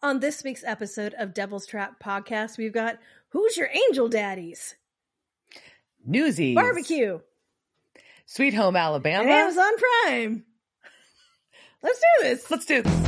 On 0.00 0.20
this 0.20 0.44
week's 0.44 0.62
episode 0.62 1.12
of 1.18 1.34
Devil's 1.34 1.66
Trap 1.66 2.00
podcast, 2.00 2.56
we've 2.56 2.72
got 2.72 2.98
Who's 3.30 3.56
Your 3.56 3.68
Angel 3.88 4.08
Daddies? 4.08 4.76
Newsies. 6.06 6.54
Barbecue. 6.54 7.18
Sweet 8.24 8.54
Home 8.54 8.76
Alabama. 8.76 9.22
And 9.22 9.30
Amazon 9.30 9.72
Prime. 9.76 10.44
Let's 11.82 11.98
do 11.98 12.28
this. 12.28 12.48
Let's 12.48 12.64
do 12.64 12.82
this. 12.82 13.07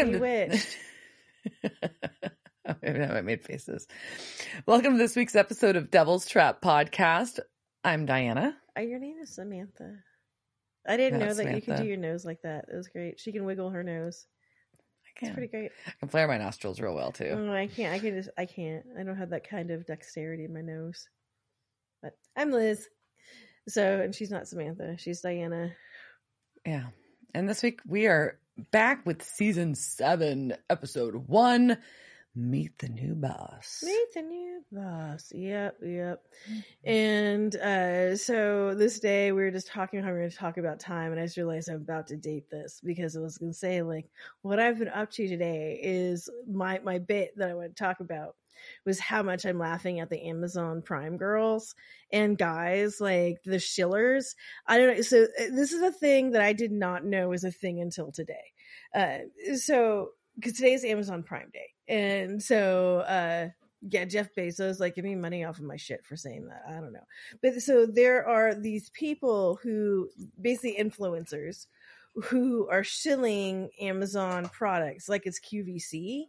my 0.06 0.06
god, 0.06 0.12
to- 0.12 0.18
bewitched. 0.18 0.76
I 2.66 3.20
made 3.20 3.42
faces. 3.44 3.86
Welcome 4.66 4.92
to 4.92 4.98
this 4.98 5.14
week's 5.14 5.36
episode 5.36 5.76
of 5.76 5.90
Devil's 5.90 6.26
Trap 6.26 6.62
podcast. 6.62 7.38
I'm 7.84 8.06
Diana. 8.06 8.56
Uh, 8.78 8.80
your 8.82 8.98
name 8.98 9.16
is 9.22 9.34
Samantha. 9.34 9.96
I 10.88 10.96
didn't 10.96 11.20
Yeah, 11.20 11.26
know 11.26 11.34
that 11.34 11.54
you 11.54 11.60
could 11.60 11.76
do 11.76 11.84
your 11.84 11.98
nose 11.98 12.24
like 12.24 12.40
that. 12.44 12.64
It 12.72 12.76
was 12.76 12.88
great. 12.88 13.20
She 13.20 13.30
can 13.32 13.44
wiggle 13.44 13.68
her 13.70 13.82
nose. 13.82 14.24
I 15.04 15.10
It's 15.16 15.28
can, 15.28 15.34
pretty 15.34 15.48
great. 15.48 15.72
I 15.86 15.92
can 16.00 16.08
flare 16.08 16.26
my 16.28 16.38
nostrils 16.38 16.80
real 16.80 16.94
well 16.94 17.12
too. 17.12 17.34
Oh, 17.36 17.52
I 17.52 17.66
can't. 17.66 17.92
I 17.94 17.98
can 17.98 18.14
just. 18.14 18.30
I 18.38 18.46
can't. 18.46 18.84
I 18.98 19.02
don't 19.02 19.18
have 19.18 19.30
that 19.30 19.46
kind 19.48 19.70
of 19.70 19.86
dexterity 19.86 20.44
in 20.46 20.54
my 20.54 20.62
nose. 20.62 21.06
But 22.02 22.12
I'm 22.34 22.50
Liz. 22.52 22.88
So, 23.68 24.00
and 24.00 24.14
she's 24.14 24.30
not 24.30 24.48
Samantha. 24.48 24.96
She's 24.96 25.20
Diana. 25.20 25.72
Yeah. 26.64 26.84
And 27.34 27.46
this 27.48 27.62
week 27.62 27.80
we 27.86 28.06
are 28.06 28.39
back 28.70 29.04
with 29.06 29.22
season 29.22 29.74
seven, 29.74 30.54
episode 30.68 31.28
one 31.28 31.78
Meet 32.36 32.78
the 32.78 32.88
New 32.88 33.16
Boss. 33.16 33.82
Meet 33.84 34.14
the 34.14 34.22
new 34.22 34.62
boss. 34.70 35.32
Yep, 35.34 35.78
yep. 35.82 36.22
And 36.84 37.54
uh 37.56 38.16
so 38.16 38.74
this 38.74 39.00
day 39.00 39.32
we 39.32 39.42
were 39.42 39.50
just 39.50 39.66
talking 39.66 40.00
how 40.00 40.06
we 40.06 40.12
were 40.12 40.18
going 40.20 40.30
to 40.30 40.36
talk 40.36 40.56
about 40.56 40.78
time, 40.78 41.10
and 41.10 41.20
I 41.20 41.24
just 41.24 41.36
realized 41.36 41.68
I'm 41.68 41.76
about 41.76 42.06
to 42.08 42.16
date 42.16 42.48
this 42.48 42.80
because 42.84 43.16
I 43.16 43.20
was 43.20 43.36
going 43.36 43.52
to 43.52 43.58
say 43.58 43.82
like 43.82 44.08
what 44.42 44.60
I've 44.60 44.78
been 44.78 44.88
up 44.88 45.10
to 45.12 45.26
today 45.26 45.80
is 45.82 46.28
my 46.48 46.78
my 46.84 46.98
bit 46.98 47.36
that 47.36 47.50
I 47.50 47.54
want 47.54 47.74
to 47.76 47.82
talk 47.82 47.98
about 47.98 48.36
was 48.84 49.00
how 49.00 49.22
much 49.22 49.44
I'm 49.44 49.58
laughing 49.58 50.00
at 50.00 50.10
the 50.10 50.28
Amazon 50.28 50.82
Prime 50.82 51.16
girls 51.16 51.74
and 52.12 52.38
guys 52.38 53.00
like 53.00 53.38
the 53.44 53.58
shillers. 53.58 54.36
I 54.66 54.78
don't 54.78 54.96
know. 54.96 55.02
So 55.02 55.24
uh, 55.24 55.44
this 55.52 55.72
is 55.72 55.82
a 55.82 55.92
thing 55.92 56.32
that 56.32 56.42
I 56.42 56.52
did 56.52 56.70
not 56.70 57.04
know 57.04 57.30
was 57.30 57.44
a 57.44 57.50
thing 57.50 57.80
until 57.80 58.12
today. 58.12 58.52
Uh, 58.94 59.18
so 59.56 60.10
because 60.36 60.54
today's 60.54 60.84
Amazon 60.84 61.22
Prime 61.22 61.50
Day, 61.52 61.68
and 61.88 62.42
so 62.42 62.98
uh, 63.00 63.48
yeah, 63.88 64.04
Jeff 64.04 64.34
Bezos 64.36 64.80
like 64.80 64.94
give 64.94 65.04
me 65.04 65.14
money 65.14 65.44
off 65.44 65.58
of 65.58 65.64
my 65.64 65.76
shit 65.76 66.04
for 66.04 66.16
saying 66.16 66.48
that. 66.48 66.62
I 66.68 66.72
don't 66.80 66.92
know, 66.92 67.06
but 67.42 67.60
so 67.62 67.86
there 67.86 68.26
are 68.26 68.54
these 68.54 68.90
people 68.90 69.58
who 69.62 70.08
basically 70.40 70.76
influencers 70.78 71.66
who 72.24 72.68
are 72.68 72.84
shilling 72.84 73.70
Amazon 73.80 74.48
products 74.48 75.08
like 75.08 75.26
it's 75.26 75.40
QVC. 75.40 76.24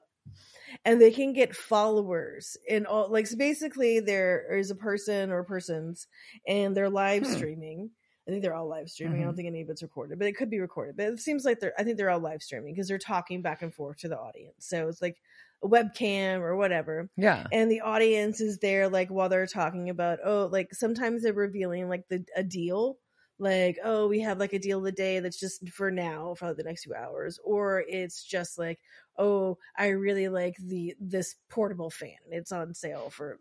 And 0.85 1.01
they 1.01 1.11
can 1.11 1.33
get 1.33 1.55
followers 1.55 2.55
and 2.69 2.87
all 2.87 3.09
like 3.11 3.27
so 3.27 3.35
basically 3.35 3.99
there 3.99 4.55
is 4.55 4.71
a 4.71 4.75
person 4.75 5.31
or 5.31 5.43
persons 5.43 6.07
and 6.47 6.77
they're 6.77 6.89
live 6.89 7.25
Hmm. 7.25 7.33
streaming. 7.33 7.89
I 8.27 8.31
think 8.31 8.43
they're 8.43 8.53
all 8.53 8.67
live 8.67 8.89
streaming. 8.89 9.21
I 9.21 9.25
don't 9.25 9.33
Mhm. 9.33 9.35
think 9.35 9.47
any 9.47 9.61
of 9.61 9.69
it's 9.69 9.81
recorded, 9.81 10.19
but 10.19 10.27
it 10.27 10.37
could 10.37 10.49
be 10.49 10.59
recorded. 10.59 10.95
But 10.97 11.07
it 11.07 11.19
seems 11.19 11.43
like 11.45 11.59
they're 11.59 11.73
I 11.79 11.83
think 11.83 11.97
they're 11.97 12.09
all 12.09 12.19
live 12.19 12.43
streaming 12.43 12.73
because 12.73 12.87
they're 12.87 12.97
talking 12.99 13.41
back 13.41 13.61
and 13.61 13.73
forth 13.73 13.97
to 13.99 14.07
the 14.09 14.19
audience. 14.19 14.65
So 14.67 14.87
it's 14.87 15.01
like 15.01 15.21
a 15.63 15.67
webcam 15.67 16.39
or 16.41 16.55
whatever 16.55 17.09
Yeah. 17.17 17.51
and 17.51 17.69
the 17.71 17.81
audience 17.81 18.41
is 18.41 18.59
there 18.59 18.89
like 18.89 19.09
while 19.09 19.29
they're 19.29 19.45
talking 19.45 19.89
about 19.89 20.19
oh 20.23 20.47
like 20.51 20.73
sometimes 20.73 21.21
they're 21.23 21.33
revealing 21.33 21.87
like 21.89 22.07
the 22.07 22.25
a 22.35 22.43
deal 22.43 22.97
like 23.37 23.77
oh 23.83 24.07
we 24.07 24.19
have 24.21 24.39
like 24.39 24.53
a 24.53 24.59
deal 24.59 24.79
of 24.79 24.83
the 24.83 24.91
day 24.91 25.19
that's 25.19 25.39
just 25.39 25.67
for 25.69 25.91
now 25.91 26.33
for 26.35 26.53
the 26.53 26.63
next 26.63 26.83
few 26.83 26.93
hours 26.95 27.39
or 27.43 27.81
it's 27.87 28.23
just 28.23 28.57
like 28.57 28.79
oh 29.17 29.57
i 29.77 29.87
really 29.87 30.29
like 30.29 30.55
the 30.57 30.95
this 30.99 31.35
portable 31.49 31.89
fan 31.89 32.17
and 32.25 32.33
it's 32.33 32.51
on 32.51 32.73
sale 32.73 33.09
for 33.09 33.39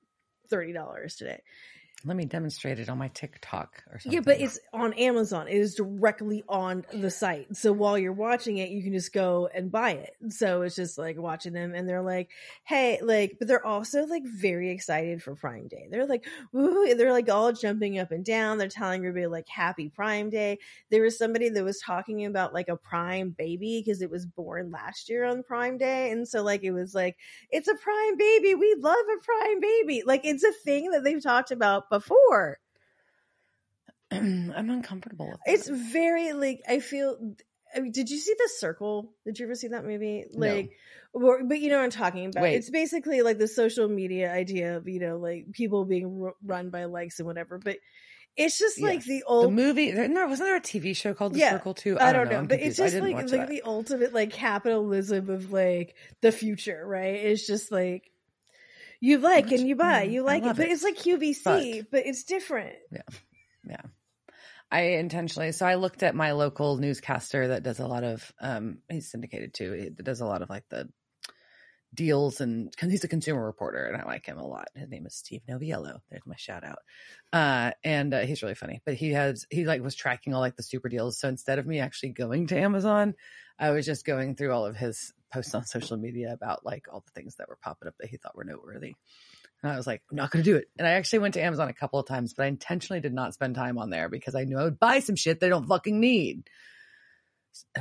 $30 0.48 1.16
today 1.16 1.40
Let 2.04 2.16
me 2.16 2.24
demonstrate 2.24 2.78
it 2.78 2.88
on 2.88 2.96
my 2.96 3.08
TikTok 3.08 3.82
or 3.90 3.98
something. 3.98 4.12
yeah, 4.12 4.22
but 4.24 4.40
it's 4.40 4.58
on 4.72 4.94
Amazon. 4.94 5.48
It 5.48 5.56
is 5.56 5.74
directly 5.74 6.42
on 6.48 6.86
the 6.94 7.10
site. 7.10 7.54
So 7.54 7.72
while 7.72 7.98
you're 7.98 8.12
watching 8.12 8.56
it, 8.56 8.70
you 8.70 8.82
can 8.82 8.94
just 8.94 9.12
go 9.12 9.50
and 9.52 9.70
buy 9.70 9.92
it. 9.92 10.14
So 10.30 10.62
it's 10.62 10.76
just 10.76 10.96
like 10.96 11.18
watching 11.18 11.52
them 11.52 11.74
and 11.74 11.86
they're 11.86 12.00
like, 12.00 12.30
hey, 12.64 13.00
like, 13.02 13.36
but 13.38 13.48
they're 13.48 13.64
also 13.64 14.06
like 14.06 14.22
very 14.24 14.70
excited 14.70 15.22
for 15.22 15.34
Prime 15.34 15.68
Day. 15.68 15.88
They're 15.90 16.06
like, 16.06 16.24
woo, 16.52 16.94
they're 16.94 17.12
like 17.12 17.28
all 17.28 17.52
jumping 17.52 17.98
up 17.98 18.12
and 18.12 18.24
down. 18.24 18.56
They're 18.56 18.68
telling 18.68 19.00
everybody 19.00 19.26
like 19.26 19.48
happy 19.48 19.90
Prime 19.90 20.30
Day. 20.30 20.58
There 20.90 21.02
was 21.02 21.18
somebody 21.18 21.50
that 21.50 21.64
was 21.64 21.80
talking 21.80 22.24
about 22.24 22.54
like 22.54 22.68
a 22.68 22.76
Prime 22.76 23.34
baby 23.36 23.82
because 23.84 24.00
it 24.00 24.10
was 24.10 24.24
born 24.24 24.70
last 24.70 25.10
year 25.10 25.24
on 25.24 25.42
Prime 25.42 25.76
Day. 25.76 26.12
And 26.12 26.26
so 26.26 26.42
like 26.42 26.62
it 26.62 26.72
was 26.72 26.94
like, 26.94 27.18
it's 27.50 27.68
a 27.68 27.74
Prime 27.74 28.16
baby. 28.16 28.54
We 28.54 28.74
love 28.78 28.96
a 28.96 29.22
Prime 29.22 29.60
baby. 29.60 30.02
Like 30.06 30.22
it's 30.24 30.44
a 30.44 30.52
thing 30.64 30.92
that 30.92 31.04
they've 31.04 31.22
talked 31.22 31.50
about 31.50 31.89
before 31.90 32.58
I'm 34.10 34.50
uncomfortable 34.70 35.28
with 35.28 35.40
it's 35.46 35.68
very 35.68 36.32
like 36.32 36.60
I 36.68 36.80
feel. 36.80 37.16
I 37.74 37.78
mean, 37.78 37.92
did 37.92 38.10
you 38.10 38.18
see 38.18 38.34
the 38.36 38.50
Circle? 38.58 39.12
Did 39.24 39.38
you 39.38 39.46
ever 39.46 39.54
see 39.54 39.68
that 39.68 39.84
movie? 39.84 40.24
No. 40.32 40.52
Like, 40.54 40.72
or, 41.12 41.44
but 41.44 41.60
you 41.60 41.68
know 41.68 41.76
what 41.76 41.84
I'm 41.84 41.90
talking 41.90 42.26
about. 42.26 42.42
Wait. 42.42 42.56
It's 42.56 42.68
basically 42.70 43.22
like 43.22 43.38
the 43.38 43.46
social 43.46 43.86
media 43.88 44.32
idea 44.32 44.76
of 44.76 44.88
you 44.88 44.98
know 44.98 45.18
like 45.18 45.52
people 45.52 45.84
being 45.84 46.32
run 46.44 46.70
by 46.70 46.86
likes 46.86 47.20
and 47.20 47.26
whatever. 47.28 47.58
But 47.58 47.76
it's 48.36 48.58
just 48.58 48.80
like 48.80 48.94
Yes. 49.00 49.04
the 49.06 49.18
the 49.18 49.24
old. 49.24 49.52
movie. 49.52 49.92
There, 49.92 50.08
no, 50.08 50.26
wasn't 50.26 50.48
there 50.48 50.56
a 50.56 50.60
TV 50.60 50.96
show 50.96 51.14
called 51.14 51.34
The 51.34 51.38
Yeah. 51.40 51.52
Circle 51.52 51.74
too? 51.74 51.96
I 52.00 52.12
don't 52.12 52.28
know, 52.28 52.38
I'm 52.38 52.46
but 52.46 52.58
it's 52.60 52.76
just 52.76 52.96
like 52.96 53.14
like 53.14 53.26
that. 53.28 53.48
the 53.48 53.62
ultimate 53.62 54.12
like 54.12 54.30
capitalism 54.32 55.30
of 55.30 55.52
like 55.52 55.94
the 56.22 56.32
future, 56.32 56.84
right? 56.84 57.14
It's 57.14 57.46
just 57.46 57.70
like 57.70 58.10
you 59.00 59.18
like 59.18 59.50
and 59.50 59.66
you 59.66 59.76
buy, 59.76 60.02
you 60.02 60.22
like 60.22 60.44
it, 60.44 60.56
but 60.56 60.66
it. 60.66 60.72
it's 60.72 60.84
like 60.84 60.96
QVC, 60.96 61.86
but 61.90 62.06
it's 62.06 62.24
different. 62.24 62.74
yeah 62.92 63.02
yeah. 63.68 63.82
i 64.70 64.80
intentionally 64.80 65.52
so 65.52 65.66
i 65.66 65.74
looked 65.74 66.02
at 66.02 66.14
my 66.14 66.32
local 66.32 66.76
newscaster 66.76 67.48
that 67.48 67.62
does 67.62 67.78
a 67.78 67.86
lot 67.86 68.04
of 68.04 68.32
um 68.40 68.78
he's 68.88 69.10
syndicated 69.10 69.52
too 69.52 69.72
he 69.72 69.90
does 70.02 70.20
a 70.20 70.26
lot 70.26 70.42
of 70.42 70.50
like 70.50 70.64
the 70.70 70.88
deals 71.94 72.40
and 72.40 72.72
he's 72.80 73.02
a 73.02 73.08
consumer 73.08 73.44
reporter 73.44 73.86
and 73.86 74.00
i 74.00 74.04
like 74.04 74.24
him 74.24 74.38
a 74.38 74.46
lot. 74.46 74.68
His 74.76 74.88
name 74.88 75.06
is 75.06 75.14
steve 75.14 75.42
noviello. 75.48 76.00
There's 76.10 76.26
my 76.26 76.36
shout 76.36 76.64
out. 76.64 76.78
Uh 77.32 77.72
and 77.82 78.14
uh, 78.14 78.20
he's 78.20 78.42
really 78.42 78.54
funny 78.54 78.80
but 78.84 78.94
he 78.94 79.12
has 79.12 79.46
he 79.50 79.64
like 79.64 79.82
was 79.82 79.94
tracking 79.94 80.34
all 80.34 80.40
like 80.40 80.56
the 80.56 80.62
super 80.62 80.88
deals. 80.88 81.18
So 81.18 81.28
instead 81.28 81.58
of 81.58 81.66
me 81.66 81.80
actually 81.80 82.10
going 82.10 82.46
to 82.48 82.58
amazon 82.58 83.14
i 83.58 83.70
was 83.70 83.86
just 83.86 84.04
going 84.04 84.36
through 84.36 84.52
all 84.52 84.66
of 84.66 84.76
his 84.76 85.12
posts 85.30 85.54
on 85.54 85.64
social 85.64 85.96
media 85.96 86.32
about 86.32 86.64
like 86.64 86.86
all 86.92 87.04
the 87.04 87.12
things 87.12 87.36
that 87.36 87.48
were 87.48 87.58
popping 87.62 87.88
up 87.88 87.94
that 87.98 88.10
he 88.10 88.16
thought 88.16 88.36
were 88.36 88.44
noteworthy. 88.44 88.94
And 89.62 89.72
I 89.72 89.76
was 89.76 89.86
like, 89.86 90.02
I'm 90.10 90.16
not 90.16 90.30
going 90.30 90.42
to 90.44 90.50
do 90.50 90.56
it. 90.56 90.68
And 90.78 90.86
I 90.86 90.92
actually 90.92 91.20
went 91.20 91.34
to 91.34 91.42
Amazon 91.42 91.68
a 91.68 91.74
couple 91.74 92.00
of 92.00 92.06
times, 92.06 92.34
but 92.34 92.44
I 92.44 92.48
intentionally 92.48 93.00
did 93.00 93.12
not 93.12 93.34
spend 93.34 93.54
time 93.54 93.78
on 93.78 93.90
there 93.90 94.08
because 94.08 94.34
I 94.34 94.44
knew 94.44 94.58
I 94.58 94.64
would 94.64 94.80
buy 94.80 95.00
some 95.00 95.16
shit 95.16 95.40
they 95.40 95.48
don't 95.48 95.68
fucking 95.68 96.00
need. 96.00 96.48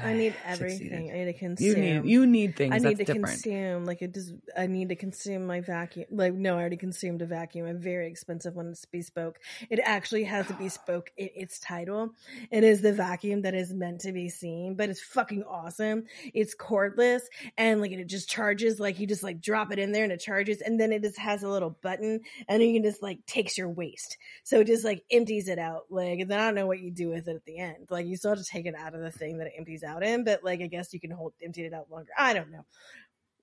I 0.02 0.14
need 0.14 0.36
everything. 0.46 1.12
I 1.12 1.18
need 1.20 1.26
to 1.26 1.34
consume. 1.34 1.68
You 1.68 1.76
need 1.76 2.06
you 2.06 2.26
need 2.26 2.56
things. 2.56 2.74
I 2.74 2.78
need 2.78 2.98
to 2.98 3.06
different. 3.06 3.26
consume 3.26 3.86
like 3.86 4.02
it 4.02 4.12
does. 4.12 4.34
I 4.58 4.68
need 4.68 4.90
to 4.90 4.96
consume 4.96 5.46
my 5.46 5.62
vacuum. 5.62 6.06
Like 6.12 6.34
no, 6.34 6.56
I 6.56 6.62
already 6.62 6.78
consumed 6.78 7.22
a 7.22 7.26
vacuum. 7.26 7.68
A 7.68 7.74
very 7.74 8.08
expensive 8.08 8.56
one. 8.56 8.70
It's 8.70 8.86
bespoke. 8.86 9.40
It 9.70 9.80
actually 9.84 10.24
has 10.26 10.50
a 10.50 10.54
bespoke 10.54 11.12
in 11.18 11.30
its 11.36 11.60
title. 11.60 12.12
It 12.52 12.64
is 12.64 12.82
the 12.82 12.94
vacuum 12.94 13.44
that 13.44 13.54
is 13.54 13.74
meant 13.74 14.02
to 14.02 14.12
be 14.12 14.30
seen, 14.30 14.76
but 14.76 14.90
it's 14.90 15.02
fucking 15.02 15.44
awesome. 15.44 16.06
It's 16.34 16.56
cordless 16.56 17.22
and 17.58 17.80
like 17.80 17.92
it 17.92 18.08
just 18.08 18.30
charges. 18.30 18.80
Like 18.80 19.00
you 19.00 19.08
just 19.08 19.24
like 19.24 19.40
drop 19.40 19.72
it 19.72 19.80
in 19.80 19.92
there 19.92 20.04
and 20.04 20.12
it 20.12 20.20
charges, 20.20 20.62
and 20.62 20.80
then 20.80 20.92
it 20.92 21.04
just 21.04 21.20
has 21.20 21.44
a 21.44 21.50
little 21.50 21.78
button, 21.82 22.22
and 22.48 22.64
you 22.64 22.74
can 22.74 22.84
just 22.84 23.04
like 23.04 23.26
takes 23.28 23.58
your 23.58 23.70
waste. 23.70 24.18
So 24.44 24.62
it 24.62 24.68
just 24.68 24.84
like 24.84 25.04
empties 25.12 25.48
it 25.48 25.60
out. 25.60 25.86
Like 25.90 26.20
and 26.20 26.30
then 26.30 26.40
I 26.40 26.46
don't 26.46 26.56
know 26.56 26.68
what 26.68 26.80
you 26.80 26.92
do 26.92 27.10
with 27.10 27.28
it 27.28 27.36
at 27.36 27.46
the 27.46 27.60
end. 27.60 27.88
Like 27.90 28.08
you 28.08 28.18
still 28.18 28.32
have 28.32 28.40
to 28.40 28.46
take 28.46 28.66
it 28.66 28.76
out 28.76 28.96
of 28.96 29.02
the 29.02 29.12
thing 29.12 29.38
that 29.38 29.48
it 29.48 29.59
empties 29.60 29.84
out 29.84 30.04
in, 30.04 30.24
but 30.26 30.44
like 30.44 30.62
I 30.62 30.68
guess 30.68 30.94
you 30.94 31.02
can 31.02 31.12
hold 31.12 31.34
empty 31.44 31.66
it 31.66 31.74
out 31.74 31.92
longer. 31.92 32.12
I 32.18 32.34
don't 32.34 32.52
know. 32.52 32.66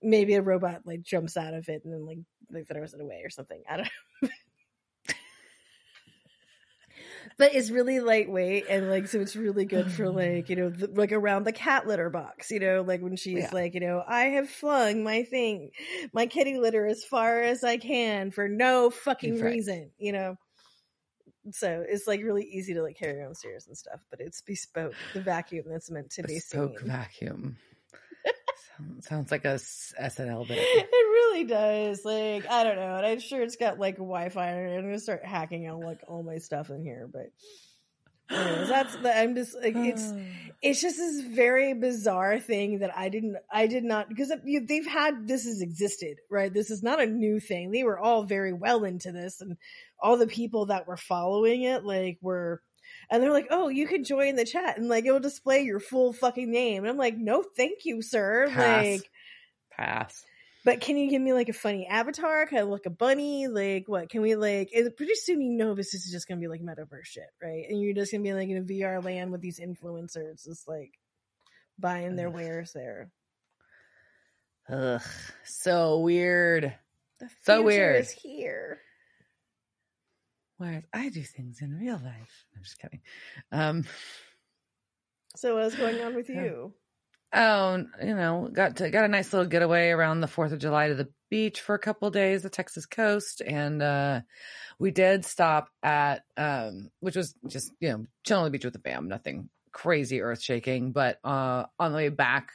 Maybe 0.03 0.35
a 0.35 0.43
robot 0.43 0.83
like 0.87 1.03
jumps 1.03 1.37
out 1.37 1.55
of 1.55 1.69
it 1.69 1.85
and 1.85 1.93
then 1.95 2.07
like 2.07 2.19
like 2.51 2.69
throws 2.69 2.95
it 2.95 3.01
away 3.03 3.23
or 3.25 3.31
something. 3.31 3.63
I 3.71 3.79
don't 3.79 3.91
know. 4.23 4.29
but 7.39 7.55
it's 7.55 7.71
really 7.71 8.01
lightweight 8.01 8.67
and 8.69 8.89
like 8.89 9.07
so 9.09 9.21
it's 9.21 9.37
really 9.37 9.65
good 9.65 9.91
for 9.91 10.11
like 10.11 10.49
you 10.49 10.57
know 10.57 10.71
the, 10.71 10.89
like 10.89 11.13
around 11.13 11.45
the 11.45 11.53
cat 11.53 11.87
litter 11.87 12.11
box 12.11 12.51
you 12.51 12.61
know 12.61 12.83
like 12.83 13.01
when 13.03 13.17
she's 13.17 13.45
Yeah. 13.45 13.51
like 13.53 13.75
you 13.75 13.81
know 13.81 14.03
i 14.07 14.25
have 14.25 14.49
flung 14.49 15.03
my 15.05 15.23
thing 15.25 15.71
my 16.13 16.27
kitty 16.27 16.59
litter 16.59 16.87
as 16.87 17.05
far 17.05 17.41
as 17.43 17.65
i 17.65 17.77
can 17.77 18.31
for 18.31 18.49
no 18.49 18.91
fucking 18.91 19.41
Right. 19.41 19.53
reason 19.53 19.91
you 19.99 20.13
know 20.13 20.37
so 21.53 21.85
it's 21.89 22.07
like 22.07 22.23
really 22.23 22.45
easy 22.45 22.75
to 22.75 22.83
like 22.83 22.97
carry 22.99 23.21
downstairs 23.21 23.67
and 23.67 23.77
stuff 23.77 24.01
but 24.11 24.21
it's 24.21 24.41
bespoke 24.41 24.95
the 25.15 25.21
vacuum 25.21 25.65
that's 25.69 25.91
meant 25.91 26.11
to 26.11 26.23
be 26.23 26.35
Bespoke 26.35 26.79
seen 26.81 26.89
vacuum. 26.89 27.57
sounds, 28.79 29.07
sounds 29.09 29.31
like 29.31 29.45
a 29.45 29.55
SNL 29.55 30.49
bit. 30.49 30.59
it 30.59 30.89
really 30.91 31.45
does 31.45 32.05
like 32.05 32.49
i 32.51 32.65
don't 32.65 32.77
know 32.77 32.97
and 32.97 33.07
i'm 33.07 33.21
sure 33.21 33.43
it's 33.43 33.57
got 33.57 33.79
like 33.79 33.97
wi-fi 33.97 34.51
i'm 34.51 34.83
gonna 34.83 34.99
start 34.99 35.25
hacking 35.25 35.67
out 35.67 35.81
like 35.81 36.01
all 36.09 36.23
my 36.23 36.39
stuff 36.39 36.71
in 36.71 36.83
here 36.83 37.09
but 37.13 37.31
anyways, 38.31 38.69
that's 38.69 38.97
the, 38.97 39.17
i'm 39.17 39.35
just 39.35 39.55
like 39.55 39.77
it's 39.77 40.13
it's 40.63 40.81
just 40.81 40.97
this 40.97 41.21
very 41.21 41.75
bizarre 41.75 42.41
thing 42.41 42.79
that 42.79 42.91
I 42.97 43.11
didn't, 43.11 43.37
I 43.53 43.67
did 43.67 43.85
not, 43.85 44.09
because 44.09 44.33
you- 44.45 44.65
they've 44.67 44.87
had 44.87 45.29
this 45.29 45.45
has 45.45 45.61
existed, 45.61 46.17
right? 46.31 46.53
This 46.53 46.71
is 46.71 46.83
not 46.83 47.01
a 47.01 47.07
new 47.07 47.41
thing. 47.41 47.71
They 47.71 47.85
were 47.85 47.99
all 47.99 48.23
very 48.25 48.55
well 48.55 48.85
into 48.85 49.13
this, 49.13 49.43
and 49.43 49.59
all 50.01 50.17
the 50.17 50.27
people 50.27 50.67
that 50.67 50.87
were 50.87 50.97
following 50.97 51.63
it, 51.63 51.85
like, 51.85 52.19
were, 52.21 52.63
and 53.11 53.23
they're 53.23 53.33
like, 53.33 53.49
"Oh, 53.51 53.69
you 53.69 53.87
can 53.87 54.05
join 54.05 54.37
the 54.37 54.45
chat, 54.45 54.79
and 54.79 54.89
like 54.89 55.05
it'll 55.07 55.21
display 55.21 55.63
your 55.63 55.81
full 55.81 56.13
fucking 56.13 56.51
name." 56.51 56.85
And 56.85 56.91
I'm 56.91 56.97
like, 56.99 57.17
"No, 57.17 57.43
thank 57.43 57.85
you, 57.85 58.03
sir." 58.03 58.49
Pass. 58.51 58.85
Like, 58.85 59.11
Pass. 59.73 60.25
but 60.65 60.81
can 60.81 60.97
you 60.97 61.11
give 61.11 61.21
me 61.21 61.33
like 61.33 61.49
a 61.49 61.53
funny 61.53 61.87
avatar? 61.87 62.47
Can 62.47 62.59
I 62.59 62.63
look 62.63 62.87
a 62.87 62.91
bunny? 62.91 63.49
Like, 63.49 63.85
what 63.89 64.09
can 64.09 64.23
we 64.23 64.37
like? 64.37 64.71
Pretty 64.97 65.15
soon 65.15 65.41
you 65.41 65.53
know 65.53 65.75
this 65.75 65.95
is 65.95 66.11
just 66.11 66.29
gonna 66.29 66.41
be 66.41 66.49
like 66.49 66.63
metaverse 66.63 67.05
shit, 67.05 67.29
right? 67.43 67.65
And 67.69 67.81
you're 67.81 67.95
just 67.95 68.13
gonna 68.13 68.23
be 68.25 68.33
like 68.35 68.49
in 68.49 68.59
a 68.59 68.63
VR 68.63 69.03
land 69.05 69.33
with 69.33 69.41
these 69.41 69.61
influencers, 69.61 70.45
just 70.45 70.67
like 70.69 70.93
buying 71.79 72.17
their 72.17 72.29
Ugh. 72.29 72.35
wares 72.35 72.73
there. 72.73 73.11
Ugh. 74.69 75.03
So 75.45 76.01
weird. 76.01 76.75
The 77.21 77.29
So 77.45 77.57
future 77.57 77.65
weird. 77.67 77.97
is 78.01 78.11
here. 78.11 78.81
Whereas 80.59 80.85
I 80.93 81.09
do 81.11 81.23
things 81.23 81.61
in 81.61 81.77
real 81.77 82.01
life. 82.03 82.47
I'm 82.57 82.63
just 82.63 82.79
kidding. 82.79 83.01
Um, 83.53 83.85
So 85.37 85.57
what's 85.57 85.75
going 85.77 86.01
on 86.01 86.15
with 86.15 86.29
you? 86.31 86.73
oh, 87.35 87.85
you 88.03 88.15
know, 88.15 88.49
got 88.53 88.77
to, 88.77 88.91
got 88.91 89.05
a 89.05 89.09
nice 89.09 89.33
little 89.33 89.49
getaway 89.49 89.91
around 89.91 90.21
the 90.21 90.29
Fourth 90.29 90.53
of 90.53 90.59
July 90.59 90.89
to 90.89 90.95
the 90.95 91.09
beach 91.31 91.61
for 91.61 91.75
a 91.75 91.79
couple 91.79 92.11
days, 92.11 92.43
the 92.43 92.49
Texas 92.51 92.87
coast, 92.87 93.43
and 93.45 93.83
uh, 93.83 94.21
we 94.79 94.91
did 94.91 95.25
stop 95.27 95.69
at, 95.83 96.23
um, 96.37 96.91
which 97.01 97.17
was 97.17 97.35
just 97.49 97.73
you 97.81 97.91
know 97.91 98.07
chilling 98.25 98.41
on 98.41 98.45
the 98.47 98.51
beach 98.51 98.65
with 98.65 98.75
the 98.75 98.81
fam, 98.81 99.09
nothing 99.09 99.51
crazy 99.73 100.23
earth 100.23 100.41
shaking. 100.41 100.93
But 100.93 101.19
uh, 101.25 101.67
on 101.79 101.93
the 101.93 101.97
way 101.97 102.09
back, 102.09 102.53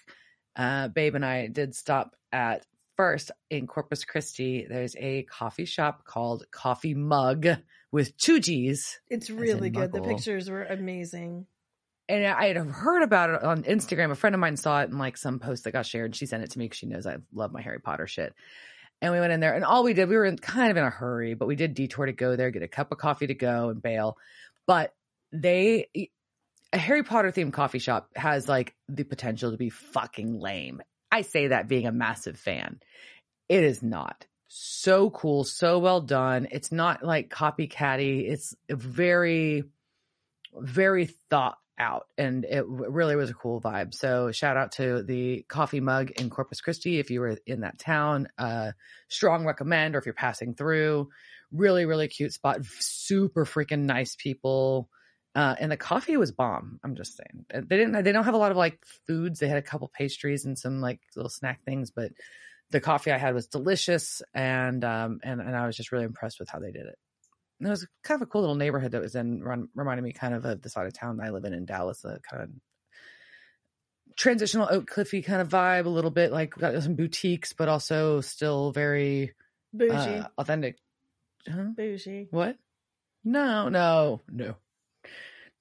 uh, 0.56 0.88
Babe 0.88 1.16
and 1.16 1.26
I 1.26 1.48
did 1.48 1.76
stop 1.76 2.16
at 2.32 2.66
first 2.98 3.32
in 3.50 3.68
Corpus 3.68 4.06
Christi. 4.06 4.66
There's 4.68 4.96
a 4.98 5.24
coffee 5.24 5.66
shop 5.66 6.06
called 6.06 6.46
Coffee 6.52 6.96
Mug 6.96 7.46
with 7.92 8.18
two 8.18 8.40
G's. 8.40 9.00
It's 9.10 9.30
really 9.30 9.70
good. 9.70 9.92
The 9.92 10.02
pictures 10.02 10.50
were 10.50 10.64
amazing. 10.64 11.46
and 12.10 12.26
I 12.26 12.48
had 12.48 12.58
heard 12.58 13.04
about 13.04 13.30
it 13.30 13.44
on 13.44 13.64
Instagram. 13.64 14.12
A 14.12 14.16
friend 14.16 14.36
of 14.36 14.40
mine 14.40 14.58
saw 14.58 14.82
it 14.82 14.90
in 14.90 14.98
like 14.98 15.18
some 15.18 15.40
post 15.40 15.64
that 15.64 15.72
got 15.72 15.86
shared. 15.86 16.06
And 16.08 16.16
she 16.16 16.26
sent 16.26 16.44
it 16.44 16.52
to 16.52 16.60
me 16.60 16.66
because 16.66 16.78
she 16.78 16.86
knows 16.88 17.06
I 17.08 17.18
love 17.34 17.52
my 17.52 17.62
Harry 17.62 17.80
Potter 17.80 18.08
shit. 18.08 18.34
And 19.02 19.12
we 19.12 19.20
went 19.20 19.34
in 19.34 19.40
there, 19.40 19.56
and 19.56 19.66
all 19.66 19.84
we 19.84 19.94
did, 19.96 20.10
we 20.10 20.16
were 20.16 20.26
in, 20.26 20.38
kind 20.38 20.70
of 20.70 20.78
in 20.78 20.84
a 20.84 20.90
hurry, 20.92 21.34
but 21.34 21.48
we 21.48 21.56
did 21.56 21.74
detour 21.74 22.06
to 22.06 22.12
go 22.12 22.36
there, 22.36 22.52
get 22.52 22.62
a 22.62 22.68
cup 22.68 22.92
of 22.92 23.00
coffee 23.00 23.26
to 23.26 23.34
go, 23.34 23.70
and 23.70 23.82
bail. 23.82 24.16
But 24.68 24.94
they, 25.32 25.88
a 26.72 26.78
Harry 26.78 27.02
Potter 27.02 27.32
themed 27.32 27.52
coffee 27.54 27.80
shop 27.80 28.10
has 28.16 28.48
like 28.48 28.76
the 28.90 29.04
potential 29.04 29.50
to 29.52 29.58
be 29.58 29.72
fucking 29.72 30.40
lame. 30.40 30.84
I 31.12 31.24
say 31.24 31.48
that 31.48 31.68
being 31.68 31.88
a 31.88 31.92
massive 31.92 32.38
fan. 32.38 32.80
It 33.50 33.64
is 33.64 33.82
not 33.82 34.28
so 34.54 35.10
cool, 35.12 35.46
so 35.46 35.80
well 35.80 36.02
done. 36.02 36.48
It's 36.52 36.74
not 36.74 37.04
like 37.04 37.30
copycatty. 37.30 38.30
It's 38.30 38.54
very, 38.70 39.64
very 40.54 41.06
thought 41.06 41.58
out, 41.80 42.08
and 42.18 42.44
it 42.44 42.66
really 42.68 43.16
was 43.16 43.30
a 43.30 43.34
cool 43.34 43.62
vibe. 43.62 43.94
So 43.94 44.34
shout 44.34 44.58
out 44.58 44.74
to 44.74 45.04
the 45.04 45.46
coffee 45.48 45.80
mug 45.80 46.12
in 46.12 46.30
Corpus 46.30 46.60
Christi 46.60 47.00
if 47.00 47.10
you 47.10 47.22
were 47.22 47.38
in 47.48 47.62
that 47.62 47.80
town. 47.80 48.28
Uh, 48.38 48.74
strong 49.08 49.46
recommend, 49.46 49.96
or 49.96 50.00
if 50.00 50.06
you're 50.06 50.14
passing 50.14 50.54
through. 50.54 51.08
Really, 51.54 51.86
really 51.86 52.10
cute 52.10 52.34
spot. 52.34 52.66
Super 52.66 53.46
freaking 53.46 53.84
nice 53.84 54.18
people. 54.18 54.90
Uh, 55.34 55.56
and 55.62 55.72
the 55.72 55.78
coffee 55.78 56.18
was 56.18 56.34
bomb. 56.34 56.78
I'm 56.84 56.96
just 56.96 57.16
saying 57.16 57.46
Uh, 57.54 57.62
they 57.66 57.78
didn't. 57.78 58.04
They 58.04 58.12
don't 58.12 58.26
have 58.26 58.34
a 58.34 58.38
lot 58.38 58.52
of 58.52 58.58
like 58.58 58.84
foods. 59.08 59.40
They 59.40 59.48
had 59.48 59.58
a 59.58 59.62
couple 59.62 59.90
pastries 59.98 60.44
and 60.44 60.60
some 60.60 60.82
like 60.82 61.00
little 61.16 61.30
snack 61.30 61.64
things, 61.64 61.90
but 61.90 62.12
the 62.72 62.80
coffee 62.80 63.12
I 63.12 63.18
had 63.18 63.34
was 63.34 63.48
delicious, 63.48 64.22
and 64.34 64.84
um, 64.84 65.20
and 65.24 65.42
and 65.42 65.56
I 65.56 65.68
was 65.68 65.76
just 65.76 65.92
really 65.92 66.06
impressed 66.06 66.40
with 66.40 66.50
how 66.50 66.60
they 66.60 66.72
did 66.72 66.86
it. 66.86 66.98
And 67.60 67.68
it 67.68 67.70
was 67.70 67.86
kind 68.04 68.20
of 68.20 68.28
a 68.28 68.30
cool 68.30 68.42
little 68.42 68.56
neighborhood 68.56 68.94
that 68.94 69.02
was 69.02 69.14
in, 69.14 69.44
run, 69.44 69.70
reminded 69.76 70.02
me 70.04 70.14
kind 70.14 70.34
of 70.34 70.46
of 70.46 70.62
the 70.62 70.70
side 70.70 70.88
of 70.88 70.94
town 70.94 71.20
I 71.22 71.30
live 71.30 71.46
in 71.46 71.54
in 71.54 71.66
Dallas, 71.66 72.02
the 72.02 72.20
kind 72.28 72.44
of 72.44 72.50
transitional 74.16 74.68
Oak 74.70 74.88
Cliffy 74.88 75.22
kind 75.22 75.42
of 75.42 75.50
vibe, 75.50 75.86
a 75.86 75.90
little 75.90 76.12
bit 76.12 76.32
like 76.32 76.52
got 76.52 76.82
some 76.82 76.96
boutiques, 76.96 77.54
but 77.54 77.70
also 77.70 78.22
still 78.22 78.72
very 78.72 79.34
Bougie. 79.74 79.94
uh, 79.94 80.28
authentic. 80.38 80.78
Huh? 81.48 81.70
Bougie. 81.76 82.28
What? 82.32 82.58
No, 83.24 83.70
no, 83.70 84.22
no, 84.32 84.56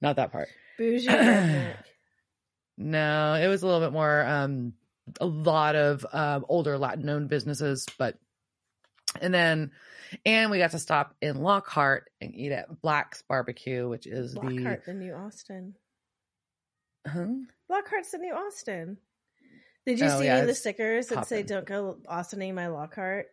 not 0.01 0.15
that 0.15 0.31
part. 0.31 0.49
Bougie. 0.77 1.07
No, 2.77 3.35
it 3.35 3.47
was 3.47 3.61
a 3.61 3.67
little 3.67 3.81
bit 3.81 3.93
more 3.93 4.25
um 4.25 4.73
a 5.19 5.25
lot 5.25 5.75
of 5.75 6.05
um 6.13 6.45
older 6.47 6.77
Latin 6.77 7.09
owned 7.09 7.29
businesses, 7.29 7.85
but 7.97 8.17
and 9.21 9.33
then 9.33 9.71
and 10.25 10.51
we 10.51 10.57
got 10.57 10.71
to 10.71 10.79
stop 10.79 11.15
in 11.21 11.41
Lockhart 11.41 12.09
and 12.19 12.35
eat 12.35 12.51
at 12.51 12.81
Black's 12.81 13.21
Barbecue, 13.23 13.87
which 13.87 14.07
is 14.07 14.35
Lockhart, 14.35 14.85
the 14.85 14.93
new 14.93 15.13
Austin. 15.13 15.75
the 17.03 17.09
huh? 17.11 17.27
Lockhart's 17.69 18.11
the 18.11 18.17
new 18.17 18.33
Austin. 18.33 18.97
Did 19.85 19.99
you 19.99 20.07
Oh, 20.07 20.19
see 20.19 20.25
yeah, 20.25 20.41
the 20.41 20.51
it's 20.51 20.59
stickers 20.59 21.07
that 21.07 21.25
say 21.27 21.43
"Don't 21.43 21.65
go 21.65 21.97
Austining 22.07 22.53
my 22.55 22.67
Lockhart"? 22.67 23.27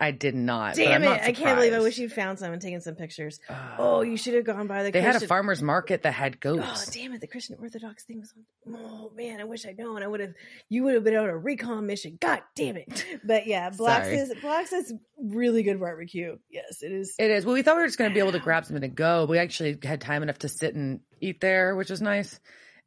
I 0.00 0.10
did 0.10 0.34
not. 0.34 0.74
Damn 0.74 1.04
it! 1.04 1.22
I 1.22 1.32
can't 1.32 1.56
believe 1.56 1.72
I 1.72 1.78
wish 1.78 1.98
you'd 1.98 2.12
found 2.12 2.38
some 2.40 2.52
and 2.52 2.60
taken 2.60 2.80
some 2.80 2.96
pictures. 2.96 3.38
Uh, 3.48 3.76
Oh, 3.78 4.02
you 4.02 4.16
should 4.16 4.34
have 4.34 4.44
gone 4.44 4.66
by 4.66 4.82
the. 4.82 4.90
They 4.90 5.00
had 5.00 5.22
a 5.22 5.26
farmer's 5.26 5.62
market 5.62 6.02
that 6.02 6.12
had 6.12 6.40
goats. 6.40 6.88
Oh 6.88 6.90
damn 6.92 7.12
it! 7.12 7.20
The 7.20 7.28
Christian 7.28 7.56
Orthodox 7.60 8.04
thing 8.04 8.18
was 8.20 8.32
on. 8.66 8.74
Oh 8.76 9.12
man, 9.14 9.40
I 9.40 9.44
wish 9.44 9.64
I'd 9.64 9.78
known. 9.78 10.02
I 10.02 10.08
would 10.08 10.18
have. 10.20 10.32
You 10.68 10.82
would 10.84 10.94
have 10.94 11.04
been 11.04 11.14
on 11.14 11.28
a 11.28 11.36
recon 11.36 11.86
mission. 11.86 12.18
God 12.20 12.40
damn 12.56 12.76
it! 12.76 13.04
But 13.24 13.46
yeah, 13.46 13.70
Black's 13.76 14.08
is 14.08 14.34
Black's 14.40 14.72
is 14.72 14.92
really 15.16 15.62
good 15.62 15.78
barbecue. 15.78 16.38
Yes, 16.50 16.82
it 16.82 16.90
is. 16.90 17.14
It 17.18 17.30
is. 17.30 17.44
Well, 17.46 17.54
we 17.54 17.62
thought 17.62 17.76
we 17.76 17.82
were 17.82 17.88
just 17.88 17.98
going 17.98 18.10
to 18.10 18.14
be 18.14 18.20
able 18.20 18.32
to 18.32 18.40
grab 18.40 18.64
something 18.64 18.82
to 18.82 18.88
go. 18.88 19.26
But 19.26 19.30
we 19.30 19.38
actually 19.38 19.78
had 19.82 20.00
time 20.00 20.24
enough 20.24 20.38
to 20.40 20.48
sit 20.48 20.74
and 20.74 21.00
eat 21.20 21.40
there, 21.40 21.76
which 21.76 21.90
was 21.90 22.02
nice. 22.02 22.40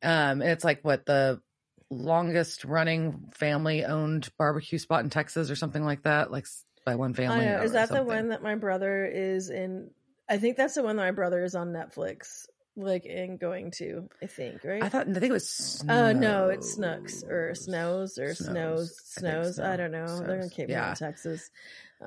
Um, 0.03 0.41
and 0.41 0.51
it's 0.51 0.63
like 0.65 0.83
what 0.83 1.05
the 1.05 1.41
longest 1.89 2.65
running 2.65 3.29
family 3.33 3.85
owned 3.85 4.27
barbecue 4.37 4.77
spot 4.77 5.03
in 5.03 5.09
Texas 5.09 5.49
or 5.49 5.55
something 5.55 5.83
like 5.83 6.03
that, 6.03 6.31
like 6.31 6.45
by 6.87 6.95
one 6.95 7.13
family. 7.13 7.45
know. 7.45 7.61
Is 7.61 7.73
that 7.73 7.89
the 7.89 8.03
one 8.03 8.29
that 8.29 8.41
my 8.41 8.55
brother 8.55 9.05
is 9.05 9.49
in? 9.49 9.91
I 10.29 10.37
think 10.37 10.57
that's 10.57 10.73
the 10.75 10.83
one 10.83 10.95
that 10.95 11.03
my 11.03 11.11
brother 11.11 11.43
is 11.43 11.53
on 11.55 11.69
Netflix, 11.73 12.47
like 12.75 13.05
in 13.05 13.37
going 13.37 13.71
to. 13.77 14.09
I 14.23 14.25
think 14.27 14.63
right. 14.63 14.81
I 14.83 14.89
thought. 14.89 15.07
I 15.07 15.13
think 15.13 15.25
it 15.25 15.31
was. 15.31 15.83
Oh 15.87 16.11
no, 16.13 16.49
it's 16.49 16.73
Snooks 16.73 17.23
or 17.23 17.53
Snows 17.55 18.17
or 18.17 18.33
Snows 18.35 18.97
Snows. 19.05 19.59
I 19.59 19.63
so. 19.63 19.71
I 19.73 19.75
don't 19.77 19.91
know. 19.91 20.05
They're 20.07 20.27
gonna 20.27 20.41
Snows. 20.43 20.53
keep 20.53 20.67
me 20.69 20.73
Yeah. 20.73 20.89
in 20.89 20.95
Texas. 20.95 21.49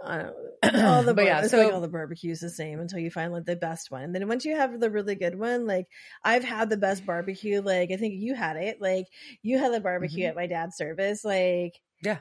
I 0.05 0.19
don't. 0.19 0.37
All 0.85 1.03
the 1.03 1.15
bar- 1.15 1.25
yeah, 1.25 1.47
so- 1.49 1.59
like 1.65 1.73
all 1.73 1.81
the 1.81 1.89
barbecues 1.89 2.39
the 2.41 2.49
same 2.51 2.79
until 2.79 3.01
you 3.01 3.11
find 3.11 3.33
like 3.33 3.45
the 3.45 3.57
best 3.57 3.91
one. 3.91 4.03
And 4.05 4.15
then 4.15 4.29
once 4.29 4.45
you 4.45 4.55
have 4.57 4.79
the 4.79 4.89
really 4.91 5.17
good 5.17 5.37
one, 5.39 5.67
like 5.67 5.89
I've 6.23 6.45
had 6.45 6.71
the 6.71 6.77
best 6.77 7.05
barbecue. 7.05 7.61
Like 7.61 7.91
I 7.91 7.97
think 7.97 8.15
you 8.15 8.35
had 8.35 8.57
it. 8.57 8.81
Like 8.81 9.07
you 9.43 9.59
had 9.59 9.73
the 9.73 9.81
barbecue 9.81 10.25
Mhm. 10.27 10.29
at 10.29 10.37
my 10.37 10.47
dad's 10.47 10.77
service. 10.77 11.25
Like 11.25 11.81
Yeah. 12.03 12.19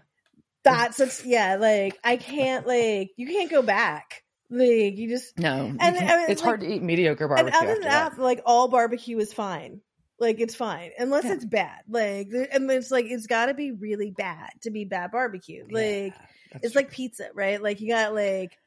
That's 0.64 1.00
it's 1.00 1.26
yeah. 1.26 1.56
Like 1.58 1.98
I 2.04 2.18
can't 2.18 2.68
like 2.68 3.12
you 3.18 3.28
can't 3.28 3.50
go 3.50 3.62
back. 3.62 4.24
Like 4.52 4.98
you 4.98 5.10
just 5.10 5.38
No, 5.38 5.66
And, 5.80 5.80
I 5.82 5.92
mean, 5.92 6.30
it's 6.32 6.42
hard 6.42 6.62
to 6.62 6.68
eat 6.68 6.82
mediocre 6.82 7.26
and 7.26 7.30
barbecue. 7.36 7.58
other 7.60 7.70
after 7.70 7.82
than 7.82 7.90
that. 7.90 8.12
that, 8.16 8.22
like 8.22 8.42
all 8.46 8.68
barbecue 8.68 9.18
is 9.20 9.32
fine. 9.32 9.82
Like 10.20 10.40
it's 10.40 10.56
fine 10.56 10.92
unless 10.98 11.26
Yeah. 11.26 11.34
it's 11.34 11.46
bad. 11.46 11.82
Like 11.88 12.30
and 12.52 12.70
it's 12.72 12.92
like 12.92 13.06
it's 13.06 13.28
got 13.28 13.46
to 13.46 13.54
be 13.54 13.72
really 13.72 14.12
bad 14.12 14.50
to 14.64 14.72
be 14.72 14.86
bad 14.86 15.12
barbecue. 15.12 15.64
Like 15.70 16.14
Yeah, 16.16 16.58
it's 16.64 16.74
true. 16.74 16.82
like 16.82 16.92
pizza, 16.92 17.30
right? 17.34 17.62
Like 17.62 17.80
you 17.80 17.90
got 17.90 18.14
like 18.16 18.58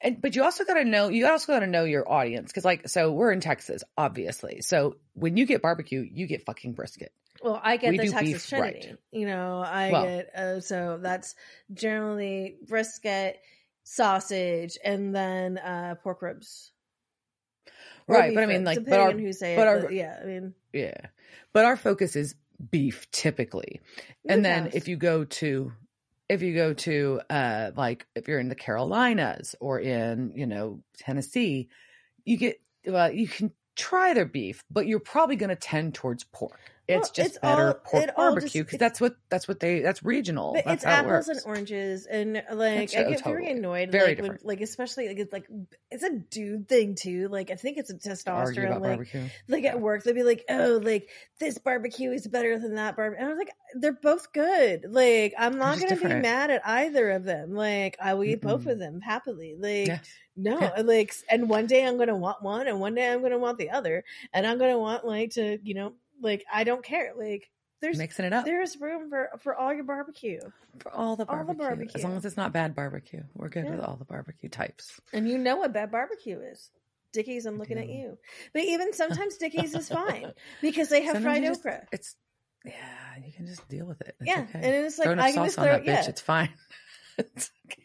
And 0.00 0.20
but 0.20 0.34
you 0.36 0.42
also 0.42 0.64
got 0.64 0.74
to 0.74 0.84
know 0.84 1.08
you 1.08 1.26
also 1.28 1.52
got 1.52 1.60
to 1.60 1.66
know 1.68 1.84
your 1.84 2.10
audience 2.10 2.50
because 2.50 2.64
like 2.64 2.88
so 2.88 3.12
we're 3.12 3.30
in 3.32 3.40
Texas 3.40 3.84
obviously 3.96 4.60
so 4.60 4.96
when 5.14 5.36
you 5.36 5.46
get 5.46 5.62
barbecue 5.62 6.06
you 6.12 6.26
get 6.26 6.44
fucking 6.44 6.72
brisket 6.72 7.12
well, 7.42 7.60
I 7.62 7.76
get 7.76 7.90
We 7.90 7.98
the 7.98 8.08
Texas 8.10 8.48
Trinity. 8.48 8.88
right. 8.90 8.98
You 9.10 9.26
know, 9.26 9.58
I 9.60 9.90
Well- 9.90 10.04
get 10.04 10.34
uh, 10.34 10.60
so 10.60 10.98
that's 11.02 11.34
generally 11.72 12.56
brisket, 12.66 13.40
sausage, 13.84 14.78
and 14.84 15.14
then 15.14 15.58
uh 15.58 15.96
pork 16.02 16.22
ribs. 16.22 16.72
Right, 18.08 18.34
but 18.34 18.42
I 18.42 18.46
mean, 18.46 18.64
like, 18.64 18.78
but 18.78 18.84
depending 18.84 19.00
our- 19.06 19.12
on 19.12 19.18
who 19.18 19.32
say 19.32 19.56
but 19.56 19.62
it. 19.62 19.68
our- 19.68 19.80
but 19.82 19.92
yeah, 19.92 20.18
I 20.20 20.26
mean, 20.26 20.54
Yeah. 20.72 20.94
But 21.52 21.64
our 21.64 21.76
focus 21.76 22.16
is 22.16 22.34
beef 22.70 23.10
typically. 23.10 23.80
And 24.28 24.44
then 24.44 24.70
if 24.74 24.88
you 24.88 24.96
go 24.96 25.24
to 25.24 25.72
if 26.28 26.40
you 26.42 26.54
go 26.54 26.72
to 26.72 27.20
uh 27.28 27.70
like 27.76 28.06
if 28.14 28.26
you're 28.28 28.38
in 28.40 28.48
the 28.48 28.54
Carolinas 28.54 29.54
or 29.60 29.80
in, 29.80 30.32
you 30.34 30.46
know, 30.46 30.82
Tennessee, 30.98 31.68
you 32.24 32.36
get 32.36 32.60
well, 32.86 33.12
you 33.12 33.28
can 33.28 33.52
try 33.76 34.14
their 34.14 34.26
beef, 34.26 34.64
but 34.70 34.86
you're 34.86 35.00
probably 35.00 35.36
going 35.36 35.50
to 35.50 35.56
tend 35.56 35.94
towards 35.94 36.24
pork. 36.24 36.60
It's 36.92 37.08
Well, 37.08 37.12
just 37.14 37.18
it's 37.30 37.38
better 37.38 37.68
all- 37.68 37.74
pork 37.74 38.16
barbecue 38.16 38.64
because 38.64 38.78
that's 38.78 39.00
what 39.00 39.16
that's 39.28 39.46
what 39.48 39.60
they 39.60 39.80
that's 39.80 40.02
regional. 40.02 40.54
That's 40.54 40.66
it's 40.68 40.84
how 40.84 40.90
it 40.90 41.06
apples 41.06 41.28
and 41.28 41.40
oranges, 41.46 42.06
and 42.06 42.34
like 42.52 42.90
That's 42.90 42.96
I 42.96 43.02
get 43.10 43.24
very 43.24 43.44
totally. 43.44 43.50
annoyed. 43.58 43.92
Very 43.92 44.08
like, 44.08 44.16
when, 44.18 44.24
different. 44.32 44.46
like 44.46 44.60
especially 44.60 45.08
like 45.08 45.18
it's 45.18 45.32
like 45.32 45.46
it's 45.90 46.02
a 46.02 46.10
dude 46.18 46.68
thing 46.68 46.94
too. 46.94 47.28
Like 47.28 47.50
I 47.50 47.54
think 47.56 47.78
it's 47.78 47.90
a 47.90 47.94
testosterone. 47.94 48.80
Like 48.80 48.82
barbecue. 48.98 49.24
like 49.48 49.64
at 49.64 49.80
work, 49.80 50.04
they'd 50.04 50.14
be 50.14 50.22
like, 50.22 50.44
"Oh, 50.48 50.80
like 50.82 51.08
this 51.40 51.58
barbecue 51.58 52.10
is 52.12 52.26
better 52.26 52.58
than 52.58 52.74
that 52.76 52.96
barbecue," 52.96 53.18
and 53.24 53.26
I 53.26 53.34
was 53.34 53.38
like, 53.38 53.52
"They're 53.74 53.92
both 53.92 54.32
good. 54.32 54.86
Like 54.88 55.34
I'm 55.38 55.58
not 55.58 55.78
gonna 55.78 55.96
be 55.96 56.08
mad 56.08 56.50
at 56.50 56.66
either 56.66 57.10
of 57.10 57.24
them. 57.24 57.54
Like 57.54 57.96
I 58.00 58.14
will 58.14 58.24
eat 58.24 58.40
both 58.42 58.62
Mm-mm. 58.64 58.72
of 58.72 58.78
them 58.78 59.00
happily. 59.00 59.56
Like 59.58 59.86
Yeah. 59.88 59.98
no, 60.36 60.58
Yeah. 60.60 60.82
like 60.82 61.14
and 61.30 61.48
one 61.48 61.66
day 61.66 61.84
I'm 61.86 61.98
gonna 61.98 62.16
want 62.16 62.42
one, 62.42 62.66
and 62.66 62.80
one 62.80 62.94
day 62.94 63.10
I'm 63.10 63.22
gonna 63.22 63.38
want 63.38 63.58
the 63.58 63.70
other, 63.70 64.04
and 64.32 64.46
I'm 64.46 64.58
gonna 64.58 64.78
want 64.78 65.04
like 65.06 65.30
to 65.32 65.58
you 65.62 65.74
know 65.74 65.92
like 66.22 66.44
I 66.52 66.64
don't 66.64 66.84
care. 66.84 67.12
Like 67.16 67.48
there's 67.80 67.98
Mixing 67.98 68.24
it 68.24 68.32
up 68.32 68.44
there's 68.44 68.80
room 68.80 69.10
for 69.10 69.28
for 69.40 69.54
all 69.56 69.74
your 69.74 69.84
barbecue. 69.84 70.40
for 70.78 70.92
all 70.92 71.16
the 71.16 71.28
all 71.28 71.44
the 71.44 71.54
barbecue. 71.54 71.90
As 71.96 72.04
long 72.04 72.16
as 72.16 72.24
it's 72.24 72.36
not 72.36 72.52
bad 72.52 72.74
barbecue. 72.74 73.22
We're 73.34 73.48
good 73.48 73.68
with 73.68 73.80
all 73.80 73.96
the 73.96 74.04
barbecue 74.04 74.48
types. 74.48 75.00
And 75.12 75.28
you 75.28 75.36
know 75.38 75.56
what 75.56 75.72
bad 75.72 75.90
barbecue 75.90 76.38
is. 76.40 76.70
Dickey's, 77.12 77.44
I'm 77.44 77.58
looking 77.58 77.76
at 77.78 77.88
you. 77.90 78.16
But 78.54 78.62
even 78.62 78.94
sometimes 78.94 79.36
Dickey's 79.36 79.74
is 79.74 79.88
fine 79.88 80.32
because 80.62 80.88
they 80.88 81.02
have 81.02 81.16
Sometimes 81.16 81.24
fried 81.40 81.42
just- 81.44 81.60
okra. 81.60 81.86
It's 81.92 82.16
yeah, 82.64 82.72
you 83.26 83.32
can 83.32 83.46
just 83.46 83.68
deal 83.68 83.84
with 83.86 84.00
it. 84.02 84.14
It's 84.20 84.28
yeah, 84.28 84.46
okay. 84.48 84.60
and 84.62 84.86
it's 84.86 84.96
like 84.98 85.08
I 85.08 85.32
can 85.32 85.34
sauce 85.34 85.46
just 85.48 85.58
on 85.58 85.64
throw 85.64 85.72
that 85.74 85.82
bitch. 85.82 85.86
yeah, 85.86 86.08
It's 86.08 86.20
fine. 86.20 86.50
It's 87.18 87.50
okay. 87.66 87.82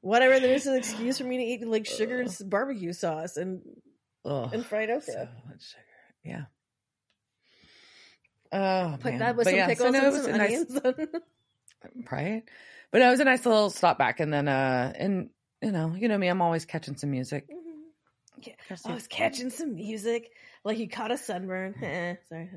whatever. 0.00 0.40
There's 0.40 0.66
an 0.66 0.76
excuse 0.76 1.18
for 1.18 1.24
me 1.24 1.36
to 1.38 1.42
eat 1.42 1.66
like 1.66 1.86
sugared 1.86 2.28
Ugh. 2.28 2.48
barbecue 2.48 2.92
sauce 2.92 3.36
and 3.36 3.60
Ugh, 4.24 4.50
and 4.54 4.64
fried 4.64 4.90
okra. 4.90 5.12
so 5.12 5.28
much 5.48 5.62
sugar. 5.70 5.84
Yeah. 6.24 6.44
Oh, 8.52 8.96
Put 9.00 9.10
man. 9.12 9.18
that 9.20 9.36
with 9.36 9.44
But 9.44 9.50
some 9.50 9.58
yeah, 9.58 9.66
so 9.66 9.70
pickles 9.70 9.92
no, 9.92 10.06
and 10.06 10.14
some 10.16 10.34
a 10.34 10.38
nice- 10.38 10.84
onions. 10.84 11.22
right? 12.10 12.42
But 12.90 13.02
it 13.02 13.08
was 13.10 13.20
a 13.20 13.24
nice 13.24 13.46
little 13.46 13.70
stop 13.70 13.98
back, 13.98 14.18
and 14.20 14.32
then 14.32 14.48
uh, 14.48 14.92
and 14.96 15.30
you 15.62 15.70
know, 15.70 15.94
you 15.96 16.08
know 16.08 16.18
me, 16.18 16.26
I'm 16.28 16.42
always 16.42 16.64
catching 16.64 16.96
some 16.96 17.10
music. 17.12 17.46
Yeah, 18.42 18.54
Catch 18.68 18.80
I 18.86 18.94
was 18.94 19.06
catching 19.06 19.50
some 19.50 19.74
music, 19.76 20.32
like 20.64 20.78
you 20.78 20.88
caught 20.88 21.12
a 21.12 21.16
sunburn. 21.18 21.74
Eh, 21.82 22.14
sorry. 22.28 22.50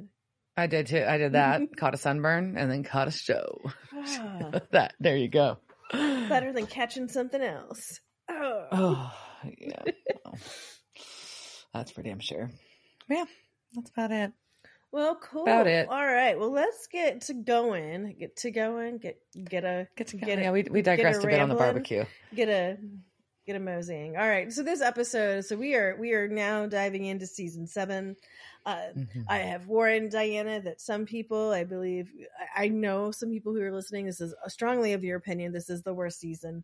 I 0.56 0.68
did 0.68 0.88
too. 0.88 1.04
I 1.08 1.18
did 1.18 1.34
that. 1.34 1.62
caught 1.78 1.94
a 1.94 1.98
sunburn, 1.98 2.56
and 2.58 2.72
then 2.72 2.84
caught 2.84 3.08
a 3.08 3.12
show. 3.12 3.60
Ah, 3.96 4.60
that 4.72 4.94
there 5.00 5.16
you 5.18 5.28
go. 5.30 5.58
better 5.92 6.52
than 6.54 6.66
catching 6.68 7.08
something 7.08 7.42
else. 7.42 8.00
Oh. 8.30 8.66
Oh, 8.72 9.14
yeah. 9.58 9.84
Well, 10.26 10.38
that's 11.74 11.92
for 11.92 12.02
damn 12.02 12.20
sure. 12.20 12.50
Yeah, 13.10 13.26
that's 13.76 13.90
about 13.92 14.12
it. 14.12 14.32
Well, 14.94 15.16
cool. 15.16 15.42
About 15.42 15.66
it. 15.66 15.90
All 15.90 16.06
right. 16.06 16.38
Well, 16.38 16.52
let's 16.52 16.86
get 16.86 17.22
to 17.22 17.34
going. 17.34 18.16
Get 18.20 18.36
to 18.38 18.52
going. 18.52 19.00
Get 19.00 19.20
get 19.44 19.64
a 19.66 19.88
Get 19.96 20.08
to 20.10 20.18
Get 20.18 20.38
yeah, 20.40 20.52
we 20.52 20.62
we 20.70 20.84
get 20.84 20.94
a 20.94 20.98
digressed 20.98 21.24
a 21.24 21.28
bit 21.28 21.40
on 21.40 21.50
the 21.50 21.56
barbecue. 21.56 22.06
get 22.36 22.48
a 22.48 22.78
get 23.48 23.56
a 23.56 23.60
moseying. 23.60 24.16
All 24.16 24.28
right. 24.28 24.54
So 24.54 24.62
this 24.62 24.82
episode. 24.82 25.46
So 25.46 25.58
we 25.58 25.74
are 25.74 25.98
we 26.00 26.14
are 26.14 26.28
now 26.28 26.68
diving 26.68 27.06
into 27.06 27.26
season 27.26 27.66
seven. 27.66 28.16
Uh, 28.68 28.90
Mhm. 28.96 29.26
I 29.28 29.40
have 29.40 29.68
Warren 29.68 30.10
Diana 30.10 30.62
that 30.62 30.80
some 30.80 31.06
people, 31.08 31.52
I 31.52 31.64
believe, 31.64 32.10
I 32.56 32.68
know 32.68 33.10
some 33.10 33.32
people 33.32 33.54
who 33.54 33.62
are 33.64 33.74
listening. 33.74 34.06
This 34.06 34.22
is 34.22 34.36
strongly 34.48 34.94
of 34.94 35.04
your 35.04 35.18
opinion. 35.18 35.54
This 35.54 35.72
is 35.72 35.82
the 35.82 35.94
worst 35.94 36.20
season 36.20 36.64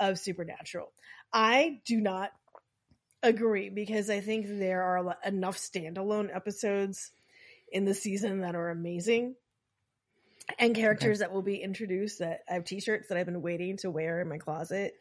of 0.00 0.18
Supernatural. 0.18 0.92
I 1.32 1.80
do 1.86 2.00
not 2.00 2.32
agree 3.22 3.68
because 3.70 4.10
I 4.10 4.20
think 4.20 4.46
there 4.48 4.82
are 4.82 5.16
enough 5.24 5.56
standalone 5.56 6.34
episodes 6.34 7.12
in 7.72 7.84
the 7.84 7.94
season 7.94 8.40
that 8.40 8.54
are 8.54 8.70
amazing 8.70 9.34
and 10.58 10.74
characters 10.74 11.18
that 11.18 11.32
will 11.32 11.42
be 11.42 11.56
introduced 11.56 12.20
that 12.20 12.40
I 12.48 12.54
have 12.54 12.64
t-shirts 12.64 13.08
that 13.08 13.18
I've 13.18 13.26
been 13.26 13.42
waiting 13.42 13.76
to 13.78 13.90
wear 13.90 14.20
in 14.20 14.28
my 14.28 14.38
closet. 14.38 14.94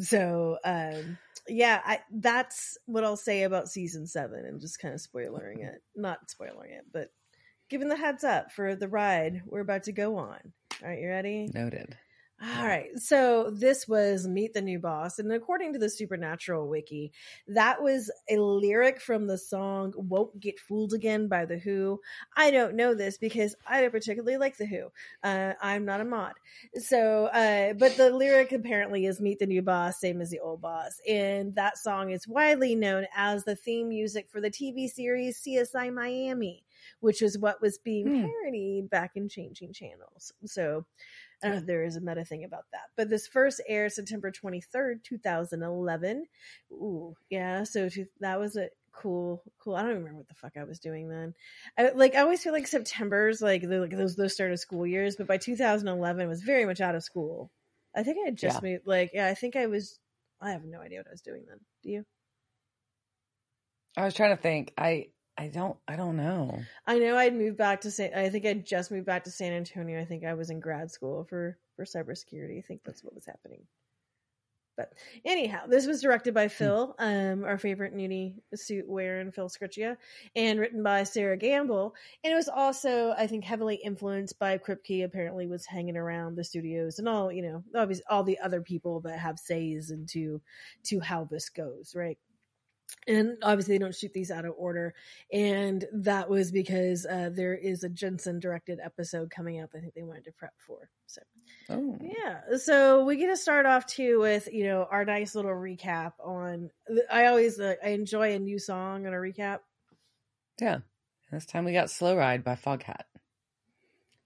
So, 0.00 0.58
um, 0.64 1.18
yeah, 1.48 1.80
I, 1.84 2.00
that's 2.12 2.78
what 2.86 3.04
I'll 3.04 3.16
say 3.16 3.42
about 3.42 3.68
season 3.68 4.06
seven 4.06 4.44
and 4.44 4.60
just 4.60 4.78
kind 4.78 4.94
of 4.94 5.00
spoilering 5.00 5.64
it. 5.64 5.82
Not 5.94 6.30
spoiling 6.30 6.70
it, 6.70 6.84
but 6.92 7.10
giving 7.68 7.88
the 7.88 7.96
heads 7.96 8.24
up 8.24 8.52
for 8.52 8.76
the 8.76 8.88
ride 8.88 9.42
we're 9.46 9.60
about 9.60 9.84
to 9.84 9.92
go 9.92 10.18
on. 10.18 10.38
All 10.82 10.88
right, 10.88 11.00
you 11.00 11.08
ready? 11.08 11.50
Noted. 11.52 11.96
All 12.42 12.66
right. 12.66 12.90
So 12.98 13.50
this 13.50 13.88
was 13.88 14.26
Meet 14.28 14.52
the 14.52 14.60
New 14.60 14.78
Boss. 14.78 15.18
And 15.18 15.32
according 15.32 15.72
to 15.72 15.78
the 15.78 15.88
Supernatural 15.88 16.68
Wiki, 16.68 17.10
that 17.48 17.82
was 17.82 18.10
a 18.28 18.36
lyric 18.36 19.00
from 19.00 19.26
the 19.26 19.38
song 19.38 19.94
Won't 19.96 20.38
Get 20.38 20.60
Fooled 20.60 20.92
Again 20.92 21.28
by 21.28 21.46
The 21.46 21.56
Who. 21.58 21.98
I 22.36 22.50
don't 22.50 22.74
know 22.76 22.94
this 22.94 23.16
because 23.16 23.56
I 23.66 23.80
don't 23.80 23.90
particularly 23.90 24.36
like 24.36 24.58
The 24.58 24.66
Who. 24.66 24.88
Uh, 25.22 25.54
I'm 25.62 25.86
not 25.86 26.02
a 26.02 26.04
mod. 26.04 26.34
So, 26.74 27.24
uh, 27.26 27.72
but 27.72 27.96
the 27.96 28.10
lyric 28.10 28.52
apparently 28.52 29.06
is 29.06 29.18
Meet 29.18 29.38
the 29.38 29.46
New 29.46 29.62
Boss, 29.62 29.98
same 29.98 30.20
as 30.20 30.28
the 30.28 30.40
old 30.40 30.60
boss. 30.60 31.00
And 31.08 31.54
that 31.54 31.78
song 31.78 32.10
is 32.10 32.28
widely 32.28 32.74
known 32.74 33.06
as 33.16 33.44
the 33.44 33.56
theme 33.56 33.88
music 33.88 34.28
for 34.28 34.42
the 34.42 34.50
TV 34.50 34.88
series 34.88 35.40
CSI 35.42 35.90
Miami, 35.90 36.64
which 37.00 37.22
is 37.22 37.38
what 37.38 37.62
was 37.62 37.78
being 37.78 38.08
Hmm. 38.08 38.26
parodied 38.26 38.90
back 38.90 39.12
in 39.14 39.30
Changing 39.30 39.72
Channels. 39.72 40.34
So, 40.44 40.84
uh, 41.42 41.60
there 41.64 41.84
is 41.84 41.96
a 41.96 42.00
meta 42.00 42.24
thing 42.24 42.44
about 42.44 42.64
that. 42.72 42.84
But 42.96 43.10
this 43.10 43.26
first 43.26 43.60
aired 43.68 43.92
September 43.92 44.30
23rd, 44.32 45.02
2011. 45.04 46.26
Ooh, 46.72 47.14
yeah. 47.30 47.64
So 47.64 47.88
to, 47.88 48.06
that 48.20 48.40
was 48.40 48.56
a 48.56 48.68
cool, 48.92 49.42
cool. 49.58 49.76
I 49.76 49.82
don't 49.82 49.90
even 49.90 50.02
remember 50.02 50.20
what 50.20 50.28
the 50.28 50.34
fuck 50.34 50.56
I 50.56 50.64
was 50.64 50.78
doing 50.78 51.08
then. 51.08 51.34
I, 51.78 51.90
like, 51.90 52.14
I 52.14 52.20
always 52.20 52.42
feel 52.42 52.52
like 52.52 52.66
September's 52.66 53.42
like, 53.42 53.62
the, 53.62 53.80
like 53.80 53.90
those, 53.90 54.16
those 54.16 54.34
start 54.34 54.52
of 54.52 54.58
school 54.58 54.86
years, 54.86 55.16
but 55.16 55.26
by 55.26 55.36
2011 55.36 56.22
I 56.22 56.26
was 56.26 56.42
very 56.42 56.64
much 56.64 56.80
out 56.80 56.94
of 56.94 57.02
school. 57.04 57.50
I 57.94 58.02
think 58.02 58.18
I 58.22 58.26
had 58.26 58.36
just 58.36 58.62
Yeah. 58.62 58.70
moved, 58.70 58.86
like, 58.86 59.10
yeah, 59.12 59.26
I 59.26 59.34
think 59.34 59.56
I 59.56 59.66
was, 59.66 59.98
I 60.40 60.50
have 60.50 60.64
no 60.64 60.80
idea 60.80 60.98
what 60.98 61.08
I 61.08 61.12
was 61.12 61.22
doing 61.22 61.44
then. 61.48 61.58
Do 61.82 61.90
you? 61.90 62.04
I 63.96 64.04
was 64.04 64.14
trying 64.14 64.36
to 64.36 64.42
think. 64.42 64.72
I 64.76 65.08
I 65.38 65.48
don't 65.48 65.76
I 65.86 65.96
don't 65.96 66.16
know. 66.16 66.62
I 66.86 66.98
know 66.98 67.16
I'd 67.16 67.34
moved 67.34 67.58
back 67.58 67.82
to 67.82 67.90
San. 67.90 68.14
I 68.14 68.30
think 68.30 68.46
I'd 68.46 68.66
just 68.66 68.90
moved 68.90 69.06
back 69.06 69.24
to 69.24 69.30
San 69.30 69.52
Antonio. 69.52 70.00
I 70.00 70.04
think 70.04 70.24
I 70.24 70.34
was 70.34 70.50
in 70.50 70.60
grad 70.60 70.90
school 70.90 71.24
for 71.24 71.58
for 71.76 71.84
cybersecurity. 71.84 72.58
I 72.58 72.62
think 72.62 72.82
that's 72.84 73.04
what 73.04 73.14
was 73.14 73.26
happening. 73.26 73.62
But 74.76 74.92
anyhow, 75.24 75.66
this 75.66 75.86
was 75.86 76.02
directed 76.02 76.34
by 76.34 76.48
Phil, 76.48 76.94
um, 76.98 77.44
our 77.44 77.56
favorite 77.56 77.96
nudie 77.96 78.34
suit 78.54 78.86
wearing 78.86 79.32
Phil 79.32 79.48
Sgriccia, 79.48 79.96
and 80.34 80.60
written 80.60 80.82
by 80.82 81.02
Sera 81.04 81.36
Gamble. 81.36 81.94
And 82.22 82.32
it 82.32 82.36
was 82.36 82.48
also, 82.48 83.14
I 83.16 83.26
think, 83.26 83.44
heavily 83.44 83.76
influenced 83.76 84.38
by 84.38 84.58
Kripke. 84.58 85.04
Apparently, 85.04 85.46
was 85.46 85.64
hanging 85.64 85.96
around 85.96 86.36
the 86.36 86.44
studios 86.44 86.98
and 86.98 87.08
all 87.08 87.32
you 87.32 87.42
know, 87.42 87.64
obviously 87.74 88.04
all 88.10 88.22
the 88.22 88.38
other 88.38 88.60
people 88.60 89.00
that 89.00 89.18
have 89.18 89.38
says 89.38 89.90
into 89.90 90.42
to 90.84 91.00
how 91.00 91.24
this 91.24 91.48
goes, 91.48 91.94
right? 91.94 92.18
And 93.08 93.36
obviously 93.42 93.74
they 93.74 93.78
don't 93.78 93.94
shoot 93.94 94.12
these 94.12 94.30
out 94.30 94.44
of 94.44 94.54
order 94.56 94.94
and 95.32 95.84
that 95.92 96.28
was 96.30 96.50
because 96.52 97.04
uh, 97.06 97.30
there 97.32 97.54
is 97.54 97.82
a 97.84 97.88
jensen 97.88 98.38
directed 98.40 98.78
episode 98.82 99.30
coming 99.30 99.60
up 99.60 99.70
i 99.76 99.78
think 99.80 99.92
they 99.94 100.02
wanted 100.02 100.24
to 100.24 100.32
prep 100.32 100.54
for 100.58 100.88
so 101.06 101.20
Oh. 101.68 101.96
yeah 102.00 102.56
so 102.58 103.04
we 103.04 103.16
get 103.16 103.26
to 103.28 103.36
start 103.36 103.66
off 103.66 103.86
too 103.86 104.20
with 104.20 104.48
you 104.52 104.64
know 104.64 104.86
our 104.90 105.04
nice 105.04 105.34
little 105.34 105.50
recap 105.52 106.12
on 106.24 106.70
i 107.10 107.26
always 107.26 107.58
uh, 107.60 107.74
i 107.84 107.88
enjoy 107.90 108.34
a 108.34 108.38
new 108.38 108.58
song 108.58 109.06
on 109.06 109.12
a 109.14 109.16
recap 109.16 109.60
Yeah. 110.60 110.78
This 111.32 111.44
time 111.46 111.64
we 111.64 111.72
got 111.72 111.90
Slow 111.90 112.16
Ride 112.16 112.44
by 112.44 112.54
Foghat. 112.54 113.02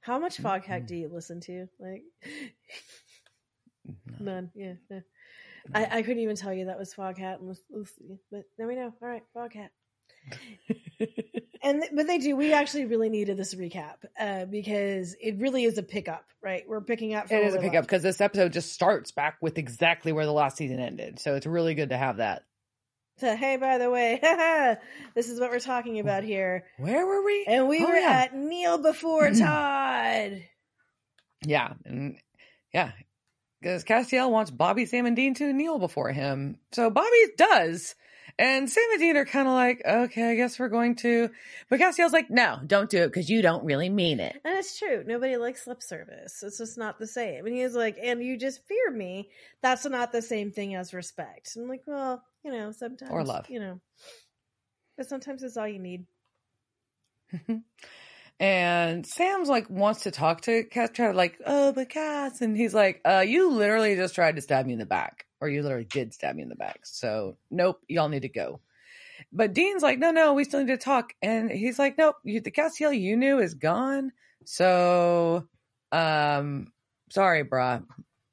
how 0.00 0.18
much 0.18 0.36
foghat 0.38 0.82
Mhm. 0.82 0.86
do 0.86 0.96
you 0.96 1.08
listen 1.12 1.40
to 1.40 1.66
like 1.78 2.02
none 4.20 4.50
yeah, 4.54 4.74
yeah. 4.90 5.00
I, 5.74 5.98
I 5.98 6.02
couldn't 6.02 6.20
even 6.22 6.36
tell 6.36 6.52
you 6.52 6.66
that 6.66 6.78
was 6.78 6.94
foghat 6.94 7.40
and 7.40 7.56
Lucy, 7.70 8.18
but 8.30 8.44
now 8.58 8.66
we 8.66 8.74
know 8.76 8.92
all 9.02 9.08
right 9.08 9.22
foghat 9.36 9.68
and 11.62 11.82
but 11.94 12.06
they 12.06 12.18
do 12.18 12.36
we 12.36 12.52
actually 12.52 12.84
really 12.84 13.08
needed 13.08 13.36
this 13.36 13.54
recap 13.54 13.96
uh 14.18 14.44
because 14.44 15.14
it 15.20 15.36
really 15.38 15.64
is 15.64 15.78
a 15.78 15.82
pickup 15.82 16.24
right 16.42 16.64
we're 16.68 16.80
picking 16.80 17.14
up 17.14 17.28
from 17.28 17.38
It 17.38 17.54
a 17.54 17.58
pickup 17.58 17.84
because 17.84 18.02
this 18.02 18.20
episode 18.20 18.52
just 18.52 18.72
starts 18.72 19.10
back 19.12 19.38
with 19.40 19.56
exactly 19.58 20.12
where 20.12 20.26
the 20.26 20.32
last 20.32 20.56
season 20.56 20.78
ended. 20.78 21.18
So 21.18 21.34
it's 21.36 21.46
really 21.46 21.74
good 21.74 21.88
to 21.90 21.96
have 21.96 22.18
that. 22.18 22.42
so 23.18 23.34
hey 23.34 23.56
by 23.56 23.78
the 23.78 23.90
way 23.90 24.18
this 25.14 25.28
is 25.28 25.40
what 25.40 25.50
we're 25.50 25.58
talking 25.60 26.00
about 26.00 26.22
here 26.22 26.64
Where 26.76 27.06
were 27.06 27.24
we? 27.24 27.44
and 27.48 27.66
we 27.68 27.82
Oh, 27.84 27.88
were 27.88 27.96
yeah. 27.96 28.26
at 28.26 28.34
kneel 28.36 28.78
before 28.78 29.28
Zod 29.30 30.42
Yeah. 31.44 31.72
And 31.86 32.16
yeah. 32.74 32.92
Because 33.60 33.84
Castiel 33.84 34.30
wants 34.30 34.50
Bobby, 34.50 34.86
Sam, 34.86 35.06
and 35.06 35.14
Dean 35.14 35.34
to 35.34 35.52
kneel 35.52 35.78
before 35.78 36.12
him. 36.12 36.58
So 36.72 36.90
Bobby 36.90 37.24
does. 37.36 37.94
And 38.38 38.70
Sam 38.70 38.84
and 38.92 39.00
Dean 39.00 39.16
are 39.16 39.26
kind 39.26 39.48
of 39.48 39.54
like, 39.54 39.82
okay, 39.84 40.30
I 40.30 40.34
guess 40.34 40.58
we're 40.58 40.68
going 40.68 40.96
to. 40.96 41.28
But 41.68 41.80
Castiel's 41.80 42.12
like, 42.12 42.30
no, 42.30 42.58
don't 42.66 42.88
do 42.88 43.02
it 43.02 43.08
because 43.08 43.28
you 43.28 43.42
don't 43.42 43.64
really 43.64 43.90
mean 43.90 44.18
it. 44.18 44.40
And 44.44 44.56
it's 44.56 44.78
true. 44.78 45.04
Nobody 45.06 45.36
likes 45.36 45.66
lip 45.66 45.82
service. 45.82 46.42
It's 46.42 46.56
just 46.56 46.78
not 46.78 46.98
the 46.98 47.06
same. 47.06 47.44
And 47.44 47.54
he's 47.54 47.74
like, 47.74 47.98
and 48.02 48.22
you 48.22 48.38
just 48.38 48.66
fear 48.66 48.90
me. 48.90 49.28
That's 49.62 49.84
not 49.84 50.12
the 50.12 50.22
same 50.22 50.52
thing 50.52 50.74
as 50.74 50.94
respect. 50.94 51.54
I'm 51.56 51.68
like, 51.68 51.82
well, 51.86 52.22
you 52.42 52.52
know, 52.52 52.72
sometimes. 52.72 53.10
Or 53.10 53.24
love. 53.24 53.50
You 53.50 53.60
know. 53.60 53.80
But 54.96 55.06
sometimes 55.06 55.42
it's 55.42 55.56
all 55.56 55.68
you 55.68 55.78
need. 55.78 56.06
and 58.40 59.06
Sam's 59.06 59.50
like 59.50 59.68
wants 59.68 60.04
to 60.04 60.10
talk 60.10 60.40
to 60.42 60.64
Cass, 60.64 60.90
try 60.94 61.08
to 61.08 61.16
like, 61.16 61.38
oh, 61.46 61.72
but 61.72 61.90
Cass, 61.90 62.40
and 62.40 62.56
he's 62.56 62.72
like, 62.72 63.02
uh, 63.04 63.22
you 63.24 63.50
literally 63.52 63.94
just 63.96 64.14
tried 64.14 64.36
to 64.36 64.42
stab 64.42 64.64
me 64.64 64.72
in 64.72 64.78
the 64.78 64.86
back, 64.86 65.26
or 65.42 65.48
you 65.48 65.62
literally 65.62 65.84
did 65.84 66.14
stab 66.14 66.34
me 66.34 66.42
in 66.42 66.48
the 66.48 66.56
back. 66.56 66.80
So 66.84 67.36
nope, 67.50 67.80
y'all 67.86 68.08
need 68.08 68.22
to 68.22 68.30
go. 68.30 68.60
But 69.30 69.52
Dean's 69.52 69.82
like, 69.82 69.98
no, 69.98 70.10
no, 70.10 70.32
we 70.32 70.44
still 70.44 70.60
need 70.60 70.72
to 70.72 70.78
talk, 70.78 71.12
and 71.20 71.50
he's 71.50 71.78
like, 71.78 71.98
nope, 71.98 72.16
you, 72.24 72.40
the 72.40 72.50
Castiel 72.50 72.98
you 72.98 73.18
knew 73.18 73.38
is 73.38 73.52
gone. 73.54 74.10
So, 74.46 75.46
um, 75.92 76.72
sorry, 77.10 77.44
brah, 77.44 77.84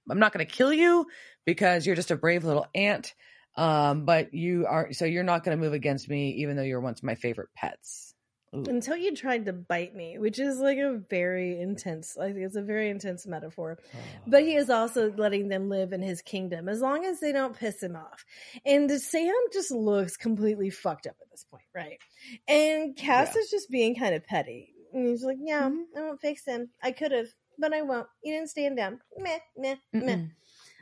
I'm 0.09 0.19
not 0.19 0.31
gonna 0.31 0.45
kill 0.45 0.71
you 0.71 1.05
because 1.45 1.85
you're 1.85 1.97
just 1.97 2.11
a 2.11 2.15
brave 2.15 2.45
little 2.45 2.65
ant. 2.73 3.13
Um, 3.57 4.05
but 4.05 4.35
you 4.35 4.67
are 4.67 4.93
so 4.93 5.05
you're 5.05 5.23
not 5.23 5.43
to 5.57 5.61
move 5.61 5.73
against 5.73 6.07
me, 6.07 6.29
even 6.37 6.55
though 6.55 6.63
you're 6.63 6.79
once 6.79 7.03
my 7.03 7.15
favorite 7.15 7.49
pets. 7.55 8.13
Ooh. 8.55 8.63
Until 8.67 8.95
you 8.95 9.13
tried 9.13 9.45
to 9.45 9.53
bite 9.53 9.93
me, 9.93 10.17
which 10.17 10.39
is 10.39 10.57
like 10.59 10.77
a 10.77 10.93
very 11.09 11.59
intense, 11.59 12.17
I 12.17 12.27
think 12.27 12.45
it's 12.45 12.55
a 12.55 12.61
very 12.61 12.89
intense 12.89 13.27
metaphor. 13.27 13.77
Oh. 13.93 13.97
But 14.25 14.43
he 14.43 14.55
is 14.55 14.69
also 14.69 15.11
letting 15.17 15.49
them 15.49 15.69
live 15.69 15.91
in 15.91 16.01
his 16.01 16.21
kingdom 16.21 16.69
as 16.69 16.79
long 16.79 17.03
as 17.05 17.19
they 17.19 17.33
don't 17.33 17.57
piss 17.57 17.83
him 17.83 17.95
off. 17.97 18.23
And 18.65 18.89
Sam 18.89 19.33
just 19.51 19.71
looks 19.71 20.15
completely 20.15 20.69
fucked 20.69 21.07
up 21.07 21.17
at 21.21 21.29
this 21.29 21.45
point, 21.51 21.65
right? 21.75 21.99
And 22.47 22.95
Cass 22.95 23.35
Yeah. 23.35 23.41
is 23.41 23.49
just 23.49 23.69
being 23.69 23.95
kind 23.95 24.15
of 24.15 24.25
petty. 24.25 24.73
And 24.93 25.05
he's 25.07 25.23
like, 25.23 25.37
Yeah, 25.41 25.69
Mhm. 25.69 25.83
I 25.97 26.01
won't 26.01 26.21
fix 26.21 26.45
him. 26.45 26.69
I 26.81 26.93
could 26.93 27.11
have, 27.11 27.27
but 27.59 27.73
I 27.73 27.81
won't. 27.81 28.07
You 28.23 28.33
didn't 28.33 28.49
stand 28.49 28.77
down. 28.77 29.01
Meh, 29.17 29.39
meh, 29.57 29.75
meh. 29.91 30.01
Mm-mm. 30.01 30.31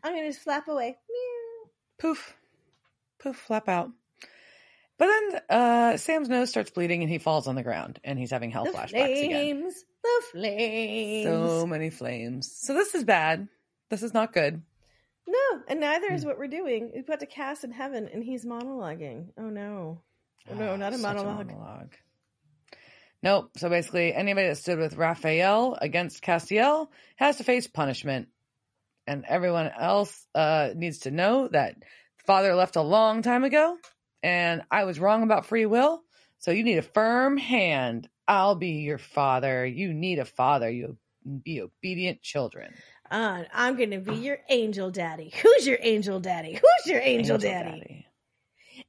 I'm 0.03 0.11
going 0.13 0.23
to 0.23 0.29
just 0.29 0.43
flap 0.43 0.67
away. 0.67 0.97
Meow. 1.09 1.69
poof, 1.97 2.37
poof, 3.17 3.37
flap 3.37 3.67
out. 3.67 3.89
But 4.97 5.07
then 5.07 5.41
uh, 5.49 5.97
Sam's 5.97 6.29
nose 6.29 6.49
starts 6.49 6.71
bleeding 6.71 7.01
and 7.01 7.09
he 7.11 7.17
falls 7.17 7.47
on 7.47 7.55
the 7.55 7.63
ground 7.63 7.99
and 8.03 8.17
he's 8.17 8.31
having 8.31 8.49
hell 8.51 8.63
The 8.63 8.71
flashbacks 8.71 8.93
again. 9.25 9.29
flames. 9.29 9.83
The 10.03 10.23
flames. 10.31 11.25
So 11.25 11.67
many 11.67 11.89
flames. 11.89 12.51
So 12.51 12.73
this 12.73 12.95
is 12.95 13.03
bad. 13.03 13.47
This 13.89 14.03
is 14.03 14.13
not 14.13 14.31
good. 14.33 14.61
No, 15.27 15.61
and 15.67 15.79
neither 15.79 16.13
is 16.13 16.21
Hmm. 16.21 16.29
what 16.29 16.37
we're 16.37 16.47
doing. 16.47 16.91
We 16.95 17.01
put 17.01 17.19
to 17.19 17.25
Cass 17.25 17.63
in 17.63 17.71
heaven, 17.71 18.07
and 18.13 18.23
he's 18.23 18.45
monologuing. 18.45 19.29
Oh 19.37 19.49
no! 19.49 20.01
Oh, 20.49 20.53
no, 20.53 20.75
not 20.75 20.93
a 20.93 20.97
monologue. 20.99 21.47
monologue. 21.47 21.95
Nope. 23.23 23.49
So 23.57 23.69
basically, 23.69 24.13
anybody 24.13 24.47
that 24.47 24.57
stood 24.57 24.77
with 24.77 24.95
Raphael 24.97 25.77
against 25.81 26.21
Castiel 26.23 26.89
has 27.15 27.37
to 27.37 27.43
face 27.43 27.65
punishment, 27.67 28.27
and 29.07 29.25
everyone 29.27 29.71
else 29.77 30.27
uh, 30.35 30.69
needs 30.75 30.99
to 30.99 31.11
know 31.11 31.47
that 31.47 31.75
father 32.27 32.53
left 32.53 32.75
a 32.75 32.81
long 32.81 33.23
time 33.23 33.43
ago, 33.43 33.77
and 34.25 34.63
I 34.71 34.85
was 34.85 34.99
wrong 34.99 35.21
about 35.21 35.45
free 35.45 35.67
will. 35.67 36.01
So 36.39 36.49
you 36.49 36.63
need 36.63 36.79
a 36.79 36.81
firm 36.81 37.37
hand. 37.37 38.09
I'll 38.27 38.55
be 38.55 38.81
your 38.81 38.97
father. 38.97 39.63
You 39.63 39.93
need 39.93 40.17
a 40.17 40.25
father. 40.25 40.67
You 40.67 40.97
be 41.43 41.61
obedient 41.61 42.23
children. 42.23 42.73
Uh, 43.11 43.43
I'm 43.53 43.77
gonna 43.77 43.99
be 43.99 44.15
your 44.15 44.39
angel 44.49 44.89
daddy. 44.89 45.31
Who's 45.43 45.67
your 45.67 45.77
angel 45.79 46.19
daddy? 46.19 46.53
Who's 46.53 46.91
your 46.91 47.01
angel, 47.01 47.37
daddy? 47.37 48.07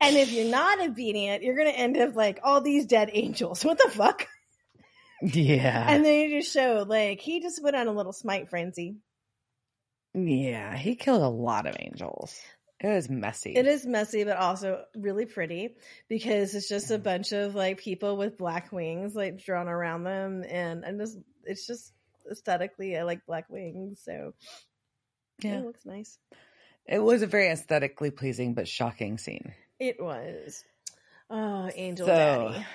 And 0.00 0.16
if 0.16 0.32
you're 0.32 0.50
not 0.50 0.80
obedient, 0.80 1.42
you're 1.42 1.56
gonna 1.56 1.68
end 1.68 1.98
up 1.98 2.16
like 2.16 2.40
all 2.42 2.62
these 2.62 2.86
dead 2.86 3.10
angels. 3.12 3.62
What 3.64 3.76
the 3.76 3.90
fuck? 3.90 4.26
Yeah. 5.20 5.84
And 5.86 6.02
then 6.02 6.30
you 6.30 6.40
just 6.40 6.52
show 6.52 6.86
like 6.88 7.20
he 7.20 7.40
just 7.40 7.62
went 7.62 7.76
on 7.76 7.88
a 7.88 7.92
little 7.92 8.14
smite 8.14 8.48
frenzy. 8.48 8.96
yeah. 10.14 10.74
He 10.78 10.94
killed 10.94 11.22
a 11.22 11.28
lot 11.28 11.66
of 11.66 11.76
angels. 11.78 12.34
It 12.78 12.88
was 12.88 13.08
messy. 13.08 13.54
It 13.56 13.66
is 13.66 13.86
messy, 13.86 14.24
but 14.24 14.36
also 14.36 14.84
really 14.94 15.24
pretty 15.24 15.76
because 16.08 16.54
it's 16.54 16.68
just 16.68 16.90
a 16.90 16.98
bunch 16.98 17.32
of 17.32 17.54
like 17.54 17.78
people 17.78 18.16
with 18.18 18.36
black 18.36 18.70
wings 18.70 19.14
like 19.14 19.42
drawn 19.42 19.66
around 19.68 20.04
them, 20.04 20.44
and 20.48 20.84
and 20.84 21.00
just 21.00 21.18
it's 21.44 21.66
just 21.66 21.92
aesthetically 22.30 22.96
I 22.98 23.04
like 23.04 23.24
black 23.26 23.48
wings, 23.48 24.00
so 24.04 24.34
Yeah. 25.42 25.58
it 25.60 25.64
looks 25.64 25.86
nice. 25.86 26.18
It 26.86 26.98
was 26.98 27.22
a 27.22 27.26
very 27.26 27.48
aesthetically 27.48 28.10
pleasing 28.10 28.52
but 28.54 28.68
shocking 28.68 29.16
scene. 29.18 29.54
It 29.80 30.00
was. 30.02 30.62
Oh, 31.30 31.70
angel 31.74 32.06
So- 32.06 32.52
daddy. 32.52 32.66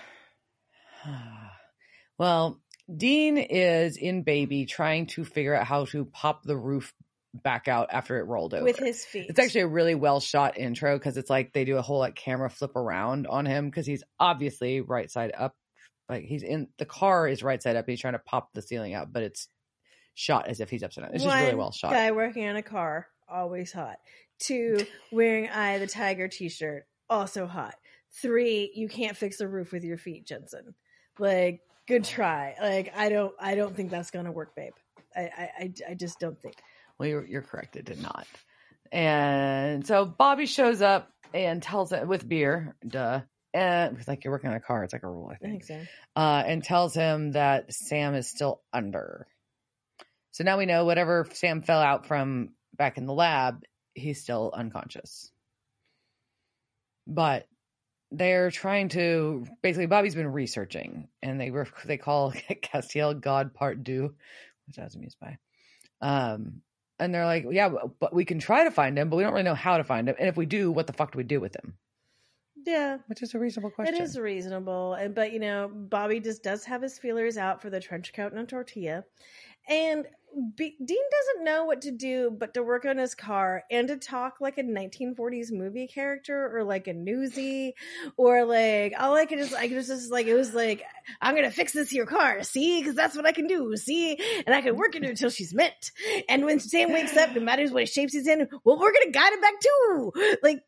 well, 2.18 2.60
Dean 2.94 3.38
is 3.38 3.98
in 3.98 4.24
baby 4.24 4.66
trying 4.66 5.06
to 5.08 5.24
figure 5.24 5.56
out 5.56 5.66
how 5.68 5.86
to 5.86 6.06
pop 6.06 6.44
the 6.44 6.58
roof 6.58 6.94
back 7.34 7.68
out 7.68 7.90
after 7.92 8.20
it 8.20 8.24
rolled 8.24 8.54
over. 8.54 8.64
with 8.64 8.78
his 8.78 9.06
feet. 9.06 9.28
it's 9.30 9.40
actually 9.40 9.62
a 9.62 9.68
really 9.68 9.96
well 9.96 10.20
shot 10.20 10.58
intro 10.58 10.98
because 10.98 11.18
it's 11.18 11.30
like 11.30 11.54
they 11.54 11.64
do 11.64 11.78
a 11.78 11.82
whole 11.82 12.00
like 12.00 12.16
camera 12.16 12.50
flip 12.50 12.76
around 12.76 13.28
on 13.28 13.46
him 13.46 13.70
because 13.70 13.86
he's 13.86 14.04
obviously 14.20 14.82
right 14.82 15.10
side 15.10 15.32
up. 15.38 15.56
Like 16.10 16.26
he's 16.26 16.44
in 16.44 16.68
the 16.78 16.86
car 16.86 17.28
is 17.28 17.42
right 17.42 17.62
side 17.62 17.78
up. 17.78 17.86
He's 17.88 18.02
trying 18.02 18.14
to 18.14 18.20
pop 18.20 18.50
the 18.54 18.62
ceiling 18.62 18.94
out, 18.94 19.14
but 19.14 19.24
it's 19.24 19.48
shot 20.14 20.48
as 20.48 20.60
if 20.60 20.70
he's 20.70 20.84
upside 20.84 21.06
down. 21.06 21.14
It's 21.14 21.24
just 21.24 21.36
really 21.36 21.56
well 21.56 21.72
shot. 21.72 21.92
Guy 21.92 22.12
working 22.12 22.48
on 22.48 22.58
a 22.58 22.62
car, 22.62 23.08
always 23.30 23.72
hot. 23.72 23.98
Two, 24.40 24.86
wearing 25.12 25.50
Eye 25.50 25.78
the 25.78 25.88
Tiger 25.88 26.28
t-shirt, 26.28 26.86
also 27.10 27.46
hot. 27.46 27.76
Three, 28.22 28.72
you 28.76 28.90
can't 28.90 29.16
fix 29.16 29.40
a 29.40 29.48
roof 29.48 29.72
with 29.72 29.84
your 29.84 29.98
feet, 29.98 30.26
Jensen. 30.26 30.74
Like, 31.20 31.62
good 31.88 32.04
try. 32.04 32.56
Like, 32.60 32.92
I 32.96 33.10
don't, 33.10 33.34
I 33.40 33.56
don't 33.56 33.76
think 33.76 33.92
that's 33.92 34.12
gonna 34.12 34.32
work, 34.32 34.56
babe. 34.56 34.74
I, 35.16 35.22
I, 35.22 35.50
I, 35.60 35.74
I 35.90 35.94
just 35.94 36.20
don't 36.20 36.42
think. 36.42 36.56
Well, 37.02 37.10
you're, 37.10 37.26
you're 37.26 37.42
correct. 37.42 37.78
It 37.78 37.86
did 37.86 38.00
not. 38.00 38.28
And 38.92 39.88
so 39.88 40.06
Bobby 40.06 40.46
shows 40.46 40.84
up 40.84 41.10
and 41.34 41.64
tells 41.64 41.92
it 41.94 42.08
with 42.08 42.30
beer, 42.30 42.76
duh. 42.88 43.22
And 43.56 43.98
it's 43.98 44.08
like 44.08 44.24
you're 44.24 44.32
working 44.32 44.52
on 44.52 44.56
a 44.56 44.60
car. 44.60 44.84
It's 44.84 44.94
like 44.94 45.02
a 45.02 45.10
rule, 45.10 45.32
I 45.32 45.34
I 45.34 45.38
think. 45.38 45.66
think 45.66 45.66
so. 45.66 45.88
Uh, 46.16 46.44
and 46.46 46.64
tells 46.64 46.94
him 46.94 47.32
that 47.32 47.74
Sam 47.74 48.14
is 48.14 48.30
still 48.30 48.62
under. 48.72 49.26
So 50.34 50.44
now 50.44 50.60
we 50.60 50.68
know 50.68 50.86
whatever 50.86 51.28
Sam 51.34 51.64
fell 51.64 51.82
out 51.82 52.06
from 52.06 52.50
back 52.78 53.00
in 53.00 53.08
the 53.08 53.14
lab, 53.14 53.64
he's 53.96 54.22
still 54.22 54.54
unconscious. 54.56 55.32
But 57.08 57.48
they're 58.12 58.52
trying 58.52 58.90
to 58.90 59.48
basically 59.64 59.88
Bobby's 59.88 60.14
been 60.14 60.32
researching 60.32 61.08
and 61.24 61.42
they 61.42 61.50
were 61.50 61.68
they 61.86 61.98
call 61.98 62.32
Castiel 62.64 63.20
God 63.20 63.56
Part 63.56 63.84
Deux, 63.84 64.14
which 64.68 64.78
I 64.78 64.84
was 64.84 64.94
amused 64.94 65.18
by. 65.20 65.40
Um 66.00 66.62
and 67.02 67.14
they're 67.14 67.26
like, 67.26 67.46
yeah, 67.50 67.70
but 68.00 68.14
we 68.14 68.24
can 68.24 68.40
try 68.40 68.64
to 68.64 68.72
find 68.72 68.98
him, 68.98 69.10
but 69.10 69.18
we 69.18 69.24
don't 69.24 69.34
really 69.34 69.44
know 69.44 69.56
how 69.56 69.78
to 69.78 69.84
find 69.84 70.08
him. 70.08 70.16
And 70.20 70.30
if 70.30 70.38
we 70.38 70.46
do, 70.46 70.72
what 70.72 70.88
the 70.88 70.94
fuck 70.94 71.12
do 71.12 71.18
we 71.18 71.24
do 71.24 71.42
with 71.42 71.56
him? 71.56 71.74
Yeah, 72.66 73.00
Which 73.08 73.24
is 73.24 73.34
a 73.34 73.40
reasonable 73.40 73.72
question. 73.72 73.96
it 73.96 74.00
is 74.02 74.20
reasonable. 74.20 74.94
And 74.94 75.16
but 75.16 75.34
you 75.34 75.40
know, 75.40 75.70
Bobby 75.74 76.20
just 76.20 76.44
does 76.44 76.64
have 76.66 76.82
his 76.84 77.00
feelers 77.00 77.38
out 77.38 77.62
for 77.62 77.70
the 77.72 77.80
trench 77.80 78.14
coat 78.14 78.34
and 78.34 78.42
a 78.42 78.46
tortilla, 78.46 79.04
and 79.68 80.06
B- 80.56 80.78
Dean 80.84 81.04
doesn't 81.12 81.44
know 81.44 81.66
what 81.66 81.82
to 81.82 81.92
do 81.92 82.32
but 82.32 82.54
to 82.54 82.64
work 82.64 82.86
on 82.86 82.98
his 82.98 83.16
car 83.16 83.64
and 83.70 83.88
to 83.90 83.98
talk 83.98 84.36
like 84.40 84.58
a 84.58 84.64
1940s 84.64 85.52
movie 85.52 85.88
character 85.88 86.56
or 86.56 86.64
like 86.64 86.88
a 86.88 86.94
newsie 86.94 87.74
or 88.18 88.46
like 88.46 88.94
all 88.98 89.16
I 89.16 89.26
could 89.26 89.40
just 89.40 89.54
it 89.54 89.76
was 89.76 89.88
just 89.88 90.12
like 90.12 90.28
it 90.28 90.36
was 90.36 90.54
like 90.54 90.84
I'm 91.22 91.36
gonna 91.36 91.52
fix 91.52 91.74
this 91.74 91.90
here 91.90 92.06
car, 92.06 92.44
see, 92.44 92.80
because 92.80 92.96
that's 92.96 93.16
what 93.16 93.26
I 93.26 93.32
can 93.32 93.48
do, 93.48 93.76
see, 93.76 94.18
and 94.46 94.56
I 94.56 94.62
can 94.62 94.76
work 94.76 94.96
it 94.96 95.04
until 95.04 95.30
she's 95.30 95.54
mint. 95.54 95.92
And 96.30 96.46
when 96.46 96.60
Sam 96.60 96.92
wakes 96.92 97.16
up, 97.18 97.36
no 97.36 97.42
matter 97.42 97.68
what 97.68 97.90
shape 97.90 98.10
he's 98.12 98.28
in, 98.28 98.48
well, 98.64 98.80
we're 98.80 98.94
gonna 98.94 99.12
guide 99.12 99.34
him 99.34 99.42
back 99.42 99.60
too. 99.60 100.14
Like 100.44 100.64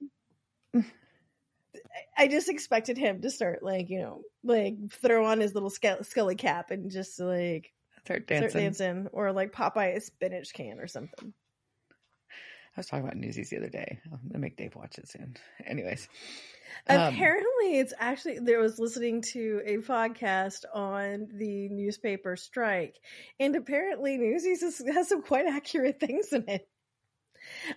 I 2.17 2.27
just 2.27 2.49
expected 2.49 2.97
him 2.97 3.21
to 3.21 3.29
start 3.29 3.63
like 3.63 3.89
you 3.89 3.99
know 3.99 4.21
like 4.43 4.75
throw 4.91 5.25
on 5.25 5.39
his 5.39 5.53
little 5.53 5.69
scully 5.69 6.35
cap 6.35 6.71
and 6.71 6.91
just 6.91 7.19
like 7.19 7.71
Start 8.05 8.27
dancing. 8.27 8.49
start 8.49 8.63
dancing 8.63 9.07
or 9.11 9.31
like 9.31 9.51
Popeye 9.51 9.95
a 9.95 10.01
spinach 10.01 10.53
can 10.53 10.79
or 10.79 10.87
something. 10.87 11.33
I 12.75 12.79
was 12.79 12.87
talking 12.87 13.05
about 13.05 13.17
Newsies 13.17 13.51
the 13.51 13.57
other 13.57 13.69
day. 13.69 13.99
I'm 14.11 14.19
gonna 14.27 14.39
make 14.39 14.57
Dave 14.57 14.75
watch 14.75 14.97
it 14.97 15.07
soon. 15.07 15.37
Anyways, 15.65 16.07
um, 16.87 17.13
Apparently, 17.13 17.79
it's 17.79 17.93
actually 17.99 18.39
there 18.39 18.59
was 18.59 18.79
listening 18.79 19.21
to 19.33 19.61
a 19.65 19.77
podcast 19.77 20.65
on 20.73 21.27
the 21.33 21.69
newspaper 21.69 22.35
strike, 22.35 22.99
and 23.39 23.55
apparently 23.55 24.17
Newsies 24.17 24.61
has, 24.61 24.79
has 24.79 25.09
some 25.09 25.21
quite 25.21 25.45
accurate 25.45 25.99
things 25.99 26.33
in 26.33 26.45
it. 26.47 26.67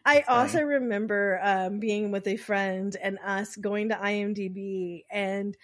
I 0.04 0.24
also 0.28 0.62
remember 0.62 1.40
um, 1.42 1.80
being 1.80 2.10
with 2.10 2.26
a 2.26 2.36
friend 2.36 2.96
and 3.00 3.18
us 3.24 3.56
going 3.56 3.88
to 3.88 3.96
IMDb 3.96 5.04
and 5.10 5.56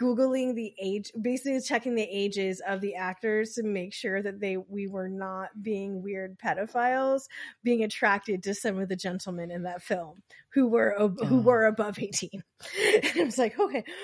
googling 0.00 0.54
the 0.54 0.74
age, 0.80 1.10
basically 1.20 1.60
checking 1.60 1.94
the 1.94 2.06
ages 2.10 2.60
of 2.66 2.80
the 2.80 2.94
actors 2.94 3.54
to 3.54 3.62
make 3.62 3.94
sure 3.94 4.22
that 4.22 4.40
they 4.40 4.56
we 4.56 4.86
were 4.86 5.08
not 5.08 5.50
being 5.62 6.02
weird 6.02 6.38
pedophiles, 6.38 7.22
being 7.64 7.82
attracted 7.82 8.42
to 8.42 8.54
some 8.54 8.78
of 8.78 8.88
the 8.88 8.96
gentlemen 8.96 9.50
in 9.50 9.62
that 9.62 9.82
film 9.82 10.22
who 10.50 10.68
were 10.68 10.94
who 11.26 11.40
were 11.40 11.66
above 11.66 11.98
eighteen. 11.98 12.42
and 13.04 13.20
I 13.20 13.24
was 13.24 13.38
like, 13.38 13.58
okay. 13.58 13.84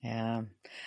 Yeah, 0.00 0.42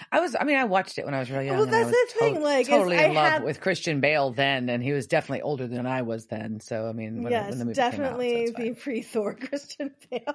I 0.10 0.21
was. 0.21 0.38
I 0.39 0.45
mean, 0.45 0.56
I 0.56 0.63
watched 0.63 0.97
it 0.97 1.04
when 1.04 1.13
I 1.13 1.19
was 1.19 1.30
really 1.30 1.47
young. 1.47 1.58
Well, 1.58 1.65
that's 1.65 1.88
was 1.88 1.91
the 2.13 2.19
thing, 2.19 2.41
like, 2.41 2.62
is 2.62 2.67
totally 2.69 2.97
I 2.97 3.08
in 3.08 3.13
love 3.13 3.26
had- 3.26 3.43
with 3.43 3.60
Christian 3.60 4.00
Bale 4.00 4.32
then, 4.32 4.69
and 4.69 4.82
he 4.82 4.93
was 4.93 5.06
definitely 5.06 5.41
older 5.41 5.67
than 5.67 5.86
I 5.86 6.04
was 6.04 6.28
then. 6.28 6.62
So, 6.62 6.88
I 6.88 6.93
mean, 6.93 7.21
when, 7.21 7.30
yes, 7.34 7.50
when 7.50 7.60
the 7.60 7.65
movie 7.65 7.76
came 7.76 7.84
out, 7.84 7.91
so 7.91 7.97
definitely 7.97 8.52
the 8.56 8.74
pre 8.74 9.02
Thor 9.02 9.34
Christian 9.50 9.91
Bale. 10.10 10.34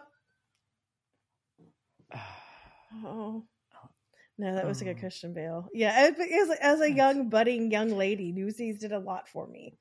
Oh. 3.04 3.44
No, 4.38 4.54
that 4.54 4.66
was 4.66 4.82
a 4.82 4.84
good 4.84 4.96
Oh. 4.96 5.00
Christian 5.00 5.32
Bale. 5.32 5.68
Yeah, 5.72 5.92
as, 5.94 6.50
as, 6.60 6.80
a 6.80 6.90
young 6.90 7.30
budding 7.30 7.70
young 7.70 7.88
lady, 7.88 8.32
Newsies 8.32 8.78
did 8.78 8.92
a 8.92 8.98
lot 8.98 9.28
for 9.28 9.46
me. 9.46 9.78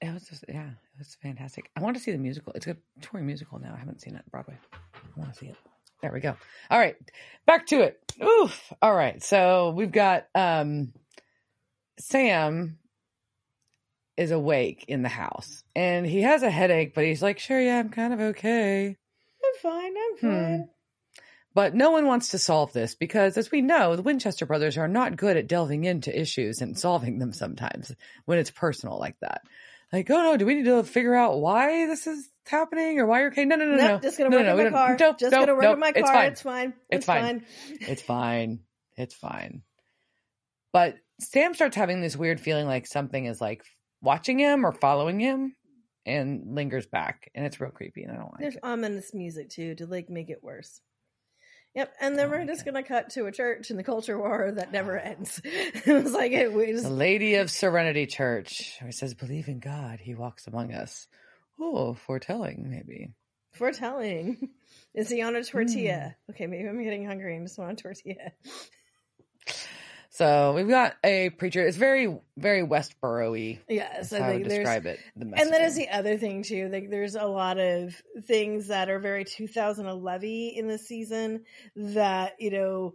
It 0.00 0.14
was 0.14 0.28
just, 0.28 0.44
yeah, 0.48 0.68
it 0.68 0.98
was 0.98 1.16
fantastic. 1.20 1.70
I 1.76 1.80
want 1.80 1.96
to 1.96 2.02
see 2.02 2.12
the 2.12 2.18
musical. 2.18 2.52
It's 2.54 2.68
a 2.68 2.76
touring 3.00 3.26
musical 3.26 3.58
now. 3.58 3.74
I 3.74 3.78
haven't 3.78 4.00
seen 4.00 4.14
it 4.14 4.22
Broadway. 4.30 4.56
I 4.72 5.20
want 5.20 5.32
to 5.32 5.38
see 5.38 5.46
it. 5.46 5.56
There 6.02 6.12
we 6.12 6.20
go. 6.20 6.36
All 6.70 6.78
right, 6.78 6.96
back 7.46 7.66
to 7.66 7.80
it. 7.82 8.00
Oof. 8.22 8.72
All 8.80 8.94
right, 8.94 9.22
so 9.22 9.70
we've 9.76 9.92
got 9.92 10.28
um 10.34 10.92
Sam 11.98 12.78
is 14.16 14.30
awake 14.30 14.84
in 14.88 15.02
the 15.02 15.08
house 15.10 15.62
and 15.76 16.06
he 16.06 16.22
has 16.22 16.42
a 16.42 16.50
headache, 16.50 16.94
but 16.94 17.04
he's 17.04 17.22
like, 17.22 17.38
"Sure, 17.38 17.60
yeah, 17.60 17.78
I'm 17.78 17.90
kind 17.90 18.14
of 18.14 18.20
okay." 18.20 18.96
I'm 19.44 19.60
fine. 19.60 19.92
I'm 19.96 20.18
Hmm. 20.18 20.62
But 21.52 21.74
no 21.74 21.90
one 21.90 22.06
wants 22.06 22.28
to 22.28 22.38
solve 22.38 22.72
this 22.72 22.94
because, 22.94 23.36
as 23.36 23.50
we 23.50 23.60
know, 23.60 23.96
the 23.96 24.02
Winchester 24.02 24.46
brothers 24.46 24.78
are 24.78 24.86
not 24.86 25.16
good 25.16 25.36
at 25.36 25.48
delving 25.48 25.84
into 25.84 26.16
issues 26.18 26.60
and 26.62 26.78
solving 26.78 27.18
them 27.18 27.32
sometimes 27.32 27.92
when 28.24 28.38
it's 28.38 28.52
personal 28.52 28.98
like 28.98 29.18
that. 29.20 29.42
Like, 29.92 30.08
oh 30.10 30.22
no, 30.22 30.36
do 30.36 30.46
we 30.46 30.54
need 30.54 30.66
to 30.66 30.84
figure 30.84 31.14
out 31.16 31.40
why 31.40 31.86
this 31.86 32.06
is 32.06 32.28
happening 32.46 33.00
or 33.00 33.06
why 33.06 33.20
you're 33.20 33.30
okay? 33.30 33.44
No, 33.44 33.56
no, 33.56 33.64
no, 33.64 33.76
Nope, 33.76 33.88
no. 33.88 33.98
just 34.00 34.16
gonna 34.18 34.30
no, 34.30 34.36
work 34.36 34.46
no, 34.46 34.52
on 34.52 34.58
we 34.58 34.64
my 34.64 34.70
car. 34.70 34.96
nope, 35.00 35.18
just 35.18 35.32
nope, 35.32 35.40
gonna 35.42 35.54
work 35.54 35.62
nope, 35.64 35.72
on 35.72 35.80
my 35.80 35.92
it's 35.96 36.10
fine. 36.10 36.28
It's 36.30 36.42
fine. 36.42 36.72
It's 36.88 37.04
fine. 37.06 37.44
It's 37.80 38.02
fine. 38.02 38.60
It's 38.96 39.14
fine. 39.14 39.62
But 40.72 40.94
Sam 41.18 41.54
starts 41.54 41.74
having 41.74 42.00
this 42.00 42.16
weird 42.16 42.40
feeling 42.40 42.66
like 42.66 42.86
something 42.86 43.24
is 43.24 43.40
like 43.40 43.64
watching 44.00 44.38
him 44.38 44.64
or 44.64 44.70
following 44.70 45.18
him 45.18 45.56
and 46.06 46.54
lingers 46.54 46.86
back. 46.86 47.28
And 47.34 47.44
it's 47.44 47.60
real 47.60 47.72
creepy 47.72 48.04
and 48.04 48.12
I 48.12 48.16
don't 48.16 48.30
like 48.32 48.40
There's 48.40 48.54
it. 48.56 48.60
ominous 48.62 49.12
music 49.12 49.50
too 49.50 49.74
to 49.74 49.86
like 49.86 50.08
make 50.08 50.30
it 50.30 50.38
worse. 50.44 50.80
Yep, 51.74 51.94
and 52.00 52.18
then 52.18 52.26
Oh, 52.26 52.30
we're 52.30 52.46
just 52.46 52.64
gonna 52.64 52.82
cut 52.82 53.10
to 53.10 53.26
a 53.26 53.32
church 53.32 53.70
in 53.70 53.76
the 53.76 53.84
culture 53.84 54.18
war 54.18 54.50
that 54.52 54.72
never 54.72 54.98
ends. 54.98 55.40
it 55.44 56.02
was 56.02 56.12
like 56.12 56.32
it 56.32 56.52
was 56.52 56.82
The 56.82 56.90
Lady 56.90 57.36
of 57.36 57.50
Serenity 57.50 58.06
Church. 58.06 58.76
Where 58.80 58.88
it 58.90 58.94
says, 58.94 59.14
believe 59.14 59.46
in 59.48 59.60
God, 59.60 60.00
he 60.00 60.14
walks 60.14 60.46
among 60.48 60.72
us. 60.72 61.06
Oh, 61.60 61.94
foretelling, 61.94 62.66
maybe. 62.70 63.12
foretelling. 63.52 64.48
Is 64.94 65.08
he 65.10 65.22
on 65.22 65.36
a 65.36 65.44
tortilla? 65.44 66.16
Hmm. 66.26 66.32
Okay, 66.32 66.46
maybe 66.46 66.68
I'm 66.68 66.82
getting 66.82 67.06
hungry 67.06 67.36
and 67.36 67.46
just 67.46 67.58
want 67.58 67.78
a 67.78 67.82
tortilla. 67.82 68.32
So 70.20 70.52
we've 70.52 70.68
got 70.68 70.96
a 71.02 71.30
preacher. 71.30 71.66
It's 71.66 71.78
very, 71.78 72.14
very 72.36 72.60
Westboro 72.62 73.30
y. 73.30 73.58
Yes, 73.70 74.12
I 74.12 74.18
think 74.32 74.48
there's 74.48 74.58
describe 74.58 74.84
it. 74.84 75.00
The 75.16 75.24
and 75.24 75.50
that 75.50 75.62
is 75.62 75.76
the 75.76 75.88
other 75.88 76.18
thing 76.18 76.42
too 76.42 76.68
like 76.70 76.90
there's 76.90 77.14
a 77.14 77.24
lot 77.24 77.58
of 77.58 77.94
things 78.26 78.68
that 78.68 78.90
are 78.90 78.98
very 78.98 79.24
2011 79.24 80.28
in 80.28 80.68
the 80.68 80.76
season 80.76 81.44
that 81.74 82.34
you 82.38 82.50
know 82.50 82.94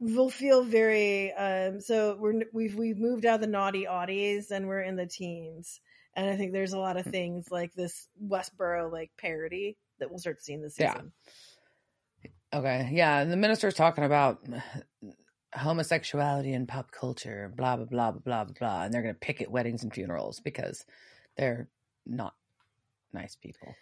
will 0.00 0.30
feel 0.30 0.64
very 0.64 1.32
um 1.34 1.80
so 1.80 2.16
we're 2.18 2.42
we've 2.52 2.74
we've 2.74 2.98
moved 2.98 3.24
out 3.24 3.36
of 3.36 3.40
the 3.40 3.46
naughty 3.46 3.86
oddies 3.86 4.50
and 4.50 4.66
we're 4.66 4.82
in 4.82 4.96
the 4.96 5.06
teens 5.06 5.80
and 6.14 6.28
i 6.28 6.36
think 6.36 6.52
there's 6.52 6.72
a 6.72 6.78
lot 6.78 6.96
of 6.96 7.04
things 7.04 7.50
like 7.50 7.72
this 7.74 8.08
westboro 8.24 8.90
like 8.90 9.10
parody 9.18 9.76
that 9.98 10.10
we'll 10.10 10.18
start 10.18 10.42
seeing 10.42 10.62
this 10.62 10.76
season. 10.76 11.12
Yeah. 12.24 12.58
Okay. 12.58 12.90
Yeah. 12.92 13.18
And 13.20 13.30
the 13.30 13.36
minister's 13.36 13.74
talking 13.74 14.04
about 14.04 14.40
homosexuality 15.54 16.52
and 16.52 16.68
pop 16.68 16.90
culture, 16.90 17.52
blah, 17.56 17.76
blah, 17.76 17.86
blah, 17.86 18.10
blah, 18.12 18.44
blah, 18.44 18.44
blah. 18.44 18.82
And 18.84 18.92
they're 18.92 19.02
going 19.02 19.14
to 19.14 19.18
picket 19.20 19.50
weddings 19.50 19.82
and 19.82 19.92
funerals 19.92 20.40
because 20.40 20.84
they're 21.36 21.68
not 22.06 22.34
nice 23.12 23.36
people. 23.36 23.74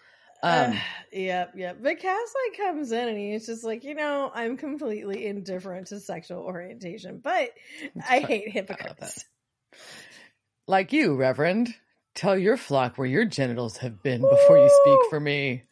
Um, 0.42 0.72
Uh, 0.72 0.76
yep, 1.12 1.52
yep. 1.56 1.78
But 1.82 1.98
Cass 1.98 2.34
like 2.46 2.58
comes 2.58 2.92
in 2.92 3.08
and 3.08 3.18
he's 3.18 3.46
just 3.46 3.64
like, 3.64 3.84
you 3.84 3.94
know, 3.94 4.30
I'm 4.34 4.56
completely 4.56 5.26
indifferent 5.26 5.88
to 5.88 6.00
sexual 6.00 6.40
orientation, 6.42 7.20
but 7.22 7.50
I 8.08 8.20
hate 8.20 8.50
hypocrites. 8.50 9.24
like 10.66 10.92
you, 10.92 11.16
Reverend, 11.16 11.74
tell 12.14 12.36
your 12.36 12.56
flock 12.56 12.96
where 12.98 13.08
your 13.08 13.24
genitals 13.24 13.78
have 13.78 14.02
been 14.02 14.20
before 14.20 14.58
you 14.58 14.70
speak 14.82 15.10
for 15.10 15.20
me. 15.20 15.62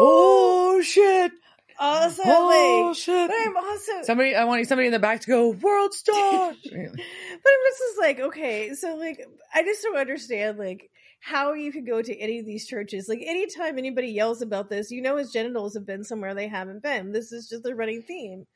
Oh, 0.00 0.80
shit. 0.84 1.32
Also, 1.78 2.22
Oh, 2.24 2.86
like, 2.88 2.96
shit. 2.96 3.28
but 3.30 3.36
I'm 3.36 3.56
also, 3.56 3.92
Somebody, 4.02 4.34
I 4.34 4.44
want 4.44 4.66
somebody 4.66 4.86
in 4.86 4.92
the 4.92 4.98
back 4.98 5.20
to 5.20 5.26
go, 5.28 5.50
World 5.50 5.94
Star. 5.94 6.52
but 6.64 6.72
I'm 6.72 7.72
just 7.78 7.98
like, 8.00 8.20
okay, 8.20 8.74
so 8.74 8.96
like, 8.96 9.24
I 9.54 9.62
just 9.62 9.82
don't 9.82 9.96
understand, 9.96 10.58
like, 10.58 10.90
how 11.20 11.52
you 11.54 11.72
could 11.72 11.86
go 11.86 12.00
to 12.00 12.16
any 12.16 12.38
of 12.38 12.46
these 12.46 12.66
churches. 12.66 13.06
Like, 13.08 13.20
anytime 13.24 13.76
anybody 13.78 14.08
yells 14.08 14.40
about 14.42 14.70
this, 14.70 14.90
you 14.90 15.02
know 15.02 15.16
his 15.16 15.32
genitals 15.32 15.74
have 15.74 15.84
been 15.86 16.04
somewhere 16.04 16.34
they 16.34 16.46
haven't 16.48 16.82
been. 16.82 17.12
This 17.12 17.32
is 17.32 17.48
just 17.48 17.66
a 17.66 17.74
running 17.74 18.02
theme. 18.02 18.46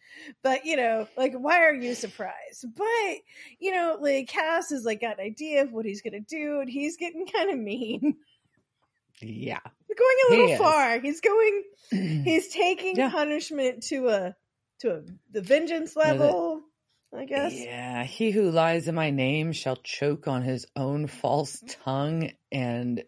But, 0.42 0.64
you 0.64 0.76
know, 0.76 1.08
like, 1.16 1.32
why 1.35 1.62
are 1.64 1.74
you 1.74 1.94
surprised? 1.94 2.64
But, 2.76 3.16
you 3.58 3.72
know, 3.72 3.98
like, 4.00 4.28
Cass 4.28 4.70
has, 4.70 4.85
like, 4.85 5.00
got 5.00 5.18
an 5.18 5.24
idea 5.26 5.62
of 5.62 5.72
what 5.72 5.85
he's 5.87 6.02
gonna 6.02 6.20
do, 6.20 6.61
and 6.61 6.68
he's 6.70 6.96
getting 6.96 7.26
kind 7.32 7.50
of 7.50 7.58
mean. 7.58 8.14
Yeah. 9.24 9.61
going 9.88 10.16
a 10.28 10.30
little 10.30 10.52
is. 10.52 10.58
far. 10.58 11.00
He's 11.00 11.20
going, 11.20 11.62
he's 11.90 12.48
taking 12.48 12.96
Yeah. 12.96 13.11
punishment 13.11 13.82
to 13.85 14.08
a, 14.08 14.37
to 14.80 14.90
a, 14.96 15.02
the 15.30 15.42
vengeance 15.42 15.94
No, 15.96 16.02
that- 16.02 16.18
level, 16.18 16.62
I 17.16 17.24
guess. 17.26 17.52
Yeah, 17.54 18.04
he 18.04 18.30
who 18.30 18.50
lies 18.50 18.88
in 18.88 18.94
my 18.94 19.11
name 19.11 19.52
shall 19.52 19.76
choke 19.76 20.26
on 20.28 20.42
his 20.42 20.66
own 20.74 21.06
false 21.06 21.62
tongue, 21.85 22.30
and 22.50 23.04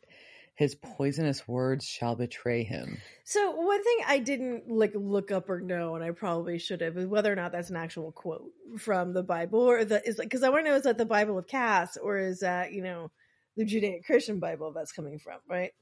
his 0.56 0.74
poisonous 0.74 1.48
words 1.48 1.84
shall 1.86 2.14
betray 2.14 2.62
him. 2.64 2.98
So 3.24 3.52
one 3.52 3.82
thing 3.82 3.98
I 4.06 4.18
didn't 4.18 4.68
like 4.68 4.92
look 4.94 5.32
up 5.32 5.48
or 5.48 5.58
know, 5.60 5.94
and 5.96 6.04
I 6.04 6.10
probably 6.10 6.58
should 6.58 6.82
have, 6.82 6.96
is 6.98 7.06
whether 7.06 7.32
or 7.32 7.34
not 7.34 7.50
that's 7.52 7.70
an 7.70 7.76
actual 7.76 8.12
quote 8.12 8.52
from 8.78 9.14
the 9.14 9.22
Bible, 9.22 9.60
or 9.60 9.84
the 9.86 10.06
is 10.06 10.18
like 10.18 10.28
because 10.28 10.42
I 10.44 10.50
want 10.50 10.66
to 10.66 10.70
know 10.70 10.76
is 10.76 10.82
that 10.84 10.98
the 10.98 11.06
Bible 11.06 11.38
of 11.38 11.46
Cass, 11.48 11.96
or 11.96 12.18
is 12.18 12.40
that 12.40 12.72
you 12.72 12.82
know 12.82 13.10
the 13.56 13.64
Judaic 13.64 14.04
Christian 14.04 14.38
Bible 14.38 14.72
that's 14.72 14.92
coming 14.92 15.18
from, 15.18 15.38
right? 15.48 15.72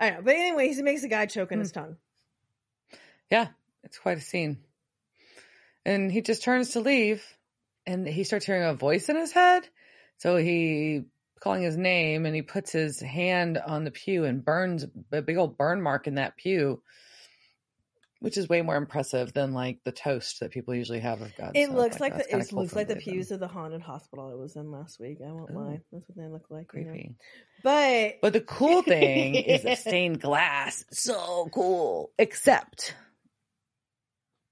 I 0.00 0.10
know, 0.10 0.22
but 0.22 0.34
anyway, 0.34 0.72
he 0.72 0.82
makes 0.82 1.02
a 1.04 1.08
guy 1.08 1.26
choke 1.26 1.52
Hmm. 1.52 1.60
his 1.60 1.72
tongue. 1.72 1.96
Yeah, 3.30 3.48
it's 3.84 3.98
quite 3.98 4.18
a 4.18 4.22
scene. 4.22 4.58
And 5.84 6.10
he 6.10 6.22
just 6.22 6.42
turns 6.42 6.70
to 6.70 6.80
leave, 6.80 7.24
and 7.86 8.06
he 8.06 8.24
starts 8.24 8.46
hearing 8.46 8.64
a 8.64 8.74
voice 8.74 9.08
in 9.08 9.16
his 9.16 9.32
head. 9.32 9.68
So 10.18 10.36
he 10.36 11.04
calling 11.40 11.62
his 11.62 11.76
name, 11.76 12.26
and 12.26 12.34
he 12.34 12.42
puts 12.42 12.72
his 12.72 13.00
hand 13.00 13.58
on 13.58 13.84
the 13.84 13.90
pew 13.90 14.24
and 14.24 14.44
burns 14.44 14.86
a 15.12 15.22
big 15.22 15.36
old 15.36 15.56
burn 15.56 15.80
mark 15.80 16.06
in 16.06 16.16
that 16.16 16.36
pew, 16.36 16.82
which 18.20 18.36
is 18.38 18.48
way 18.48 18.62
more 18.62 18.76
impressive 18.76 19.32
than 19.32 19.52
like 19.52 19.78
the 19.84 19.92
toast 19.92 20.40
that 20.40 20.50
people 20.52 20.74
usually 20.74 21.00
have 21.00 21.20
of 21.20 21.34
God. 21.36 21.52
It 21.54 21.68
So, 21.68 21.74
looks 21.74 22.00
like, 22.00 22.14
that's 22.14 22.28
the 22.28 22.38
it 22.38 22.48
cool 22.50 22.62
looks 22.62 22.76
like 22.76 22.88
the 22.88 22.96
pews 22.96 23.30
of 23.30 23.40
the 23.40 23.48
haunted 23.48 23.82
hospital 23.82 24.30
I 24.30 24.34
was 24.34 24.56
in 24.56 24.70
last 24.70 25.00
week. 25.00 25.18
I 25.26 25.32
won't 25.32 25.50
Ooh. 25.50 25.54
lie, 25.58 25.80
oh. 25.80 25.84
that's 25.92 26.08
what 26.08 26.16
they 26.16 26.28
look 26.30 26.46
like. 26.50 26.70
you 26.74 26.84
know. 26.84 26.90
Creepy. 26.92 27.16
But 27.62 28.14
But 28.22 28.32
the 28.32 28.40
cool 28.40 28.82
thing 28.94 29.34
is 29.34 29.62
the 29.62 29.74
stained 29.74 30.20
glass. 30.20 30.84
So 30.92 31.48
cool. 31.52 32.10
Except 32.18 32.94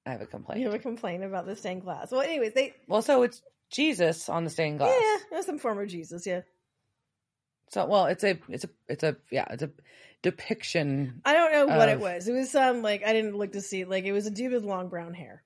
I 0.06 0.12
have 0.12 0.22
a 0.22 0.26
complaint. 0.26 0.60
you 0.60 0.66
have 0.66 0.74
a 0.74 0.78
complaint 0.78 1.22
about 1.24 1.46
the 1.46 1.54
stained 1.54 1.82
glass. 1.82 2.10
Well, 2.10 2.22
anyways, 2.22 2.54
they 2.54 2.74
well, 2.86 3.02
so 3.02 3.22
it's 3.22 3.42
Jesus 3.70 4.28
on 4.30 4.44
the 4.44 4.50
stained 4.50 4.78
glass. 4.78 4.94
yeah, 5.30 5.40
some 5.42 5.58
former 5.58 5.84
Jesus, 5.84 6.26
yeah. 6.26 6.40
So 7.70 7.84
well, 7.86 8.06
it's 8.06 8.24
a 8.24 8.38
it's 8.48 8.64
a 8.64 8.70
it's 8.88 9.02
a 9.02 9.16
yeah, 9.30 9.46
it's 9.50 9.62
a 9.62 9.70
depiction. 10.22 11.20
I 11.24 11.32
don't 11.34 11.52
know 11.52 11.66
what 11.76 11.88
it 11.88 12.00
was. 12.00 12.28
It 12.28 12.32
was 12.32 12.50
some 12.50 12.82
like 12.82 13.02
I 13.04 13.12
didn't 13.12 13.36
look 13.36 13.52
to 13.52 13.60
see 13.60 13.84
like 13.84 14.04
it 14.04 14.12
was 14.12 14.26
a 14.26 14.30
dude 14.30 14.52
with 14.52 14.64
long 14.64 14.88
brown 14.88 15.14
hair. 15.14 15.42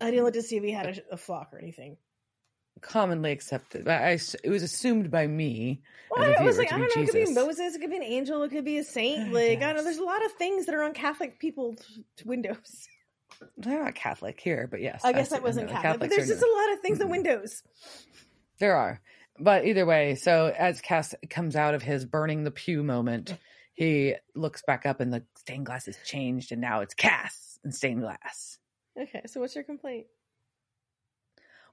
I 0.00 0.10
didn't 0.10 0.24
look 0.24 0.34
to 0.34 0.42
see 0.42 0.56
if 0.56 0.62
he 0.62 0.70
had 0.70 0.98
a, 1.10 1.14
a 1.14 1.16
flock 1.16 1.48
or 1.52 1.58
anything. 1.58 1.96
commonly 2.82 3.32
accepted. 3.32 3.88
I, 3.88 4.10
I- 4.10 4.18
it 4.44 4.50
was 4.50 4.62
assumed 4.62 5.10
by 5.10 5.26
me. 5.26 5.82
Well, 6.10 6.34
I 6.38 6.42
was 6.44 6.58
like, 6.58 6.72
I 6.72 6.78
don't 6.78 6.94
know. 6.94 7.02
It 7.02 7.06
could 7.10 7.24
be 7.26 7.32
Moses. 7.34 7.74
It 7.74 7.80
could 7.80 7.90
be 7.90 7.96
an 7.96 8.02
angel. 8.02 8.42
It 8.42 8.50
could 8.50 8.64
be 8.64 8.78
a 8.78 8.84
saint. 8.84 9.28
I 9.30 9.32
Like 9.32 9.58
I 9.62 9.68
don't 9.68 9.76
know. 9.76 9.84
There's 9.84 9.96
a 9.98 10.04
lot 10.04 10.24
of 10.24 10.32
things 10.32 10.66
that 10.66 10.74
are 10.74 10.82
on 10.82 10.92
Catholic 10.92 11.38
people's 11.38 11.78
windows. 12.24 12.86
They're 13.58 13.82
not 13.82 13.94
Catholic 13.94 14.38
here, 14.40 14.66
but 14.70 14.80
yes, 14.80 15.04
I 15.04 15.12
guess 15.12 15.30
that 15.30 15.42
wasn't 15.42 15.68
Catholic, 15.70 16.00
but 16.00 16.10
there's 16.10 16.28
just 16.28 16.42
a 16.42 16.52
lot 16.58 16.72
of 16.74 16.80
things 16.80 17.00
on 17.00 17.08
Mhm. 17.08 17.10
windows. 17.10 17.62
There 18.58 18.74
are. 18.76 19.00
But 19.38 19.64
either 19.66 19.84
way, 19.86 20.14
so 20.14 20.52
as 20.56 20.80
Cass 20.80 21.14
comes 21.30 21.56
out 21.56 21.74
of 21.74 21.82
his 21.82 22.04
burning 22.04 22.44
the 22.44 22.50
pew 22.50 22.82
moment, 22.82 23.36
he 23.74 24.14
looks 24.34 24.62
back 24.66 24.86
up 24.86 25.00
and 25.00 25.12
the 25.12 25.24
stained 25.36 25.66
glass 25.66 25.86
has 25.86 25.96
changed 26.04 26.52
and 26.52 26.60
now 26.60 26.80
it's 26.80 26.94
Cass 26.94 27.58
and 27.62 27.74
stained 27.74 28.00
glass. 28.00 28.58
Okay, 29.00 29.22
so 29.26 29.40
what's 29.40 29.54
your 29.54 29.64
complaint? 29.64 30.06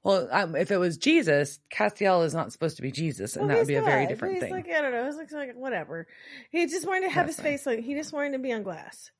Well, 0.03 0.27
um, 0.31 0.55
if 0.57 0.69
it 0.69 0.77
was 0.77 0.97
Jesus, 0.97 1.59
Castiel 1.73 2.25
is 2.25 2.33
not 2.33 2.51
supposed 2.51 2.75
to 2.75 2.81
be 2.81 2.91
Jesus, 2.91 3.37
and 3.37 3.47
Well, 3.47 3.55
that 3.55 3.61
would 3.61 3.61
he's 3.61 3.67
be 3.69 3.75
a 3.75 3.81
very 3.81 4.05
different 4.05 4.33
he's 4.33 4.43
thing. 4.43 4.51
like 4.51 4.69
I 4.69 4.81
don't 4.81 4.91
know. 4.91 5.07
It's 5.07 5.17
like, 5.17 5.31
like 5.31 5.55
whatever. 5.55 6.07
He 6.51 6.67
just 6.67 6.85
wanted 6.85 7.07
to 7.07 7.09
have 7.11 7.27
his 7.27 7.37
That's 7.37 7.45
fine. 7.47 7.53
face 7.53 7.65
like 7.65 7.79
he 7.85 7.93
just 7.95 8.11
wanted 8.11 8.33
to 8.33 8.39
be 8.39 8.51
on 8.51 8.63
glass. 8.63 9.11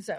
So 0.00 0.18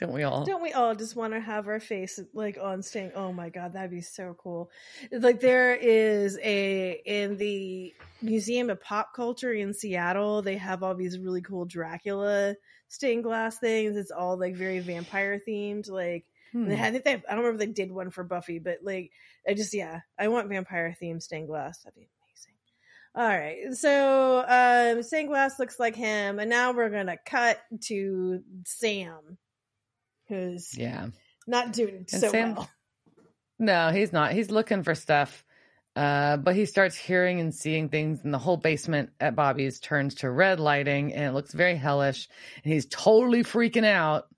Don't 0.00 0.12
we 0.12 0.22
all? 0.24 0.44
don't 0.44 0.62
we 0.62 0.72
all 0.72 0.94
just 0.94 1.14
want 1.14 1.34
to 1.34 1.40
have 1.40 1.68
our 1.68 1.78
face 1.78 2.18
like 2.32 2.58
on 2.60 2.82
stain? 2.82 3.12
Oh 3.14 3.32
my 3.32 3.50
god, 3.50 3.74
that'd 3.74 3.90
be 3.90 4.00
so 4.00 4.34
cool. 4.42 4.70
Like 5.12 5.40
there 5.40 5.74
is 5.74 6.38
a 6.42 7.00
in 7.04 7.36
the 7.36 7.94
Museum 8.22 8.70
of 8.70 8.80
Pop 8.80 9.14
Culture 9.14 9.52
in 9.52 9.72
Seattle, 9.74 10.42
they 10.42 10.56
have 10.56 10.82
all 10.82 10.94
these 10.94 11.18
really 11.18 11.42
cool 11.42 11.66
Dracula 11.66 12.56
stained 12.88 13.22
glass 13.24 13.58
things. 13.58 13.96
It's 13.96 14.10
all 14.10 14.36
like 14.38 14.56
very 14.56 14.80
vampire 14.80 15.38
themed. 15.46 15.88
Like 15.88 16.24
Hmm. 16.52 16.68
they, 16.68 16.74
I 16.80 16.90
think 16.90 17.04
they 17.04 17.12
I 17.12 17.16
don't 17.34 17.44
remember 17.44 17.62
if 17.62 17.68
they 17.68 17.72
did 17.72 17.92
one 17.92 18.10
for 18.10 18.24
Buffy, 18.24 18.58
but 18.58 18.78
like 18.82 19.12
I 19.48 19.54
just 19.54 19.72
yeah, 19.72 20.00
I 20.18 20.26
want 20.28 20.48
vampire 20.48 20.96
themed 21.00 21.22
stained 21.22 21.46
glass. 21.46 21.78
That'd 21.84 21.94
be 21.94 22.08
amazing. 22.26 22.54
All 23.14 23.28
right, 23.28 23.72
so 23.74 24.44
um, 24.96 25.02
stained 25.04 25.28
glass 25.28 25.58
looks 25.60 25.78
like 25.78 25.94
him, 25.94 26.38
and 26.40 26.50
now 26.50 26.72
we're 26.72 26.90
gonna 26.90 27.18
cut 27.24 27.60
to 27.82 28.42
Sam, 28.64 29.38
who's 30.30 30.76
Yeah. 30.78 31.08
not 31.46 31.74
doing 31.74 31.96
And 31.96 32.08
so 32.10 32.30
Sam- 32.30 32.54
well. 32.54 32.70
No, 33.58 33.90
he's 33.90 34.12
not. 34.12 34.32
He's 34.32 34.50
looking 34.50 34.82
for 34.82 34.94
stuff. 34.94 35.44
Uh, 35.96 36.36
but 36.36 36.54
he 36.54 36.64
starts 36.66 36.96
hearing 36.96 37.40
and 37.40 37.52
seeing 37.52 37.88
things, 37.88 38.20
and 38.22 38.32
the 38.32 38.38
whole 38.38 38.56
basement 38.56 39.10
at 39.18 39.34
Bobby's 39.34 39.80
turns 39.80 40.14
to 40.14 40.30
red 40.30 40.60
lighting, 40.60 41.12
and 41.12 41.24
it 41.24 41.32
looks 41.32 41.52
very 41.52 41.74
hellish. 41.74 42.28
And 42.64 42.72
he's 42.72 42.86
totally 42.86 43.42
freaking 43.42 43.84
out. 43.84 44.28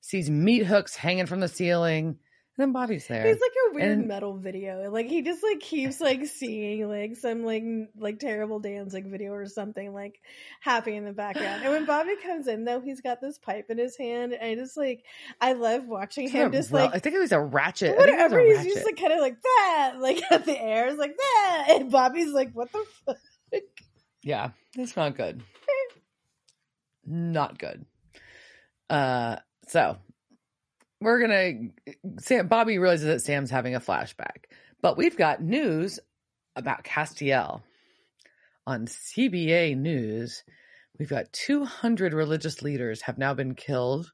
Sees 0.00 0.28
meat 0.28 0.64
hooks 0.66 0.96
hanging 0.96 1.26
from 1.26 1.38
the 1.40 1.48
ceiling, 1.48 2.18
then 2.58 2.72
Bobby's 2.72 3.06
there. 3.06 3.26
He's 3.26 3.40
like 3.40 3.52
a 3.70 3.74
weird 3.74 3.98
And- 3.98 4.08
metal 4.08 4.36
video. 4.36 4.90
Like 4.90 5.06
he 5.08 5.22
just 5.22 5.42
like 5.42 5.60
keeps 5.60 6.00
like 6.00 6.24
seeing 6.26 6.88
like 6.88 7.16
some 7.16 7.44
like 7.44 7.62
like 7.98 8.18
terrible 8.18 8.60
dancing 8.60 9.10
video 9.10 9.32
or 9.32 9.46
something 9.46 9.92
like 9.92 10.20
happy 10.60 10.96
in 10.96 11.04
the 11.04 11.12
background. 11.12 11.62
And 11.64 11.72
when 11.72 11.84
Bobby 11.86 12.14
comes 12.22 12.46
in 12.46 12.64
though, 12.64 12.80
he's 12.80 13.00
got 13.00 13.20
this 13.20 13.38
pipe 13.38 13.66
in 13.68 13.78
his 13.78 13.96
hand, 13.96 14.32
and 14.32 14.42
I 14.42 14.54
just 14.54 14.76
like 14.76 15.04
I 15.40 15.52
love 15.52 15.86
watching 15.86 16.28
him 16.28 16.50
just 16.52 16.72
like 16.72 16.94
I 16.94 16.98
think 16.98 17.14
it 17.14 17.20
was 17.20 17.32
a 17.32 17.40
ratchet. 17.40 17.96
I 17.98 18.04
think 18.04 18.08
it 18.08 18.22
was 18.22 18.32
a 18.32 18.36
whatever. 18.36 18.40
He's 18.40 18.56
ratchet. 18.56 18.72
just 18.74 18.86
like 18.86 18.96
kind 18.96 19.12
of 19.12 19.20
like 19.20 19.42
that, 19.42 19.94
like 20.00 20.22
at 20.30 20.44
the 20.46 20.58
air 20.58 20.88
is 20.88 20.96
like 20.98 21.16
that, 21.16 21.66
and 21.72 21.90
Bobby's 21.90 22.32
like, 22.32 22.52
"What 22.52 22.72
the 22.72 22.84
fuck?" 23.04 23.16
Yeah, 24.22 24.50
it's 24.76 24.96
not 24.96 25.14
good. 25.16 25.42
not 27.06 27.58
good. 27.58 27.84
Uh, 28.90 29.36
so 29.68 29.98
we're 31.06 31.20
gonna. 31.20 31.52
Sam 32.18 32.48
Bobby 32.48 32.78
realizes 32.78 33.06
that 33.06 33.20
Sam's 33.20 33.48
having 33.48 33.76
a 33.76 33.80
flashback, 33.80 34.46
but 34.82 34.96
we've 34.96 35.16
got 35.16 35.40
news 35.40 36.00
about 36.56 36.82
Castiel 36.82 37.62
on 38.66 38.86
CBA 38.86 39.76
News. 39.76 40.42
We've 40.98 41.08
got 41.08 41.32
200 41.32 42.12
religious 42.12 42.60
leaders 42.60 43.02
have 43.02 43.18
now 43.18 43.34
been 43.34 43.54
killed, 43.54 44.10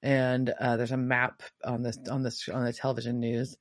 and 0.00 0.48
uh, 0.48 0.76
there's 0.76 0.92
a 0.92 0.96
map 0.96 1.42
on 1.64 1.82
this 1.82 1.98
on 2.08 2.22
this 2.22 2.48
on 2.48 2.64
the 2.64 2.72
television 2.72 3.18
news, 3.18 3.56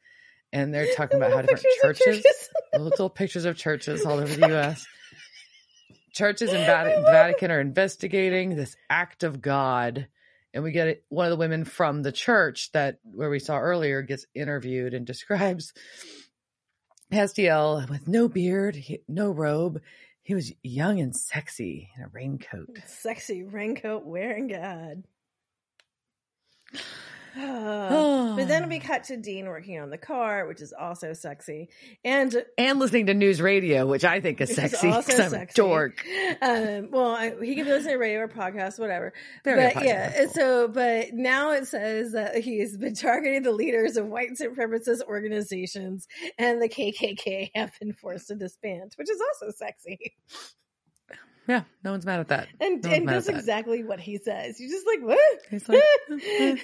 and 0.54 0.72
they're 0.72 0.94
talking 0.94 1.18
about 1.18 1.32
how 1.32 1.42
different 1.42 1.66
of 1.84 1.98
churches 1.98 2.24
little 2.78 3.10
pictures 3.10 3.46
of 3.46 3.58
churches 3.58 4.06
all 4.06 4.20
over 4.20 4.36
the 4.36 4.50
U.S. 4.50 4.86
Churches 6.14 6.54
in 6.54 6.64
Vati- 6.64 7.02
Vatican 7.06 7.50
are 7.50 7.60
investigating 7.60 8.56
this 8.56 8.76
act 8.88 9.24
of 9.24 9.42
God, 9.42 10.08
and 10.58 10.64
we 10.64 10.72
get 10.72 11.04
one 11.10 11.28
of 11.28 11.30
the 11.30 11.38
women 11.38 11.66
from 11.66 12.02
the 12.02 12.12
church 12.12 12.72
that 12.72 12.98
where 13.04 13.30
we 13.30 13.38
saw 13.38 13.60
earlier 13.60 14.02
gets 14.02 14.26
interviewed 14.34 14.96
and 14.96 15.06
describes 15.06 15.72
Castiel 17.14 17.88
with 17.92 18.08
no 18.08 18.28
beard, 18.28 18.76
he- 18.76 19.04
no 19.08 19.30
robe. 19.30 19.84
He 20.24 20.34
was 20.34 20.52
young 20.64 21.00
and 21.00 21.16
sexy 21.16 21.92
in 21.96 22.04
a 22.04 22.08
raincoat. 22.08 22.76
Sexy 22.88 23.44
raincoat 23.44 24.04
wearing 24.04 24.48
God. 24.48 25.04
But 27.38 28.48
then 28.48 28.68
we 28.70 28.80
cut 28.80 29.06
to 29.06 29.18
Dean 29.18 29.48
working 29.48 29.80
on 29.80 29.90
the 29.90 29.98
car, 29.98 30.48
which 30.48 30.62
is 30.62 30.74
also 30.74 31.14
sexy, 31.14 31.70
and 32.04 32.44
and 32.58 32.80
listening 32.80 33.06
to 33.08 33.14
news 33.14 33.42
radio, 33.42 33.86
which 33.86 34.04
I 34.04 34.20
think 34.22 34.42
is 34.42 34.56
sexy. 34.56 34.90
also 34.90 35.30
sexy. 35.30 35.54
dork. 35.56 36.04
Um, 36.42 36.90
well, 36.92 37.12
I, 37.12 37.34
he 37.42 37.56
can 37.56 37.66
listen 37.66 37.92
to 37.92 37.98
radio 37.98 38.22
or 38.22 38.28
podcast, 38.28 38.80
whatever. 38.80 39.14
Very 39.44 39.72
but 39.74 39.84
yeah, 39.86 40.12
and 40.16 40.32
so 40.32 40.68
but 40.68 41.14
now 41.14 41.52
it 41.52 41.68
says 41.68 42.14
that 42.14 42.38
he's 42.38 42.78
been 42.78 42.96
targeting 42.96 43.44
the 43.44 43.52
leaders 43.52 43.98
of 43.98 44.08
white 44.08 44.32
supremacist 44.32 45.02
organizations, 45.04 46.08
and 46.38 46.62
the 46.62 46.70
KKK 46.70 47.52
have 47.56 47.72
been 47.80 47.94
forced 47.94 48.28
to 48.30 48.36
disband, 48.36 48.94
which 48.98 49.10
is 49.10 49.22
also 49.22 49.54
sexy, 49.56 50.14
Yeah, 51.48 51.64
no 51.84 51.92
one's 51.92 52.06
mad 52.06 52.20
at 52.20 52.28
that. 52.30 52.48
and 52.60 52.84
No 52.84 52.90
and 52.92 53.06
mad 53.06 53.12
at 53.14 53.18
does 53.18 53.26
that. 53.28 53.36
exactly 53.36 53.84
what 53.84 54.00
he 54.00 54.18
says. 54.18 54.60
You're 54.60 54.70
just 54.70 54.86
like 54.86 55.02
what? 55.02 55.40
He's 55.50 55.70
like, 55.70 55.82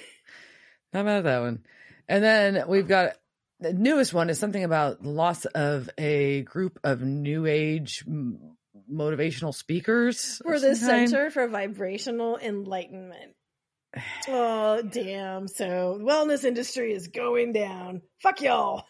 "Eh, 0.94 0.98
Not 0.98 1.04
mad 1.06 1.18
at 1.18 1.24
that 1.24 1.40
one. 1.40 1.64
And 2.08 2.22
then 2.22 2.64
we've 2.68 2.88
got 2.88 3.12
the 3.60 3.72
newest 3.72 4.12
one 4.14 4.30
is 4.30 4.38
something 4.38 4.62
about 4.64 5.04
loss 5.04 5.44
of 5.46 5.88
a 5.98 6.42
group 6.42 6.78
of 6.84 7.00
new 7.02 7.46
age 7.46 8.04
motivational 8.92 9.54
speakers 9.54 10.40
for 10.44 10.58
the. 10.58 10.74
Center 10.76 11.30
for 11.30 11.46
Vibrational 11.48 12.38
Enlightenment. 12.38 13.34
Oh 14.28 14.82
damn! 14.82 15.46
So 15.48 15.98
wellness 16.02 16.44
industry 16.44 16.92
is 16.92 17.08
going 17.08 17.52
down. 17.52 18.02
Fuck 18.22 18.42
y'all. 18.42 18.84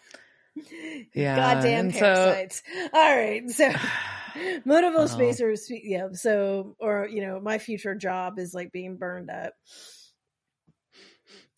Yeah, 1.14 1.36
Goddamn 1.36 1.86
and 1.86 1.94
so- 1.94 2.00
parasites. 2.00 2.62
All 2.92 3.16
right, 3.16 3.50
so 3.50 3.68
motivational 4.66 5.00
Oh. 5.00 5.06
spacers. 5.06 5.66
Yeah. 5.68 6.08
So, 6.12 6.76
or 6.78 7.06
you 7.10 7.20
know, 7.26 7.38
my 7.40 7.58
future 7.58 7.94
job 7.94 8.38
is 8.38 8.54
like 8.54 8.72
being 8.72 8.96
burned 8.96 9.30
up. 9.30 9.52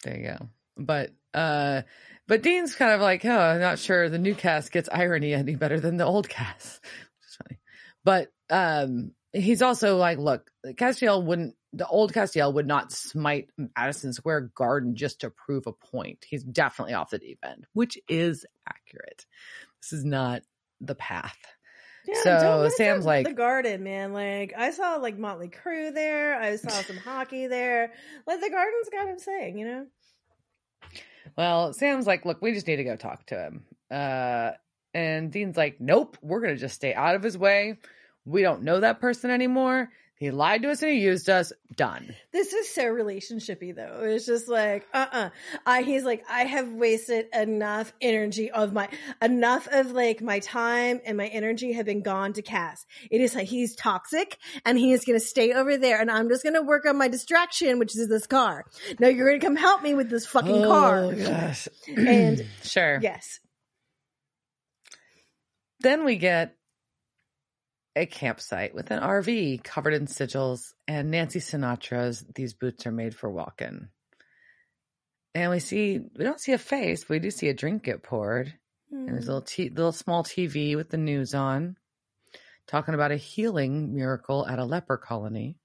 There 0.07 0.17
you 0.17 0.29
go. 0.39 0.49
But 0.77 1.11
uh 1.35 1.83
but 2.29 2.43
Dean's 2.43 2.75
kind 2.75 2.93
of 2.93 3.01
like, 3.01 3.25
oh, 3.25 3.39
I'm 3.39 3.61
not 3.61 3.79
sure 3.79 4.09
the 4.09 4.19
new 4.19 4.35
cast 4.35 4.71
gets 4.73 4.89
irony 4.91 5.33
any 5.35 5.57
better 5.57 5.81
than 5.81 5.97
the 5.97 6.05
old 6.05 6.29
cast. 6.29 6.81
Which 6.85 7.29
is 7.29 7.37
funny. 7.37 7.59
But 8.05 8.29
um 8.49 9.13
he's 9.33 9.63
also 9.63 9.97
like, 9.97 10.19
look, 10.19 10.49
Castiel 10.65 11.25
wouldn't 11.25 11.57
the 11.73 11.89
old 11.89 12.13
Castiel 12.13 12.55
would 12.55 12.69
not 12.69 12.93
smite 12.93 13.51
Madison 13.77 14.13
Square 14.13 14.53
Garden 14.55 14.95
just 14.95 15.23
to 15.23 15.31
prove 15.31 15.67
a 15.67 15.73
point. 15.73 16.25
He's 16.27 16.45
definitely 16.45 16.95
off 16.95 17.11
the 17.11 17.19
deep 17.19 17.41
end, 17.45 17.67
which 17.73 17.99
is 18.09 18.47
accurate. 18.69 19.27
This 19.83 19.93
is 19.93 20.05
not 20.05 20.43
the 20.81 20.95
path. 20.95 21.37
Yeah, 22.07 22.23
So, 22.23 22.69
Sam's 22.77 23.05
like- 23.05 23.27
the 23.27 23.33
garden, 23.33 23.83
man. 23.83 24.13
Like 24.13 24.55
I 24.57 24.71
saw 24.71 24.97
like 24.97 25.19
Motley 25.19 25.49
Crue 25.49 25.93
there. 25.93 26.41
I 26.41 26.57
saw 26.57 26.71
some 26.71 26.97
hockey 26.97 27.47
there. 27.49 27.93
Like 28.27 28.41
the 28.41 28.51
garden's 28.51 28.89
got 28.93 29.09
him 29.09 29.19
saying, 29.19 29.59
you 29.59 29.67
know. 29.67 29.87
Well, 31.37 31.73
Sam's 31.73 32.07
like, 32.07 32.25
look, 32.25 32.41
we 32.41 32.53
just 32.53 32.67
need 32.67 32.77
to 32.77 32.85
go 32.85 32.97
talk 32.97 33.27
to 33.27 33.35
him. 33.39 33.65
Uh, 33.91 34.53
and 34.95 35.31
Dean's 35.31 35.57
like, 35.57 35.81
nope, 35.81 36.17
we're 36.23 36.41
going 36.41 36.55
to 36.55 36.61
just 36.61 36.75
stay 36.75 36.95
out 36.95 37.15
of 37.15 37.23
his 37.23 37.37
way. 37.37 37.79
We 38.25 38.43
don't 38.43 38.63
know 38.63 38.81
that 38.81 39.01
person 39.01 39.31
anymore. 39.31 39.91
He 40.19 40.31
lied 40.31 40.63
to 40.63 40.71
us 40.71 40.83
and 40.83 40.93
he 40.93 41.01
used 41.01 41.29
us. 41.29 41.53
Done. 41.75 42.15
This 42.33 42.55
is 42.55 42.73
so 42.73 42.85
relationshipy 42.85 43.77
though. 43.77 44.01
It's 44.03 44.25
just 44.25 44.49
like, 44.49 44.87
uh 44.95 45.07
uh 45.13 45.31
I 45.67 45.83
he's 45.83 46.05
like, 46.05 46.25
I 46.31 46.45
have 46.45 46.73
wasted 46.73 47.27
enough 47.35 47.93
energy 48.01 48.51
of 48.51 48.73
my 48.73 48.89
enough 49.21 49.69
of 49.71 49.93
like 49.93 50.23
my 50.23 50.39
time 50.39 51.01
and 51.05 51.19
my 51.19 51.27
energy 51.27 51.73
have 51.73 51.85
been 51.85 52.01
gone 52.01 52.33
to 52.33 52.43
Cass. 52.43 52.87
It 53.11 53.21
is 53.21 53.35
like 53.35 53.49
he's 53.49 53.77
toxic 53.77 54.39
and 54.65 54.79
he 54.79 54.93
is 54.93 55.05
gonna 55.05 55.21
stay 55.21 55.53
over 55.53 55.77
there 55.77 56.01
and 56.01 56.11
I'm 56.11 56.31
just 56.31 56.43
gonna 56.43 56.63
work 56.63 56.87
on 56.87 56.97
my 56.97 57.09
distraction, 57.09 57.79
which 57.79 57.95
is 57.95 58.09
this 58.09 58.27
car. 58.27 58.65
No, 58.99 59.09
you're 59.09 59.29
gonna 59.29 59.41
come 59.41 59.57
help 59.57 59.83
me 59.83 59.93
with 59.93 60.09
this 60.09 60.27
fucking 60.27 60.63
car. 60.65 60.99
Oh, 61.05 61.13
gosh. 61.15 61.69
And 61.95 62.47
sure. 62.63 62.99
yes. 63.03 63.41
Then 65.81 66.07
we 66.07 66.17
get 66.17 66.57
a 67.97 68.05
campsite 68.05 68.75
with 68.75 68.91
an 68.91 69.01
RV 69.01 69.65
covered 69.65 69.95
in 69.95 70.07
sigils 70.07 70.75
and 70.87 71.11
Nancy 71.11 71.41
Sinatra's 71.41 72.25
These 72.35 72.53
Boots 72.53 72.87
Are 72.87 72.93
Made 72.93 73.17
for 73.17 73.31
Walking. 73.31 73.89
And 75.35 75.51
we 75.51 75.61
see, 75.61 76.01
we 76.17 76.25
don't 76.25 76.41
see 76.41 76.53
a 76.53 76.59
face, 76.59 77.05
but 77.05 77.11
we 77.11 77.19
do 77.19 77.31
see 77.31 77.49
a 77.49 77.55
drink 77.55 77.85
get 77.85 78.03
poured. 78.03 78.53
And 78.91 79.09
there's 79.09 79.25
a 79.25 79.33
hmm. 79.33 79.35
little, 79.35 79.43
t- 79.43 79.71
little 79.71 79.93
small 79.93 80.23
TV 80.23 80.77
with 80.77 80.91
the 80.91 80.99
news 80.99 81.35
on, 81.35 81.77
talking 82.67 82.95
about 82.95 83.13
a 83.13 83.17
healing 83.17 83.95
miracle 83.95 84.47
at 84.47 84.59
a 84.59 84.65
leper 84.65 84.99
colony. 84.99 85.57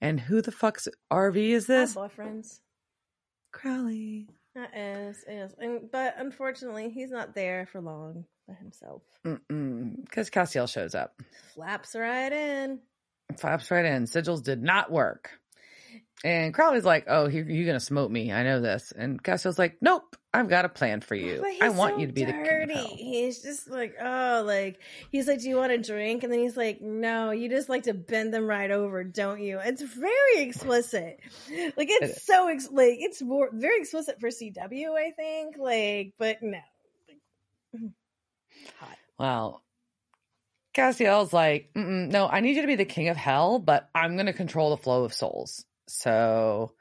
And 0.00 0.18
who 0.18 0.42
the 0.42 0.52
fuck's 0.52 0.88
RV 1.12 1.36
is 1.36 1.66
this? 1.66 1.94
Hi, 1.94 2.08
boyfriends. 2.08 2.58
Crowley. 3.52 4.28
That 4.54 4.76
is, 4.76 5.24
is. 5.28 5.54
And, 5.58 5.90
but 5.92 6.14
unfortunately, 6.18 6.90
he's 6.90 7.10
not 7.10 7.34
there 7.34 7.68
for 7.70 7.80
long 7.80 8.24
himself. 8.56 9.02
Because 9.22 10.30
Castiel 10.30 10.68
shows 10.68 10.94
up. 10.94 11.20
Flaps 11.54 11.94
right 11.94 12.32
in. 12.32 12.80
Flaps 13.38 13.70
right 13.70 13.84
in. 13.84 14.04
Sigils 14.04 14.42
did 14.42 14.62
not 14.62 14.90
work. 14.90 15.30
And 16.22 16.52
Crowley's 16.52 16.84
like, 16.84 17.04
"Oh, 17.08 17.28
he, 17.28 17.38
you're 17.38 17.66
gonna 17.66 17.80
smoke 17.80 18.10
me. 18.10 18.30
I 18.30 18.42
know 18.42 18.60
this." 18.60 18.92
And 18.94 19.22
Castiel's 19.22 19.58
like, 19.58 19.78
"Nope, 19.80 20.16
I've 20.34 20.50
got 20.50 20.66
a 20.66 20.68
plan 20.68 21.00
for 21.00 21.14
you. 21.14 21.42
I 21.62 21.70
want 21.70 21.94
so 21.94 22.00
you 22.00 22.06
to 22.08 22.12
be 22.12 22.24
dirty. 22.26 22.34
the 22.36 22.48
king 22.48 22.62
of 22.62 22.70
hell." 22.70 22.96
He's 22.96 23.42
just 23.42 23.70
like, 23.70 23.94
oh, 24.00 24.42
like 24.44 24.80
he's 25.10 25.26
like, 25.26 25.40
do 25.40 25.48
you 25.48 25.56
want 25.56 25.72
a 25.72 25.78
drink? 25.78 26.22
And 26.22 26.30
then 26.30 26.40
he's 26.40 26.58
like, 26.58 26.82
no, 26.82 27.30
you 27.30 27.48
just 27.48 27.70
like 27.70 27.84
to 27.84 27.94
bend 27.94 28.34
them 28.34 28.44
right 28.44 28.70
over, 28.70 29.02
don't 29.02 29.40
you? 29.40 29.60
It's 29.64 29.82
very 29.82 30.42
explicit. 30.42 31.20
Like 31.48 31.88
it's 31.90 32.18
is. 32.18 32.22
so 32.22 32.48
ex- 32.48 32.70
like 32.70 32.98
it's 32.98 33.22
more 33.22 33.48
very 33.52 33.80
explicit 33.80 34.20
for 34.20 34.28
CW, 34.28 34.90
I 34.94 35.12
think. 35.12 35.56
Like, 35.58 36.12
but 36.18 36.42
no, 36.42 36.58
mm. 37.74 37.92
Hot. 38.78 38.96
Well, 39.18 39.62
Castiel's 40.74 41.32
like, 41.32 41.70
"No, 41.74 42.28
I 42.28 42.40
need 42.40 42.56
you 42.56 42.62
to 42.62 42.68
be 42.68 42.76
the 42.76 42.84
king 42.84 43.08
of 43.08 43.16
hell, 43.16 43.58
but 43.58 43.88
I'm 43.94 44.16
gonna 44.16 44.32
control 44.32 44.70
the 44.70 44.82
flow 44.82 45.04
of 45.04 45.12
souls." 45.12 45.64
So, 45.88 46.72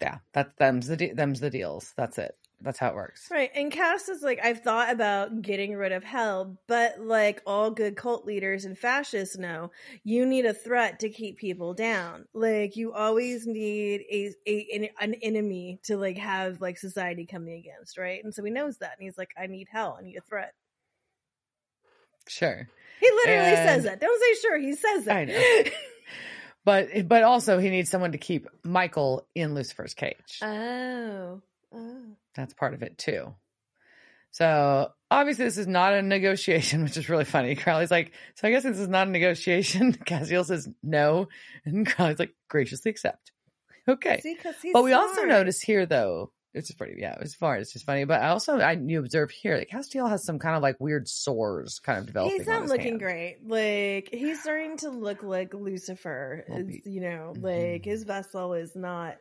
yeah, 0.00 0.18
that's 0.32 0.54
them's 0.58 0.86
the 0.86 0.96
de- 0.96 1.12
them's 1.12 1.40
the 1.40 1.50
deals. 1.50 1.92
That's 1.96 2.18
it. 2.18 2.36
That's 2.62 2.78
how 2.78 2.88
it 2.88 2.94
works. 2.94 3.28
Right. 3.30 3.50
And 3.54 3.72
Cass 3.72 4.08
is 4.08 4.22
like, 4.22 4.38
I've 4.44 4.60
thought 4.60 4.92
about 4.92 5.40
getting 5.40 5.74
rid 5.74 5.92
of 5.92 6.04
hell, 6.04 6.58
but 6.66 7.00
like 7.00 7.42
all 7.46 7.70
good 7.70 7.96
cult 7.96 8.26
leaders 8.26 8.66
and 8.66 8.76
fascists 8.76 9.38
know, 9.38 9.70
you 10.04 10.26
need 10.26 10.44
a 10.44 10.52
threat 10.52 11.00
to 11.00 11.08
keep 11.08 11.38
people 11.38 11.72
down. 11.72 12.26
Like 12.34 12.76
you 12.76 12.92
always 12.92 13.46
need 13.46 14.02
a, 14.10 14.34
a 14.46 14.68
an, 14.74 14.88
an 15.00 15.14
enemy 15.22 15.80
to 15.84 15.96
like 15.96 16.18
have 16.18 16.60
like 16.60 16.76
society 16.76 17.24
coming 17.24 17.54
against, 17.54 17.96
right? 17.96 18.22
And 18.22 18.34
so 18.34 18.44
he 18.44 18.50
knows 18.50 18.76
that. 18.78 18.92
And 18.98 19.04
he's 19.04 19.16
like, 19.16 19.30
I 19.38 19.46
need 19.46 19.68
hell. 19.70 19.96
I 19.98 20.02
need 20.04 20.16
a 20.16 20.22
threat. 20.22 20.52
Sure. 22.28 22.68
He 23.00 23.10
literally 23.10 23.56
says 23.56 23.84
that. 23.84 24.00
Don't 24.00 24.20
say 24.20 24.40
sure. 24.40 24.58
He 24.58 24.74
says 24.74 25.04
that. 25.06 25.16
I 25.16 25.24
know. 25.24 25.70
But 26.64 27.08
but 27.08 27.22
also 27.22 27.58
he 27.58 27.70
needs 27.70 27.90
someone 27.90 28.12
to 28.12 28.18
keep 28.18 28.46
Michael 28.62 29.26
in 29.34 29.54
Lucifer's 29.54 29.94
cage. 29.94 30.40
oh. 30.42 31.40
Oh. 31.72 32.02
That's 32.34 32.52
part 32.52 32.74
of 32.74 32.82
it 32.82 32.98
too. 32.98 33.34
So 34.32 34.92
obviously 35.10 35.44
this 35.46 35.58
is 35.58 35.66
not 35.66 35.94
a 35.94 36.02
negotiation, 36.02 36.82
which 36.84 36.96
is 36.96 37.08
really 37.08 37.24
funny. 37.24 37.54
Crowley's 37.54 37.90
like, 37.90 38.12
so 38.34 38.46
I 38.46 38.50
guess 38.50 38.62
this 38.62 38.78
is 38.78 38.88
not 38.88 39.08
a 39.08 39.10
negotiation. 39.10 39.92
Castiel 40.06 40.44
says 40.44 40.68
no, 40.82 41.28
and 41.64 41.86
Crowley's 41.86 42.18
like, 42.18 42.34
graciously 42.48 42.90
accept. 42.90 43.32
Okay. 43.88 44.20
See, 44.20 44.36
but 44.72 44.84
we 44.84 44.92
also 44.92 45.24
notice 45.24 45.60
here 45.60 45.86
though, 45.86 46.30
it's 46.52 46.68
just 46.68 46.78
pretty, 46.78 47.00
yeah, 47.00 47.16
it's 47.20 47.34
far, 47.34 47.56
it's 47.56 47.72
just 47.72 47.86
funny. 47.86 48.04
But 48.04 48.22
I 48.22 48.28
also, 48.28 48.58
I 48.58 48.72
you 48.72 48.98
observe 49.00 49.30
here 49.30 49.56
that 49.58 49.70
Castiel 49.70 50.08
has 50.10 50.24
some 50.24 50.38
kind 50.38 50.56
of 50.56 50.62
like 50.62 50.76
weird 50.80 51.08
sores 51.08 51.78
kind 51.78 51.98
of 51.98 52.06
developing. 52.06 52.38
He's 52.38 52.46
not 52.46 52.66
looking 52.66 52.84
hand. 52.86 53.00
great. 53.00 53.36
Like 53.46 54.08
he's 54.12 54.40
starting 54.42 54.76
to 54.78 54.90
look 54.90 55.22
like 55.22 55.54
Lucifer. 55.54 56.44
You 56.84 57.00
know, 57.00 57.34
Mhm. 57.36 57.42
like 57.74 57.84
his 57.84 58.02
vessel 58.04 58.54
is 58.54 58.74
not 58.74 59.16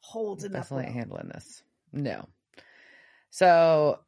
holding 0.00 0.46
up. 0.46 0.62
Definitely 0.62 0.86
well. 0.86 0.94
handling 0.94 1.28
this. 1.28 1.62
No. 1.92 2.28
So 3.30 4.00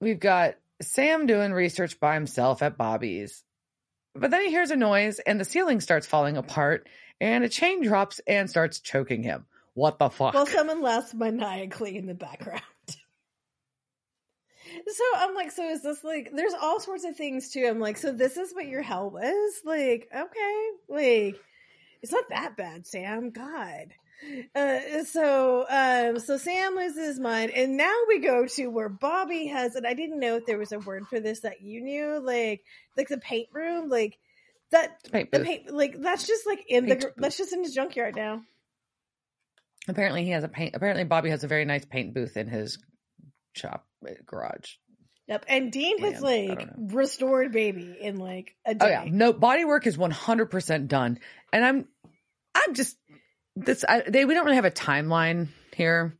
we've 0.00 0.20
got 0.20 0.54
Sam 0.82 1.26
doing 1.26 1.52
research 1.52 1.98
by 2.00 2.14
himself 2.14 2.62
at 2.62 2.76
Bobby's. 2.76 3.42
But 4.14 4.30
then 4.30 4.42
he 4.44 4.50
hears 4.50 4.70
a 4.70 4.76
noise 4.76 5.18
and 5.18 5.40
the 5.40 5.44
ceiling 5.44 5.80
starts 5.80 6.06
falling 6.06 6.36
apart 6.36 6.88
and 7.20 7.42
a 7.42 7.48
chain 7.48 7.82
drops 7.82 8.20
and 8.26 8.48
starts 8.48 8.78
choking 8.80 9.22
him. 9.24 9.46
What 9.74 9.98
the 9.98 10.08
fuck? 10.08 10.34
Well, 10.34 10.46
someone 10.46 10.82
laughs 10.82 11.14
maniacally 11.14 11.96
in 11.96 12.06
the 12.06 12.14
background. 12.14 12.62
so 12.88 12.94
I'm 15.16 15.34
like, 15.34 15.50
so 15.50 15.68
is 15.68 15.82
this 15.82 16.02
like? 16.04 16.30
There's 16.34 16.54
all 16.60 16.80
sorts 16.80 17.04
of 17.04 17.16
things 17.16 17.50
too. 17.50 17.66
I'm 17.68 17.80
like, 17.80 17.96
so 17.96 18.12
this 18.12 18.36
is 18.36 18.54
what 18.54 18.66
your 18.66 18.82
hell 18.82 19.10
was? 19.10 19.52
Like, 19.64 20.08
okay, 20.14 20.68
like 20.88 21.36
it's 22.02 22.12
not 22.12 22.24
that 22.30 22.56
bad, 22.56 22.86
Sam. 22.86 23.30
God. 23.30 23.92
Uh, 24.54 25.04
so, 25.04 25.66
um, 25.68 26.18
so 26.18 26.38
Sam 26.38 26.76
loses 26.76 27.04
his 27.08 27.20
mind, 27.20 27.50
and 27.50 27.76
now 27.76 27.92
we 28.08 28.20
go 28.20 28.46
to 28.46 28.68
where 28.68 28.88
Bobby 28.88 29.48
has, 29.48 29.74
and 29.74 29.86
I 29.86 29.92
didn't 29.92 30.20
know 30.20 30.36
if 30.36 30.46
there 30.46 30.56
was 30.56 30.72
a 30.72 30.78
word 30.78 31.06
for 31.08 31.20
this 31.20 31.40
that 31.40 31.60
you 31.60 31.82
knew, 31.82 32.20
like, 32.24 32.62
like 32.96 33.08
the 33.08 33.18
paint 33.18 33.48
room, 33.52 33.90
like 33.90 34.16
that, 34.70 35.02
Paint 35.12 35.30
the 35.32 35.40
booth. 35.40 35.46
paint, 35.46 35.74
like 35.74 36.00
that's 36.00 36.26
just 36.26 36.46
like 36.46 36.64
in 36.68 36.84
the, 36.86 36.90
Paint 36.94 37.00
gr- 37.00 37.06
booth. 37.08 37.14
that's 37.18 37.36
just 37.36 37.52
in 37.52 37.64
his 37.64 37.74
junkyard 37.74 38.14
now. 38.16 38.42
Apparently 39.88 40.24
he 40.24 40.30
has 40.30 40.44
a 40.44 40.48
paint 40.48 40.74
apparently 40.74 41.04
Bobby 41.04 41.30
has 41.30 41.44
a 41.44 41.48
very 41.48 41.64
nice 41.64 41.84
paint 41.84 42.14
booth 42.14 42.36
in 42.36 42.48
his 42.48 42.78
shop 43.54 43.86
uh, 44.06 44.12
garage. 44.26 44.72
Yep, 45.26 45.46
and 45.48 45.72
Dean 45.72 45.98
has 45.98 46.20
Man, 46.20 46.48
like 46.48 46.68
restored 46.76 47.52
baby 47.52 47.96
in 47.98 48.16
like 48.16 48.54
a 48.66 48.74
day. 48.74 48.86
Oh 48.86 48.88
yeah, 48.88 49.04
no 49.10 49.32
body 49.32 49.64
work 49.64 49.86
is 49.86 49.96
100% 49.96 50.88
done. 50.88 51.18
And 51.52 51.64
I'm 51.64 51.88
I'm 52.54 52.74
just 52.74 52.96
this 53.56 53.84
I, 53.88 54.02
they 54.06 54.24
we 54.24 54.34
don't 54.34 54.44
really 54.44 54.56
have 54.56 54.64
a 54.64 54.70
timeline 54.70 55.48
here. 55.74 56.16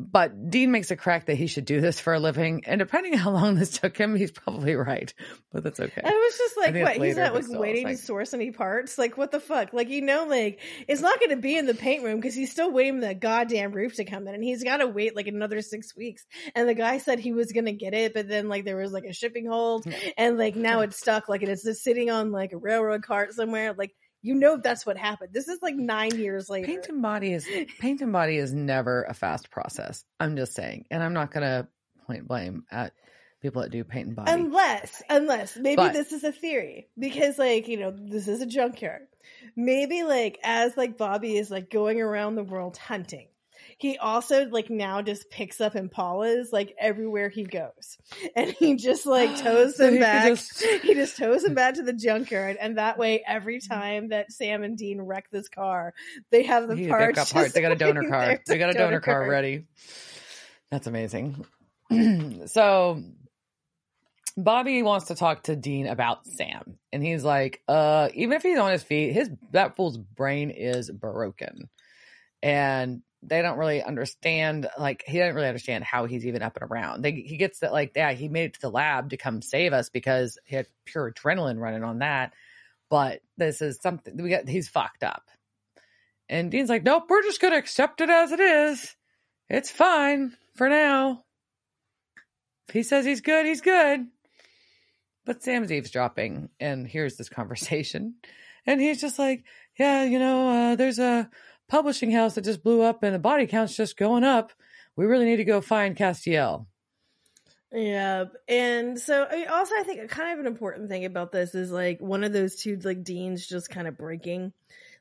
But 0.00 0.50
Dean 0.50 0.70
makes 0.70 0.90
a 0.90 0.96
crack 0.96 1.26
that 1.26 1.34
he 1.34 1.46
should 1.46 1.66
do 1.66 1.80
this 1.80 2.00
for 2.00 2.14
a 2.14 2.18
living, 2.18 2.64
and 2.66 2.78
depending 2.78 3.12
on 3.12 3.18
how 3.18 3.30
long 3.30 3.54
this 3.54 3.78
took 3.78 3.96
him, 3.96 4.16
he's 4.16 4.30
probably 4.30 4.74
right. 4.74 5.12
But 5.52 5.62
that's 5.62 5.78
okay. 5.78 6.00
I 6.02 6.10
was 6.10 6.38
just 6.38 6.56
like, 6.56 6.74
what? 6.74 7.04
He's 7.06 7.16
not 7.16 7.34
like 7.34 7.44
waiting 7.48 7.88
it's 7.88 8.00
to 8.00 8.06
source 8.06 8.32
any 8.32 8.50
parts. 8.50 8.96
Like, 8.96 9.18
what 9.18 9.30
the 9.30 9.40
fuck? 9.40 9.72
Like, 9.72 9.90
you 9.90 10.00
know, 10.00 10.26
like 10.26 10.60
it's 10.88 11.02
not 11.02 11.18
going 11.18 11.30
to 11.30 11.36
be 11.36 11.56
in 11.56 11.66
the 11.66 11.74
paint 11.74 12.02
room 12.02 12.16
because 12.16 12.34
he's 12.34 12.50
still 12.50 12.72
waiting 12.72 13.00
for 13.00 13.08
the 13.08 13.14
goddamn 13.14 13.72
roof 13.72 13.96
to 13.96 14.04
come 14.04 14.26
in, 14.26 14.34
and 14.34 14.42
he's 14.42 14.64
got 14.64 14.78
to 14.78 14.86
wait 14.86 15.14
like 15.14 15.26
another 15.26 15.60
six 15.60 15.94
weeks. 15.94 16.24
And 16.54 16.68
the 16.68 16.74
guy 16.74 16.98
said 16.98 17.18
he 17.18 17.32
was 17.32 17.52
going 17.52 17.66
to 17.66 17.72
get 17.72 17.92
it, 17.92 18.14
but 18.14 18.28
then 18.28 18.48
like 18.48 18.64
there 18.64 18.76
was 18.76 18.92
like 18.92 19.04
a 19.04 19.12
shipping 19.12 19.46
hold, 19.46 19.84
and 20.16 20.38
like 20.38 20.56
now 20.56 20.80
it's 20.80 20.98
stuck. 20.98 21.28
Like 21.28 21.42
it's 21.42 21.64
just 21.64 21.84
sitting 21.84 22.10
on 22.10 22.32
like 22.32 22.52
a 22.52 22.58
railroad 22.58 23.02
cart 23.02 23.34
somewhere. 23.34 23.74
Like 23.76 23.94
you 24.22 24.34
know 24.34 24.56
that's 24.56 24.84
what 24.84 24.96
happened. 24.96 25.30
This 25.32 25.48
is 25.48 25.58
like 25.62 25.74
nine 25.76 26.16
years 26.16 26.48
later. 26.48 26.66
Paint 26.66 26.88
and 26.88 27.02
body 27.02 27.32
is 27.32 27.46
paint 27.78 28.00
and 28.00 28.12
body 28.12 28.36
is 28.36 28.52
never 28.52 29.04
a 29.04 29.14
fast 29.14 29.50
process. 29.50 30.04
I'm 30.18 30.36
just 30.36 30.54
saying, 30.54 30.86
and 30.90 31.02
I'm 31.02 31.14
not 31.14 31.30
gonna 31.30 31.68
point 32.06 32.26
blame 32.28 32.64
at 32.70 32.92
people 33.40 33.62
that 33.62 33.70
do 33.70 33.82
paint 33.84 34.08
and 34.08 34.16
body. 34.16 34.32
Unless, 34.32 35.02
unless 35.08 35.56
maybe 35.56 35.76
But- 35.76 35.92
this 35.92 36.12
is 36.12 36.24
a 36.24 36.32
theory 36.32 36.88
because, 36.98 37.38
like, 37.38 37.68
you 37.68 37.78
know, 37.78 37.90
this 37.90 38.28
is 38.28 38.40
a 38.40 38.46
junkyard. 38.46 39.06
Maybe, 39.56 40.02
like, 40.02 40.38
as 40.42 40.76
like 40.76 40.98
Bobby 40.98 41.36
is 41.36 41.50
like 41.50 41.70
going 41.70 42.00
around 42.00 42.34
the 42.34 42.44
world 42.44 42.76
hunting, 42.76 43.28
he 43.80 43.96
also 43.98 44.46
like 44.46 44.68
now 44.70 45.02
just 45.02 45.30
picks 45.30 45.60
up 45.60 45.74
Impalas 45.74 46.52
like 46.52 46.74
everywhere 46.78 47.28
he 47.30 47.44
goes, 47.44 47.96
and 48.36 48.50
he 48.50 48.76
just 48.76 49.06
like 49.06 49.36
tows 49.42 49.76
So 49.76 49.84
them 49.84 49.94
he 49.94 49.98
back. 50.00 50.28
just- 50.28 50.62
he 50.82 50.94
just 50.94 51.16
tows 51.16 51.42
them 51.42 51.54
back 51.54 51.74
to 51.74 51.82
the 51.82 51.92
junkyard, 51.92 52.56
and 52.60 52.78
that 52.78 52.98
way, 52.98 53.22
every 53.26 53.60
time 53.60 54.10
that 54.10 54.30
Sam 54.32 54.62
and 54.62 54.76
Dean 54.76 55.00
wreck 55.00 55.30
this 55.30 55.48
car, 55.48 55.94
they 56.30 56.42
have 56.44 56.68
the 56.68 56.76
He- 56.76 56.88
parts. 56.88 57.32
parts. 57.32 57.52
They 57.52 57.60
got 57.62 57.72
a 57.72 57.76
donor 57.76 58.08
car. 58.08 58.38
They 58.46 58.58
got 58.58 58.70
a 58.70 58.74
donor 58.74 59.00
car 59.00 59.28
ready. 59.28 59.64
That's 60.70 60.86
amazing. 60.86 61.44
so 62.46 63.02
Bobby 64.36 64.82
wants 64.82 65.06
to 65.06 65.14
talk 65.14 65.42
to 65.44 65.56
Dean 65.56 65.86
about 65.86 66.24
Sam. 66.26 66.78
And 66.92 67.02
he's 67.02 67.24
like, 67.24 67.62
uh, 67.66 68.08
even 68.14 68.36
if 68.36 68.42
he's 68.42 68.58
on 68.58 68.70
his 68.72 68.82
feet, 68.82 69.12
his 69.12 69.30
that 69.52 69.76
fool's 69.76 69.98
brain 69.98 70.50
is 70.50 70.90
broken. 70.90 71.68
And 72.42 73.02
they 73.22 73.42
don't 73.42 73.58
really 73.58 73.82
understand, 73.82 74.68
like, 74.78 75.04
he 75.06 75.18
doesn't 75.18 75.34
really 75.34 75.48
understand 75.48 75.84
how 75.84 76.06
he's 76.06 76.24
even 76.24 76.42
up 76.42 76.56
and 76.56 76.70
around. 76.70 77.02
They, 77.02 77.12
he 77.12 77.36
gets 77.36 77.58
that, 77.58 77.72
like, 77.72 77.92
yeah, 77.94 78.12
he 78.12 78.28
made 78.28 78.44
it 78.44 78.54
to 78.54 78.60
the 78.60 78.70
lab 78.70 79.10
to 79.10 79.16
come 79.16 79.42
save 79.42 79.72
us 79.72 79.90
because 79.90 80.38
he 80.44 80.56
had 80.56 80.66
pure 80.86 81.12
adrenaline 81.12 81.58
running 81.58 81.84
on 81.84 81.98
that. 81.98 82.32
But 82.88 83.20
this 83.36 83.60
is 83.60 83.78
something 83.80 84.16
we 84.22 84.30
got, 84.30 84.48
he's 84.48 84.68
fucked 84.68 85.04
up. 85.04 85.24
And 86.28 86.50
Dean's 86.50 86.70
like, 86.70 86.84
nope, 86.84 87.04
we're 87.08 87.22
just 87.22 87.40
to 87.40 87.54
accept 87.54 88.00
it 88.00 88.08
as 88.08 88.32
it 88.32 88.40
is. 88.40 88.96
It's 89.48 89.70
fine 89.70 90.32
for 90.54 90.68
now. 90.68 91.24
If 92.68 92.74
he 92.74 92.82
says 92.84 93.04
he's 93.04 93.20
good, 93.20 93.46
he's 93.46 93.60
good. 93.60 94.06
But 95.26 95.42
Sam's 95.42 95.72
eavesdropping 95.72 96.48
and 96.58 96.86
hears 96.86 97.16
this 97.16 97.28
conversation. 97.28 98.14
And 98.66 98.80
he's 98.80 99.00
just 99.00 99.18
like, 99.18 99.44
yeah, 99.78 100.04
you 100.04 100.18
know, 100.18 100.48
uh, 100.48 100.76
there's 100.76 100.98
a 100.98 101.28
publishing 101.70 102.10
house 102.10 102.34
that 102.34 102.44
just 102.44 102.62
blew 102.62 102.82
up 102.82 103.02
and 103.02 103.14
the 103.14 103.18
body 103.18 103.46
count's 103.46 103.76
just 103.76 103.96
going 103.96 104.24
up. 104.24 104.52
We 104.96 105.06
really 105.06 105.24
need 105.24 105.36
to 105.36 105.44
go 105.44 105.60
find 105.60 105.96
Castiel. 105.96 106.66
Yeah, 107.72 108.24
and 108.48 108.98
so 108.98 109.26
I 109.30 109.36
mean, 109.36 109.48
also 109.48 109.76
I 109.78 109.84
think 109.84 110.10
kind 110.10 110.32
of 110.32 110.40
an 110.40 110.50
important 110.50 110.88
thing 110.88 111.04
about 111.04 111.30
this 111.30 111.54
is 111.54 111.70
like 111.70 112.00
one 112.00 112.24
of 112.24 112.32
those 112.32 112.56
two 112.56 112.76
like 112.82 113.04
deans 113.04 113.46
just 113.46 113.70
kind 113.70 113.86
of 113.86 113.96
breaking, 113.96 114.52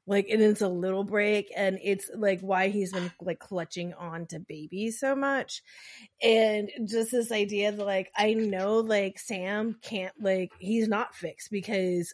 like 0.06 0.28
and 0.30 0.40
it's 0.40 0.62
a 0.62 0.68
little 0.68 1.04
break, 1.04 1.52
and 1.56 1.80
it's 1.82 2.12
like 2.14 2.42
why 2.42 2.68
he's 2.68 2.94
been 2.94 3.12
like 3.20 3.40
clutching 3.40 3.96
on 3.96 4.28
to 4.28 4.40
baby 4.40 4.92
so 4.92 5.16
much, 5.16 5.64
and 6.22 6.70
just 6.86 7.10
this 7.10 7.32
idea 7.32 7.72
that 7.72 7.84
like 7.84 8.12
I 8.16 8.36
know 8.36 8.82
like 8.82 9.18
Sam 9.18 9.76
can't 9.82 10.14
like 10.22 10.52
he's 10.60 10.88
not 10.88 11.16
fixed 11.16 11.50
because 11.50 12.14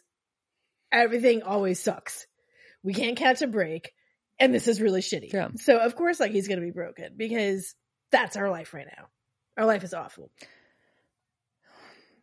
everything 0.90 1.42
always 1.42 1.80
sucks. 1.80 2.26
We 2.82 2.94
can't 2.94 3.18
catch 3.18 3.42
a 3.42 3.46
break, 3.46 3.92
and 4.38 4.54
this 4.54 4.68
is 4.68 4.80
really 4.80 5.00
shitty. 5.00 5.32
Yeah. 5.32 5.48
So 5.56 5.78
of 5.78 5.96
course 5.96 6.20
like 6.20 6.32
he's 6.32 6.48
gonna 6.48 6.60
be 6.60 6.70
broken 6.70 7.14
because 7.16 7.74
that's 8.10 8.36
our 8.36 8.50
life 8.50 8.74
right 8.74 8.86
now. 8.86 9.06
Our 9.56 9.66
life 9.66 9.84
is 9.84 9.94
awful. 9.94 10.30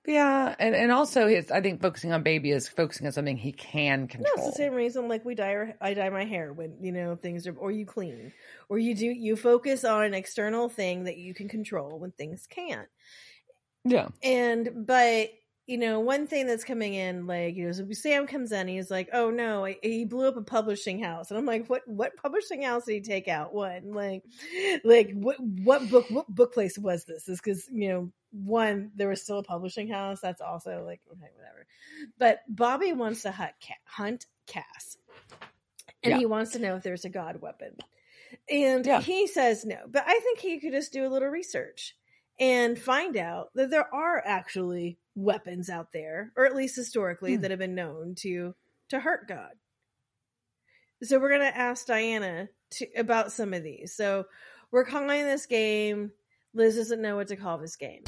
Yeah, 0.06 0.54
and 0.60 0.76
and 0.76 0.92
also 0.92 1.28
his 1.28 1.50
I 1.50 1.62
think 1.62 1.82
focusing 1.82 2.12
on 2.12 2.24
baby 2.24 2.52
is 2.52 2.68
focusing 2.68 3.08
on 3.08 3.14
something 3.14 3.38
he 3.38 3.54
can 3.54 4.08
control. 4.08 4.34
No, 4.36 4.44
it's 4.44 4.58
the 4.58 4.64
same 4.64 4.74
reason 4.74 5.08
like 5.08 5.24
we 5.24 5.34
dye 5.34 5.54
our, 5.54 5.74
I 5.80 5.94
dye 5.94 6.10
my 6.10 6.26
hair 6.26 6.52
when 6.52 6.76
you 6.82 6.92
know 6.92 7.16
things 7.16 7.48
are 7.48 7.56
or 7.56 7.72
you 7.72 7.86
clean 7.86 8.34
or 8.68 8.78
you 8.78 8.96
do 8.96 9.06
you 9.06 9.38
focus 9.38 9.86
on 9.86 10.04
an 10.04 10.14
external 10.14 10.68
thing 10.68 11.06
that 11.06 11.18
you 11.18 11.34
can 11.34 11.48
control 11.48 12.00
when 12.00 12.12
things 12.12 12.48
can't. 12.48 12.90
Yeah. 13.86 14.10
And 14.22 14.86
but 14.86 15.30
you 15.66 15.78
know, 15.78 16.02
one 16.02 16.28
thing 16.28 16.46
that's 16.46 16.66
coming 16.66 16.94
in, 16.94 17.26
like, 17.26 17.56
you 17.56 17.66
know, 17.66 17.72
so 17.72 17.88
Sam 17.92 18.28
comes 18.28 18.52
in, 18.52 18.68
he's 18.68 18.92
like, 18.92 19.10
"Oh 19.14 19.30
no, 19.30 19.66
he 19.82 20.04
blew 20.04 20.28
up 20.28 20.36
a 20.36 20.42
publishing 20.42 21.02
house," 21.02 21.32
and 21.32 21.38
I'm 21.38 21.46
like, 21.46 21.68
"What? 21.68 21.88
What 21.88 22.18
publishing 22.18 22.64
house 22.64 22.84
did 22.86 22.94
he 22.96 23.02
take 23.02 23.30
out? 23.30 23.54
What? 23.54 23.86
Like, 23.86 24.24
like 24.84 25.12
what? 25.14 25.40
What 25.40 25.90
book? 25.90 26.08
What 26.10 26.28
book 26.28 26.54
place 26.54 26.78
was 26.78 27.06
this? 27.06 27.30
Is 27.30 27.40
because 27.40 27.70
you 27.72 27.88
know, 27.88 28.12
one, 28.32 28.92
there 28.96 29.08
was 29.08 29.22
still 29.22 29.40
a 29.40 29.44
publishing 29.44 29.88
house. 29.88 30.20
That's 30.20 30.42
also 30.42 30.84
like, 30.86 31.00
okay, 31.10 31.30
whatever. 31.36 31.66
But 32.18 32.42
Bobby 32.50 32.92
wants 32.92 33.22
to 33.22 33.32
hunt, 33.32 33.54
hunt 33.86 34.26
Cass, 34.48 34.98
and 36.04 36.12
yeah. 36.12 36.18
he 36.18 36.26
wants 36.26 36.52
to 36.52 36.60
know 36.60 36.76
if 36.76 36.84
there's 36.84 37.06
a 37.06 37.10
god 37.10 37.40
weapon, 37.42 37.78
and 38.50 38.86
yeah. 38.86 39.00
he 39.00 39.28
says 39.28 39.64
no. 39.64 39.78
But 39.88 40.04
I 40.06 40.20
think 40.20 40.40
he 40.40 40.60
could 40.60 40.74
just 40.74 40.92
do 40.92 41.08
a 41.08 41.10
little 41.10 41.30
research 41.30 41.96
and 42.44 42.78
find 42.78 43.16
out 43.16 43.52
that 43.56 43.70
there 43.70 43.88
are 43.96 44.22
actually 44.26 45.00
weapons 45.16 45.70
out 45.70 45.94
there, 45.94 46.34
or 46.36 46.46
at 46.46 46.54
least 46.54 46.76
historically, 46.76 47.36
hmm. 47.36 47.42
that 47.42 47.52
have 47.52 47.60
been 47.60 47.74
known 47.74 48.16
to 48.16 48.54
to 48.90 49.00
hurt 49.00 49.30
God. 49.30 49.52
So 51.04 51.20
we're 51.20 51.32
gonna 51.32 51.46
ask 51.46 51.88
Diana 51.88 52.50
to, 52.72 52.88
about 52.98 53.32
some 53.32 53.54
of 53.54 53.64
these. 53.64 53.96
So 53.96 54.26
we're 54.72 54.84
calling 54.84 55.24
this 55.24 55.46
game. 55.46 56.12
Liz 56.54 56.76
doesn't 56.76 57.02
know 57.02 57.16
what 57.16 57.30
to 57.30 57.38
call 57.38 57.60
this 57.60 57.78
game. 57.78 58.04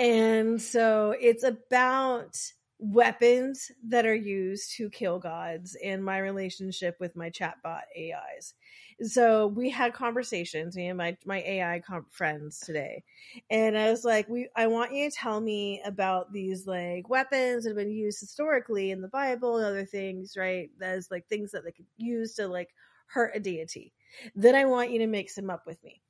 And 0.00 0.60
so 0.60 1.14
it's 1.20 1.44
about 1.44 2.36
weapons 2.80 3.70
that 3.88 4.06
are 4.06 4.14
used 4.14 4.76
to 4.76 4.90
kill 4.90 5.18
gods 5.18 5.76
and 5.82 6.04
my 6.04 6.18
relationship 6.18 6.96
with 7.00 7.16
my 7.16 7.30
chatbot 7.30 7.82
AIs. 7.96 8.54
So 9.02 9.46
we 9.46 9.70
had 9.70 9.94
conversations, 9.94 10.76
me 10.76 10.88
and 10.88 10.98
my 10.98 11.16
my 11.24 11.38
AI 11.42 11.80
comp 11.80 12.12
friends 12.12 12.58
today, 12.58 13.04
and 13.48 13.78
I 13.78 13.90
was 13.90 14.04
like, 14.04 14.28
"We, 14.28 14.48
I 14.56 14.66
want 14.66 14.92
you 14.92 15.08
to 15.08 15.16
tell 15.16 15.40
me 15.40 15.80
about 15.84 16.32
these 16.32 16.66
like 16.66 17.08
weapons 17.08 17.62
that 17.64 17.70
have 17.70 17.76
been 17.76 17.92
used 17.92 18.18
historically 18.20 18.90
in 18.90 19.00
the 19.00 19.08
Bible 19.08 19.56
and 19.58 19.66
other 19.66 19.84
things, 19.84 20.36
right? 20.36 20.70
As 20.80 21.10
like 21.12 21.28
things 21.28 21.52
that 21.52 21.64
they 21.64 21.70
could 21.72 21.86
use 21.96 22.34
to 22.36 22.48
like 22.48 22.70
hurt 23.06 23.36
a 23.36 23.40
deity." 23.40 23.92
Then 24.34 24.54
I 24.54 24.64
want 24.64 24.90
you 24.90 25.00
to 25.00 25.06
make 25.06 25.30
some 25.30 25.50
up 25.50 25.66
with 25.66 25.82
me. 25.84 26.00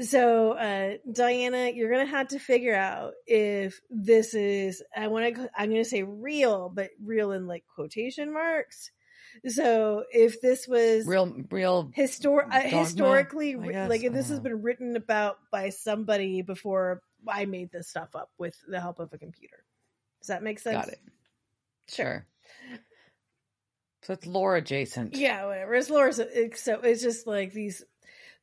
So, 0.00 0.52
uh, 0.52 0.96
Diana, 1.12 1.70
you're 1.70 1.90
gonna 1.90 2.06
have 2.06 2.28
to 2.28 2.38
figure 2.38 2.74
out 2.74 3.14
if 3.26 3.80
this 3.90 4.32
is 4.34 4.82
I 4.96 5.08
want 5.08 5.34
to 5.34 5.50
I'm 5.56 5.70
gonna 5.70 5.84
say 5.84 6.02
real, 6.02 6.70
but 6.74 6.90
real 7.04 7.32
in 7.32 7.46
like 7.46 7.64
quotation 7.74 8.32
marks 8.32 8.90
so 9.46 10.04
if 10.12 10.40
this 10.40 10.66
was 10.66 11.06
real, 11.06 11.34
real 11.50 11.90
histor- 11.96 12.48
uh, 12.50 12.60
historically, 12.60 13.56
like 13.56 14.02
if 14.02 14.12
this 14.12 14.28
has 14.28 14.40
been 14.40 14.62
written 14.62 14.96
about 14.96 15.38
by 15.50 15.70
somebody 15.70 16.42
before 16.42 17.02
I 17.26 17.46
made 17.46 17.70
this 17.72 17.88
stuff 17.88 18.14
up 18.14 18.30
with 18.38 18.56
the 18.66 18.80
help 18.80 18.98
of 18.98 19.12
a 19.12 19.18
computer. 19.18 19.64
Does 20.20 20.28
that 20.28 20.42
make 20.42 20.58
sense? 20.58 20.76
Got 20.76 20.88
it. 20.88 21.00
Sure. 21.88 22.26
So 24.02 24.14
it's 24.14 24.26
lore 24.26 24.56
adjacent. 24.56 25.16
Yeah, 25.16 25.46
whatever. 25.46 25.74
It's 25.74 25.90
lore. 25.90 26.12
So 26.12 26.26
it's 26.32 27.02
just 27.02 27.26
like 27.26 27.52
these 27.52 27.84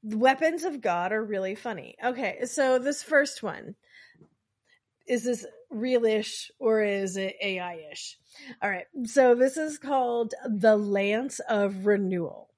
weapons 0.03 0.63
of 0.63 0.81
God 0.81 1.11
are 1.11 1.23
really 1.23 1.55
funny. 1.55 1.95
Okay, 2.03 2.45
so 2.45 2.77
this 2.79 3.01
first 3.01 3.41
one 3.41 3.75
is 5.07 5.23
this 5.23 5.45
realish 5.73 6.49
or 6.59 6.81
is 6.83 7.17
it 7.17 7.35
AI 7.41 7.81
ish? 7.91 8.17
All 8.61 8.69
right. 8.69 8.85
So 9.05 9.35
this 9.35 9.57
is 9.57 9.77
called 9.77 10.33
the 10.47 10.77
Lance 10.77 11.39
of 11.49 11.85
Renewal. 11.85 12.49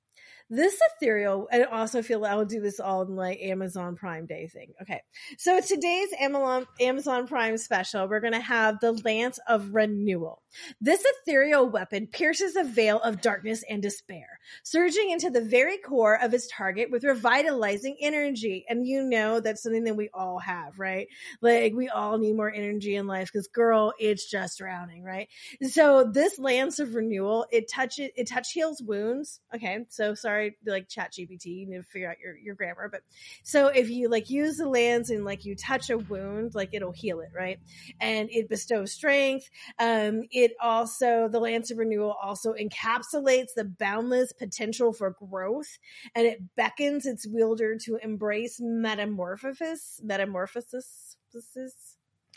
This 0.49 0.79
ethereal, 0.95 1.49
and 1.51 1.65
also 1.65 2.01
feel 2.01 2.23
I 2.23 2.35
will 2.35 2.45
do 2.45 2.61
this 2.61 2.79
all 2.79 3.01
in 3.01 3.17
like 3.17 3.41
Amazon 3.41 3.97
Prime 3.97 4.25
Day 4.25 4.47
thing. 4.47 4.73
Okay. 4.81 5.01
So 5.37 5.59
today's 5.59 6.07
Amazon 6.17 6.65
Amazon 6.79 7.27
Prime 7.27 7.57
special, 7.57 8.07
we're 8.07 8.21
gonna 8.21 8.39
have 8.39 8.79
the 8.79 8.93
Lance 8.93 9.39
of 9.45 9.73
Renewal. 9.73 10.41
This 10.79 11.03
ethereal 11.05 11.69
weapon 11.69 12.07
pierces 12.07 12.55
a 12.55 12.63
veil 12.63 13.01
of 13.01 13.19
darkness 13.19 13.61
and 13.69 13.81
despair, 13.81 14.39
surging 14.63 15.09
into 15.11 15.29
the 15.29 15.41
very 15.41 15.79
core 15.79 16.17
of 16.21 16.33
its 16.33 16.47
target 16.47 16.91
with 16.91 17.03
revitalizing 17.03 17.97
energy. 17.99 18.65
And 18.69 18.87
you 18.87 19.03
know 19.03 19.41
that's 19.41 19.61
something 19.61 19.83
that 19.83 19.97
we 19.97 20.09
all 20.13 20.39
have, 20.39 20.79
right? 20.79 21.07
Like 21.41 21.73
we 21.73 21.89
all 21.89 22.17
need 22.17 22.37
more 22.37 22.51
energy 22.51 22.95
in 22.95 23.05
life 23.05 23.29
because 23.33 23.49
girl, 23.49 23.93
it's 23.99 24.29
just 24.29 24.59
drowning, 24.59 25.03
right? 25.03 25.27
So 25.69 26.05
this 26.05 26.39
Lance 26.39 26.79
of 26.79 26.95
Renewal, 26.95 27.45
it 27.51 27.69
touches 27.69 28.11
it 28.15 28.29
touch 28.29 28.53
heals 28.53 28.81
wounds. 28.81 29.41
Okay, 29.53 29.85
so 29.89 30.13
sorry, 30.13 30.36
like 30.65 30.89
Chat 30.89 31.13
GPT, 31.13 31.45
you 31.45 31.67
need 31.67 31.77
to 31.77 31.83
figure 31.83 32.09
out 32.09 32.19
your, 32.19 32.35
your 32.37 32.55
grammar. 32.55 32.89
But 32.91 33.01
so 33.43 33.67
if 33.67 33.89
you 33.89 34.09
like 34.09 34.29
use 34.29 34.57
the 34.57 34.67
lance 34.67 35.11
and 35.11 35.23
like 35.23 35.45
you 35.45 35.55
touch 35.55 35.91
a 35.91 35.97
wound, 35.99 36.55
like 36.55 36.73
it'll 36.73 36.91
heal 36.91 37.19
it, 37.19 37.29
right? 37.35 37.59
And 37.99 38.29
it 38.31 38.49
bestows 38.49 38.91
strength. 38.91 39.49
Um, 39.77 40.23
it 40.31 40.47
it 40.47 40.55
also 40.61 41.27
the 41.27 41.39
lance 41.39 41.71
of 41.71 41.77
renewal 41.77 42.15
also 42.21 42.53
encapsulates 42.53 43.53
the 43.55 43.65
boundless 43.65 44.31
potential 44.31 44.93
for 44.93 45.11
growth 45.11 45.77
and 46.15 46.25
it 46.25 46.39
beckons 46.55 47.05
its 47.05 47.27
wielder 47.27 47.75
to 47.77 47.97
embrace 48.01 48.61
metamorphosis 48.61 49.99
metamorphosis 50.03 51.17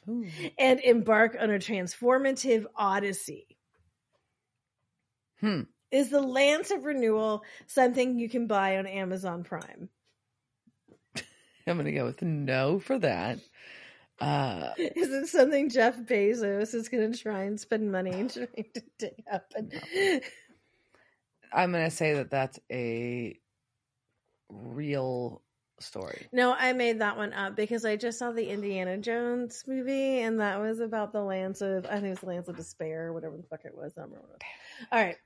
Ooh. 0.09 0.27
and 0.59 0.81
embark 0.81 1.37
on 1.39 1.51
a 1.51 1.59
transformative 1.59 2.65
odyssey 2.75 3.57
hmm 5.41 5.63
is 5.91 6.11
the 6.11 6.21
lance 6.21 6.71
of 6.71 6.85
renewal 6.85 7.43
something 7.67 8.19
you 8.19 8.29
can 8.29 8.47
buy 8.47 8.79
on 8.79 8.87
amazon 8.87 9.43
prime 9.45 9.89
i'm 11.67 11.77
gonna 11.77 11.93
go 11.93 12.05
with 12.05 12.23
no 12.23 12.79
for 12.79 12.99
that 12.99 13.39
uh, 14.21 14.73
is 14.79 15.09
it 15.09 15.29
something 15.29 15.71
Jeff 15.71 15.97
Bezos 15.97 16.75
is 16.75 16.91
going 16.91 17.11
to 17.11 17.19
try 17.19 17.45
and 17.45 17.59
spend 17.59 17.91
money 17.91 18.11
trying 18.29 18.67
to 18.75 18.83
dig 18.99 19.25
up? 19.33 19.51
And... 19.57 19.73
I'm 21.53 21.73
going 21.73 21.85
to 21.85 21.91
say 21.91 22.15
that 22.15 22.31
that's 22.31 22.61
a 22.71 23.39
real 24.51 25.43
story. 25.81 26.27
No, 26.33 26.55
I 26.57 26.75
made 26.75 27.01
that 27.01 27.17
one 27.17 27.33
up 27.33 27.57
because 27.57 27.87
I 27.87 27.97
just 27.97 28.19
saw 28.19 28.31
the 28.31 28.49
Indiana 28.49 28.99
Jones 28.99 29.65
movie, 29.67 30.21
and 30.21 30.41
that 30.41 30.61
was 30.61 30.81
about 30.81 31.13
the 31.13 31.23
Lance 31.23 31.63
of 31.63 31.87
I 31.87 31.95
think 31.95 32.07
it 32.07 32.11
was 32.11 32.21
the 32.21 32.27
Lance 32.27 32.49
of 32.49 32.57
Despair, 32.57 33.07
or 33.07 33.13
whatever 33.15 33.37
the 33.37 33.43
fuck 33.45 33.65
it 33.65 33.75
was. 33.75 33.95
I 33.97 34.03
don't 34.03 34.11
remember. 34.11 34.39
All 34.93 35.03
right, 35.03 35.17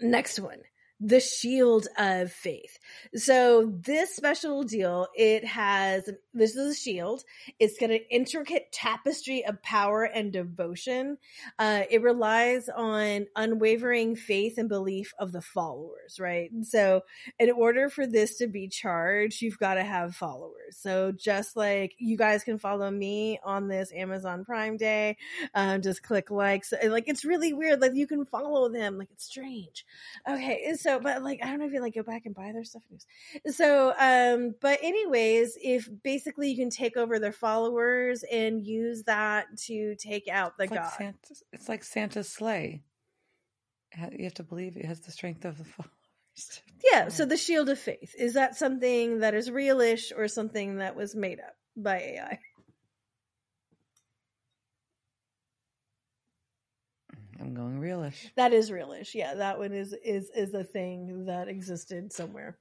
next 0.00 0.38
one 0.38 0.58
the 1.00 1.20
shield 1.20 1.86
of 1.96 2.32
faith. 2.32 2.78
So 3.14 3.72
this 3.72 4.16
special 4.16 4.64
deal, 4.64 5.06
it 5.14 5.44
has 5.44 6.10
this 6.34 6.56
is 6.56 6.72
a 6.72 6.78
shield. 6.78 7.22
It's 7.60 7.78
got 7.78 7.90
an 7.90 8.00
intricate 8.10 8.72
tapestry 8.72 9.44
of 9.44 9.62
power 9.62 10.02
and 10.04 10.32
devotion. 10.32 11.18
Uh, 11.58 11.82
it 11.90 12.02
relies 12.02 12.68
on 12.68 13.26
unwavering 13.36 14.16
faith 14.16 14.58
and 14.58 14.68
belief 14.68 15.12
of 15.18 15.30
the 15.30 15.40
followers, 15.40 16.18
right? 16.18 16.50
So 16.62 17.02
in 17.38 17.50
order 17.50 17.88
for 17.88 18.06
this 18.06 18.38
to 18.38 18.48
be 18.48 18.68
charged, 18.68 19.40
you've 19.40 19.58
got 19.58 19.74
to 19.74 19.84
have 19.84 20.16
followers. 20.16 20.78
So 20.80 21.12
just 21.12 21.56
like 21.56 21.94
you 21.98 22.16
guys 22.16 22.42
can 22.42 22.58
follow 22.58 22.90
me 22.90 23.38
on 23.44 23.68
this 23.68 23.92
Amazon 23.92 24.44
Prime 24.44 24.76
Day, 24.76 25.16
um, 25.54 25.82
just 25.82 26.02
click 26.02 26.30
likes. 26.30 26.72
Like 26.84 27.04
it's 27.06 27.24
really 27.24 27.52
weird. 27.52 27.80
Like 27.80 27.94
you 27.94 28.06
can 28.06 28.24
follow 28.24 28.68
them. 28.68 28.98
Like 28.98 29.10
it's 29.12 29.26
strange. 29.26 29.84
Okay, 30.28 30.74
so 30.78 30.87
so 30.88 31.00
but 31.00 31.22
like 31.22 31.40
I 31.42 31.48
don't 31.48 31.58
know 31.58 31.66
if 31.66 31.72
you 31.72 31.80
like 31.80 31.94
go 31.94 32.02
back 32.02 32.22
and 32.24 32.34
buy 32.34 32.52
their 32.52 32.64
stuff. 32.64 32.82
So 33.50 33.94
um 33.98 34.54
but 34.60 34.78
anyways, 34.82 35.58
if 35.62 35.88
basically 36.02 36.50
you 36.50 36.56
can 36.56 36.70
take 36.70 36.96
over 36.96 37.18
their 37.18 37.32
followers 37.32 38.24
and 38.30 38.64
use 38.66 39.04
that 39.04 39.46
to 39.66 39.94
take 39.96 40.28
out 40.28 40.56
the 40.56 40.64
it's 40.64 40.72
god. 40.72 40.82
Like 40.82 40.92
Santa, 40.98 41.34
it's 41.52 41.68
like 41.68 41.84
Santa's 41.84 42.28
sleigh. 42.28 42.82
You 44.12 44.24
have 44.24 44.34
to 44.34 44.42
believe 44.42 44.76
it 44.76 44.84
has 44.84 45.00
the 45.00 45.10
strength 45.10 45.44
of 45.44 45.58
the 45.58 45.64
followers. 45.76 45.92
Yeah, 46.92 47.08
so 47.08 47.24
the 47.24 47.36
shield 47.36 47.68
of 47.68 47.80
faith 47.80 48.14
is 48.16 48.34
that 48.34 48.54
something 48.54 49.18
that 49.18 49.34
is 49.34 49.50
realish 49.50 50.12
or 50.16 50.28
something 50.28 50.76
that 50.76 50.94
was 50.94 51.16
made 51.16 51.40
up 51.40 51.56
by 51.76 51.98
AI? 51.98 52.38
I'm 57.40 57.54
going 57.54 57.80
realish. 57.80 58.30
That 58.36 58.52
is 58.52 58.70
realish. 58.70 59.14
Yeah, 59.14 59.34
that 59.34 59.58
one 59.58 59.72
is 59.72 59.94
is 60.04 60.30
is 60.34 60.54
a 60.54 60.64
thing 60.64 61.26
that 61.26 61.48
existed 61.48 62.12
somewhere. 62.12 62.56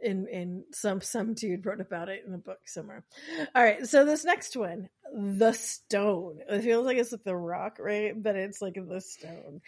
In 0.00 0.26
in 0.26 0.64
some 0.72 1.00
some 1.00 1.34
dude 1.34 1.64
wrote 1.64 1.80
about 1.80 2.08
it 2.08 2.24
in 2.26 2.34
a 2.34 2.38
book 2.38 2.58
somewhere. 2.66 3.04
All 3.54 3.62
right, 3.62 3.86
so 3.86 4.04
this 4.04 4.24
next 4.24 4.56
one, 4.56 4.88
the 5.14 5.52
stone. 5.52 6.38
It 6.48 6.62
feels 6.62 6.86
like 6.86 6.96
it's 6.96 7.14
the 7.24 7.36
rock, 7.36 7.76
right? 7.78 8.20
But 8.20 8.34
it's 8.36 8.60
like 8.60 8.74
the 8.74 9.00
stone. 9.00 9.60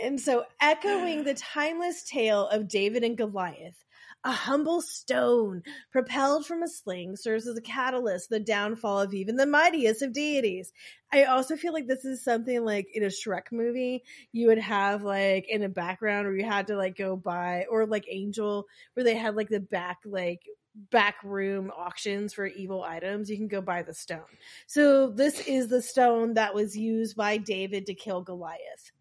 And 0.00 0.20
so, 0.20 0.44
echoing 0.60 1.24
the 1.24 1.34
timeless 1.34 2.04
tale 2.04 2.46
of 2.46 2.68
David 2.68 3.02
and 3.02 3.16
Goliath, 3.16 3.84
a 4.24 4.30
humble 4.30 4.80
stone 4.80 5.62
propelled 5.90 6.46
from 6.46 6.62
a 6.62 6.68
sling 6.68 7.16
serves 7.16 7.46
as 7.46 7.56
a 7.56 7.62
catalyst, 7.62 8.30
the 8.30 8.38
downfall 8.38 9.00
of 9.00 9.14
even 9.14 9.36
the 9.36 9.46
mightiest 9.46 10.02
of 10.02 10.12
deities. 10.12 10.72
I 11.12 11.24
also 11.24 11.56
feel 11.56 11.72
like 11.72 11.88
this 11.88 12.04
is 12.04 12.22
something 12.22 12.64
like 12.64 12.86
in 12.94 13.02
a 13.02 13.06
Shrek 13.06 13.50
movie, 13.50 14.04
you 14.30 14.46
would 14.48 14.58
have 14.58 15.02
like 15.02 15.48
in 15.48 15.62
a 15.62 15.68
background 15.68 16.26
where 16.26 16.36
you 16.36 16.44
had 16.44 16.68
to 16.68 16.76
like 16.76 16.96
go 16.96 17.16
buy, 17.16 17.66
or 17.68 17.86
like 17.86 18.06
Angel, 18.08 18.66
where 18.94 19.04
they 19.04 19.16
had 19.16 19.34
like 19.34 19.48
the 19.48 19.60
back, 19.60 19.98
like 20.04 20.42
back 20.90 21.16
room 21.24 21.70
auctions 21.76 22.32
for 22.32 22.46
evil 22.46 22.82
items. 22.82 23.28
You 23.28 23.36
can 23.36 23.48
go 23.48 23.60
buy 23.60 23.82
the 23.82 23.94
stone. 23.94 24.20
So 24.66 25.08
this 25.08 25.40
is 25.40 25.68
the 25.68 25.82
stone 25.82 26.34
that 26.34 26.54
was 26.54 26.76
used 26.76 27.16
by 27.16 27.38
David 27.38 27.86
to 27.86 27.94
kill 27.94 28.22
Goliath. 28.22 28.92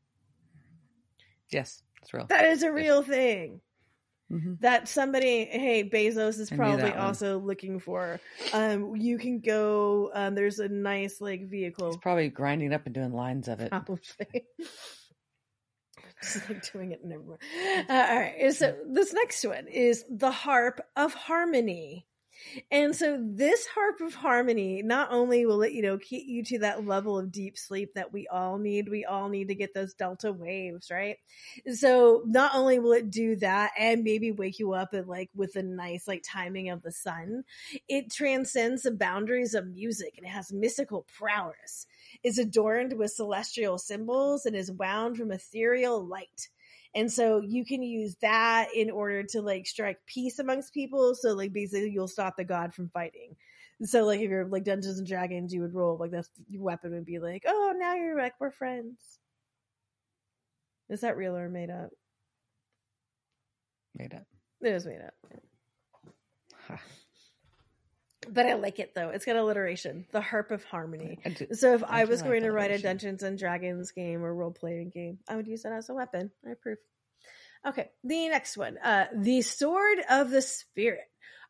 Yes, 1.50 1.84
it's 2.02 2.14
real. 2.14 2.26
That 2.28 2.46
is 2.46 2.64
a 2.64 2.72
real 2.72 3.04
thing 3.04 3.62
hmm 4.32 4.54
that 4.62 4.88
somebody 4.88 5.46
hey 5.46 5.84
bezos 5.84 6.40
is 6.40 6.50
probably 6.52 6.92
one. 6.92 6.98
also 7.00 7.40
looking 7.40 7.80
for 7.80 8.20
um 8.54 8.96
you 8.96 9.18
can 9.18 9.40
go 9.40 10.12
um 10.14 10.36
there's 10.36 10.60
a 10.60 10.68
nice 10.70 11.20
like 11.20 11.50
vehicle 11.50 11.88
He's 11.88 11.98
probably 11.98 12.30
grinding 12.30 12.74
up 12.74 12.86
and 12.86 12.94
doing 12.96 13.12
lines 13.14 13.48
of 13.48 13.60
it. 13.60 13.70
probably 13.70 14.00
just 16.22 16.48
like 16.50 16.72
doing 16.72 16.92
it. 16.92 17.02
Uh, 17.90 17.94
all 17.94 18.20
right 18.20 18.54
so 18.54 18.76
this 18.88 19.14
next 19.14 19.44
one 19.44 19.68
is 19.68 20.06
the 20.10 20.32
harp 20.32 20.80
of 20.96 21.14
harmony 21.14 22.06
and 22.72 22.96
so 22.96 23.18
this 23.22 23.66
harp 23.68 24.02
of 24.02 24.14
harmony 24.14 24.82
not 24.84 25.10
only 25.12 25.46
will 25.46 25.62
it 25.62 25.72
you 25.74 25.82
know 25.82 25.98
keep 25.98 26.28
you 26.28 26.44
to 26.44 26.60
that 26.60 26.86
level 26.86 27.18
of 27.18 27.32
deep 27.32 27.58
sleep 27.58 27.92
that 27.96 28.12
we 28.12 28.28
all 28.28 28.58
need 28.58 28.90
we 28.90 29.06
all 29.06 29.30
need 29.30 29.48
to 29.48 29.56
get 29.56 29.74
those 29.74 29.94
delta 29.94 30.32
waves 30.32 30.90
right? 30.92 31.18
So 31.74 32.24
not 32.26 32.56
only 32.56 32.80
will 32.80 32.94
it 32.94 33.10
do 33.10 33.36
that 33.38 33.72
and 33.78 34.04
maybe 34.04 34.32
wake 34.32 34.60
you 34.60 34.74
up 34.74 34.94
at 34.94 35.08
like 35.08 35.30
with 35.36 35.56
a 35.56 35.64
nice 35.64 36.08
like 36.08 36.24
timing 36.26 36.70
of 36.70 36.82
the 36.82 36.92
sun 36.92 37.44
it 37.88 38.12
transcends 38.12 38.84
the 38.84 38.92
boundaries 38.92 39.54
of 39.54 39.68
music 39.68 40.14
and 40.18 40.26
it 40.26 40.30
has 40.30 40.52
mystical 40.52 41.06
prowess. 41.18 41.88
Is 42.24 42.38
adorned 42.38 42.94
with 42.94 43.12
celestial 43.12 43.78
symbols 43.78 44.46
and 44.46 44.56
is 44.56 44.72
wound 44.72 45.18
from 45.18 45.32
ethereal 45.32 46.06
light 46.06 46.50
and 46.94 47.12
so 47.12 47.40
you 47.42 47.64
can 47.66 47.82
use 47.82 48.16
that 48.22 48.68
in 48.76 48.92
order 48.92 49.24
to 49.24 49.42
like 49.42 49.66
strike 49.66 50.00
peace 50.06 50.40
amongst 50.40 50.74
people. 50.74 51.16
So 51.16 51.34
like 51.34 51.54
basically 51.54 51.90
you'll 51.92 52.08
stop 52.08 52.36
the 52.36 52.44
god 52.44 52.74
from 52.74 52.90
fighting. 52.90 53.36
So 53.84 54.06
like 54.06 54.20
if 54.20 54.30
you're 54.30 54.46
like 54.46 54.64
Dungeons 54.64 55.00
and 55.00 55.08
Dragons, 55.08 55.54
you 55.54 55.62
would 55.62 55.74
roll 55.74 55.98
like 55.98 56.12
that's 56.12 56.30
your 56.50 56.64
weapon 56.64 56.92
would 56.92 57.06
be 57.06 57.20
like, 57.20 57.44
oh 57.48 57.74
now 57.78 57.96
you're 57.96 58.18
like 58.18 58.34
we're 58.40 58.52
friends. 58.52 59.20
Is 60.90 61.02
that 61.02 61.16
real 61.16 61.38
or 61.38 61.48
made 61.50 61.70
up? 61.70 61.90
Made 63.96 64.14
up. 64.14 64.26
It 64.62 64.74
is 64.74 64.86
made 64.86 65.02
up. 65.02 65.14
Ha. 66.68 66.80
But 68.30 68.46
I 68.46 68.54
like 68.54 68.80
it 68.80 68.94
though. 68.94 69.10
It's 69.10 69.26
got 69.26 69.36
alliteration. 69.36 70.06
The 70.12 70.22
harp 70.22 70.52
of 70.52 70.64
harmony. 70.64 71.18
Do- 71.24 71.48
So 71.54 71.74
if 71.74 71.84
I 71.84 72.02
I, 72.02 72.04
was 72.06 72.22
like 72.22 72.30
going 72.30 72.44
to 72.44 72.52
write 72.52 72.72
a. 72.72 72.78
Dungeons 72.80 73.24
and 73.24 73.38
Dragons 73.38 73.92
game 73.92 74.24
or 74.24 74.34
role 74.34 74.52
playing 74.52 74.90
game, 74.92 75.20
I 75.28 75.36
would 75.36 75.48
use 75.48 75.64
that 75.64 75.74
as 75.74 75.90
a 75.90 75.94
weapon. 75.94 76.32
I 76.48 76.52
approve. 76.52 76.78
Okay, 77.68 77.90
the 78.04 78.28
next 78.30 78.58
one, 78.58 78.78
uh, 78.80 79.06
the 79.16 79.42
sword 79.44 80.00
of 80.10 80.32
the 80.32 80.42
spirit. 80.42 81.02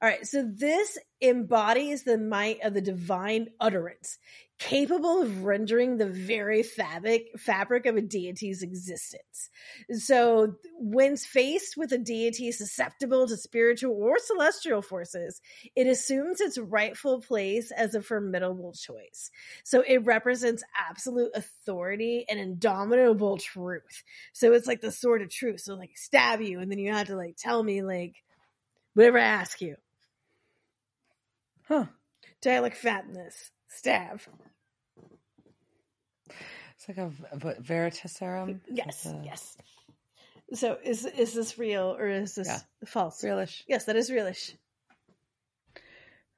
All 0.03 0.09
right, 0.09 0.25
so 0.25 0.43
this 0.43 0.97
embodies 1.21 2.03
the 2.03 2.17
might 2.17 2.63
of 2.63 2.73
the 2.73 2.81
divine 2.81 3.49
utterance, 3.59 4.17
capable 4.57 5.21
of 5.21 5.43
rendering 5.43 5.97
the 5.97 6.07
very 6.07 6.63
fabric 6.63 7.27
fabric 7.37 7.85
of 7.85 7.97
a 7.97 8.01
deity's 8.01 8.63
existence. 8.63 9.51
So, 9.91 10.55
when 10.79 11.17
faced 11.17 11.77
with 11.77 11.91
a 11.91 11.99
deity 11.99 12.51
susceptible 12.51 13.27
to 13.27 13.37
spiritual 13.37 13.93
or 13.93 14.17
celestial 14.17 14.81
forces, 14.81 15.39
it 15.75 15.85
assumes 15.85 16.41
its 16.41 16.57
rightful 16.57 17.21
place 17.21 17.69
as 17.69 17.93
a 17.93 18.01
formidable 18.01 18.73
choice. 18.73 19.29
So, 19.63 19.83
it 19.87 20.03
represents 20.03 20.63
absolute 20.75 21.29
authority 21.35 22.25
and 22.27 22.39
indomitable 22.39 23.37
truth. 23.37 24.03
So, 24.33 24.53
it's 24.53 24.65
like 24.65 24.81
the 24.81 24.91
sword 24.91 25.21
of 25.21 25.29
truth. 25.29 25.59
So, 25.59 25.75
like, 25.75 25.95
stab 25.95 26.41
you, 26.41 26.59
and 26.59 26.71
then 26.71 26.79
you 26.79 26.91
have 26.91 27.05
to 27.07 27.15
like 27.15 27.35
tell 27.37 27.61
me 27.61 27.83
like 27.83 28.15
whatever 28.95 29.19
I 29.19 29.25
ask 29.25 29.61
you. 29.61 29.75
Huh. 31.71 31.85
Do 32.41 32.49
I 32.49 32.59
look 32.59 32.75
fat 32.75 33.05
in 33.05 33.13
this? 33.13 33.49
Stab. 33.69 34.19
It's 36.27 36.89
like 36.89 36.97
a 36.97 37.07
v- 37.33 37.61
veritaserum. 37.61 38.59
Yes, 38.69 39.05
a 39.05 39.21
yes. 39.23 39.55
So 40.53 40.77
is 40.83 41.05
is 41.05 41.33
this 41.33 41.57
real 41.57 41.95
or 41.97 42.09
is 42.09 42.35
this 42.35 42.47
Yeah. 42.47 42.59
false? 42.85 43.23
Realish. 43.23 43.61
Yes, 43.67 43.85
that 43.85 43.95
is 43.95 44.09
realish. 44.09 44.53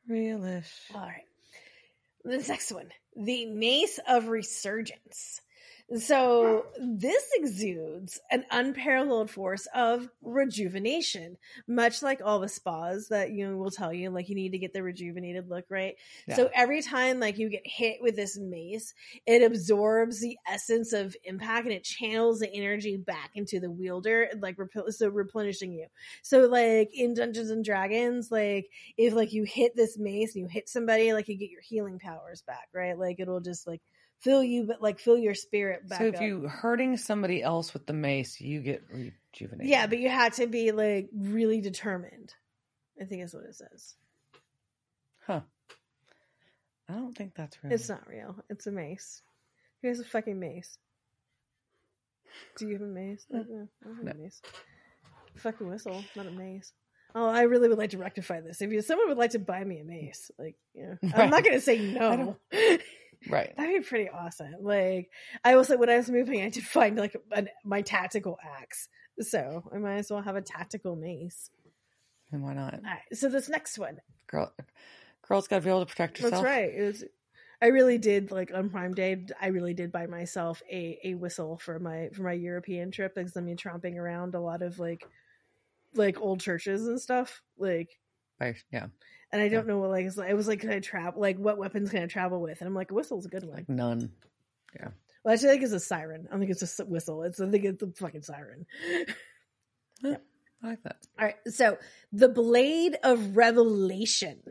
Realish. 0.08 0.70
All 0.94 1.02
right. 1.02 1.26
The 2.24 2.38
next 2.48 2.72
one, 2.72 2.90
the 3.16 3.48
Mace 3.48 4.00
of 4.08 4.28
Resurgence. 4.28 5.42
So 5.98 6.66
this 6.80 7.24
exudes 7.36 8.20
an 8.32 8.46
unparalleled 8.50 9.30
force 9.30 9.68
of 9.76 10.10
rejuvenation, 10.24 11.38
much 11.68 12.02
like 12.02 12.22
all 12.24 12.40
the 12.40 12.48
spas 12.48 13.10
that 13.10 13.32
you 13.32 13.48
know 13.48 13.58
will 13.58 13.70
tell 13.70 13.94
you, 13.94 14.10
like 14.10 14.28
you 14.30 14.36
need 14.36 14.54
to 14.54 14.58
get 14.58 14.74
the 14.74 14.82
rejuvenated 14.82 15.50
look, 15.50 15.66
right? 15.70 15.96
So 16.36 16.50
every 16.56 16.82
time 16.82 17.20
like 17.20 17.38
you 17.38 17.50
get 17.50 17.62
hit 17.66 17.98
with 18.02 18.16
this 18.16 18.40
mace, 18.40 18.94
it 19.28 19.44
absorbs 19.44 20.20
the 20.20 20.38
essence 20.48 20.94
of 20.94 21.16
impact 21.26 21.66
and 21.66 21.76
it 21.76 21.84
channels 21.84 22.40
the 22.40 22.52
energy 22.52 22.98
back 22.98 23.32
into 23.36 23.60
the 23.60 23.70
wielder, 23.70 24.30
like 24.42 24.58
rep- 24.58 24.90
so 24.90 25.10
replenishing 25.10 25.74
you. 25.74 25.88
So 26.24 26.48
like 26.48 26.90
in 26.94 27.14
Dungeons 27.14 27.52
and 27.52 27.64
Dragons, 27.64 28.32
like 28.32 28.68
if 28.98 29.14
like 29.14 29.34
you 29.34 29.44
hit 29.44 29.76
this 29.76 30.00
mace 30.00 30.34
and 30.34 30.44
you 30.44 30.48
hit 30.48 30.70
somebody, 30.70 31.14
like 31.14 31.28
you 31.28 31.36
get 31.38 31.52
your 31.52 31.62
healing 31.62 32.00
powers 32.00 32.42
back, 32.42 32.70
right? 32.74 32.98
Like 32.98 33.20
it'll 33.20 33.42
just 33.42 33.68
like 33.68 33.82
fill 34.24 34.44
you, 34.44 34.64
but 34.64 34.82
like 34.82 35.00
fill 35.00 35.18
your 35.18 35.36
spirit 35.36 35.88
back. 35.88 36.00
So 36.00 36.06
if 36.06 36.16
up. 36.16 36.22
you 36.22 36.48
hurting 36.48 36.98
somebody 36.98 37.44
else 37.44 37.74
with 37.74 37.86
the 37.86 37.94
mace, 37.94 38.40
you 38.42 38.62
get 38.62 38.84
rejuvenated. 38.90 39.68
yeah, 39.70 39.88
but 39.88 40.00
you 40.00 40.10
had 40.10 40.34
to 40.34 40.48
be 40.48 40.72
like 40.72 41.10
really 41.16 41.62
determined. 41.62 42.34
I 43.02 43.06
think 43.06 43.24
is 43.24 43.34
what 43.34 43.44
it 43.46 43.56
says. 43.56 43.96
huh? 45.26 45.42
I 46.90 46.94
don't 46.94 47.18
think 47.18 47.34
that's 47.36 47.58
real. 47.64 47.74
It's 47.74 47.90
not 47.90 48.08
real. 48.08 48.36
It's 48.50 48.68
a 48.68 48.72
mace. 48.72 49.22
Who 49.82 49.88
has 49.88 50.00
a 50.00 50.04
fucking 50.06 50.40
mace? 50.40 50.78
Do 52.58 52.68
you 52.68 52.74
have 52.74 52.82
a 52.82 52.86
mace? 52.86 53.26
No. 53.30 53.40
No, 53.48 53.68
I 53.82 53.86
don't 53.88 53.96
have 53.98 54.06
No. 54.06 54.12
a 54.12 54.16
mace. 54.24 54.42
Fucking 55.38 55.68
whistle, 55.68 56.04
not 56.16 56.28
a 56.28 56.32
mace. 56.32 56.72
Oh, 57.16 57.28
I 57.28 57.44
really 57.44 57.68
would 57.70 57.78
like 57.78 57.92
to 57.92 57.98
rectify 57.98 58.42
this. 58.42 58.62
If 58.62 58.72
you, 58.72 58.82
someone 58.82 59.08
would 59.10 59.18
like 59.18 59.32
to 59.32 59.40
buy 59.40 59.64
me 59.64 59.80
a 59.80 59.84
mace, 59.84 60.30
like, 60.40 60.56
yeah, 60.74 60.96
I'm 61.16 61.30
not 61.30 61.44
going 61.44 61.56
to 61.56 61.62
say 61.62 61.78
no. 62.00 62.38
Right. 63.30 63.54
That'd 63.56 63.82
be 63.82 63.88
pretty 63.88 64.10
awesome. 64.10 64.56
Like, 64.62 65.10
I 65.44 65.54
also 65.54 65.74
like 65.74 65.80
when 65.80 65.90
I 65.90 65.98
was 65.98 66.10
moving, 66.10 66.42
I 66.42 66.50
did 66.50 66.64
find 66.64 66.98
like 66.98 67.16
an, 67.32 67.50
my 67.64 67.82
tactical 67.82 68.38
axe, 68.60 68.90
so 69.20 69.70
I 69.74 69.78
might 69.78 69.98
as 69.98 70.10
well 70.10 70.22
have 70.22 70.36
a 70.36 70.42
tactical 70.42 70.96
mace. 70.96 71.50
And 72.32 72.44
why 72.44 72.54
not? 72.54 72.74
All 72.74 72.80
right, 72.84 73.02
so 73.14 73.30
this 73.30 73.50
next 73.50 73.78
one, 73.78 74.00
Girl, 74.28 74.52
girl's 75.28 75.48
got 75.48 75.58
to 75.58 75.62
be 75.62 75.70
able 75.70 75.82
to 75.82 75.86
protect 75.86 76.18
herself. 76.18 76.32
That's 76.32 76.44
right. 76.44 76.74
It 76.74 76.82
was, 76.82 77.04
I 77.62 77.68
really 77.68 77.98
did 77.98 78.32
like 78.32 78.52
on 78.54 78.70
Prime 78.70 78.94
Day. 78.94 79.26
I 79.40 79.48
really 79.48 79.74
did 79.74 79.92
buy 79.92 80.08
myself 80.08 80.62
a 80.70 81.00
a 81.04 81.14
whistle 81.14 81.58
for 81.58 81.80
my 81.80 82.10
for 82.14 82.24
my 82.24 82.34
European 82.34 82.92
trip 82.92 83.16
because 83.16 83.36
I'm 83.38 83.48
tromping 83.56 83.96
around 83.96 84.36
a 84.36 84.42
lot 84.42 84.62
of 84.62 84.80
like 84.80 85.06
like 85.96 86.20
old 86.20 86.42
churches 86.42 86.88
and 86.88 87.00
stuff. 87.00 87.42
Like, 87.58 88.00
By, 88.40 88.56
yeah, 88.72 88.88
and 89.32 89.42
I 89.42 89.50
don't 89.50 89.68
know 89.68 89.80
what 89.80 89.90
like 89.90 90.06
it 90.06 90.34
was 90.34 90.48
like 90.48 90.60
can 90.60 90.72
I 90.72 90.80
travel 90.80 91.22
like 91.22 91.38
what 91.38 91.58
weapons 91.58 91.90
can 91.90 92.04
I 92.04 92.08
travel 92.08 92.42
with? 92.42 92.62
And 92.62 92.68
I'm 92.68 92.76
like 92.76 92.92
a 92.92 92.94
whistle's 92.94 93.26
a 93.26 93.30
good 93.30 93.44
one. 93.44 93.58
like 93.58 93.70
none. 93.70 94.12
Yeah. 94.76 94.90
Well, 95.24 95.34
actually, 95.34 95.50
I 95.50 95.52
think 95.54 95.64
it's 95.64 95.74
a 95.74 95.80
siren. 95.80 96.28
I 96.28 96.32
don't 96.32 96.40
think 96.40 96.52
it's 96.52 96.80
a 96.80 96.86
whistle. 96.86 97.24
It's 97.24 97.40
I 97.40 97.50
think 97.50 97.66
it's 97.66 97.82
a 97.82 97.88
fucking 97.88 98.24
siren. 98.24 98.66
yeah. 100.04 100.18
I 100.64 100.68
like 100.68 100.84
that. 100.84 100.98
All 101.20 101.26
right. 101.26 101.36
So 101.48 101.78
the 102.12 102.30
blade 102.30 102.98
of 103.04 103.36
revelation. 103.36 104.42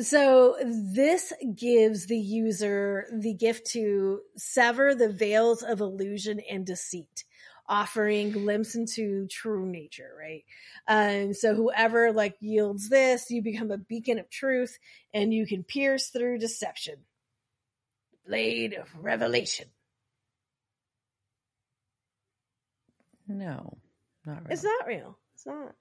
So 0.00 0.56
this 0.62 1.32
gives 1.54 2.06
the 2.06 2.18
user 2.18 3.06
the 3.12 3.32
gift 3.32 3.68
to 3.72 4.20
sever 4.36 4.94
the 4.94 5.08
veils 5.08 5.62
of 5.62 5.80
illusion 5.80 6.40
and 6.50 6.66
deceit, 6.66 7.24
offering 7.68 8.32
glimpse 8.32 8.74
into 8.74 9.26
true 9.28 9.66
nature, 9.66 10.10
right? 10.18 10.44
Um, 10.88 11.34
so 11.34 11.54
whoever 11.54 12.12
like 12.12 12.36
yields 12.40 12.88
this, 12.88 13.30
you 13.30 13.42
become 13.42 13.70
a 13.70 13.78
beacon 13.78 14.18
of 14.18 14.30
truth 14.30 14.78
and 15.14 15.32
you 15.34 15.46
can 15.46 15.64
pierce 15.64 16.08
through 16.08 16.38
deception. 16.38 16.96
Blade 18.26 18.74
of 18.74 18.88
revelation. 19.00 19.66
No, 23.28 23.78
not 24.24 24.38
real. 24.44 24.46
It's 24.50 24.64
not 24.64 24.86
real. 24.86 25.18
It's 25.34 25.46
not. 25.46 25.74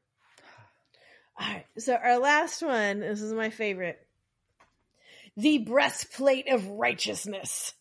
All 1.40 1.48
right. 1.54 1.66
So 1.78 1.96
our 1.96 2.20
last 2.20 2.62
one, 2.62 3.02
this 3.02 3.22
is 3.22 3.34
my 3.34 3.50
favorite. 3.50 4.00
the 5.38 5.60
breastplate 5.60 6.50
of 6.50 6.68
righteousness. 6.68 7.74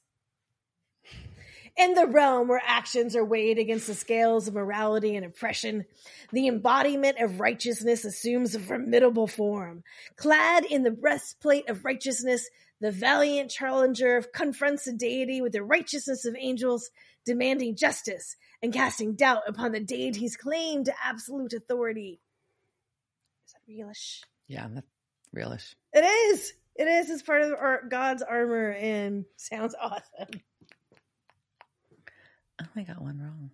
In 1.77 1.95
the 1.95 2.07
realm 2.07 2.47
where 2.47 2.63
actions 2.65 3.17
are 3.17 3.25
weighed 3.25 3.59
against 3.59 3.89
the 3.89 3.95
scales 3.95 4.47
of 4.47 4.55
morality 4.55 5.17
and 5.17 5.27
oppression, 5.27 5.85
the 6.33 6.47
embodiment 6.47 7.19
of 7.19 7.41
righteousness 7.41 8.05
assumes 8.05 8.55
a 8.55 8.61
formidable 8.61 9.27
form. 9.27 9.83
Clad 10.17 10.65
in 10.65 10.85
the 10.85 10.93
breastplate 10.93 11.69
of 11.69 11.85
righteousness, 11.85 12.49
the 12.81 12.93
valiant 12.93 13.51
challenger 13.51 14.23
confronts 14.23 14.85
the 14.85 14.93
deity 14.93 15.41
with 15.41 15.53
the 15.53 15.65
righteousness 15.65 16.25
of 16.25 16.37
angels, 16.39 16.91
demanding 17.27 17.75
justice 17.75 18.37
and 18.63 18.73
casting 18.73 19.15
doubt 19.15 19.43
upon 19.49 19.73
the 19.73 19.81
deity's 19.81 20.37
claim 20.37 20.85
to 20.85 20.95
absolute 21.05 21.55
authority. 21.55 22.21
Is 23.47 23.53
that 23.53 23.73
realish? 23.73 24.21
Yeah, 24.47 24.69
that's 24.73 24.87
realish. 25.35 25.75
It 25.93 26.05
is. 26.05 26.53
It 26.77 26.89
is. 26.89 27.11
It's 27.11 27.23
part 27.23 27.43
of 27.43 27.53
our, 27.53 27.83
God's 27.89 28.23
armor 28.23 28.71
and 28.71 29.25
sounds 29.37 29.75
awesome. 29.81 30.41
I 32.65 32.69
only 32.77 32.87
got 32.87 33.03
one 33.03 33.19
wrong. 33.21 33.51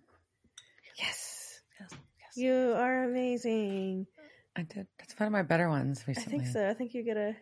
Yes. 0.97 1.61
Yes, 1.79 1.89
yes. 1.91 2.37
You 2.37 2.73
are 2.75 3.03
amazing. 3.03 4.07
I 4.55 4.63
did. 4.63 4.87
That's 4.99 5.19
one 5.19 5.27
of 5.27 5.33
my 5.33 5.41
better 5.43 5.69
ones 5.69 6.03
recently. 6.07 6.39
I 6.39 6.39
think 6.43 6.53
so. 6.53 6.69
I 6.69 6.73
think 6.73 6.93
you 6.93 7.03
get 7.03 7.17
a. 7.17 7.35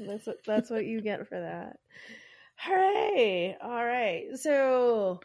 That's 0.00 0.26
what 0.26 0.36
that's 0.46 0.70
what 0.70 0.84
you 0.84 1.00
get 1.00 1.28
for 1.28 1.40
that. 1.40 1.78
Hooray! 2.56 3.56
All 3.62 3.84
right. 3.84 4.26
So 4.34 5.20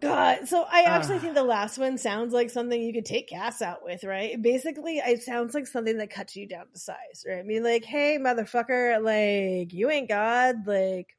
God, 0.00 0.48
so 0.48 0.64
I 0.70 0.84
actually 0.84 1.16
Ah. 1.16 1.20
think 1.20 1.34
the 1.34 1.42
last 1.44 1.78
one 1.78 1.98
sounds 1.98 2.32
like 2.32 2.48
something 2.50 2.80
you 2.82 2.92
could 2.92 3.04
take 3.04 3.28
Cass 3.28 3.60
out 3.60 3.84
with, 3.84 4.02
right? 4.02 4.40
Basically, 4.40 4.96
it 4.96 5.22
sounds 5.22 5.54
like 5.54 5.66
something 5.66 5.98
that 5.98 6.10
cuts 6.10 6.34
you 6.36 6.48
down 6.48 6.66
to 6.72 6.78
size, 6.78 7.24
right? 7.28 7.38
I 7.38 7.42
mean, 7.42 7.62
like, 7.62 7.84
hey, 7.84 8.18
motherfucker, 8.18 9.02
like, 9.02 9.74
you 9.74 9.90
ain't 9.90 10.08
God, 10.08 10.66
like, 10.66 11.14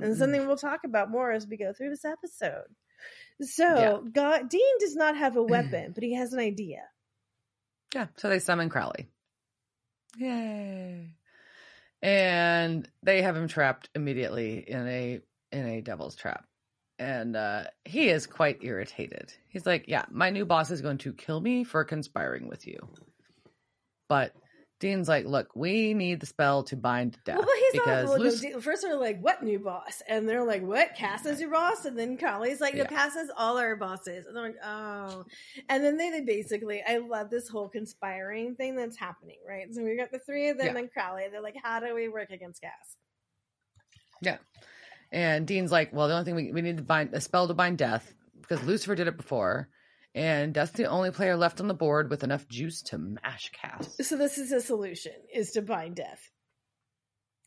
and 0.00 0.14
Mm-mm. 0.14 0.18
something 0.18 0.46
we'll 0.46 0.56
talk 0.56 0.80
about 0.84 1.10
more 1.10 1.30
as 1.32 1.46
we 1.46 1.56
go 1.56 1.72
through 1.72 1.90
this 1.90 2.04
episode. 2.04 2.64
So, 3.40 3.64
Yeah. 3.64 3.98
God, 4.12 4.48
Dean 4.48 4.78
does 4.80 4.94
not 4.96 5.16
have 5.16 5.36
a 5.36 5.42
weapon, 5.54 5.92
but 5.94 6.02
he 6.04 6.14
has 6.14 6.32
an 6.32 6.38
idea. 6.40 6.82
Yeah, 7.94 8.06
so 8.16 8.28
they 8.28 8.38
summon 8.38 8.68
Crowley. 8.68 9.08
Yay. 10.16 11.14
And 12.02 12.88
they 13.02 13.22
have 13.22 13.36
him 13.36 13.48
trapped 13.48 13.88
immediately 13.94 14.58
in 14.58 14.86
a 14.88 15.20
in 15.52 15.66
a 15.66 15.80
devil's 15.80 16.16
trap. 16.16 16.44
And 16.98 17.36
uh 17.36 17.64
he 17.84 18.08
is 18.08 18.26
quite 18.26 18.58
irritated. 18.62 19.32
He's 19.48 19.66
like, 19.66 19.84
"Yeah, 19.88 20.04
my 20.10 20.30
new 20.30 20.44
boss 20.44 20.70
is 20.70 20.80
going 20.82 20.98
to 20.98 21.12
kill 21.12 21.40
me 21.40 21.64
for 21.64 21.84
conspiring 21.84 22.48
with 22.48 22.66
you." 22.66 22.88
But 24.08 24.34
Dean's 24.82 25.06
like, 25.08 25.26
"Look, 25.26 25.54
we 25.54 25.94
need 25.94 26.18
the 26.18 26.26
spell 26.26 26.64
to 26.64 26.76
bind 26.76 27.16
death 27.24 27.36
Well, 27.36 27.46
but 27.46 27.54
he's 27.56 27.72
because 27.72 28.10
not. 28.10 28.18
Well, 28.18 28.52
no, 28.54 28.60
first 28.60 28.82
they're 28.82 28.96
like, 28.96 29.20
"What 29.20 29.40
new 29.40 29.60
boss?" 29.60 30.02
And 30.08 30.28
they're 30.28 30.44
like, 30.44 30.62
"What? 30.62 30.96
Cass 30.96 31.24
is 31.24 31.40
your 31.40 31.52
boss?" 31.52 31.84
And 31.84 31.96
then 31.96 32.18
Crowley's 32.18 32.60
like, 32.60 32.74
"No, 32.74 32.80
Yeah. 32.80 32.88
Cass 32.88 33.14
is 33.14 33.30
all 33.38 33.58
our 33.58 33.76
bosses." 33.76 34.26
And 34.26 34.34
they're 34.34 34.42
like, 34.42 34.56
"Oh." 34.64 35.24
And 35.68 35.84
then 35.84 35.98
they, 35.98 36.10
they 36.10 36.22
basically, 36.22 36.82
I 36.82 36.96
love 36.98 37.30
this 37.30 37.48
whole 37.48 37.68
conspiring 37.68 38.56
thing 38.56 38.74
that's 38.74 38.96
happening, 38.96 39.38
right? 39.48 39.72
So 39.72 39.84
we 39.84 39.96
got 39.96 40.10
the 40.10 40.18
three 40.18 40.48
of 40.48 40.58
them 40.58 40.74
Yeah. 40.74 40.80
and 40.80 40.92
Crowley. 40.92 41.26
They're 41.30 41.40
like, 41.40 41.56
"How 41.62 41.78
do 41.78 41.94
we 41.94 42.08
work 42.08 42.30
against 42.30 42.60
Cass?" 42.60 42.96
Yeah. 44.20 44.38
And 45.12 45.46
Dean's 45.46 45.70
like, 45.70 45.92
well, 45.92 46.08
the 46.08 46.14
only 46.14 46.24
thing 46.24 46.34
we, 46.34 46.50
we 46.50 46.60
need 46.62 46.78
to 46.78 46.82
bind 46.82 47.14
a 47.14 47.20
spell 47.20 47.46
to 47.46 47.54
bind 47.54 47.78
death 47.78 48.12
because 48.40 48.62
Lucifer 48.64 48.96
did 48.96 49.06
it 49.06 49.16
before. 49.16 49.68
And 50.14 50.52
Death's 50.52 50.72
the 50.72 50.86
only 50.86 51.10
player 51.10 51.36
left 51.36 51.60
on 51.60 51.68
the 51.68 51.74
board 51.74 52.10
with 52.10 52.22
enough 52.22 52.46
juice 52.48 52.82
to 52.82 52.98
mash 52.98 53.50
Cass. 53.50 53.96
So 54.02 54.16
this 54.16 54.36
is 54.36 54.52
a 54.52 54.60
solution: 54.60 55.12
is 55.32 55.52
to 55.52 55.62
bind 55.62 55.96
death. 55.96 56.30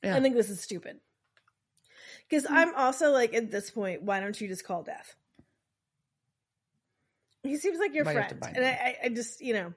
Yeah. 0.03 0.15
I 0.15 0.19
think 0.19 0.35
this 0.35 0.49
is 0.49 0.61
stupid. 0.61 0.99
Because 2.27 2.47
I'm 2.49 2.73
also 2.75 3.11
like, 3.11 3.35
at 3.35 3.51
this 3.51 3.69
point, 3.69 4.01
why 4.01 4.19
don't 4.19 4.39
you 4.39 4.47
just 4.47 4.65
call 4.65 4.81
death? 4.81 5.15
He 7.43 7.57
seems 7.57 7.77
like 7.77 7.93
your 7.93 8.05
Why 8.05 8.13
do 8.13 8.19
you 8.19 8.25
friend, 8.39 8.57
and 8.57 8.65
I. 8.65 8.97
I, 9.03 9.09
just, 9.09 9.41
you 9.41 9.53
know, 9.53 9.73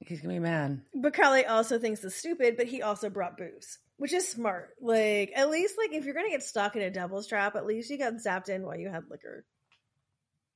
He's 0.00 0.20
gonna 0.20 0.34
be 0.34 0.40
mad. 0.40 0.80
But 0.94 1.14
Crowley 1.14 1.44
also 1.44 1.78
thinks 1.78 2.04
it's 2.04 2.14
stupid, 2.14 2.56
but 2.56 2.66
he 2.66 2.82
also 2.82 3.10
brought 3.10 3.36
booze, 3.36 3.78
which 3.96 4.12
is 4.12 4.28
smart. 4.28 4.70
Like, 4.80 5.32
at 5.34 5.50
least, 5.50 5.74
like, 5.76 5.92
if 5.92 6.04
you're 6.04 6.14
gonna 6.14 6.30
get 6.30 6.42
stuck 6.42 6.76
in 6.76 6.82
a 6.82 6.90
devil's 6.90 7.26
trap, 7.26 7.56
at 7.56 7.66
least 7.66 7.90
you 7.90 7.98
got 7.98 8.14
zapped 8.14 8.48
in 8.48 8.62
while 8.62 8.78
you 8.78 8.88
had 8.88 9.04
liquor. 9.10 9.44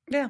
Yeah. 0.09 0.29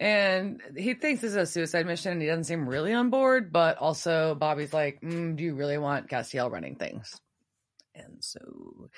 And 0.00 0.60
he 0.76 0.94
thinks 0.94 1.22
this 1.22 1.32
is 1.32 1.36
a 1.36 1.46
suicide 1.46 1.86
mission 1.86 2.12
and 2.12 2.22
he 2.22 2.28
doesn't 2.28 2.44
seem 2.44 2.68
really 2.68 2.92
on 2.92 3.10
board, 3.10 3.52
but 3.52 3.78
also 3.78 4.34
Bobby's 4.36 4.72
like, 4.72 5.00
mm, 5.00 5.36
do 5.36 5.42
you 5.42 5.54
really 5.54 5.78
want 5.78 6.08
Castiel 6.08 6.50
running 6.50 6.76
things? 6.76 7.20
And 7.96 8.18
so 8.20 8.90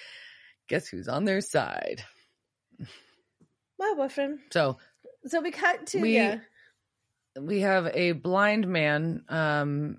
guess 0.68 0.86
who's 0.88 1.08
on 1.08 1.24
their 1.24 1.40
side? 1.40 2.04
My 3.78 3.94
boyfriend. 3.96 4.40
So 4.52 4.76
So 5.26 5.40
we 5.40 5.50
cut 5.50 5.86
to 5.88 6.00
We- 6.00 6.14
yeah. 6.16 6.40
we 7.40 7.60
have 7.60 7.86
a 7.94 8.12
blind 8.12 8.68
man 8.68 9.24
um 9.28 9.98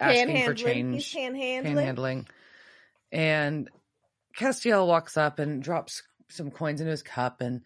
asking 0.00 0.44
for 0.46 0.54
change. 0.54 0.94
He's 0.94 1.14
panhandling. 1.14 1.64
panhandling. 1.64 2.28
And 3.12 3.68
Castiel 4.38 4.86
walks 4.86 5.16
up 5.16 5.38
and 5.38 5.62
drops 5.62 6.02
some 6.28 6.50
coins 6.50 6.80
into 6.80 6.90
his 6.90 7.02
cup, 7.02 7.40
and 7.40 7.62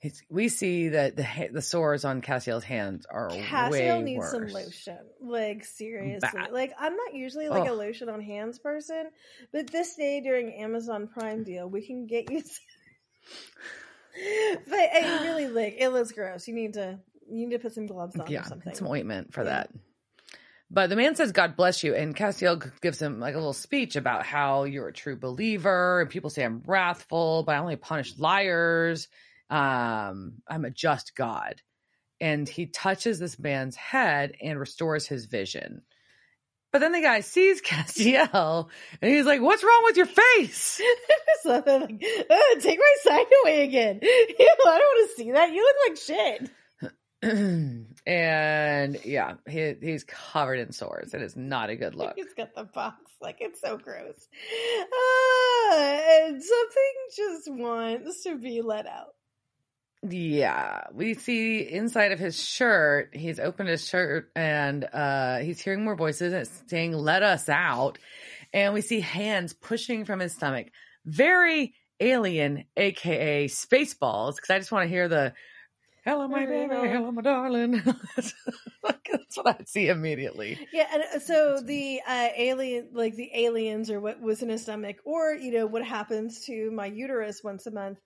he's, 0.00 0.22
we 0.28 0.48
see 0.48 0.88
that 0.88 1.16
the 1.16 1.26
the 1.52 1.62
sores 1.62 2.04
on 2.04 2.22
Castiel's 2.22 2.64
hands 2.64 3.06
are 3.08 3.28
Castiel 3.30 4.02
needs 4.02 4.20
worse. 4.20 4.30
some 4.32 4.48
lotion. 4.48 4.98
Like 5.20 5.64
seriously. 5.64 6.28
Bad. 6.32 6.52
Like 6.52 6.72
I'm 6.78 6.96
not 6.96 7.14
usually 7.14 7.48
like 7.48 7.68
a 7.68 7.72
lotion 7.72 8.08
on 8.08 8.20
hands 8.20 8.58
person, 8.58 9.10
but 9.52 9.70
this 9.70 9.94
day 9.94 10.20
during 10.20 10.54
Amazon 10.54 11.06
Prime 11.06 11.44
deal, 11.44 11.68
we 11.68 11.86
can 11.86 12.06
get 12.06 12.30
you. 12.30 12.40
Some... 12.40 12.50
but 14.68 14.78
I 14.78 15.20
really 15.22 15.48
like 15.48 15.76
it 15.78 15.90
looks 15.90 16.12
gross. 16.12 16.48
You 16.48 16.54
need 16.54 16.74
to 16.74 16.98
you 17.30 17.46
need 17.46 17.54
to 17.54 17.60
put 17.60 17.72
some 17.72 17.86
gloves 17.86 18.16
on 18.16 18.26
Yeah, 18.28 18.40
or 18.40 18.44
something. 18.44 18.74
some 18.74 18.88
ointment 18.88 19.32
for 19.32 19.42
Yeah. 19.44 19.50
that. 19.50 19.70
But 20.72 20.88
the 20.88 20.94
man 20.96 21.16
says, 21.16 21.32
"God 21.32 21.56
bless 21.56 21.82
you," 21.82 21.96
and 21.96 22.14
Castiel 22.14 22.62
gives 22.80 23.02
him 23.02 23.18
like 23.18 23.34
a 23.34 23.38
little 23.38 23.52
speech 23.52 23.96
about 23.96 24.24
how 24.24 24.64
you're 24.64 24.86
a 24.86 24.92
true 24.92 25.16
believer, 25.16 26.00
and 26.00 26.08
people 26.08 26.30
say 26.30 26.44
I'm 26.44 26.62
wrathful, 26.64 27.42
but 27.42 27.56
I 27.56 27.58
only 27.58 27.74
punish 27.74 28.16
liars. 28.18 29.08
Um, 29.50 30.34
I'm 30.48 30.64
a 30.64 30.70
just 30.70 31.14
God, 31.16 31.60
and 32.20 32.48
he 32.48 32.66
touches 32.66 33.18
this 33.18 33.38
man's 33.38 33.76
head 33.76 34.34
and 34.40 34.58
restores 34.58 35.06
his 35.06 35.26
vision. 35.26 35.82
But 36.72 36.78
then 36.78 36.92
the 36.92 37.00
guy 37.00 37.20
sees 37.20 37.60
Castiel, 37.66 38.68
and 39.02 39.10
he's 39.10 39.26
like, 39.26 39.40
"What's 39.40 39.64
wrong 39.64 39.82
with 39.84 39.96
your 39.96 40.06
face?" 40.06 40.80
so 41.42 41.62
like, 41.66 42.02
"Oh, 42.30 42.56
take 42.60 42.78
my 42.78 42.94
sign 43.02 43.24
away 43.42 43.64
again. 43.64 44.00
You 44.40 44.46
know, 44.46 44.70
I 44.72 44.78
don't 44.78 44.98
want 44.98 45.10
to 45.10 45.16
see 45.16 45.30
that. 45.32 45.52
You 45.52 45.62
look 45.62 45.76
like 45.88 45.98
shit. 45.98 46.50
and 48.06 49.04
yeah, 49.04 49.34
he, 49.46 49.74
he's 49.82 50.04
covered 50.04 50.58
in 50.58 50.72
sores. 50.72 51.12
It 51.12 51.20
is 51.20 51.36
not 51.36 51.68
a 51.68 51.76
good 51.76 51.94
look. 51.94 52.14
He's 52.16 52.32
got 52.34 52.54
the 52.54 52.64
box. 52.64 52.96
Like 53.20 53.36
it's 53.40 53.60
so 53.60 53.76
gross. 53.76 54.28
Ah, 54.94 56.20
and 56.22 56.42
something 56.42 56.92
just 57.14 57.50
wants 57.52 58.22
to 58.24 58.38
be 58.38 58.62
let 58.62 58.86
out. 58.86 59.14
Yeah, 60.08 60.84
we 60.94 61.12
see 61.12 61.58
inside 61.60 62.12
of 62.12 62.18
his 62.18 62.42
shirt. 62.42 63.10
He's 63.14 63.38
opened 63.38 63.68
his 63.68 63.86
shirt 63.86 64.30
and 64.34 64.84
uh 64.84 65.38
he's 65.38 65.60
hearing 65.60 65.84
more 65.84 65.94
voices 65.96 66.32
and 66.32 66.42
it's 66.42 66.62
saying 66.68 66.92
"Let 66.94 67.22
us 67.22 67.50
out," 67.50 67.98
and 68.52 68.72
we 68.72 68.80
see 68.80 69.00
hands 69.00 69.52
pushing 69.52 70.06
from 70.06 70.20
his 70.20 70.32
stomach. 70.34 70.68
Very 71.04 71.74
alien, 72.00 72.64
aka 72.78 73.46
Spaceballs, 73.46 74.36
because 74.36 74.48
I 74.48 74.58
just 74.58 74.72
want 74.72 74.84
to 74.84 74.88
hear 74.88 75.06
the 75.06 75.34
"Hello, 76.04 76.28
my 76.28 76.46
baby, 76.46 76.88
hello, 76.88 77.10
my 77.12 77.22
darling." 77.22 77.82
That's 78.82 79.36
what 79.36 79.46
I 79.46 79.64
see 79.64 79.88
immediately. 79.88 80.58
Yeah, 80.72 80.86
and 80.92 81.02
uh, 81.02 81.18
so 81.20 81.60
the 81.64 82.00
uh, 82.06 82.28
alien, 82.36 82.88
like 82.92 83.14
the 83.14 83.30
aliens, 83.34 83.90
or 83.90 84.00
what 84.00 84.20
was 84.20 84.42
in 84.42 84.48
his 84.48 84.62
stomach, 84.62 84.96
or 85.04 85.32
you 85.34 85.52
know 85.52 85.66
what 85.66 85.84
happens 85.84 86.44
to 86.46 86.70
my 86.70 86.86
uterus 86.86 87.42
once 87.44 87.66
a 87.66 87.70
month. 87.70 87.98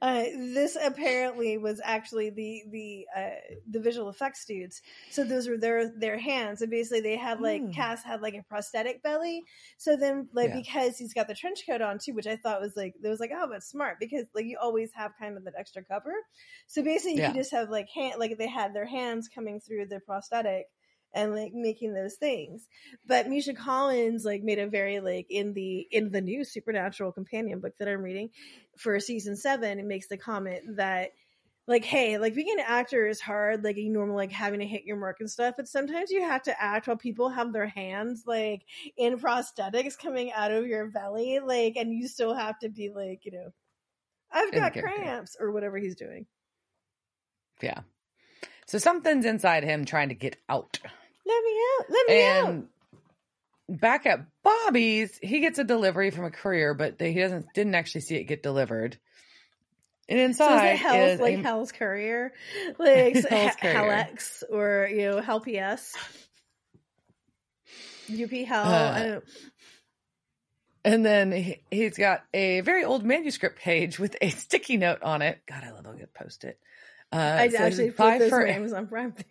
Uh, 0.00 0.24
this 0.54 0.76
apparently 0.82 1.58
was 1.58 1.80
actually 1.84 2.30
the 2.30 2.62
the 2.70 3.06
uh, 3.16 3.30
the 3.70 3.80
visual 3.80 4.08
effects 4.08 4.44
dudes. 4.44 4.82
So 5.10 5.24
those 5.24 5.48
were 5.48 5.58
their 5.58 5.90
their 5.96 6.18
hands, 6.18 6.62
and 6.62 6.70
basically 6.70 7.00
they 7.02 7.16
had 7.16 7.40
like 7.40 7.62
Hmm. 7.62 7.72
Cass 7.72 8.02
had 8.02 8.22
like 8.22 8.34
a 8.34 8.42
prosthetic 8.48 9.02
belly. 9.02 9.42
So 9.78 9.96
then, 9.96 10.28
like 10.32 10.50
Yeah. 10.50 10.60
because 10.62 10.98
he's 10.98 11.14
got 11.14 11.28
the 11.28 11.34
trench 11.34 11.64
coat 11.68 11.82
on 11.82 11.98
too, 11.98 12.14
which 12.14 12.26
I 12.26 12.36
thought 12.36 12.60
was 12.60 12.72
like 12.76 12.94
it 13.02 13.08
was 13.08 13.20
like 13.20 13.30
oh, 13.34 13.48
that's 13.50 13.68
smart 13.68 13.98
because 14.00 14.24
like 14.34 14.46
you 14.46 14.58
always 14.60 14.90
have 14.94 15.12
kind 15.20 15.36
of 15.36 15.44
that 15.44 15.54
extra 15.58 15.84
cover. 15.84 16.14
So 16.66 16.82
basically, 16.82 17.14
you 17.16 17.20
Yeah. 17.20 17.32
could 17.32 17.41
just 17.42 17.52
have 17.52 17.70
like 17.70 17.88
hand 17.90 18.14
like 18.18 18.38
they 18.38 18.48
had 18.48 18.74
their 18.74 18.86
hands 18.86 19.28
coming 19.28 19.60
through 19.60 19.86
the 19.86 20.00
prosthetic 20.00 20.66
and 21.14 21.34
like 21.34 21.52
making 21.52 21.92
those 21.92 22.14
things. 22.14 22.66
But 23.06 23.28
Misha 23.28 23.54
Collins 23.54 24.24
like 24.24 24.42
made 24.42 24.58
a 24.58 24.66
very 24.66 25.00
like 25.00 25.26
in 25.28 25.52
the 25.52 25.86
in 25.90 26.10
the 26.10 26.20
new 26.20 26.44
supernatural 26.44 27.12
companion 27.12 27.60
book 27.60 27.74
that 27.78 27.88
I'm 27.88 28.02
reading 28.02 28.30
for 28.78 28.98
season 29.00 29.36
seven, 29.36 29.78
it 29.78 29.84
makes 29.84 30.08
the 30.08 30.16
comment 30.16 30.76
that 30.76 31.10
like, 31.68 31.84
hey, 31.84 32.18
like 32.18 32.34
being 32.34 32.50
an 32.58 32.64
actor 32.66 33.06
is 33.06 33.20
hard, 33.20 33.62
like 33.62 33.76
you 33.76 33.88
normal 33.90 34.16
like 34.16 34.32
having 34.32 34.60
to 34.60 34.66
hit 34.66 34.84
your 34.84 34.96
mark 34.96 35.18
and 35.20 35.30
stuff, 35.30 35.54
but 35.56 35.68
sometimes 35.68 36.10
you 36.10 36.22
have 36.22 36.42
to 36.42 36.62
act 36.62 36.88
while 36.88 36.96
people 36.96 37.28
have 37.28 37.52
their 37.52 37.68
hands 37.68 38.24
like 38.26 38.62
in 38.96 39.18
prosthetics 39.18 39.96
coming 39.96 40.32
out 40.32 40.50
of 40.50 40.66
your 40.66 40.90
belly, 40.90 41.38
like, 41.38 41.76
and 41.76 41.92
you 41.92 42.08
still 42.08 42.34
have 42.34 42.58
to 42.58 42.68
be 42.68 42.90
like, 42.90 43.24
you 43.24 43.32
know, 43.32 43.50
I've 44.32 44.52
got 44.52 44.74
cramps 44.74 45.36
or 45.38 45.52
whatever 45.52 45.78
he's 45.78 45.94
doing. 45.94 46.26
Yeah. 47.60 47.80
So 48.66 48.78
something's 48.78 49.26
inside 49.26 49.64
him 49.64 49.84
trying 49.84 50.08
to 50.08 50.14
get 50.14 50.36
out. 50.48 50.78
Let 51.26 51.44
me 51.44 51.58
out. 51.78 51.86
Let 51.90 52.08
me 52.08 52.22
and 52.22 52.58
out. 52.58 53.80
Back 53.80 54.06
at 54.06 54.26
Bobby's, 54.42 55.18
he 55.22 55.40
gets 55.40 55.58
a 55.58 55.64
delivery 55.64 56.10
from 56.10 56.24
a 56.24 56.30
courier, 56.30 56.74
but 56.74 57.00
he 57.00 57.14
doesn't 57.14 57.46
didn't 57.54 57.74
actually 57.74 58.02
see 58.02 58.16
it 58.16 58.24
get 58.24 58.42
delivered. 58.42 58.98
And 60.08 60.18
inside 60.18 60.78
so 60.80 60.94
is, 60.94 61.20
like 61.20 61.38
a, 61.38 61.42
Hell's 61.42 61.72
Courier, 61.72 62.32
like 62.78 63.14
Hell's 63.28 63.56
Hellex 63.56 64.42
or 64.50 64.88
you 64.90 65.10
know 65.10 65.20
Hell 65.20 65.40
PS, 65.40 65.94
UP 68.12 68.30
Hell. 68.30 68.66
Uh, 68.66 69.20
and 70.84 71.06
then 71.06 71.32
he, 71.32 71.82
has 71.82 71.96
got 71.96 72.24
a 72.34 72.60
very 72.60 72.84
old 72.84 73.04
manuscript 73.04 73.58
page 73.58 73.98
with 73.98 74.16
a 74.20 74.28
sticky 74.30 74.76
note 74.76 75.02
on 75.02 75.22
it. 75.22 75.40
God, 75.46 75.62
I 75.64 75.70
love 75.70 75.86
a 75.86 75.94
good 75.94 76.12
post 76.12 76.44
it. 76.44 76.58
Uh, 77.12 77.16
I 77.16 77.52
actually 77.56 77.90
put 77.90 78.18
this 78.18 78.30
for 78.30 78.46
Amazon 78.46 78.86
Prime 78.86 79.12
thing. 79.12 79.26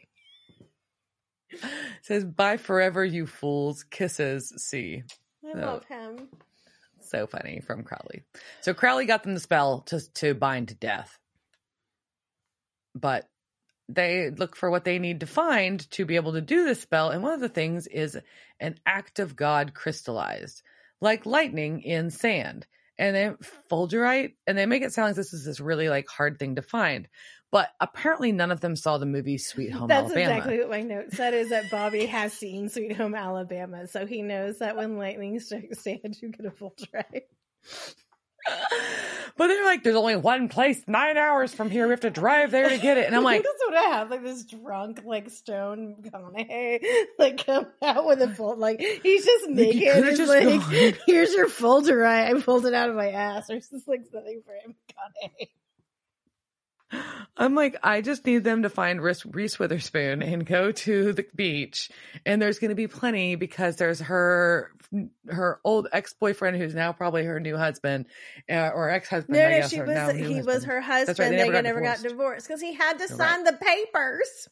says 2.01 2.23
bye 2.23 2.57
forever, 2.57 3.03
you 3.03 3.25
fools. 3.25 3.84
Kisses. 3.84 4.53
See. 4.57 5.03
I 5.43 5.53
so, 5.53 5.59
love 5.59 5.86
him. 5.86 6.29
So 7.01 7.27
funny 7.27 7.61
from 7.61 7.84
Crowley. 7.84 8.23
So 8.61 8.73
Crowley 8.73 9.05
got 9.05 9.23
them 9.23 9.34
the 9.34 9.39
spell 9.39 9.82
to 9.88 9.99
to 10.13 10.34
bind 10.34 10.79
death, 10.79 11.17
but 12.95 13.27
they 13.89 14.29
look 14.29 14.55
for 14.55 14.69
what 14.69 14.86
they 14.86 14.99
need 14.99 15.19
to 15.21 15.25
find 15.25 15.89
to 15.91 16.05
be 16.05 16.15
able 16.15 16.34
to 16.34 16.41
do 16.41 16.65
the 16.65 16.75
spell. 16.75 17.09
And 17.09 17.23
one 17.23 17.34
of 17.34 17.41
the 17.41 17.49
things 17.49 17.88
is 17.88 18.17
an 18.59 18.75
act 18.86 19.19
of 19.19 19.36
God 19.36 19.73
crystallized, 19.73 20.61
like 21.01 21.25
lightning 21.25 21.82
in 21.82 22.09
sand. 22.09 22.65
And 23.02 23.16
they 23.16 23.32
fulgurite, 23.72 24.36
and 24.45 24.56
they 24.56 24.68
make 24.68 24.84
it 24.84 24.93
sound 24.93 25.10
like 25.10 25.16
this 25.16 25.34
is 25.34 25.43
this 25.43 25.60
really 25.60 25.89
like 25.89 26.08
hard 26.08 26.38
thing 26.38 26.56
to 26.56 26.62
find. 26.62 27.08
But 27.52 27.70
apparently, 27.80 28.32
none 28.32 28.52
of 28.52 28.62
them 28.62 28.76
saw 28.76 28.99
the 28.99 29.08
movie 29.08 29.39
Sweet 29.39 29.72
Home 29.72 29.89
Alabama. 29.89 30.04
That's 30.04 30.16
Alabama. 30.16 30.38
exactly 30.38 30.60
what 30.60 30.70
my 30.70 30.82
note 30.82 31.12
said. 31.12 31.34
Is 31.34 31.49
that 31.49 31.72
Bobby 31.72 32.06
has 32.06 32.32
seen 32.32 32.70
Sweet 32.70 32.95
Home 32.95 33.16
Alabama, 33.16 33.88
so 33.88 34.06
he 34.06 34.22
knows 34.22 34.60
that 34.60 34.78
when 34.78 34.97
lightning 34.97 35.39
strikes 35.39 35.84
sand, 35.84 36.16
you 36.22 36.30
get 36.30 36.45
a 36.45 36.52
full 36.52 36.76
tray. 36.78 37.24
But 39.38 39.48
they're 39.48 39.66
like, 39.66 39.84
there's 39.84 39.96
only 39.96 40.16
one 40.16 40.50
place 40.50 40.82
nine 40.88 41.18
hours 41.18 41.54
from 41.54 41.70
here. 41.70 41.88
We 41.88 41.92
have 41.92 42.02
to 42.02 42.10
drive 42.10 42.52
there 42.52 42.70
to 42.70 42.78
get 42.78 42.98
it. 42.98 43.06
And 43.08 43.16
I'm 43.16 43.24
like, 43.24 43.44
that's 43.44 43.64
what 43.68 43.76
I 43.76 43.89
have. 43.96 44.10
Like 44.10 44.24
this 44.24 44.46
drunk, 44.46 45.02
like 45.06 45.30
stone 45.30 45.96
McConaughey, 46.02 46.84
like 47.20 47.46
come 47.46 47.68
out 47.82 48.06
with 48.06 48.22
a 48.22 48.30
fold. 48.30 48.60
Like 48.60 48.80
he's 48.80 49.26
just 49.26 49.50
naked. 49.50 50.06
He's 50.06 50.20
like, 50.28 50.46
gone. 50.46 50.94
here's 51.06 51.34
your 51.34 51.50
folder. 51.50 52.06
I, 52.06 52.32
I 52.32 52.42
pulled 52.42 52.66
it 52.66 52.74
out 52.74 52.89
of 52.89 52.96
my 52.96 53.12
ass. 53.12 53.48
There's 53.48 53.70
just 53.70 53.88
like 53.88 54.02
something 54.12 54.42
for 54.46 54.54
him, 54.54 54.76
McConaughey. 54.89 55.48
I'm 57.38 57.56
like, 57.56 57.78
I 57.84 58.02
just 58.02 58.26
need 58.26 58.44
them 58.44 58.64
to 58.64 58.70
find 58.70 59.02
Reese, 59.02 59.26
Reese 59.26 59.58
Witherspoon 59.58 60.22
and 60.22 60.46
go 60.46 60.72
to 60.72 61.14
the 61.14 61.26
beach. 61.36 61.89
And 62.26 62.42
there's 62.42 62.60
going 62.60 62.70
to 62.70 62.76
be 62.76 62.88
plenty 62.88 63.36
because 63.36 63.78
there's 63.78 64.00
her, 64.00 64.72
her 65.28 65.60
old 65.64 65.88
ex 65.92 66.14
boyfriend 66.14 66.58
who's 66.58 66.76
now 66.76 66.92
probably 66.92 67.24
her 67.24 67.39
new 67.39 67.58
husband 67.58 68.06
uh, 68.50 68.72
or 68.74 68.89
ex 68.89 69.10
husband. 69.10 69.38
No, 69.38 69.50
no, 69.50 69.68
she 69.68 69.82
was, 69.82 70.12
he 70.14 70.22
husband. 70.24 70.46
was 70.46 70.64
her 70.66 70.82
husband. 70.82 71.20
Right, 71.20 71.30
they, 71.30 71.38
never, 71.38 71.52
got, 71.52 71.64
never 71.64 71.82
got 71.82 72.02
divorced 72.02 72.48
because 72.48 72.62
he 72.62 72.74
had 72.74 73.00
to 73.00 73.08
sign 73.08 73.44
right. 73.44 73.60
the 73.60 73.66
papers 73.66 74.50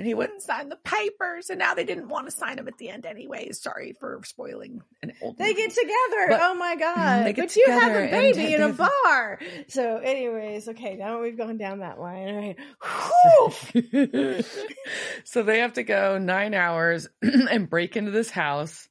and 0.00 0.06
he 0.06 0.14
wouldn't 0.14 0.40
sign 0.40 0.70
the 0.70 0.76
papers 0.76 1.50
and 1.50 1.58
now 1.58 1.74
they 1.74 1.84
didn't 1.84 2.08
want 2.08 2.24
to 2.24 2.30
sign 2.30 2.58
him 2.58 2.66
at 2.66 2.78
the 2.78 2.88
end 2.88 3.04
anyways 3.04 3.60
sorry 3.60 3.94
for 4.00 4.18
spoiling 4.24 4.80
an 5.02 5.12
old 5.20 5.36
they 5.36 5.48
movie. 5.48 5.56
get 5.56 5.70
together. 5.72 6.26
But, 6.30 6.40
oh 6.42 6.54
my 6.54 6.74
god. 6.74 7.26
Mm, 7.26 7.36
but 7.36 7.54
you 7.54 7.66
have 7.68 7.92
a 7.94 8.10
baby 8.10 8.54
in 8.54 8.62
a 8.62 8.72
bar. 8.72 9.38
So 9.68 9.98
anyways 9.98 10.68
okay 10.70 10.96
now 10.96 11.20
we've 11.20 11.36
gone 11.36 11.58
down 11.58 11.80
that 11.80 12.00
line 12.00 12.56
all 12.82 13.52
right. 13.74 14.44
So 15.24 15.42
they 15.42 15.58
have 15.58 15.74
to 15.74 15.82
go 15.82 16.16
nine 16.16 16.54
hours 16.54 17.06
and 17.22 17.68
break 17.68 17.94
into 17.94 18.10
this 18.10 18.30
house 18.30 18.88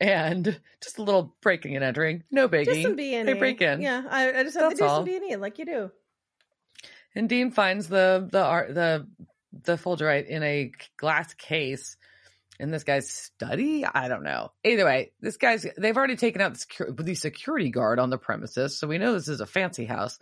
and 0.00 0.60
just 0.82 0.98
a 0.98 1.02
little 1.04 1.36
breaking 1.40 1.76
and 1.76 1.84
entering. 1.84 2.24
No 2.32 2.48
biggie 2.48 2.64
just 2.64 2.82
some 2.82 2.96
B&E. 2.96 3.22
they 3.22 3.32
break 3.34 3.60
in. 3.62 3.80
Yeah 3.80 4.02
i, 4.10 4.40
I 4.40 4.42
just 4.42 4.56
have 4.56 4.70
That's 4.70 4.80
to 4.80 4.84
do 4.84 4.88
all. 4.88 4.96
some 4.96 5.04
B&E 5.04 5.36
like 5.36 5.60
you 5.60 5.66
do. 5.66 5.90
And 7.14 7.28
Dean 7.28 7.52
finds 7.52 7.86
the 7.86 8.28
the 8.28 8.42
art 8.42 8.74
the 8.74 9.06
the 9.64 9.76
fulgurite 9.76 10.26
in 10.26 10.42
a 10.42 10.72
glass 10.96 11.34
case 11.34 11.96
in 12.60 12.70
this 12.70 12.84
guy's 12.84 13.08
study. 13.08 13.84
I 13.84 14.08
don't 14.08 14.24
know. 14.24 14.52
Either 14.64 14.84
way, 14.84 15.12
this 15.20 15.36
guy's 15.36 15.66
they've 15.76 15.96
already 15.96 16.16
taken 16.16 16.40
out 16.40 16.54
the, 16.54 16.58
security, 16.58 17.02
the 17.02 17.14
security 17.14 17.70
guard 17.70 17.98
on 17.98 18.10
the 18.10 18.18
premises, 18.18 18.78
so 18.78 18.88
we 18.88 18.98
know 18.98 19.12
this 19.12 19.28
is 19.28 19.40
a 19.40 19.46
fancy 19.46 19.84
house. 19.84 20.18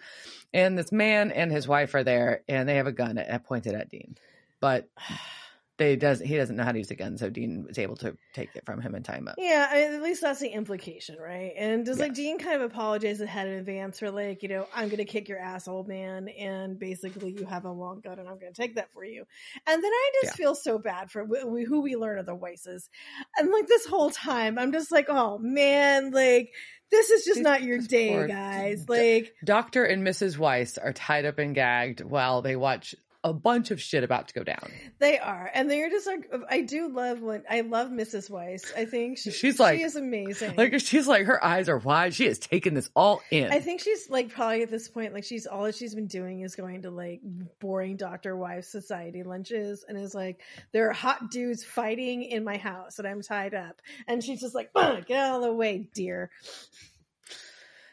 And 0.53 0.77
this 0.77 0.93
man 0.93 1.33
and 1.33 1.51
his 1.51 1.67
wife 1.67 1.95
are 1.95 2.05
there, 2.05 2.43
and 2.49 2.69
they 2.69 2.77
have 2.77 2.87
a 2.87 2.93
gun 2.93 3.21
pointed 3.45 3.75
at 3.75 3.89
Dean. 3.89 4.17
But 4.61 4.89
they 5.79 5.97
does 5.97 6.21
he 6.21 6.37
doesn't 6.37 6.57
know 6.57 6.65
how 6.65 6.73
to 6.73 6.79
use 6.79 6.91
a 6.91 6.95
gun, 6.95 7.19
so 7.19 7.29
Dean 7.29 7.65
was 7.67 7.79
able 7.79 7.97
to 7.97 8.17
take 8.33 8.51
it 8.55 8.65
from 8.65 8.81
him 8.81 8.95
and 8.95 9.05
tie 9.05 9.17
him 9.17 9.29
up. 9.29 9.35
Yeah, 9.37 9.69
I, 9.71 9.95
at 9.95 10.03
least 10.03 10.23
that's 10.23 10.41
the 10.41 10.49
implication, 10.49 11.17
right? 11.21 11.53
And 11.57 11.85
does 11.85 11.99
yes. 11.99 12.09
like 12.09 12.15
Dean 12.15 12.39
kind 12.39 12.63
of 12.63 12.71
apologize 12.71 13.21
ahead 13.21 13.49
in 13.49 13.55
advance 13.55 13.99
for 13.99 14.11
like, 14.11 14.43
you 14.43 14.49
know, 14.49 14.67
I'm 14.75 14.89
gonna 14.89 15.05
kick 15.05 15.29
your 15.29 15.39
ass, 15.39 15.69
old 15.69 15.87
man, 15.87 16.29
and 16.29 16.79
basically 16.79 17.33
you 17.33 17.45
have 17.45 17.65
a 17.67 17.71
long 17.71 18.01
gun 18.01 18.19
and 18.19 18.29
I'm 18.29 18.39
gonna 18.39 18.53
take 18.53 18.77
that 18.77 18.93
for 18.93 19.05
you. 19.05 19.25
And 19.67 19.85
then 19.85 19.91
I 19.93 20.11
just 20.23 20.39
yeah. 20.39 20.45
feel 20.45 20.55
so 20.55 20.79
bad 20.79 21.11
for 21.11 21.27
who 21.27 21.81
we 21.81 21.97
learn 21.97 22.19
are 22.19 22.23
the 22.23 22.37
Weisses, 22.37 22.89
and 23.37 23.51
like 23.51 23.67
this 23.67 23.87
whole 23.87 24.11
time 24.11 24.59
I'm 24.59 24.73
just 24.73 24.91
like, 24.91 25.07
oh 25.11 25.39
man, 25.39 26.11
like 26.11 26.53
this 26.91 27.11
is 27.11 27.25
just 27.25 27.41
not 27.41 27.63
your 27.63 27.79
day, 27.79 28.27
guys. 28.27 28.89
Like 28.89 29.35
Doctor 29.45 29.85
and 29.85 30.07
Mrs. 30.07 30.39
Weiss 30.39 30.79
are 30.79 30.93
tied 30.93 31.27
up 31.27 31.39
and 31.39 31.55
gagged 31.55 32.01
while 32.01 32.43
they 32.43 32.57
watch 32.57 32.95
a 33.27 33.33
bunch 33.33 33.73
of 33.73 33.81
shit 33.81 34.05
about 34.05 34.29
to 34.29 34.35
go 34.35 34.45
down. 34.45 34.71
They 35.01 35.19
are, 35.19 35.51
and 35.53 35.69
they're 35.69 35.91
just 35.91 36.07
like 36.07 36.33
I 36.49 36.61
do 36.61 36.89
love 36.89 37.21
when 37.21 37.43
I 37.51 37.63
love 37.63 37.89
Mrs. 37.89 38.31
Weiss. 38.31 38.73
I 38.77 38.85
think 38.85 39.19
she, 39.19 39.33
she's 39.33 39.59
like 39.59 39.79
she 39.79 39.85
is 39.85 39.97
amazing. 39.97 40.55
Like 40.57 40.79
she's 40.79 41.09
like 41.09 41.27
her 41.27 41.45
eyes 41.45 41.69
are 41.69 41.79
wide. 41.79 42.15
She 42.15 42.27
has 42.27 42.39
taken 42.39 42.75
this 42.75 42.89
all 42.95 43.21
in. 43.33 43.51
I 43.51 43.59
think 43.59 43.81
she's 43.81 44.09
like 44.09 44.29
probably 44.29 44.63
at 44.63 44.71
this 44.71 44.89
point, 44.89 45.13
like 45.13 45.25
she's 45.25 45.47
all 45.47 45.65
that 45.65 45.75
she's 45.75 45.93
been 45.93 46.07
doing 46.07 46.43
is 46.43 46.55
going 46.55 46.83
to 46.83 46.91
like 46.91 47.21
boring 47.59 47.97
Doctor 47.97 48.37
Wife 48.37 48.65
society 48.65 49.25
lunches, 49.25 49.85
and 49.89 49.99
is 49.99 50.15
like 50.15 50.41
there 50.73 50.89
are 50.89 50.93
hot 50.93 51.29
dudes 51.33 51.65
fighting 51.65 52.23
in 52.23 52.45
my 52.45 52.59
house, 52.59 53.01
and 53.01 53.09
I'm 53.09 53.23
tied 53.23 53.55
up, 53.55 53.83
and 54.07 54.23
she's 54.23 54.41
just 54.41 54.55
like 54.55 54.73
get 54.73 55.19
out 55.19 55.37
of 55.37 55.43
the 55.43 55.53
way, 55.53 55.89
dear. 55.93 56.31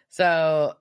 So 0.10 0.76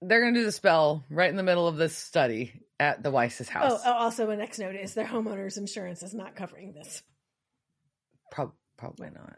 they're 0.00 0.22
gonna 0.22 0.32
do 0.32 0.44
the 0.46 0.52
spell 0.52 1.04
right 1.10 1.28
in 1.28 1.36
the 1.36 1.42
middle 1.42 1.68
of 1.68 1.76
this 1.76 1.94
study 1.94 2.62
at 2.78 3.02
the 3.02 3.10
Weiss's 3.10 3.48
house. 3.48 3.80
Oh, 3.84 3.90
oh, 3.90 3.92
also 3.92 4.30
a 4.30 4.36
next 4.36 4.58
note 4.58 4.74
is 4.74 4.94
their 4.94 5.06
homeowner's 5.06 5.56
insurance 5.56 6.02
is 6.02 6.14
not 6.14 6.36
covering 6.36 6.72
this. 6.72 7.02
Pro- 8.30 8.52
probably 8.76 9.10
not. 9.10 9.36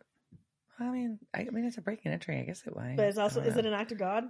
I 0.81 0.91
mean, 0.91 1.19
I, 1.35 1.41
I 1.41 1.51
mean, 1.51 1.65
it's 1.65 1.79
a 1.79 1.83
break 1.83 2.01
and 2.05 2.15
entry. 2.15 2.39
I 2.39 2.43
guess 2.43 2.63
it 2.67 2.75
might. 2.75 2.97
But 2.97 3.07
it's 3.07 3.19
also 3.19 3.41
is 3.41 3.55
know. 3.55 3.61
it 3.61 3.67
an 3.67 3.75
act 3.75 3.93
of 3.93 3.99
God? 3.99 4.25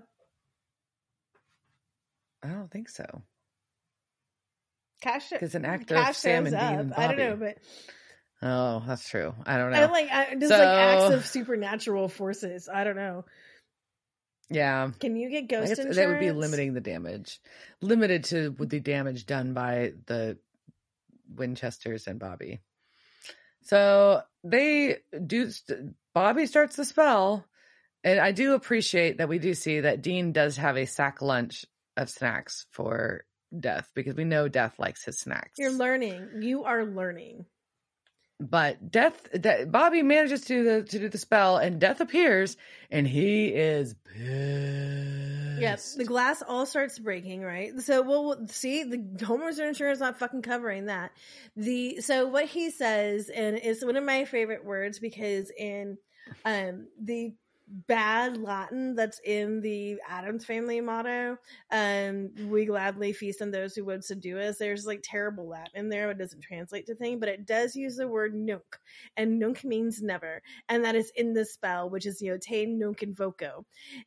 I 2.43 2.49
don't 2.49 2.71
think 2.71 2.89
so. 2.89 3.05
Cash 5.01 5.31
because 5.31 5.55
an 5.55 5.65
actor 5.65 5.95
Cash 5.95 6.17
Sam 6.17 6.47
and. 6.47 6.57
Dean 6.57 6.93
I 6.97 7.07
don't 7.07 7.19
know, 7.19 7.37
but 7.37 7.59
oh, 8.43 8.83
that's 8.87 9.09
true. 9.09 9.35
I 9.47 9.59
don't 9.59 9.73
know. 9.73 9.79
I 9.79 9.87
like 9.87 10.11
I, 10.11 10.35
just 10.35 10.49
so... 10.49 10.59
like 10.59 10.69
acts 10.69 11.15
of 11.15 11.27
supernatural 11.27 12.09
forces. 12.09 12.69
I 12.73 12.85
don't 12.85 12.97
know. 12.97 13.25
Yeah. 14.51 14.91
Can 14.99 15.17
you 15.17 15.31
get 15.31 15.49
ghost 15.49 15.71
insurance? 15.71 15.97
That 15.97 16.09
would 16.09 16.21
be 16.21 16.33
limiting 16.33 16.75
the 16.75 16.81
damage. 16.81 17.41
Limited 17.81 18.25
to 18.25 18.51
the 18.59 18.81
damage 18.81 19.27
done 19.27 19.53
by 19.53 19.93
the 20.07 20.39
Winchesters 21.35 22.07
and 22.07 22.19
Bobby. 22.19 22.61
So 23.63 24.23
they 24.45 24.99
do. 25.27 25.51
Bobby 26.15 26.47
starts 26.47 26.77
the 26.77 26.85
spell, 26.85 27.45
and 28.03 28.19
I 28.19 28.33
do 28.33 28.55
appreciate 28.55 29.19
that 29.19 29.29
we 29.29 29.39
do 29.39 29.53
see 29.55 29.81
that 29.81 30.03
Dean 30.03 30.33
does 30.33 30.57
have 30.57 30.77
a 30.77 30.87
sack 30.87 31.21
lunch 31.21 31.67
of 31.97 32.09
snacks 32.09 32.67
for 32.71 33.25
Death 33.59 33.91
because 33.95 34.15
we 34.15 34.25
know 34.25 34.49
Death 34.49 34.79
likes 34.79 35.05
his 35.05 35.19
snacks. 35.19 35.59
You're 35.59 35.73
learning. 35.73 36.41
You 36.41 36.65
are 36.65 36.85
learning 36.85 37.45
but 38.41 38.91
death, 38.91 39.28
death 39.41 39.70
bobby 39.70 40.03
manages 40.03 40.43
to 40.43 40.49
do 40.49 40.64
the 40.64 40.82
to 40.82 40.99
do 40.99 41.09
the 41.09 41.18
spell 41.18 41.57
and 41.57 41.80
death 41.80 42.01
appears 42.01 42.57
and 42.91 43.07
he 43.07 43.49
is 43.49 43.95
pissed. 44.05 45.61
yes 45.61 45.95
the 45.95 46.05
glass 46.05 46.43
all 46.47 46.64
starts 46.64 46.99
breaking 46.99 47.43
right 47.43 47.78
so 47.80 48.03
we'll, 48.03 48.47
see 48.47 48.84
the 48.84 48.99
homeowner's 49.24 49.59
insurance 49.59 49.97
is 49.97 50.01
not 50.01 50.18
fucking 50.18 50.43
covering 50.43 50.86
that 50.86 51.11
the 51.57 52.01
so 52.01 52.26
what 52.26 52.47
he 52.47 52.70
says 52.70 53.28
and 53.28 53.57
it's 53.57 53.84
one 53.84 53.97
of 53.97 54.05
my 54.05 54.24
favorite 54.24 54.64
words 54.64 54.99
because 54.99 55.51
in 55.59 55.99
um 56.45 56.86
the 57.03 57.32
bad 57.87 58.37
Latin 58.39 58.95
that's 58.95 59.21
in 59.25 59.61
the 59.61 59.99
Addams 60.09 60.45
family 60.45 60.81
motto. 60.81 61.37
Um, 61.71 62.31
we 62.49 62.64
gladly 62.64 63.12
feast 63.12 63.43
on 63.43 63.51
those 63.51 63.75
who 63.75 63.85
would 63.85 64.05
subdue 64.05 64.39
us. 64.39 64.59
There's 64.59 64.87
like 64.87 65.01
terrible 65.03 65.49
Latin 65.49 65.73
in 65.75 65.89
there. 65.89 66.11
It 66.11 66.19
doesn't 66.19 66.43
translate 66.43 66.87
to 66.87 66.95
thing, 66.95 67.19
but 67.21 67.29
it 67.29 67.47
does 67.47 67.77
use 67.77 67.97
the 67.97 68.09
word 68.09 68.35
nunc, 68.35 68.79
and 69.16 69.39
nunc 69.39 69.64
means 69.64 70.03
never, 70.03 70.43
and 70.69 70.85
that 70.85 70.97
is 70.97 71.12
in 71.16 71.35
the 71.35 71.45
spell, 71.45 71.91
which 71.91 72.07
is 72.07 72.23
you 72.23 72.33
nunc 72.33 73.01
invoco, 73.01 73.64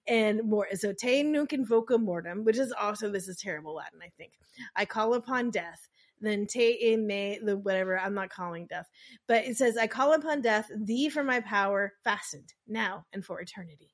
and 0.08 0.44
more. 0.44 0.68
So 0.74 0.94
te 0.94 1.24
nunc 1.24 1.52
invoco 1.52 2.02
mortem, 2.02 2.44
which 2.44 2.58
is 2.58 2.72
also 2.72 3.10
this 3.10 3.28
is 3.28 3.38
terrible 3.38 3.76
Latin. 3.76 4.00
I 4.04 4.10
think 4.18 4.34
I 4.76 4.86
call 4.86 5.14
upon 5.14 5.52
death 5.52 5.88
then 6.22 6.46
te 6.48 6.72
in 6.72 7.06
me 7.06 7.40
the 7.44 7.58
whatever 7.58 7.98
i'm 7.98 8.14
not 8.14 8.30
calling 8.30 8.68
death 8.68 8.88
but 9.28 9.46
it 9.46 9.58
says 9.58 9.78
i 9.78 9.88
call 9.88 10.14
upon 10.14 10.42
death 10.42 10.70
thee 10.76 11.10
for 11.10 11.24
my 11.24 11.40
power 11.42 11.94
fastened 12.04 12.54
now 12.68 13.06
and 13.14 13.26
for 13.26 13.40
eternity 13.42 13.90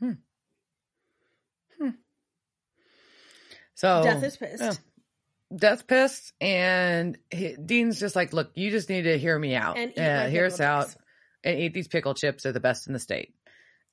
Hmm. 0.00 0.12
Hmm. 1.80 1.90
So 3.74 4.02
death 4.04 4.22
is 4.22 4.36
pissed 4.36 4.62
yeah. 4.62 4.72
Death's 5.54 5.82
pissed, 5.82 6.34
and 6.40 7.16
he, 7.30 7.56
Dean's 7.56 7.98
just 7.98 8.14
like, 8.14 8.34
"Look, 8.34 8.50
you 8.54 8.70
just 8.70 8.90
need 8.90 9.02
to 9.02 9.18
hear 9.18 9.38
me 9.38 9.54
out. 9.54 9.78
And 9.78 9.92
Yeah, 9.96 10.28
hear 10.28 10.44
us 10.44 10.60
out, 10.60 10.94
and 11.42 11.58
eat 11.58 11.72
these 11.72 11.88
pickle 11.88 12.14
chips. 12.14 12.42
They're 12.42 12.52
the 12.52 12.60
best 12.60 12.86
in 12.86 12.92
the 12.92 12.98
state." 12.98 13.34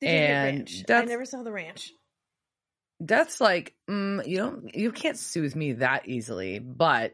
Did 0.01 0.07
you 0.07 0.13
and 0.13 0.57
ranch? 0.57 0.83
i 0.89 1.05
never 1.05 1.23
saw 1.23 1.43
the 1.43 1.53
ranch 1.53 1.93
Death's 3.03 3.41
like, 3.41 3.75
mm, 3.89 4.25
"You 4.27 4.37
don't, 4.37 4.75
you 4.75 4.91
can't 4.91 5.17
soothe 5.17 5.55
me 5.55 5.73
that 5.73 6.07
easily." 6.07 6.59
But 6.59 7.13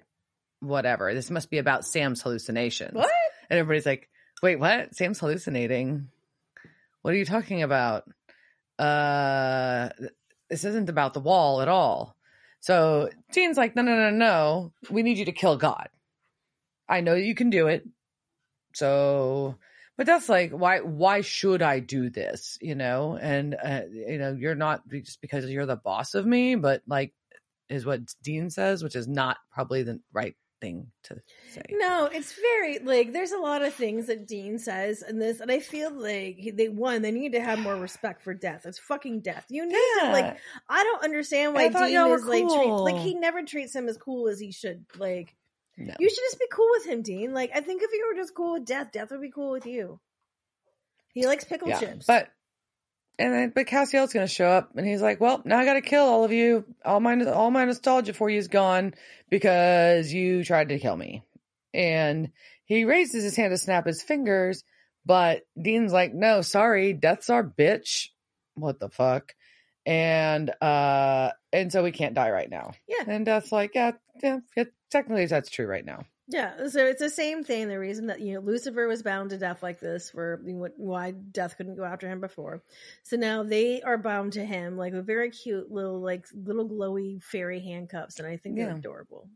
whatever. 0.62 1.14
This 1.14 1.30
must 1.30 1.50
be 1.50 1.58
about 1.58 1.86
Sam's 1.86 2.22
hallucinations. 2.22 2.94
what 2.94 3.10
And 3.50 3.60
everybody's 3.60 3.86
like, 3.86 4.10
wait, 4.42 4.58
what? 4.58 4.96
Sam's 4.96 5.20
hallucinating. 5.20 6.08
What 7.02 7.14
are 7.14 7.18
you 7.18 7.26
talking 7.26 7.64
about? 7.64 8.04
Uh, 8.80 9.90
this 10.50 10.64
isn't 10.64 10.90
about 10.90 11.14
the 11.14 11.20
wall 11.20 11.62
at 11.62 11.68
all. 11.68 12.16
So 12.62 13.10
Dean's 13.32 13.58
like, 13.58 13.76
no, 13.76 13.82
no, 13.82 13.96
no, 13.96 14.12
no. 14.12 14.74
We 14.90 15.04
need 15.04 15.18
you 15.18 15.26
to 15.26 15.32
kill 15.32 15.58
God. 15.58 15.90
I 16.88 17.02
know 17.02 17.16
you 17.16 17.36
can 17.36 17.50
do 17.50 17.68
it. 17.68 17.88
So, 18.74 19.56
but 20.02 20.08
that's 20.08 20.28
like, 20.28 20.50
why, 20.50 20.80
why 20.80 21.22
should 21.22 21.62
I 21.62 21.78
do 21.78 22.10
this? 22.10 22.58
You 22.60 22.74
know, 22.74 23.20
and, 23.22 23.56
uh, 23.64 23.82
you 23.92 24.18
know, 24.18 24.34
you're 24.34 24.56
not 24.56 24.82
just 24.90 25.22
because 25.22 25.46
you're 25.46 25.68
the 25.68 25.76
boss 25.76 26.16
of 26.16 26.26
me, 26.26 26.56
but 26.56 26.82
like, 26.88 27.14
is 27.70 27.86
what 27.86 28.02
Dean 28.24 28.50
says, 28.50 28.84
which 28.84 28.96
is 28.96 29.08
not 29.08 29.38
probably 29.54 29.84
the 29.84 30.00
right 30.12 30.36
thing 30.60 30.88
to 31.04 31.20
say. 31.50 31.64
no 31.72 32.08
it's 32.14 32.34
very 32.40 32.78
like 32.78 33.14
there's 33.14 33.32
a 33.32 33.40
lot 33.40 33.64
of 33.64 33.74
things 33.74 34.06
that 34.06 34.28
dean 34.28 34.60
says 34.60 35.02
in 35.02 35.18
this 35.18 35.40
and 35.40 35.52
i 35.52 35.58
feel 35.58 35.92
like 35.92 36.52
they 36.54 36.70
one 36.70 37.02
they 37.02 37.10
need 37.10 37.32
to 37.32 37.42
have 37.42 37.58
more 37.58 37.76
respect 37.76 38.22
for 38.22 38.36
death 38.36 38.62
it's 38.68 38.78
fucking 38.78 39.22
death 39.22 39.44
you 39.50 39.66
need 39.66 40.02
to 40.02 40.12
like 40.12 40.38
I 40.70 40.84
don't 40.84 41.04
understand 41.04 41.56
why 41.56 41.70
Dean 41.70 42.12
is 42.12 42.26
like 42.26 42.44
treat, 42.44 42.70
like 42.70 42.98
he 42.98 43.16
never 43.16 43.42
treats 43.42 43.76
him 43.76 43.90
as 43.90 43.98
cool 43.98 44.28
as 44.28 44.40
he 44.40 44.52
should. 44.52 44.86
Like 44.98 45.36
no. 45.88 45.94
you 46.00 46.10
should 46.10 46.24
just 46.24 46.40
be 46.40 46.48
cool 46.52 46.68
with 46.72 46.86
him, 46.86 47.02
Dean. 47.02 47.34
Like 47.34 47.52
I 47.54 47.62
think 47.62 47.82
if 47.84 47.92
you 47.94 48.08
were 48.08 48.20
just 48.20 48.36
cool 48.36 48.54
with 48.54 48.66
Death, 48.66 48.92
Death 48.92 49.12
would 49.12 49.22
be 49.22 49.32
cool 49.32 49.52
with 49.52 49.66
you. 49.66 50.00
He 51.14 51.26
likes 51.26 51.44
pickle 51.44 51.70
yeah. 51.70 51.80
chips. 51.80 52.06
But 52.06 52.30
and 53.20 53.34
then 53.34 53.52
but 53.54 53.68
Castiel's 53.68 54.14
gonna 54.14 54.28
show 54.28 54.48
up 54.48 54.72
and 54.76 54.88
he's 54.88 55.02
like, 55.02 55.20
Well, 55.20 55.42
now 55.46 55.60
I 55.60 55.66
gotta 55.66 55.82
kill 55.82 56.04
all 56.04 56.24
of 56.24 56.32
you. 56.32 56.66
All 56.84 57.00
my 57.00 57.22
all 57.26 57.52
my 57.52 57.66
nostalgia 57.66 58.14
for 58.14 58.30
you 58.30 58.40
is 58.40 58.48
gone 58.48 58.94
because 59.30 60.12
you 60.12 60.44
tried 60.44 60.70
to 60.70 60.80
kill 60.80 60.96
me. 60.96 61.24
And 61.74 62.32
he 62.66 62.86
raises 62.86 63.24
his 63.24 63.36
hand 63.36 63.52
to 63.52 63.58
snap 63.58 63.86
his 63.86 64.02
fingers, 64.02 64.64
but 65.06 65.42
Dean's 65.62 65.94
like, 65.94 66.14
No, 66.14 66.42
sorry, 66.42 66.94
death's 66.94 67.30
our 67.30 67.44
bitch. 67.44 68.08
What 68.56 68.80
the 68.80 68.90
fuck? 68.90 69.34
And 69.86 70.52
uh 70.62 71.32
and 71.54 71.72
so 71.72 71.84
we 71.84 71.92
can't 71.92 72.14
die 72.16 72.32
right 72.32 72.50
now. 72.50 72.72
Yeah. 72.88 73.04
And 73.08 73.26
Death's 73.26 73.52
like, 73.52 73.72
Yeah, 73.76 73.92
yeah, 74.24 74.40
yeah 74.56 74.64
technically 74.90 75.26
that's 75.26 75.50
true 75.50 75.66
right 75.68 75.86
now. 75.86 76.06
yeah, 76.28 76.68
so 76.70 76.86
it's 76.86 77.00
the 77.02 77.10
same 77.10 77.44
thing. 77.44 77.68
The 77.68 77.78
reason 77.80 78.08
that 78.08 78.22
you 78.22 78.34
know 78.36 78.40
Lucifer 78.42 78.88
was 78.88 79.04
bound 79.04 79.30
to 79.32 79.38
death 79.38 79.62
like 79.64 79.80
this, 79.80 80.10
for 80.10 80.42
you 80.46 80.54
know, 80.54 80.60
what- 80.60 80.78
why 80.78 81.12
Death 81.12 81.58
couldn't 81.58 81.76
go 81.76 81.84
after 81.84 82.08
him 82.10 82.22
before. 82.22 82.64
So 83.04 83.18
now 83.18 83.44
they 83.44 83.82
are 83.82 83.98
bound 83.98 84.34
to 84.34 84.46
him, 84.46 84.78
like 84.78 84.94
with 84.94 85.06
very 85.06 85.30
cute 85.32 85.72
little, 85.72 86.00
like 86.00 86.26
little 86.34 86.68
glowy 86.70 87.22
fairy 87.22 87.60
handcuffs, 87.60 88.20
and 88.20 88.28
I 88.28 88.38
think 88.38 88.56
they're 88.56 88.70
Yeah. 88.70 88.76
adorable. 88.78 89.30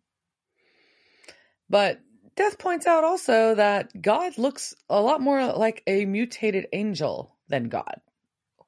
But 1.69 1.99
Death 2.35 2.57
points 2.59 2.85
out 2.85 3.03
also 3.05 3.55
that 3.55 4.01
God 4.01 4.37
looks 4.37 4.75
a 4.89 5.01
lot 5.01 5.21
more 5.21 5.53
like 5.53 5.81
a 5.87 6.05
mutated 6.05 6.67
angel 6.73 7.33
than 7.47 7.69
God. 7.69 8.01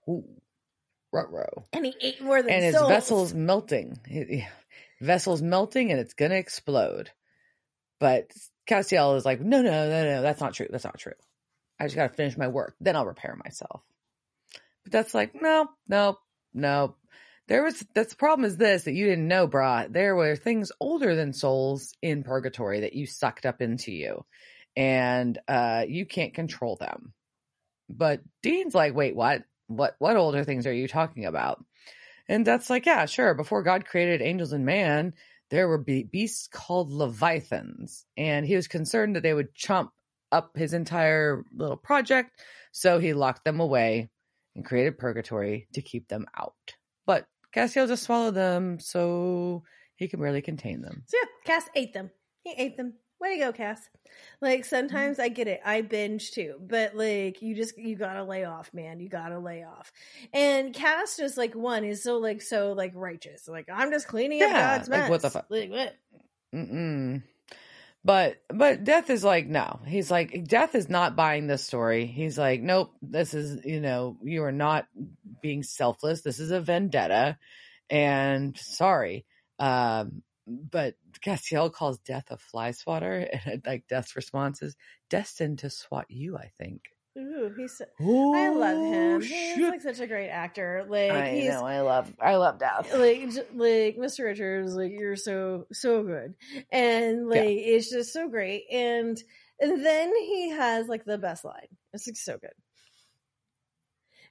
Ooh, 0.08 0.24
ruh-roh. 1.12 1.66
And 1.74 1.86
he 1.86 1.94
ate 2.00 2.22
more 2.22 2.42
than 2.42 2.50
And 2.52 2.64
his 2.64 2.76
souls. 2.76 2.88
vessel's 2.90 3.34
melting. 3.34 4.00
He- 4.08 4.24
he- 4.24 4.48
vessel's 5.00 5.42
melting 5.42 5.92
and 5.92 6.00
it's 6.00 6.14
gonna 6.14 6.36
explode. 6.36 7.12
But 8.00 8.32
Castiel 8.70 9.18
is 9.18 9.26
like, 9.26 9.42
no, 9.42 9.62
no, 9.62 9.90
no, 9.90 10.04
no, 10.04 10.22
that's 10.22 10.42
not 10.42 10.54
true. 10.54 10.68
That's 10.70 10.84
not 10.84 11.00
true. 11.00 11.14
I 11.80 11.86
just 11.86 11.96
gotta 11.96 12.14
finish 12.14 12.38
my 12.38 12.48
work. 12.48 12.76
Then 12.80 12.96
I'll 12.96 13.06
repair 13.06 13.38
myself. 13.44 13.82
But 14.84 14.92
that's 14.92 15.14
like, 15.14 15.34
no, 15.40 15.70
no, 15.88 16.18
no. 16.54 16.96
There 17.48 17.64
was 17.64 17.86
that's 17.94 18.12
the 18.12 18.18
problem 18.18 18.46
is 18.46 18.58
this 18.58 18.84
that 18.84 18.94
you 18.94 19.06
didn't 19.06 19.28
know, 19.28 19.48
brah. 19.48 19.92
There 19.92 20.16
were 20.16 20.36
things 20.36 20.72
older 20.80 21.16
than 21.16 21.32
souls 21.34 21.94
in 22.02 22.24
purgatory 22.24 22.82
that 22.82 22.94
you 22.94 23.06
sucked 23.06 23.46
up 23.46 23.62
into 23.62 23.92
you. 23.92 24.26
And 24.76 25.38
uh 25.48 25.86
you 25.88 26.06
can't 26.06 26.34
control 26.34 26.76
them. 26.76 27.14
But 27.90 28.22
Dean's 28.44 28.76
like, 28.76 28.94
wait, 28.96 29.16
what? 29.16 29.44
What 29.68 29.96
what 30.00 30.18
older 30.18 30.44
things 30.44 30.68
are 30.68 30.74
you 30.74 30.88
talking 30.88 31.26
about? 31.26 31.64
And 32.30 32.46
that's 32.46 32.70
like, 32.70 32.86
yeah, 32.86 33.06
sure. 33.06 33.34
Before 33.34 33.64
God 33.64 33.86
created 33.86 34.22
angels 34.22 34.52
and 34.52 34.66
man, 34.66 35.14
there 35.50 35.68
were 35.68 35.78
be- 35.78 36.04
beasts 36.04 36.48
called 36.48 36.92
leviathans, 36.92 38.06
and 38.18 38.46
he 38.46 38.56
was 38.56 38.68
concerned 38.68 39.16
that 39.16 39.24
they 39.24 39.34
would 39.34 39.56
chomp 39.56 39.90
up 40.32 40.58
his 40.58 40.74
entire 40.74 41.44
little 41.56 41.78
project, 41.78 42.42
so 42.72 43.00
he 43.00 43.14
locked 43.14 43.46
them 43.46 43.60
away 43.60 44.10
and 44.56 44.66
created 44.66 44.98
purgatory 44.98 45.68
to 45.74 45.82
keep 45.82 46.10
them 46.10 46.26
out. 46.38 46.54
But 47.06 47.28
Castiel 47.56 47.88
just 47.88 48.04
swallowed 48.04 48.36
them, 48.36 48.80
so 48.80 49.64
he 49.96 50.10
can 50.10 50.20
barely 50.20 50.42
contain 50.42 50.82
them. 50.82 51.04
So 51.08 51.18
yeah, 51.18 51.30
Cass 51.46 51.70
ate 51.76 51.94
them. 51.94 52.12
He 52.44 52.54
ate 52.58 52.76
them. 52.76 52.96
Way 53.20 53.38
to 53.38 53.46
go, 53.46 53.52
Cass. 53.52 53.90
Like 54.42 54.64
sometimes 54.64 55.18
I 55.20 55.30
get 55.30 55.48
it. 55.48 55.60
I 55.66 55.82
binge 55.82 56.32
too, 56.32 56.56
but 56.62 56.96
like 56.96 57.42
you 57.42 57.56
just 57.56 57.78
you 57.78 57.96
gotta 57.96 58.24
lay 58.24 58.46
off, 58.46 58.72
man. 58.74 59.00
You 59.00 59.10
gotta 59.10 59.40
lay 59.40 59.64
off. 59.64 59.92
And 60.34 60.74
Cass 60.74 61.18
just 61.18 61.38
like 61.38 61.56
one 61.56 61.84
is 61.84 62.04
so 62.04 62.18
like 62.20 62.42
so 62.42 62.74
like 62.74 62.92
righteous. 62.96 63.48
Like 63.48 63.68
I'm 63.74 63.92
just 63.92 64.08
cleaning 64.08 64.44
up 64.44 64.50
Yeah, 64.52 64.78
God's 64.78 64.90
like, 64.90 65.00
mess. 65.02 65.10
what 65.10 65.22
the 65.22 65.30
fuck? 65.32 65.46
Like 65.50 65.72
what? 65.72 65.96
Mm-mm. 66.54 67.24
But 68.06 68.38
but 68.50 68.84
Death 68.84 69.10
is 69.10 69.24
like 69.24 69.48
no. 69.48 69.80
He's 69.86 70.12
like 70.12 70.48
Death 70.48 70.76
is 70.76 70.88
not 70.88 71.16
buying 71.16 71.48
this 71.48 71.66
story. 71.66 72.06
He's 72.06 72.38
like 72.38 72.62
nope. 72.62 72.94
This 73.02 73.34
is 73.34 73.66
you 73.66 73.82
know 73.82 74.18
you 74.24 74.44
are 74.44 74.52
not 74.52 74.88
being 75.42 75.64
selfless. 75.64 76.22
This 76.22 76.40
is 76.40 76.52
a 76.52 76.62
vendetta, 76.62 77.38
and 77.90 78.56
sorry. 78.58 79.26
Um, 79.60 80.22
but 80.48 80.96
Castiel 81.22 81.72
calls 81.72 82.00
Death 82.00 82.32
a 82.32 82.38
fly 82.38 82.72
swatter, 82.72 83.28
and 83.46 83.62
like 83.66 83.88
Death's 83.88 84.16
response 84.16 84.62
is 84.62 84.76
destined 85.10 85.60
to 85.60 85.70
swat 85.70 86.10
you. 86.10 86.38
I 86.38 86.52
think. 86.58 86.82
Ooh, 87.18 87.52
he's. 87.58 87.82
Oh, 88.00 88.36
I 88.36 88.50
love 88.50 88.78
oh, 88.78 88.92
him. 88.92 89.22
He's 89.22 89.58
like 89.58 89.82
such 89.82 90.00
a 90.00 90.08
great 90.08 90.30
actor. 90.30 90.86
Like 90.88 91.12
I 91.12 91.32
he's 91.32 91.50
know. 91.50 91.66
I 91.66 91.82
love. 91.82 92.14
I 92.20 92.36
love 92.36 92.60
Death. 92.60 92.94
like 92.94 93.22
like 93.56 93.98
Mr. 93.98 94.26
Richings, 94.26 94.76
like 94.76 94.92
you're 94.92 95.16
so 95.16 95.66
so 95.74 96.04
good, 96.04 96.36
and 96.72 97.28
like 97.28 97.50
it's 97.50 97.90
just 97.90 98.14
so 98.14 98.30
great. 98.30 98.66
And 98.72 99.22
and 99.60 99.84
then 99.84 100.16
he 100.16 100.50
has 100.52 100.88
like 100.88 101.06
the 101.06 101.18
best 101.18 101.44
line. 101.44 101.68
It's 101.94 102.08
like 102.08 102.18
so 102.18 102.38
good. 102.38 102.52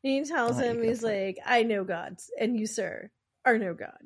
He 0.03 0.23
tells 0.23 0.61
oh, 0.61 0.63
you 0.63 0.71
him, 0.71 0.83
he's 0.85 1.03
like, 1.03 1.39
"I 1.45 1.65
know 1.65 1.83
gods, 1.83 2.31
and 2.39 2.57
you, 2.57 2.67
sir, 2.67 3.11
are 3.45 3.59
no 3.59 3.75
god." 3.75 3.99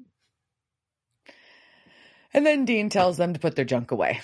And 2.33 2.47
then 2.47 2.65
Dean 2.65 2.89
tells 2.89 3.17
them 3.17 3.35
to 3.35 3.41
put 3.41 3.57
their 3.57 3.65
junk 3.65 3.91
away. 3.91 4.21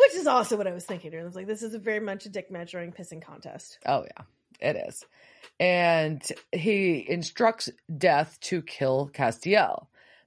Which 0.00 0.14
is 0.14 0.26
also 0.26 0.56
what 0.56 0.66
I 0.66 0.72
was 0.72 0.84
thinking. 0.84 1.14
I 1.14 1.24
was 1.24 1.34
like, 1.34 1.46
"This 1.46 1.62
is 1.62 1.74
a 1.74 1.78
very 1.78 2.00
much 2.00 2.26
a 2.26 2.28
dick 2.28 2.50
measuring 2.50 2.92
pissing 2.92 3.22
contest." 3.22 3.78
Oh 3.84 4.04
yeah, 4.04 4.24
it 4.60 4.76
is. 4.88 5.04
And 5.60 6.22
he 6.52 7.04
instructs 7.08 7.68
Death 7.96 8.38
to 8.42 8.62
kill 8.62 9.10
Castiel. 9.12 9.86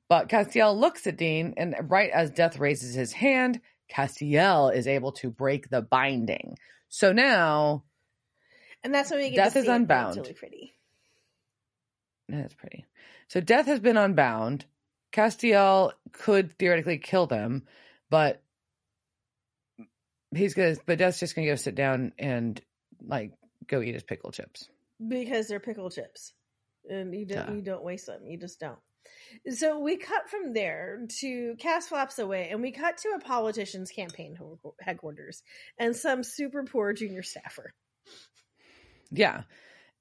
But 0.09 0.27
Castiel 0.27 0.77
looks 0.77 1.07
at 1.07 1.15
Dean, 1.17 1.53
and 1.55 1.73
right 1.89 2.11
as 2.11 2.31
Death 2.31 2.57
raises 2.59 2.93
his 2.93 3.13
hand, 3.13 3.61
Castiel 3.89 4.75
is 4.75 4.87
able 4.87 5.13
to 5.13 5.29
break 5.29 5.69
the 5.69 5.81
binding. 5.81 6.57
So 6.89 7.13
now 7.13 7.83
And 8.83 8.93
that's 8.93 9.09
when 9.09 9.19
we 9.21 9.29
get 9.29 9.37
Death 9.37 9.53
to 9.53 9.59
is 9.59 9.67
unbound. 9.67 10.17
It's 10.17 10.27
really 10.27 10.33
pretty. 10.33 10.75
that's 12.27 12.53
pretty. 12.53 12.85
So 13.29 13.39
Death 13.39 13.67
has 13.67 13.79
been 13.79 13.97
unbound. 13.97 14.65
Castiel 15.11 15.91
could 16.11 16.51
theoretically 16.53 16.97
kill 16.97 17.27
them, 17.27 17.63
but 18.09 18.41
he's 20.33 20.53
gonna 20.53 20.77
but 20.85 20.97
Death's 20.97 21.19
just 21.19 21.35
gonna 21.35 21.47
go 21.47 21.55
sit 21.55 21.75
down 21.75 22.13
and 22.17 22.61
like 23.05 23.31
go 23.67 23.81
eat 23.81 23.93
his 23.93 24.03
pickle 24.03 24.31
chips. 24.31 24.69
because 25.07 25.47
they're 25.47 25.59
pickle 25.59 25.89
chips, 25.89 26.33
and 26.89 27.13
you 27.13 27.25
don't 27.25 27.55
you 27.55 27.61
don't 27.61 27.83
waste 27.83 28.05
them. 28.05 28.21
You 28.27 28.37
just 28.37 28.59
don't. 28.59 28.79
So 29.49 29.79
we 29.79 29.97
cut 29.97 30.29
from 30.29 30.53
there 30.53 30.99
to 31.19 31.55
Cass 31.57 31.87
flaps 31.87 32.19
away, 32.19 32.49
and 32.51 32.61
we 32.61 32.71
cut 32.71 32.97
to 32.97 33.09
a 33.09 33.19
politician's 33.19 33.89
campaign 33.91 34.37
headquarters 34.79 35.41
and 35.77 35.95
some 35.95 36.23
super 36.23 36.63
poor 36.63 36.93
junior 36.93 37.23
staffer. 37.23 37.73
Yeah. 39.11 39.43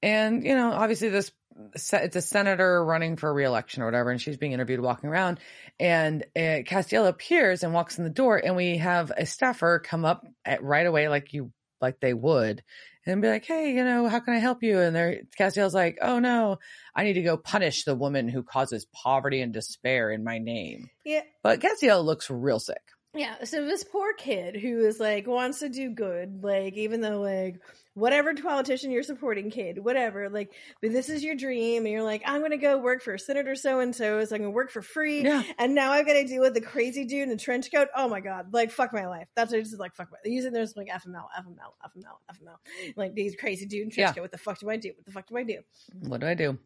And, 0.03 0.43
you 0.43 0.55
know, 0.55 0.71
obviously 0.71 1.09
this 1.09 1.31
it's 1.73 2.15
a 2.15 2.21
senator 2.21 2.83
running 2.83 3.17
for 3.17 3.33
reelection 3.33 3.81
or 3.81 3.85
whatever, 3.85 4.11
and 4.11 4.21
she's 4.21 4.37
being 4.37 4.53
interviewed 4.53 4.81
walking 4.81 5.09
around. 5.09 5.39
And 5.79 6.23
uh, 6.35 6.63
Castiel 6.65 7.07
appears 7.07 7.63
and 7.63 7.73
walks 7.73 7.97
in 7.97 8.03
the 8.03 8.09
door, 8.09 8.37
and 8.37 8.55
we 8.55 8.77
have 8.77 9.11
a 9.15 9.25
staffer 9.25 9.79
come 9.79 10.05
up 10.05 10.25
at, 10.45 10.63
right 10.63 10.85
away, 10.85 11.07
like 11.07 11.33
you, 11.33 11.51
like 11.79 11.99
they 11.99 12.13
would, 12.13 12.63
and 13.05 13.21
be 13.21 13.27
like, 13.27 13.45
"Hey, 13.45 13.73
you 13.73 13.83
know, 13.83 14.07
how 14.07 14.19
can 14.19 14.33
I 14.33 14.39
help 14.39 14.63
you?" 14.63 14.79
And 14.79 14.95
they're 14.95 15.21
Castiel's 15.39 15.73
like, 15.73 15.97
"Oh 16.01 16.19
no, 16.19 16.59
I 16.95 17.03
need 17.03 17.13
to 17.13 17.23
go 17.23 17.37
punish 17.37 17.83
the 17.83 17.95
woman 17.95 18.27
who 18.27 18.43
causes 18.43 18.85
poverty 18.85 19.41
and 19.41 19.53
despair 19.53 20.11
in 20.11 20.23
my 20.23 20.37
name." 20.37 20.89
Yeah, 21.05 21.23
But 21.43 21.59
Castiel 21.59 22.03
looks 22.03 22.29
real 22.29 22.59
sick. 22.59 22.81
Yeah, 23.13 23.43
so 23.43 23.65
this 23.65 23.83
poor 23.83 24.13
kid 24.13 24.55
who 24.55 24.85
is 24.85 24.97
like 24.97 25.27
wants 25.27 25.59
to 25.59 25.67
do 25.67 25.89
good, 25.89 26.43
like 26.45 26.75
even 26.75 27.01
though 27.01 27.19
like 27.19 27.59
whatever 27.93 28.33
politician 28.33 28.89
you're 28.89 29.03
supporting, 29.03 29.51
kid, 29.51 29.83
whatever, 29.83 30.29
like, 30.29 30.53
but 30.81 30.93
this 30.93 31.09
is 31.09 31.21
your 31.21 31.35
dream, 31.35 31.83
and 31.83 31.91
you're 31.91 32.03
like, 32.03 32.21
I'm 32.25 32.41
gonna 32.41 32.55
go 32.55 32.77
work 32.77 33.01
for 33.03 33.17
Senator 33.17 33.53
so 33.55 33.81
and 33.81 33.93
so, 33.93 34.23
so 34.23 34.33
I'm 34.33 34.41
gonna 34.43 34.51
work 34.51 34.71
for 34.71 34.81
free, 34.81 35.23
Yeah. 35.23 35.43
and 35.59 35.75
now 35.75 35.91
I've 35.91 36.05
got 36.05 36.13
to 36.13 36.23
deal 36.23 36.41
with 36.41 36.53
the 36.53 36.61
crazy 36.61 37.03
dude 37.03 37.23
in 37.23 37.29
the 37.29 37.35
trench 37.35 37.69
coat. 37.69 37.89
Oh 37.93 38.07
my 38.07 38.21
god, 38.21 38.53
like 38.53 38.71
fuck 38.71 38.93
my 38.93 39.07
life. 39.07 39.27
That's 39.35 39.51
what 39.51 39.59
it's 39.59 39.71
just 39.71 39.81
like 39.81 39.93
fuck 39.93 40.07
my. 40.09 40.17
Using 40.23 40.53
there's 40.53 40.77
like 40.77 40.87
FML, 40.87 41.25
FML, 41.37 41.73
FML, 41.85 42.15
FML, 42.33 42.93
like 42.95 43.13
these 43.13 43.35
crazy 43.35 43.65
dude 43.65 43.83
in 43.83 43.89
trench 43.89 44.07
Yeah. 44.07 44.13
coat. 44.13 44.21
What 44.21 44.31
the 44.31 44.37
fuck 44.37 44.59
do 44.59 44.69
I 44.69 44.77
do? 44.77 44.93
What 44.95 45.05
the 45.05 45.11
fuck 45.11 45.27
do 45.27 45.35
I 45.37 45.43
do? 45.43 45.59
what 45.99 46.21
do 46.21 46.27
I 46.27 46.33
do? 46.33 46.57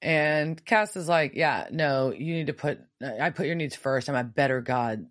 And 0.00 0.64
Cass 0.64 0.96
is 0.96 1.06
like, 1.08 1.32
yeah, 1.34 1.66
no, 1.70 2.12
you 2.16 2.34
need 2.34 2.46
to 2.48 2.54
put, 2.54 2.80
I 3.20 3.30
put 3.30 3.46
your 3.46 3.54
needs 3.54 3.76
first. 3.76 4.08
I'm 4.08 4.16
a 4.16 4.24
better 4.24 4.60
God, 4.60 5.06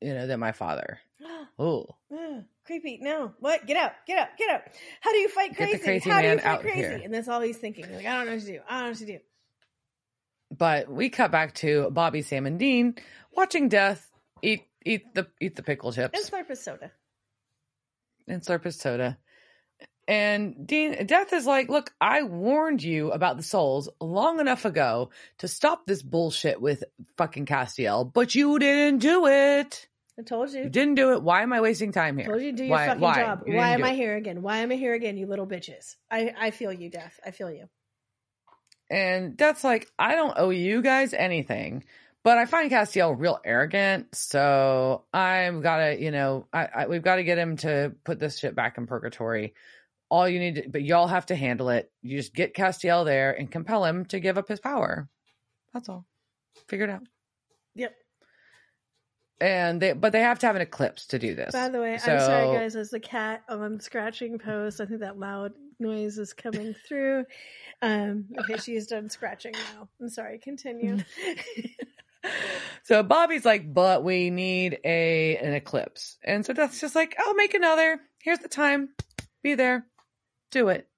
you 0.00 0.14
know, 0.14 0.26
than 0.26 0.40
my 0.40 0.52
father. 0.52 0.98
Oh, 1.60 1.96
creepy. 2.64 2.98
No. 3.02 3.32
What? 3.40 3.66
Get 3.66 3.76
out. 3.76 3.90
Get 4.06 4.16
out. 4.16 4.28
Get 4.38 4.48
out. 4.48 4.62
How 5.00 5.10
do 5.10 5.18
you 5.18 5.28
fight 5.28 5.56
Get 5.56 5.58
the 5.58 5.78
crazy? 5.78 5.84
crazy 5.84 6.08
How 6.10 6.20
do 6.20 6.22
you 6.22 6.28
man 6.36 6.38
fight 6.38 6.46
out 6.46 6.60
crazy? 6.60 6.78
here. 6.78 7.00
And 7.04 7.12
that's 7.12 7.26
all 7.26 7.40
he's 7.40 7.56
thinking. 7.56 7.92
Like, 7.92 8.06
I 8.06 8.14
don't 8.16 8.26
know 8.26 8.32
what 8.34 8.40
to 8.42 8.46
do. 8.46 8.60
I 8.68 8.74
don't 8.74 8.82
know 8.84 8.88
what 8.90 8.98
to 8.98 9.06
do. 9.06 9.18
but 10.56 10.88
we 10.88 11.08
cut 11.08 11.32
back 11.32 11.54
to 11.56 11.90
Bobby, 11.90 12.22
Sam, 12.22 12.46
and 12.46 12.60
Dean 12.60 12.94
watching 13.34 13.68
Death 13.68 14.08
eat 14.40 14.62
eat 14.86 15.14
the 15.14 15.26
eat 15.40 15.56
the 15.56 15.64
pickle 15.64 15.88
And 15.88 15.96
chips 16.12 16.30
slurp 16.30 16.46
his 16.48 16.62
soda. 16.62 16.92
and 18.28 18.40
slurp 18.42 18.62
his 18.62 18.76
soda. 18.78 19.18
And 20.08 20.66
Dean 20.66 21.04
Death 21.06 21.34
is 21.34 21.44
like, 21.44 21.68
look, 21.68 21.92
I 22.00 22.22
warned 22.22 22.82
you 22.82 23.12
about 23.12 23.36
the 23.36 23.42
souls 23.42 23.90
long 24.00 24.40
enough 24.40 24.64
ago 24.64 25.10
to 25.38 25.48
stop 25.48 25.84
this 25.86 26.00
bullshit 26.02 26.60
with 26.62 26.82
fucking 27.18 27.44
Castiel, 27.44 28.10
but 28.10 28.34
you 28.34 28.58
didn't 28.58 29.00
do 29.00 29.26
it. 29.26 29.86
I 30.18 30.22
told 30.22 30.50
you. 30.50 30.64
You 30.64 30.70
didn't 30.70 30.94
do 30.94 31.12
it. 31.12 31.22
Why 31.22 31.42
am 31.42 31.52
I 31.52 31.60
wasting 31.60 31.92
time 31.92 32.16
here? 32.16 32.26
told 32.26 32.40
you 32.40 32.52
to 32.52 32.56
do 32.56 32.64
your 32.64 32.70
Why- 32.72 32.86
fucking 32.86 33.02
why? 33.02 33.14
job. 33.20 33.42
You 33.46 33.54
Why 33.56 33.74
am 33.74 33.84
I 33.84 33.90
it. 33.90 33.96
here 33.96 34.16
again? 34.16 34.40
Why 34.42 34.58
am 34.58 34.72
I 34.72 34.76
here 34.76 34.94
again, 34.94 35.18
you 35.18 35.26
little 35.26 35.46
bitches? 35.46 35.94
I, 36.10 36.34
I 36.36 36.50
feel 36.52 36.72
you, 36.72 36.88
Death. 36.88 37.20
I 37.24 37.30
feel 37.30 37.50
you. 37.52 37.68
And 38.90 39.36
Death's 39.36 39.62
like, 39.62 39.88
I 39.98 40.14
don't 40.14 40.34
owe 40.38 40.50
you 40.50 40.80
guys 40.80 41.12
anything. 41.12 41.84
But 42.24 42.36
I 42.38 42.46
find 42.46 42.70
Castiel 42.70 43.14
real 43.16 43.38
arrogant, 43.44 44.14
so 44.14 45.04
I've 45.14 45.62
got 45.62 45.76
to, 45.78 46.00
you 46.02 46.10
know, 46.10 46.46
I, 46.52 46.66
I 46.74 46.86
we've 46.88 47.02
got 47.02 47.16
to 47.16 47.24
get 47.24 47.38
him 47.38 47.56
to 47.58 47.92
put 48.04 48.18
this 48.18 48.38
shit 48.38 48.54
back 48.56 48.76
in 48.76 48.86
purgatory. 48.86 49.54
All 50.10 50.28
you 50.28 50.38
need, 50.38 50.54
to, 50.54 50.68
but 50.68 50.82
y'all 50.82 51.06
have 51.06 51.26
to 51.26 51.36
handle 51.36 51.68
it. 51.68 51.90
You 52.02 52.16
just 52.16 52.34
get 52.34 52.54
Castiel 52.54 53.04
there 53.04 53.32
and 53.32 53.50
compel 53.50 53.84
him 53.84 54.06
to 54.06 54.20
give 54.20 54.38
up 54.38 54.48
his 54.48 54.60
power. 54.60 55.08
That's 55.74 55.88
all. 55.88 56.06
Figure 56.66 56.86
it 56.86 56.90
out. 56.90 57.02
Yep. 57.74 57.94
And 59.40 59.80
they, 59.80 59.92
but 59.92 60.12
they 60.12 60.20
have 60.20 60.38
to 60.40 60.46
have 60.46 60.56
an 60.56 60.62
eclipse 60.62 61.06
to 61.08 61.18
do 61.18 61.34
this. 61.34 61.52
By 61.52 61.68
the 61.68 61.80
way, 61.80 61.98
So- 61.98 62.12
I'm 62.14 62.20
sorry, 62.20 62.56
guys. 62.58 62.74
As 62.74 62.90
the 62.90 63.00
cat 63.00 63.42
on 63.48 63.80
scratching 63.80 64.38
post, 64.38 64.80
I 64.80 64.86
think 64.86 65.00
that 65.00 65.18
loud 65.18 65.52
noise 65.78 66.18
is 66.18 66.32
coming 66.32 66.74
through. 66.88 67.24
Um, 67.82 68.24
okay, 68.40 68.56
she 68.56 68.74
is 68.74 68.86
done 68.86 69.08
scratching 69.10 69.52
now. 69.52 69.88
I'm 70.00 70.08
sorry. 70.08 70.38
Continue. 70.38 70.98
so 72.82 73.02
Bobby's 73.04 73.44
like, 73.44 73.72
but 73.72 74.02
we 74.02 74.30
need 74.30 74.78
a 74.84 75.36
an 75.36 75.54
eclipse, 75.54 76.18
and 76.24 76.44
so 76.44 76.52
Death's 76.52 76.80
just 76.80 76.96
like, 76.96 77.14
I'll 77.18 77.34
make 77.34 77.54
another. 77.54 78.00
Here's 78.20 78.40
the 78.40 78.48
time. 78.48 78.88
Be 79.42 79.54
there. 79.54 79.86
Do 80.50 80.68
it. 80.68 80.88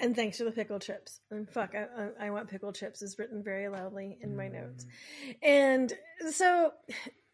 and 0.00 0.14
thanks 0.14 0.38
for 0.38 0.44
the 0.44 0.50
pickle 0.50 0.78
chips. 0.78 1.20
And 1.30 1.48
fuck, 1.48 1.74
I, 1.74 2.26
I, 2.26 2.30
want 2.30 2.50
pickle 2.50 2.72
chips 2.72 3.00
is 3.02 3.18
written 3.18 3.42
very 3.42 3.68
loudly 3.68 4.18
in 4.20 4.36
my 4.36 4.48
notes. 4.48 4.86
And 5.42 5.92
so 6.30 6.72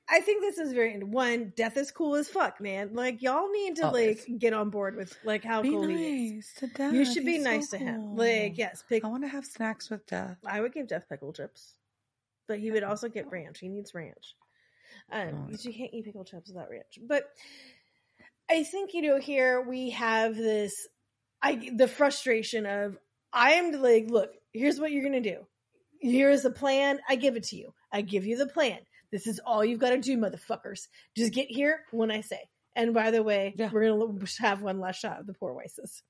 I 0.09 0.21
think 0.21 0.43
this 0.43 0.59
is 0.59 0.73
very 0.73 0.99
one. 1.03 1.53
Death 1.57 1.77
is 1.77 1.91
cool 1.91 2.15
as 2.17 2.29
fuck, 2.29 2.61
man. 2.61 2.91
Like 2.93 3.23
y'all 3.23 3.51
need 3.51 3.77
to 3.77 3.87
Always. 3.87 4.27
like 4.29 4.39
get 4.39 4.53
on 4.53 4.71
board 4.71 4.97
with 4.97 5.17
like 5.25 5.43
how 5.45 5.63
cool 5.63 5.89
he 5.89 6.39
is. 6.39 6.53
to 6.59 6.67
Death. 6.67 6.93
You 6.93 7.05
should 7.05 7.25
be 7.25 7.39
nice 7.39 7.71
to 7.71 7.79
him. 7.79 8.17
Like 8.17 8.59
yes, 8.59 8.85
pick. 8.89 9.05
I 9.05 9.09
want 9.09 9.25
to 9.25 9.29
have 9.29 9.45
snacks 9.47 9.89
with 9.91 10.07
Death. 10.07 10.37
I 10.47 10.61
would 10.61 10.73
give 10.75 10.87
Death 10.89 11.07
pickle 11.09 11.33
chips, 11.33 11.75
but 12.47 12.59
he 12.59 12.71
would 12.71 12.83
also 12.85 13.09
get 13.09 13.31
ranch. 13.31 13.59
He 13.61 13.69
needs 13.69 13.95
ranch. 13.95 14.35
Um, 15.13 15.29
Oh. 15.33 15.43
because 15.47 15.65
you 15.65 15.73
can't 15.73 15.93
eat 15.93 16.05
pickle 16.05 16.25
chips 16.25 16.51
without 16.51 16.71
ranch. 16.71 16.99
But 17.09 17.25
I 18.51 18.65
think 18.65 18.95
you 18.95 19.03
know 19.03 19.19
here 19.21 19.61
we 19.61 19.91
have 19.91 20.37
this, 20.37 20.75
I 21.41 21.71
the 21.75 21.87
frustration 21.89 22.67
of 22.67 22.99
I 23.33 23.53
am 23.53 23.71
like, 23.81 24.11
look, 24.11 24.33
here's 24.53 24.81
what 24.81 24.91
you're 24.91 25.05
gonna 25.05 25.21
do. 25.21 25.47
Here's 26.01 26.43
the 26.43 26.51
plan. 26.51 26.99
I 27.09 27.15
give 27.17 27.37
it 27.37 27.45
to 27.45 27.57
you. 27.57 27.73
I 27.93 28.01
give 28.03 28.27
you 28.27 28.37
the 28.37 28.47
plan. 28.47 28.79
This 29.13 29.27
is 29.27 29.41
all 29.45 29.65
you've 29.65 29.81
got 29.81 29.91
to 29.91 29.99
do, 29.99 30.17
motherfuckers. 30.17 30.87
Just 31.17 31.33
get 31.33 31.51
here 31.51 31.81
when 31.91 32.11
I 32.11 32.21
say. 32.23 32.49
And 32.77 32.95
by 32.95 33.11
the 33.11 33.23
way, 33.23 33.55
Yeah. 33.57 33.71
we're 33.73 33.89
gonna 33.89 34.27
have 34.39 34.63
one 34.63 34.81
last 34.81 35.01
shot 35.01 35.21
of 35.21 35.27
the 35.27 35.35
poor 35.35 35.55
Weisses. 35.55 36.03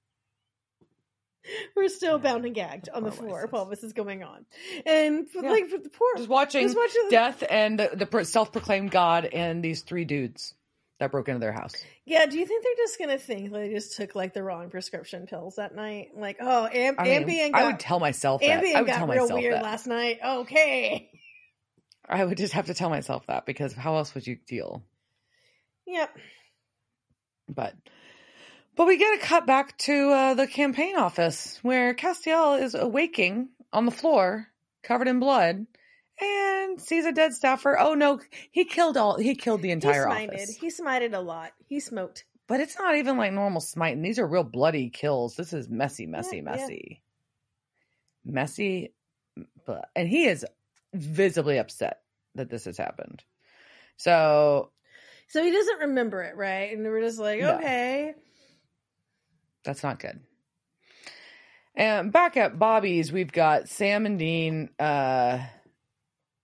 We're 1.75 1.89
still 1.89 2.19
Yeah, 2.19 2.23
bound 2.23 2.45
and 2.45 2.55
gagged 2.55 2.91
on 2.91 3.03
the 3.03 3.11
floor 3.11 3.47
while 3.49 3.65
this 3.65 3.83
is 3.83 3.95
going 3.95 4.23
on, 4.23 4.45
and 4.85 5.29
for, 5.29 5.43
Yeah. 5.43 5.51
like 5.51 5.69
for 5.69 5.79
the 5.79 5.89
poor, 5.89 6.17
Just 6.19 6.29
watching, 6.29 6.63
Just 6.67 6.77
watching 6.77 7.09
Death 7.11 7.43
and 7.49 7.81
the, 7.81 8.07
the 8.07 8.25
self-proclaimed 8.27 8.91
God 8.91 9.25
and 9.25 9.65
these 9.65 9.81
three 9.81 10.05
dudes 10.05 10.55
that 11.01 11.11
broke 11.11 11.29
into 11.29 11.41
their 11.41 11.53
house. 11.53 11.75
yeah. 12.07 12.27
Do 12.27 12.39
you 12.39 12.47
think 12.47 12.63
they're 12.63 12.85
just 12.87 12.99
gonna 12.99 13.19
think 13.19 13.53
they 13.53 13.71
just 13.71 13.97
took 13.97 14.15
like 14.15 14.33
the 14.33 14.43
wrong 14.43 14.71
prescription 14.71 15.27
pills 15.27 15.57
that 15.57 15.75
night? 15.75 16.11
Like, 16.17 16.37
oh, 16.41 16.69
Am- 16.73 16.95
I 16.99 17.05
mean, 17.05 17.27
Ambien 17.27 17.55
I 17.55 17.67
would 17.67 17.81
tell 17.81 17.99
myself 17.99 18.41
that. 18.43 18.61
I 18.61 18.63
Ambien 18.63 18.79
would 18.79 18.87
got 18.87 18.97
tell 18.99 19.09
real 19.09 19.23
myself 19.25 19.41
weird 19.41 19.55
that. 19.55 19.63
last 19.63 19.87
night. 19.87 20.19
Okay, 20.25 21.11
I 22.09 22.25
would 22.25 22.39
just 22.39 22.53
have 22.53 22.67
to 22.67 22.75
tell 22.75 22.91
myself 22.91 23.27
that 23.27 23.47
because 23.47 23.73
how 23.75 23.97
else 23.97 24.15
would 24.15 24.27
you 24.27 24.37
deal? 24.47 24.85
yep. 25.87 26.11
But 27.49 27.75
but 28.77 28.87
we 28.87 28.97
get 28.97 29.19
a 29.19 29.27
cut 29.27 29.47
back 29.47 29.77
to 29.79 30.11
uh, 30.11 30.35
the 30.35 30.47
campaign 30.47 30.97
office 30.97 31.59
where 31.63 31.95
Castiel 31.95 32.63
is 32.63 32.75
awaking 32.75 33.49
on 33.73 33.85
the 33.87 33.91
floor, 33.91 34.47
covered 34.83 35.09
in 35.09 35.19
blood, 35.21 35.67
and 36.21 36.81
sees 36.81 37.05
a 37.05 37.13
dead 37.13 37.33
staffer. 37.35 37.79
Oh 37.79 37.95
no, 37.95 38.21
he 38.51 38.65
killed 38.65 38.97
all 38.97 39.19
he 39.19 39.35
killed 39.35 39.63
the 39.63 39.71
entire 39.71 40.07
he 40.09 40.15
smited. 40.15 40.35
office. 40.35 40.57
He 40.57 40.69
smited 40.69 41.15
a 41.15 41.21
lot. 41.21 41.53
He 41.67 41.81
smoked. 41.81 42.25
But 42.47 42.61
it's 42.61 42.77
not 42.79 42.97
even 42.97 43.17
like 43.17 43.33
normal 43.33 43.61
smiting. 43.61 44.03
These 44.03 44.19
are 44.19 44.27
real 44.27 44.43
bloody 44.45 44.91
kills. 44.91 45.37
This 45.37 45.53
is 45.53 45.69
messy, 45.69 46.07
messy, 46.07 46.37
Yeah, 46.39 46.43
yeah. 46.43 46.51
messy. 46.57 47.03
Messy 48.25 48.93
but 49.67 49.89
and 49.97 50.09
he 50.09 50.25
is 50.27 50.45
visibly 50.93 51.59
upset 51.59 52.01
that 52.35 52.51
this 52.51 52.65
has 52.65 52.77
happened. 52.77 53.23
So 53.97 54.71
So 55.29 55.43
he 55.43 55.51
doesn't 55.51 55.79
remember 55.81 56.23
it, 56.23 56.37
right? 56.37 56.77
And 56.77 56.85
we're 56.85 57.01
just 57.03 57.19
like, 57.19 57.41
No. 57.41 57.57
okay, 57.57 58.15
That's 59.65 59.83
not 59.83 60.01
good. 60.01 60.21
And 61.77 62.13
back 62.13 62.37
at 62.37 62.59
Bobby's, 62.59 63.13
we've 63.13 63.33
got 63.33 63.69
Sam 63.69 64.05
and 64.07 64.19
Dean 64.19 64.71
uh 64.79 65.39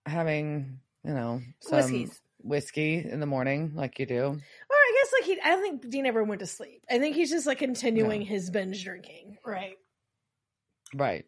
having, 0.07 0.79
you 1.05 1.13
know, 1.13 1.41
some 1.61 1.77
Whiskeys. 1.79 2.21
whiskey 2.43 3.05
in 3.09 3.21
the 3.21 3.27
morning, 3.27 3.73
like 3.75 3.99
you 3.99 4.07
do. 4.07 4.23
Or 4.25 4.31
I 4.37 5.03
guess 5.03 5.13
like 5.21 5.25
he, 5.25 5.41
I 5.43 5.51
don't 5.51 5.63
think 5.63 5.91
Dean 5.91 6.07
ever 6.07 6.25
went 6.25 6.41
to 6.41 6.47
sleep. 6.47 6.83
I 6.91 6.99
think 6.99 7.17
he's 7.17 7.31
just 7.31 7.47
like 7.47 7.59
continuing 7.59 8.21
No. 8.21 8.27
his 8.27 8.51
binge 8.51 8.83
drinking, 8.85 9.39
right? 9.45 9.77
Right. 10.95 11.25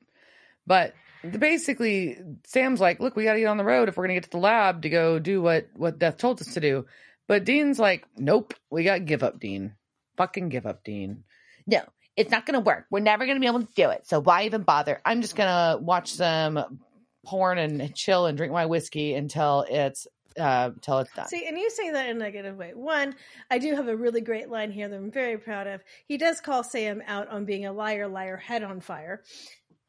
But 0.66 0.94
basically, 1.38 2.18
Sam's 2.46 2.80
like, 2.80 3.00
look, 3.00 3.16
we 3.16 3.24
got 3.24 3.32
to 3.34 3.40
get 3.40 3.46
on 3.46 3.56
the 3.56 3.64
road 3.64 3.88
if 3.88 3.96
we're 3.96 4.06
going 4.06 4.14
to 4.14 4.20
get 4.20 4.24
to 4.24 4.30
the 4.30 4.42
lab 4.42 4.82
to 4.82 4.88
go 4.88 5.18
do 5.18 5.42
what, 5.42 5.68
what 5.74 5.98
Death 5.98 6.18
told 6.18 6.40
us 6.40 6.54
to 6.54 6.60
do. 6.60 6.86
But 7.26 7.44
Dean's 7.44 7.78
like, 7.78 8.06
nope, 8.16 8.54
we 8.70 8.84
got 8.84 8.94
to 8.94 9.00
give 9.00 9.22
up, 9.22 9.40
Dean. 9.40 9.74
Fucking 10.16 10.48
give 10.48 10.66
up, 10.66 10.84
Dean. 10.84 11.24
No, 11.66 11.82
it's 12.16 12.30
not 12.30 12.46
going 12.46 12.54
to 12.54 12.60
work. 12.60 12.86
We're 12.90 13.00
never 13.00 13.26
going 13.26 13.36
to 13.36 13.40
be 13.40 13.46
able 13.46 13.62
to 13.62 13.72
do 13.74 13.90
it. 13.90 14.06
So 14.06 14.20
why 14.20 14.44
even 14.44 14.62
bother? 14.62 15.00
I'm 15.04 15.20
just 15.22 15.36
going 15.36 15.48
to 15.48 15.82
watch 15.82 16.12
some 16.12 16.80
porn 17.28 17.58
and 17.58 17.94
chill 17.94 18.26
and 18.26 18.36
drink 18.38 18.52
my 18.52 18.64
whiskey 18.66 19.14
until 19.14 19.66
it's 19.68 20.06
uh, 20.40 20.70
till 20.80 20.98
it's 21.00 21.12
done. 21.14 21.28
See, 21.28 21.46
and 21.46 21.58
you 21.58 21.68
say 21.68 21.90
that 21.90 22.08
in 22.08 22.16
a 22.16 22.18
negative 22.18 22.56
way. 22.56 22.72
One, 22.74 23.14
I 23.50 23.58
do 23.58 23.74
have 23.74 23.88
a 23.88 23.96
really 23.96 24.20
great 24.20 24.48
line 24.48 24.70
here 24.70 24.88
that 24.88 24.96
I'm 24.96 25.10
very 25.10 25.36
proud 25.36 25.66
of. 25.66 25.82
He 26.06 26.16
does 26.16 26.40
call 26.40 26.62
Sam 26.62 27.02
out 27.06 27.28
on 27.28 27.44
being 27.44 27.66
a 27.66 27.72
liar, 27.72 28.08
liar, 28.08 28.36
head 28.36 28.62
on 28.62 28.80
fire. 28.80 29.22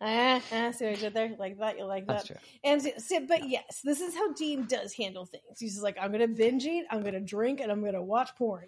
Ah, 0.01 0.41
ah, 0.51 0.71
see 0.71 0.85
what 0.85 0.97
I 0.97 0.99
did 0.99 1.13
there? 1.13 1.35
Like 1.37 1.59
that, 1.59 1.77
you 1.77 1.85
like 1.85 2.07
That's 2.07 2.27
that. 2.27 2.39
true. 2.39 2.49
And 2.63 2.81
so- 2.81 2.91
so- 2.97 3.25
but 3.27 3.47
yes, 3.49 3.81
this 3.83 3.99
is 4.01 4.15
how 4.15 4.31
Dean 4.33 4.65
does 4.65 4.93
handle 4.93 5.25
things. 5.25 5.59
He's 5.59 5.73
just 5.73 5.83
like, 5.83 5.97
I'm 6.01 6.11
going 6.11 6.21
to 6.21 6.27
binge 6.27 6.65
eat, 6.65 6.85
I'm 6.89 7.01
going 7.01 7.13
to 7.13 7.19
drink, 7.19 7.59
and 7.59 7.71
I'm 7.71 7.81
going 7.81 7.93
to 7.93 8.01
watch 8.01 8.29
porn. 8.37 8.67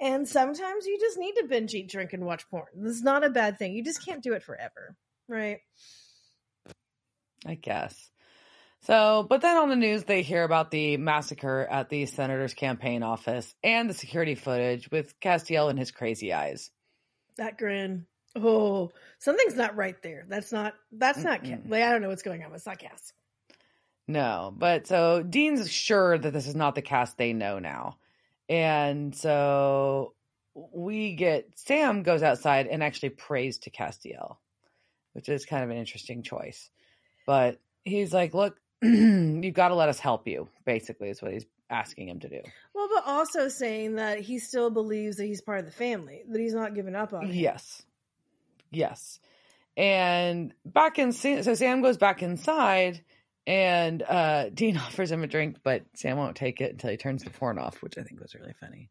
And 0.00 0.26
sometimes 0.26 0.86
you 0.86 0.98
just 0.98 1.18
need 1.18 1.34
to 1.34 1.44
binge 1.44 1.74
eat, 1.74 1.88
drink, 1.90 2.14
and 2.14 2.24
watch 2.24 2.48
porn. 2.50 2.66
This 2.74 2.96
is 2.96 3.02
not 3.02 3.22
a 3.22 3.30
bad 3.30 3.58
thing. 3.58 3.74
You 3.74 3.84
just 3.84 4.04
can't 4.04 4.22
do 4.22 4.32
it 4.32 4.42
forever, 4.42 4.96
right? 5.28 5.58
I 7.46 7.54
guess. 7.54 8.10
So, 8.82 9.24
but 9.28 9.42
then 9.42 9.56
on 9.56 9.68
the 9.68 9.76
news, 9.76 10.04
they 10.04 10.22
hear 10.22 10.42
about 10.42 10.70
the 10.72 10.96
massacre 10.96 11.66
at 11.70 11.88
the 11.88 12.06
senator's 12.06 12.54
campaign 12.54 13.02
office 13.04 13.54
and 13.62 13.88
the 13.88 13.94
security 13.94 14.34
footage 14.34 14.90
with 14.90 15.18
Castiel 15.20 15.70
and 15.70 15.78
his 15.78 15.92
crazy 15.92 16.32
eyes. 16.32 16.70
That 17.36 17.58
grin. 17.58 18.06
Oh, 18.34 18.90
something's 19.18 19.54
not 19.54 19.76
right 19.76 20.00
there. 20.02 20.24
That's 20.28 20.52
not. 20.52 20.74
That's 20.90 21.22
not. 21.22 21.44
Mm-mm. 21.44 21.70
like 21.70 21.82
I 21.82 21.92
don't 21.92 22.02
know 22.02 22.08
what's 22.08 22.22
going 22.22 22.42
on. 22.42 22.52
It's 22.54 22.66
not 22.66 22.78
Cass. 22.78 23.12
No, 24.08 24.52
but 24.56 24.86
so 24.86 25.22
Dean's 25.22 25.70
sure 25.70 26.18
that 26.18 26.32
this 26.32 26.46
is 26.46 26.56
not 26.56 26.74
the 26.74 26.82
Cass 26.82 27.14
they 27.14 27.32
know 27.32 27.58
now. 27.58 27.98
And 28.48 29.14
so 29.14 30.14
we 30.54 31.14
get 31.14 31.50
Sam 31.54 32.02
goes 32.02 32.22
outside 32.22 32.66
and 32.66 32.82
actually 32.82 33.10
prays 33.10 33.58
to 33.58 33.70
Castiel, 33.70 34.38
which 35.12 35.28
is 35.28 35.46
kind 35.46 35.62
of 35.62 35.70
an 35.70 35.76
interesting 35.76 36.22
choice. 36.22 36.68
But 37.26 37.60
he's 37.84 38.12
like, 38.12 38.34
look, 38.34 38.56
you've 38.82 39.54
got 39.54 39.68
to 39.68 39.74
let 39.74 39.88
us 39.88 39.98
help 39.98 40.26
you, 40.26 40.48
basically, 40.64 41.08
is 41.10 41.22
what 41.22 41.32
he's 41.32 41.46
asking 41.70 42.08
him 42.08 42.20
to 42.20 42.28
do. 42.28 42.40
Well, 42.74 42.88
but 42.94 43.04
also 43.06 43.48
saying 43.48 43.94
that 43.96 44.20
he 44.20 44.38
still 44.38 44.70
believes 44.70 45.16
that 45.16 45.24
he's 45.24 45.40
part 45.40 45.60
of 45.60 45.64
the 45.66 45.72
family, 45.72 46.22
that 46.28 46.40
he's 46.40 46.54
not 46.54 46.74
giving 46.74 46.94
up 46.94 47.12
on 47.12 47.26
it. 47.26 47.34
Yes. 47.34 47.82
Yes. 48.70 49.20
And 49.76 50.52
back 50.66 50.98
in 50.98 51.12
so 51.12 51.54
Sam 51.54 51.80
goes 51.80 51.96
back 51.96 52.22
inside 52.22 53.00
and 53.46 54.02
uh 54.02 54.48
Dean 54.54 54.76
offers 54.76 55.10
him 55.10 55.22
a 55.24 55.26
drink, 55.26 55.58
but 55.62 55.82
Sam 55.94 56.18
won't 56.18 56.36
take 56.36 56.60
it 56.60 56.72
until 56.72 56.90
he 56.90 56.96
turns 56.98 57.24
the 57.24 57.30
porn 57.30 57.58
off, 57.58 57.82
which 57.82 57.96
I 57.96 58.02
think 58.02 58.20
was 58.20 58.34
really 58.34 58.54
funny. 58.60 58.90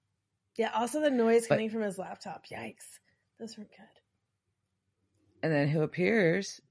Yeah. 0.57 0.71
Also, 0.73 0.99
the 1.01 1.11
noise 1.11 1.47
But- 1.47 1.55
coming 1.55 1.69
from 1.69 1.81
his 1.83 1.97
laptop. 1.99 2.45
Yikes. 2.51 2.99
Those 3.39 3.57
weren't 3.57 3.69
good. 3.71 3.85
And 5.43 5.51
then 5.53 5.67
who 5.67 5.81
appears? 5.81 6.61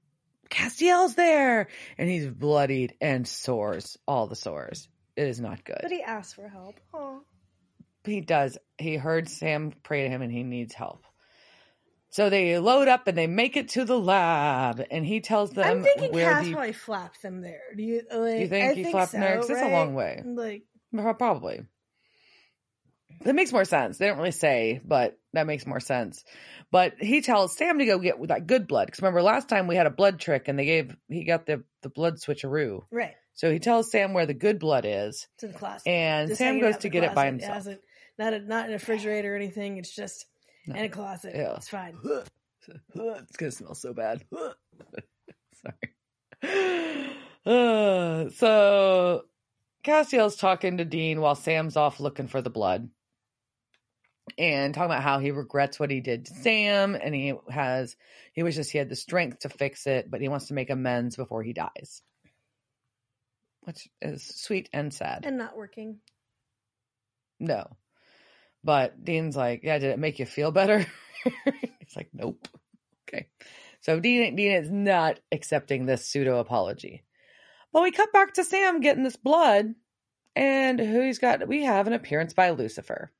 Castiel's 0.51 1.15
there, 1.15 1.67
and 1.97 2.09
he's 2.09 2.27
bloodied 2.27 2.93
and 3.01 3.27
sores, 3.27 3.97
all 4.07 4.27
the 4.27 4.35
sores. 4.35 4.87
It 5.15 5.27
is 5.27 5.39
not 5.39 5.63
good. 5.63 5.79
But 5.81 5.91
he 5.91 6.03
asks 6.03 6.33
for 6.33 6.47
help. 6.47 6.79
Oh, 6.93 7.21
he 8.03 8.21
does. 8.21 8.57
He 8.77 8.95
heard 8.97 9.29
Sam 9.29 9.73
pray 9.81 10.03
to 10.03 10.09
him, 10.09 10.21
and 10.21 10.31
he 10.31 10.43
needs 10.43 10.73
help. 10.73 11.05
So 12.09 12.29
they 12.29 12.59
load 12.59 12.89
up 12.89 13.07
and 13.07 13.17
they 13.17 13.27
make 13.27 13.55
it 13.55 13.69
to 13.69 13.85
the 13.85 13.97
lab, 13.97 14.83
and 14.91 15.05
he 15.05 15.21
tells 15.21 15.51
them 15.51 15.65
I'm 15.65 15.81
thinking 15.83 16.11
where 16.11 16.29
Cass 16.29 16.45
the. 16.45 16.51
probably 16.51 16.73
flapped 16.73 17.21
them 17.21 17.39
there. 17.41 17.61
Do 17.75 17.81
you? 17.83 18.01
Like, 18.13 18.39
you 18.39 18.47
think 18.49 18.65
I 18.65 18.73
he 18.73 18.83
think 18.83 18.91
flapped 18.93 19.11
so, 19.11 19.17
them 19.17 19.21
there? 19.21 19.37
'Cause 19.37 19.49
it's 19.49 19.61
a 19.61 19.69
long 19.69 19.93
way. 19.93 20.21
Like, 20.25 20.63
Probably. 20.93 21.61
That 23.23 23.35
makes 23.35 23.51
more 23.53 23.65
sense. 23.65 23.97
They 23.97 24.07
don't 24.07 24.17
really 24.17 24.31
say, 24.31 24.81
but 24.83 25.17
that 25.33 25.45
makes 25.47 25.65
more 25.67 25.79
sense. 25.79 26.23
But 26.71 26.95
he 26.99 27.21
tells 27.21 27.55
Sam 27.55 27.77
to 27.79 27.85
go 27.85 27.99
get 27.99 28.15
that 28.27 28.47
good 28.47 28.67
blood. 28.67 28.87
Because 28.87 29.01
remember, 29.01 29.21
last 29.21 29.47
time 29.49 29.67
we 29.67 29.75
had 29.75 29.85
a 29.87 29.91
blood 29.91 30.19
trick 30.19 30.47
and 30.47 30.57
they 30.57 30.65
gave, 30.65 30.95
he 31.07 31.23
got 31.23 31.45
the, 31.45 31.63
the 31.83 31.89
blood 31.89 32.15
switcheroo. 32.17 32.81
right 32.91 33.13
So 33.33 33.51
he 33.51 33.59
tells 33.59 33.91
Sam 33.91 34.13
where 34.13 34.25
the 34.25 34.33
good 34.33 34.57
blood 34.59 34.85
is. 34.87 35.27
to 35.39 35.47
the 35.47 35.53
closet. 35.53 35.87
And 35.87 36.29
Just 36.29 36.39
Sam 36.39 36.59
goes 36.59 36.77
to 36.77 36.89
get 36.89 37.01
the 37.01 37.11
it 37.11 37.15
by 37.15 37.25
himself. 37.27 37.67
not 38.17 38.33
a, 38.33 38.39
not 38.39 38.65
in 38.65 38.71
a 38.71 38.75
refrigerator 38.75 39.33
or 39.33 39.35
anything. 39.35 39.77
It's 39.77 39.93
just 39.95 40.25
No. 40.65 40.75
in 40.75 40.85
a 40.85 40.89
closet. 40.89 41.35
Ew. 41.35 41.51
It's 41.57 41.69
fine. 41.69 41.97
it's 42.95 43.37
gonna 43.37 43.51
smell 43.51 43.75
so 43.75 43.93
bad. 43.93 44.23
Sorry. 45.61 47.11
Uh, 47.45 48.29
so 48.35 49.23
Castiel's 49.83 50.35
talking 50.35 50.77
to 50.77 50.85
Dean 50.85 51.21
while 51.21 51.35
Sam's 51.35 51.77
off 51.77 51.99
looking 51.99 52.27
for 52.27 52.41
the 52.41 52.49
blood. 52.49 52.89
And 54.37 54.73
talking 54.73 54.91
about 54.91 55.03
how 55.03 55.19
he 55.19 55.31
regrets 55.31 55.79
what 55.79 55.89
he 55.89 55.99
did 55.99 56.25
to 56.25 56.33
Sam 56.33 56.95
and 56.95 57.13
he 57.13 57.33
has 57.49 57.95
he 58.33 58.43
wishes 58.43 58.69
he 58.69 58.77
had 58.77 58.89
the 58.89 58.95
strength 58.95 59.39
to 59.39 59.49
fix 59.49 59.87
it, 59.87 60.09
but 60.09 60.21
he 60.21 60.29
wants 60.29 60.47
to 60.47 60.53
make 60.53 60.69
amends 60.69 61.15
before 61.15 61.43
he 61.43 61.53
dies. 61.53 62.01
Which 63.61 63.89
is 64.01 64.23
sweet 64.23 64.69
and 64.73 64.93
sad. 64.93 65.25
And 65.25 65.37
not 65.37 65.57
working. 65.57 65.99
No. 67.39 67.67
But 68.63 69.03
Dean's 69.03 69.35
like, 69.35 69.61
yeah, 69.63 69.79
did 69.79 69.91
it 69.91 69.99
make 69.99 70.19
you 70.19 70.25
feel 70.25 70.51
better? 70.51 70.85
He's 71.23 71.95
like, 71.95 72.09
nope. 72.13 72.47
Okay. 73.07 73.27
So 73.81 73.99
Dean, 73.99 74.35
Dean 74.35 74.51
is 74.51 74.69
not 74.69 75.19
accepting 75.31 75.85
this 75.85 76.07
pseudo 76.07 76.39
apology. 76.39 77.03
But 77.73 77.83
we 77.83 77.91
cut 77.91 78.13
back 78.13 78.33
to 78.33 78.43
Sam 78.43 78.79
getting 78.79 79.03
this 79.03 79.15
blood, 79.15 79.73
and 80.35 80.79
who 80.79 81.01
he's 81.01 81.19
got, 81.19 81.47
we 81.47 81.63
have 81.63 81.87
an 81.87 81.93
appearance 81.93 82.33
by 82.33 82.51
Lucifer. 82.51 83.11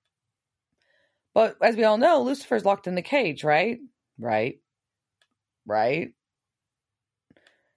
But 1.34 1.58
as 1.62 1.76
we 1.76 1.84
all 1.84 1.98
know, 1.98 2.24
Lucifer's 2.24 2.66
locked 2.66 2.88
in 2.88 2.96
the 2.96 3.02
cage, 3.02 3.44
right? 3.44 3.80
Right. 4.20 4.60
Right. 5.66 6.10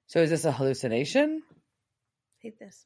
So 0.07 0.21
is 0.21 0.31
this 0.31 0.45
a 0.45 0.53
hallucination? 0.53 1.43
Hate 2.41 2.59
this. 2.59 2.85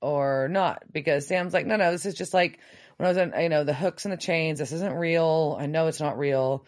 or 0.00 0.48
not 0.48 0.82
because 0.92 1.26
Sam's 1.26 1.54
like, 1.54 1.66
no, 1.66 1.76
no, 1.76 1.90
this 1.90 2.06
is 2.06 2.14
just 2.14 2.34
like 2.34 2.58
when 2.96 3.06
I 3.06 3.08
was 3.10 3.16
in, 3.18 3.32
you 3.40 3.48
know, 3.48 3.64
the 3.64 3.74
hooks 3.74 4.04
and 4.04 4.12
the 4.12 4.18
chains. 4.18 4.58
This 4.58 4.72
isn't 4.72 4.94
real. 4.94 5.56
I 5.58 5.66
know 5.66 5.86
it's 5.86 6.00
not 6.00 6.18
real. 6.18 6.66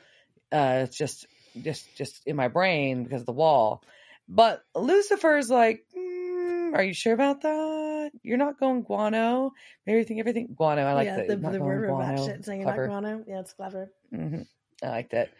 Uh, 0.50 0.84
it's 0.84 0.96
just, 0.96 1.26
just, 1.62 1.84
just 1.96 2.22
in 2.26 2.34
my 2.36 2.48
brain 2.48 3.04
because 3.04 3.20
of 3.20 3.26
the 3.26 3.32
wall. 3.32 3.82
But 4.28 4.62
Lucifer's 4.74 5.50
like, 5.50 5.84
mm, 5.96 6.74
are 6.74 6.82
you 6.82 6.94
sure 6.94 7.14
about 7.14 7.42
that? 7.42 7.75
You're 8.22 8.38
not 8.38 8.58
going 8.58 8.82
guano. 8.82 9.52
Maybe 9.86 9.98
you 9.98 10.04
think 10.04 10.20
everything 10.20 10.54
guano. 10.56 10.82
I 10.82 10.92
like 10.92 11.06
yeah, 11.06 11.16
that. 11.16 11.28
the, 11.28 11.36
the 11.36 11.60
word 11.60 12.18
shit 12.18 12.44
saying 12.44 12.64
not 12.64 12.76
guano. 12.76 13.24
Yeah, 13.26 13.40
it's 13.40 13.52
clever. 13.52 13.90
hmm 14.10 14.42
I 14.82 14.88
like 14.88 15.10
that. 15.10 15.30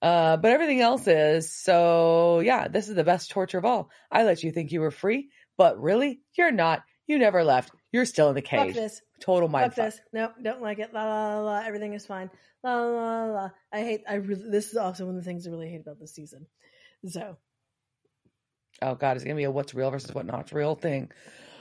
Uh, 0.00 0.36
but 0.36 0.52
everything 0.52 0.80
else 0.80 1.06
is 1.06 1.52
so. 1.52 2.40
Yeah, 2.40 2.68
this 2.68 2.88
is 2.88 2.94
the 2.94 3.04
best 3.04 3.30
torture 3.30 3.58
of 3.58 3.64
all. 3.64 3.90
I 4.10 4.24
let 4.24 4.42
you 4.42 4.52
think 4.52 4.72
you 4.72 4.80
were 4.80 4.90
free, 4.90 5.28
but 5.56 5.80
really, 5.80 6.20
you're 6.36 6.52
not. 6.52 6.82
You 7.06 7.18
never 7.18 7.44
left. 7.44 7.70
You're 7.92 8.04
still 8.04 8.28
in 8.30 8.34
the 8.34 8.40
Fuck 8.42 8.66
cage. 8.66 8.74
this. 8.74 9.00
Total 9.20 9.48
mind 9.48 9.74
Fuck 9.74 9.86
this. 9.86 10.00
Nope, 10.12 10.32
don't 10.42 10.60
like 10.60 10.78
it. 10.78 10.92
La 10.92 11.04
la 11.04 11.36
la 11.36 11.40
la. 11.40 11.58
Everything 11.60 11.94
is 11.94 12.04
fine. 12.04 12.30
La 12.62 12.76
la 12.76 12.90
la 12.90 13.24
la. 13.24 13.32
la. 13.32 13.50
I 13.72 13.80
hate. 13.80 14.02
I 14.08 14.14
really. 14.14 14.50
This 14.50 14.70
is 14.70 14.76
also 14.76 15.06
one 15.06 15.16
of 15.16 15.24
the 15.24 15.28
things 15.28 15.46
I 15.46 15.50
really 15.50 15.70
hate 15.70 15.80
about 15.80 15.98
this 15.98 16.14
season. 16.14 16.46
So 17.06 17.36
Oh 18.82 18.94
god, 18.94 19.16
it's 19.16 19.24
gonna 19.24 19.36
be 19.36 19.44
a 19.44 19.50
what's 19.50 19.74
real 19.74 19.90
versus 19.90 20.14
what 20.14 20.26
not 20.26 20.52
real 20.52 20.74
thing. 20.74 21.10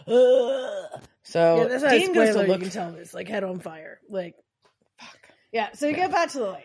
So 0.08 1.58
yeah, 1.58 1.68
that's 1.68 1.84
not 1.84 1.92
Dean 1.92 2.14
goes 2.14 2.28
to 2.28 2.34
spoiler. 2.34 2.46
You 2.46 2.52
look. 2.54 2.62
can 2.62 2.70
tell 2.70 2.96
it's 2.96 3.14
like 3.14 3.28
head 3.28 3.44
on 3.44 3.60
fire. 3.60 4.00
Like 4.10 4.36
Fuck. 5.00 5.30
yeah. 5.52 5.72
So 5.74 5.88
we 5.88 5.94
Yeah. 5.96 6.08
go 6.08 6.12
back 6.14 6.30
to 6.32 6.38
the 6.40 6.46
lab. 6.46 6.62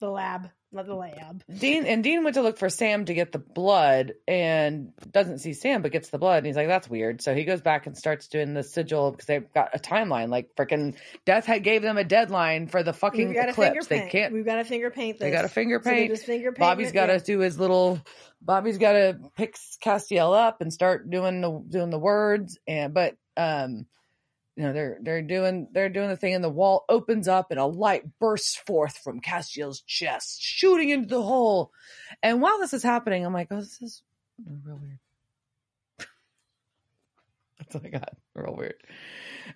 The 0.00 0.10
lab, 0.10 0.50
not 0.74 0.86
the 0.86 0.94
lab. 0.94 1.42
Dean 1.58 1.86
and 1.86 2.02
Dean 2.02 2.24
went 2.24 2.34
to 2.34 2.42
look 2.42 2.58
for 2.58 2.68
Sam 2.68 3.04
to 3.06 3.14
get 3.14 3.32
the 3.32 3.38
blood 3.38 4.14
and 4.26 4.92
doesn't 5.10 5.38
see 5.38 5.52
Sam 5.52 5.82
but 5.82 5.92
gets 5.92 6.10
the 6.10 6.18
blood 6.18 6.38
and 6.38 6.46
he's 6.46 6.56
like 6.56 6.68
that's 6.68 6.88
weird. 6.88 7.22
So 7.22 7.34
he 7.34 7.44
goes 7.44 7.60
back 7.60 7.86
and 7.86 7.96
starts 7.96 8.28
doing 8.28 8.54
the 8.54 8.62
sigil 8.62 9.10
because 9.10 9.26
they've 9.26 9.52
got 9.52 9.70
a 9.74 9.78
timeline. 9.78 10.28
Like 10.28 10.50
freaking 10.56 10.96
Death 11.24 11.46
had 11.46 11.62
gave 11.62 11.82
them 11.82 11.96
a 11.96 12.04
deadline 12.04 12.66
for 12.66 12.82
the 12.82 12.92
fucking 12.92 13.28
We've 13.28 13.36
got 13.36 13.48
eclipse. 13.48 13.86
They 13.86 14.08
can't. 14.08 14.32
We've 14.32 14.44
got 14.44 14.56
to 14.56 14.64
finger 14.64 14.90
paint 14.90 15.18
this. 15.18 15.26
They 15.26 15.30
got 15.30 15.42
to 15.42 15.48
finger 15.48 15.80
So 15.82 15.90
paint. 15.90 16.10
just 16.10 16.26
finger 16.26 16.52
paint 16.52 16.60
Bobby's 16.60 16.92
got 16.92 17.06
to 17.06 17.18
do 17.20 17.38
his 17.38 17.58
little. 17.58 18.00
Bobby's 18.42 18.78
got 18.78 18.92
to 18.92 19.18
pick 19.36 19.56
Castiel 19.82 20.36
up 20.36 20.60
and 20.60 20.72
start 20.72 21.08
doing 21.08 21.40
the 21.40 21.64
doing 21.68 21.90
the 21.90 21.98
words 21.98 22.58
and 22.66 22.92
but 22.92 23.16
um 23.36 23.86
you 24.56 24.62
know 24.62 24.72
they're 24.72 24.98
they're 25.02 25.22
doing 25.22 25.68
they're 25.72 25.88
doing 25.88 26.08
the 26.08 26.16
thing 26.16 26.34
and 26.34 26.44
the 26.44 26.48
wall 26.48 26.84
opens 26.88 27.28
up 27.28 27.50
and 27.50 27.58
a 27.58 27.64
light 27.64 28.04
bursts 28.18 28.56
forth 28.56 28.96
from 28.98 29.20
Castiel's 29.20 29.80
chest 29.80 30.40
shooting 30.40 30.90
into 30.90 31.08
the 31.08 31.22
hole 31.22 31.72
and 32.22 32.40
while 32.40 32.58
this 32.58 32.72
is 32.72 32.82
happening 32.82 33.24
I'm 33.24 33.32
like 33.32 33.48
oh 33.50 33.56
this 33.56 33.80
is 33.82 34.02
real 34.64 34.78
weird 34.80 34.98
that's 37.58 37.74
what 37.74 37.84
I 37.84 37.88
got 37.88 38.16
real 38.34 38.54
weird 38.56 38.76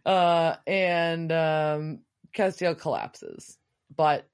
uh 0.05 0.57
and 0.67 1.31
um 1.31 2.01
Castiel 2.35 2.79
collapses 2.79 3.57
but 3.95 4.29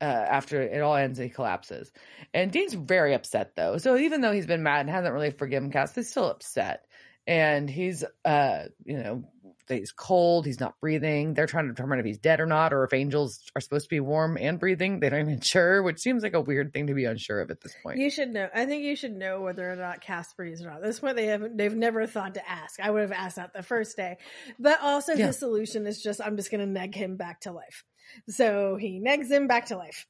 uh, 0.00 0.04
after 0.04 0.60
it 0.60 0.82
all 0.82 0.94
ends, 0.94 1.18
he 1.18 1.28
collapses. 1.28 1.90
And 2.34 2.52
Dean's 2.52 2.74
very 2.74 3.14
upset 3.14 3.56
though. 3.56 3.78
So 3.78 3.96
even 3.96 4.20
though 4.20 4.32
he's 4.32 4.46
been 4.46 4.62
mad 4.62 4.80
and 4.80 4.90
hasn't 4.90 5.14
really 5.14 5.30
forgiven 5.30 5.70
Cass, 5.70 5.94
he's 5.94 6.10
still 6.10 6.30
upset. 6.30 6.84
And 7.26 7.68
he's, 7.68 8.04
uh, 8.24 8.64
you 8.84 8.98
know, 8.98 9.24
he's 9.68 9.90
cold, 9.90 10.46
he's 10.46 10.60
not 10.60 10.78
breathing. 10.80 11.34
They're 11.34 11.46
trying 11.46 11.66
to 11.66 11.72
determine 11.72 11.98
if 11.98 12.04
he's 12.04 12.18
dead 12.18 12.38
or 12.38 12.46
not, 12.46 12.72
or 12.72 12.84
if 12.84 12.92
angels 12.92 13.42
are 13.56 13.60
supposed 13.60 13.86
to 13.86 13.90
be 13.90 13.98
warm 13.98 14.38
and 14.40 14.60
breathing. 14.60 15.00
They 15.00 15.08
don't 15.08 15.22
even 15.22 15.40
sure, 15.42 15.82
which 15.82 15.98
seems 15.98 16.22
like 16.22 16.34
a 16.34 16.40
weird 16.40 16.72
thing 16.72 16.86
to 16.86 16.94
be 16.94 17.04
unsure 17.04 17.40
of 17.40 17.50
at 17.50 17.60
this 17.60 17.74
point. 17.82 17.98
You 17.98 18.10
should 18.10 18.28
know. 18.32 18.48
I 18.54 18.66
think 18.66 18.84
you 18.84 18.94
should 18.94 19.16
know 19.16 19.40
whether 19.40 19.68
or 19.68 19.74
not 19.76 20.00
Cass 20.00 20.32
breathes 20.34 20.62
or 20.62 20.66
not. 20.70 20.76
At 20.76 20.82
this 20.84 21.00
point, 21.00 21.16
they 21.16 21.26
haven't. 21.26 21.56
They've 21.56 21.74
never 21.74 22.06
thought 22.06 22.34
to 22.34 22.48
ask. 22.48 22.78
I 22.78 22.90
would 22.90 23.02
have 23.02 23.12
asked 23.12 23.36
that 23.36 23.52
the 23.52 23.62
first 23.64 23.96
day, 23.96 24.18
but 24.58 24.80
also 24.80 25.14
Yeah. 25.14 25.26
his 25.26 25.38
solution 25.38 25.86
is 25.86 26.00
just 26.00 26.20
I'm 26.20 26.36
just 26.36 26.50
going 26.50 26.60
to 26.60 26.66
neg 26.66 26.94
him 26.94 27.16
back 27.16 27.40
to 27.40 27.52
life. 27.52 27.82
So 28.28 28.76
he 28.76 29.00
negs 29.04 29.30
him 29.30 29.48
back 29.48 29.66
to 29.66 29.76
life. 29.76 30.06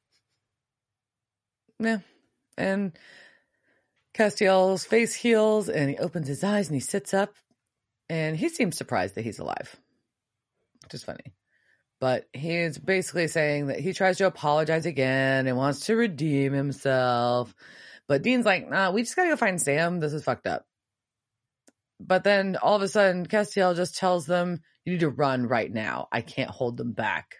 Yeah. 1.79 1.99
And 2.59 2.93
Castiel's 4.17 4.85
face 4.85 5.15
heals 5.15 5.69
and 5.69 5.91
he 5.91 5.99
opens 5.99 6.27
his 6.27 6.43
eyes 6.43 6.69
and 6.69 6.75
he 6.75 6.81
sits 6.81 7.13
up 7.13 7.35
and 8.09 8.37
he 8.37 8.49
seems 8.49 8.77
surprised 8.77 9.15
that 9.17 9.25
he's 9.25 9.39
alive, 9.39 9.77
which 10.83 10.95
is 10.95 11.05
funny. 11.05 11.35
But 12.01 12.27
he's 12.33 12.79
basically 12.79 13.29
saying 13.29 13.67
that 13.67 13.81
he 13.81 13.93
tries 13.93 14.19
to 14.19 14.27
apologize 14.27 14.87
again 14.87 15.47
and 15.47 15.57
wants 15.57 15.87
to 15.87 15.97
redeem 15.97 16.53
himself. 16.53 17.55
But 18.09 18.23
Dean's 18.23 18.47
like, 18.47 18.69
nah, 18.69 18.91
we 18.91 19.03
just 19.03 19.17
gotta 19.17 19.31
go 19.31 19.37
find 19.37 19.61
Sam. 19.61 20.01
This 20.01 20.13
is 20.13 20.25
fucked 20.25 20.47
up. 20.47 20.65
But 22.01 22.25
then 22.25 22.57
all 22.57 22.77
of 22.77 22.83
a 22.83 22.89
sudden, 22.89 23.27
Castiel 23.27 23.75
just 23.75 23.97
tells 23.97 24.27
them, 24.27 24.61
you 24.85 24.93
need 24.93 25.01
to 25.01 25.09
run 25.11 25.47
right 25.47 25.73
now. 25.73 26.09
I 26.13 26.21
can't 26.21 26.51
hold 26.51 26.77
them 26.77 26.93
back. 26.93 27.37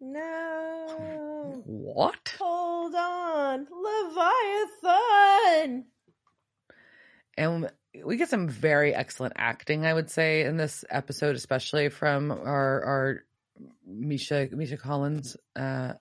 No, 0.00 1.62
What? 1.66 2.34
hold 2.38 2.94
on, 2.94 3.66
Leviathan. 4.86 5.84
and 7.36 7.70
we 8.04 8.16
get 8.16 8.28
some 8.30 8.48
very 8.48 8.94
excellent 8.94 9.32
acting 9.36 9.84
i 9.84 9.92
would 9.92 10.08
say 10.08 10.42
in 10.44 10.56
this 10.56 10.84
episode 10.90 11.34
especially 11.36 11.88
from 11.88 12.30
our 12.30 12.84
our 12.84 13.24
misha 13.86 14.48
misha 14.52 14.76
collins. 14.76 15.36
Uh 15.56 15.92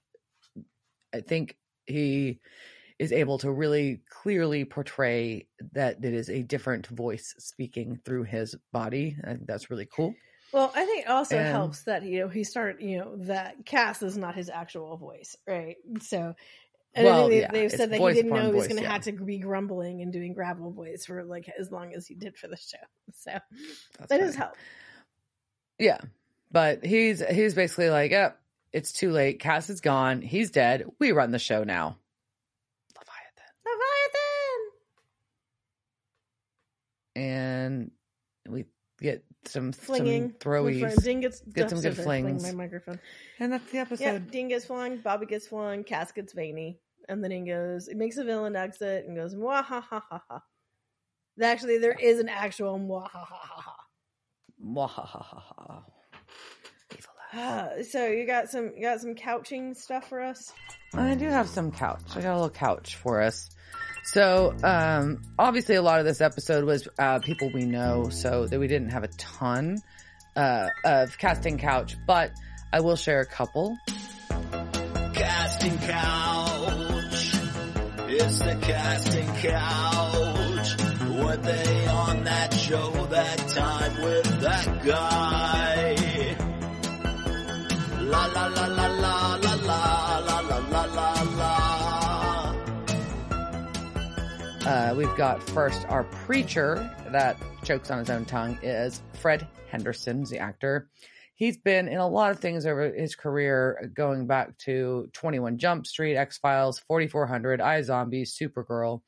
i 1.14 1.20
think 1.22 1.58
he 1.88 2.40
is 3.00 3.12
able 3.12 3.38
to 3.40 3.52
really 3.52 4.02
clearly 4.10 4.66
portray 4.66 5.48
that 5.74 6.04
it 6.04 6.14
is 6.14 6.30
a 6.30 6.44
different 6.44 6.86
voice 6.88 7.34
speaking 7.40 7.98
through 8.06 8.24
his 8.24 8.56
body. 8.74 9.16
I 9.24 9.28
think 9.36 9.48
that's 9.48 9.70
really 9.72 9.88
cool 9.92 10.14
Well, 10.52 10.72
I 10.76 10.86
think 10.86 11.06
it 11.06 11.10
also 11.10 11.38
And- 11.38 11.48
helps 11.48 11.84
that 11.84 12.04
you 12.04 12.22
know 12.22 12.28
he 12.28 12.44
started 12.44 12.82
you 12.82 12.98
know 13.00 13.16
that 13.26 13.66
Cass 13.66 14.02
is 14.02 14.18
not 14.18 14.36
his 14.36 14.50
actual 14.50 14.98
voice, 14.98 15.36
right? 15.48 15.78
So. 16.02 16.36
And 16.96 17.06
Well, 17.06 17.30
they, 17.30 17.42
yeah, 17.42 17.52
they've 17.52 17.66
it's 17.66 17.78
said 17.78 17.92
that 17.92 18.02
he 18.02 18.14
didn't 18.14 18.32
know 18.32 18.48
he 18.48 18.58
was 18.58 18.66
going 18.68 18.78
to 18.78 18.82
yeah. 18.84 18.94
have 18.94 19.04
to 19.04 19.12
be 19.12 19.38
grumbling 19.38 20.02
and 20.02 20.12
doing 20.12 20.34
gravel 20.34 20.72
voice 20.72 21.06
for 21.06 21.24
like 21.24 21.48
as 21.60 21.72
long 21.72 21.94
as 21.94 22.08
he 22.08 22.16
did 22.16 22.36
for 22.36 22.48
the 22.48 22.58
show. 22.58 22.78
So 23.14 23.32
That's 24.00 24.10
that 24.10 24.18
does 24.18 24.36
help. 24.36 24.56
yeah 25.78 26.00
but 26.52 26.84
he's 26.84 27.24
he's 27.30 27.54
basically 27.54 27.92
like 27.92 28.10
yep 28.10 28.40
it's 28.74 28.92
too 28.92 29.12
late 29.12 29.40
cass 29.40 29.70
is 29.70 29.82
gone 29.82 30.24
he's 30.24 30.50
dead 30.50 30.86
we 30.98 31.12
run 31.12 31.30
the 31.30 31.38
show 31.38 31.64
now 31.64 31.96
leviathan 32.98 33.54
Leviathan 37.16 37.24
and 37.24 37.92
we 38.48 38.66
get 39.02 39.24
some 39.46 39.72
flinging 39.72 40.30
some 40.30 40.52
throwies. 40.52 40.82
with 40.82 40.96
fl- 40.96 41.02
Dean 41.02 41.22
gets 41.22 41.42
Get 41.42 41.70
some 41.70 41.82
good 41.82 41.96
sorry, 41.96 42.06
fling 42.06 42.24
flings. 42.24 42.44
My 42.44 42.52
microphone. 42.52 43.00
And 43.40 43.54
that's 43.54 43.72
the 43.72 43.80
episode. 43.80 44.04
Yeah, 44.04 44.18
Dean 44.18 44.48
gets 44.50 44.66
flung, 44.66 44.98
Bobby 44.98 45.26
gets 45.26 45.48
flung, 45.48 45.84
Cass 45.84 46.12
gets 46.12 46.34
veiny, 46.34 46.80
and 47.08 47.24
then 47.24 47.32
he 47.32 47.42
goes. 47.42 47.88
It 47.88 47.98
makes 47.98 48.18
a 48.18 48.24
villain 48.24 48.56
exit 48.56 49.06
and 49.08 49.16
goes 49.16 49.36
mwah 49.36 49.64
ha 49.64 49.82
ha 49.82 50.04
ha 50.10 50.22
ha. 50.30 50.42
Actually, 51.42 51.78
there 51.78 51.94
is 51.94 52.20
an 52.20 52.30
actual 52.30 52.78
mwah 52.80 53.08
ha 53.10 53.26
ha 53.26 53.40
ha 53.42 53.62
ha. 53.62 53.76
Laugh. 54.62 55.40
Ah, 57.32 57.70
so 57.88 58.08
you 58.08 58.26
got 58.26 58.50
some 58.50 58.72
you 58.76 58.82
got 58.82 59.00
some 59.00 59.16
couching 59.16 59.76
stuff 59.76 60.10
for 60.10 60.20
us. 60.22 60.52
I 60.94 61.14
do 61.16 61.28
have 61.30 61.48
some 61.48 61.72
couch. 61.72 62.02
I 62.16 62.22
got 62.22 62.32
a 62.32 62.36
little 62.36 62.50
couch 62.50 62.96
for 62.96 63.22
us. 63.22 63.50
So, 64.04 64.56
um, 64.64 65.22
obviously 65.38 65.76
a 65.76 65.82
lot 65.82 66.00
of 66.00 66.06
this 66.06 66.22
episode 66.22 66.64
was, 66.64 66.88
uh, 66.98 67.20
people 67.20 67.52
we 67.54 67.66
know, 67.66 68.10
so 68.10 68.48
that 68.48 68.60
we 68.60 68.68
didn't 68.68 68.90
have 68.90 69.04
a 69.04 69.10
ton, 69.10 69.78
uh, 70.36 70.70
of 70.84 71.18
casting 71.18 71.58
couch, 71.58 71.96
but 72.08 72.32
I 72.74 72.80
will 72.82 72.96
share 72.96 73.20
a 73.20 73.26
couple. 73.26 73.78
Casting 75.14 75.78
couch. 75.80 77.34
It's 78.12 78.40
the 78.40 78.58
casting 78.62 79.28
couch. 79.36 80.78
Were 81.24 81.38
they 81.38 81.88
on 81.88 82.24
that 82.24 82.54
show 82.54 82.92
that 83.08 83.38
time 83.50 84.02
with 84.02 84.42
that 84.42 84.84
guy? 84.86 86.36
La 88.02 88.26
la 88.26 88.48
la 88.48 88.66
la 88.66 88.88
la 88.88 88.88
la 88.88 88.88
la 88.88 89.19
Uh, 94.70 94.94
we've 94.96 95.16
got 95.16 95.41
first 95.41 95.84
our 95.90 96.04
preacher 96.04 96.96
that 97.08 97.36
chokes 97.64 97.90
on 97.90 97.98
his 97.98 98.12
own 98.12 98.24
tongue 98.24 98.56
is 98.62 99.02
Fred 99.14 99.48
Henderson, 99.72 100.24
the 100.26 100.38
actor. 100.38 100.91
He's 101.34 101.58
been 101.58 101.88
in 101.88 101.98
a 101.98 102.08
lot 102.08 102.30
of 102.30 102.38
things 102.38 102.68
over 102.68 102.94
his 102.94 103.16
career, 103.16 103.90
going 103.96 104.28
back 104.28 104.56
to 104.60 105.10
21 105.14 105.58
Jump 105.58 105.88
Street, 105.88 106.16
X 106.16 106.38
Files, 106.38 106.78
4400, 106.88 107.60
I 107.62 107.82
Zombies, 107.82 108.38
Supergirl. 108.40 109.02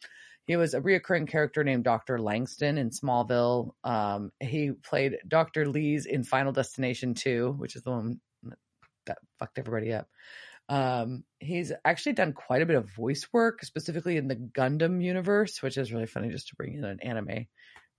He 0.46 0.56
was 0.56 0.74
a 0.74 0.82
reoccurring 0.82 1.28
character 1.28 1.64
named 1.64 1.84
Dr. 1.84 2.20
Langston 2.20 2.80
in 2.80 2.90
Smallville. 2.90 3.70
Um, 3.84 4.32
he 4.40 4.72
played 4.72 5.20
Dr. 5.28 5.68
Lee's 5.68 6.08
in 6.08 6.24
Final 6.24 6.54
Destination 6.54 7.14
2, 7.14 7.54
which 7.60 7.76
is 7.76 7.84
the 7.84 7.92
one 7.92 8.20
that 9.06 9.20
fucked 9.38 9.60
everybody 9.60 9.94
up. 9.94 10.08
Um, 10.72 11.26
he's 11.40 11.74
actually 11.84 12.14
done 12.14 12.32
quite 12.32 12.62
a 12.62 12.66
bit 12.66 12.78
of 12.78 12.90
voice 12.96 13.28
work, 13.34 13.62
specifically 13.66 14.16
in 14.16 14.30
the 14.30 14.38
Gundam 14.38 15.04
universe, 15.04 15.62
which 15.62 15.78
is 15.78 15.92
really 15.92 16.06
funny 16.06 16.30
just 16.30 16.48
to 16.48 16.56
bring 16.56 16.76
in 16.76 16.86
an 16.86 17.02
anime 17.02 17.48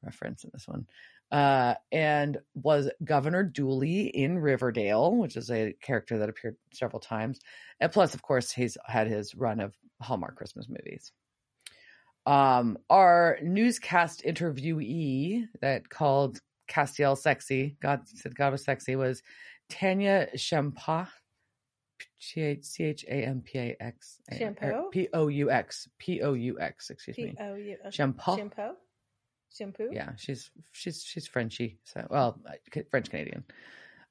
reference 0.03 0.43
in 0.43 0.51
this 0.55 0.67
one. 0.67 0.87
Uh, 1.31 1.75
and 1.93 2.39
was 2.55 2.91
Governor 3.05 3.43
Dooley 3.45 4.07
in 4.07 4.39
Riverdale, 4.39 5.15
which 5.15 5.37
is 5.37 5.51
a 5.51 5.75
character 5.83 6.19
that 6.19 6.31
appeared 6.31 6.57
several 6.73 7.01
times. 7.01 7.41
And 7.79 7.93
plus, 7.93 8.15
of 8.15 8.23
course, 8.23 8.51
he's 8.51 8.79
had 8.87 9.07
his 9.07 9.35
run 9.35 9.61
of 9.61 9.75
Hallmark 10.01 10.37
Christmas 10.37 10.67
movies. 10.67 11.13
Um, 12.25 12.79
our 12.89 13.39
newscast 13.43 14.23
interviewee 14.25 15.45
that 15.61 15.91
called 15.91 16.41
Castiel 16.71 17.19
sexy, 17.19 17.77
God 17.83 18.01
said 18.07 18.35
God 18.35 18.53
was 18.53 18.65
sexy, 18.65 18.97
was 18.97 19.23
Tanya 19.69 20.29
Champoux. 22.21 22.65
C 22.65 22.85
H 22.85 23.05
A 23.09 23.25
M 23.25 23.43
P 23.43 23.59
A 23.59 23.77
X. 23.81 24.19
Shampoo? 24.37 24.89
P 24.91 25.09
O 25.13 25.29
U 25.29 25.51
X. 25.51 25.89
P 25.99 26.23
O 26.23 26.35
U 26.35 26.61
X, 26.61 26.91
excuse 26.91 27.19
me. 27.19 27.35
O 27.41 27.55
U 27.55 27.77
Shampoo? 27.91 28.37
Shampoo. 28.37 28.75
Shampoo. 29.57 29.91
Yeah, 29.93 30.13
she's 30.17 30.51
she's 30.73 31.03
she's 31.03 31.27
Frenchy. 31.27 31.79
So 31.85 32.07
well, 32.11 32.41
French 32.91 33.11
Canadian. 33.11 33.45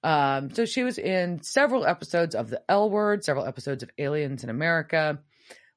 Um, 0.03 0.53
so 0.53 0.65
she 0.65 0.83
was 0.83 0.97
in 0.97 1.43
several 1.43 1.85
episodes 1.85 2.35
of 2.35 2.49
the 2.49 2.61
L 2.69 2.89
Word, 2.89 3.23
several 3.23 3.45
episodes 3.45 3.83
of 3.83 3.89
Aliens 3.97 4.43
in 4.43 4.49
America. 4.49 5.19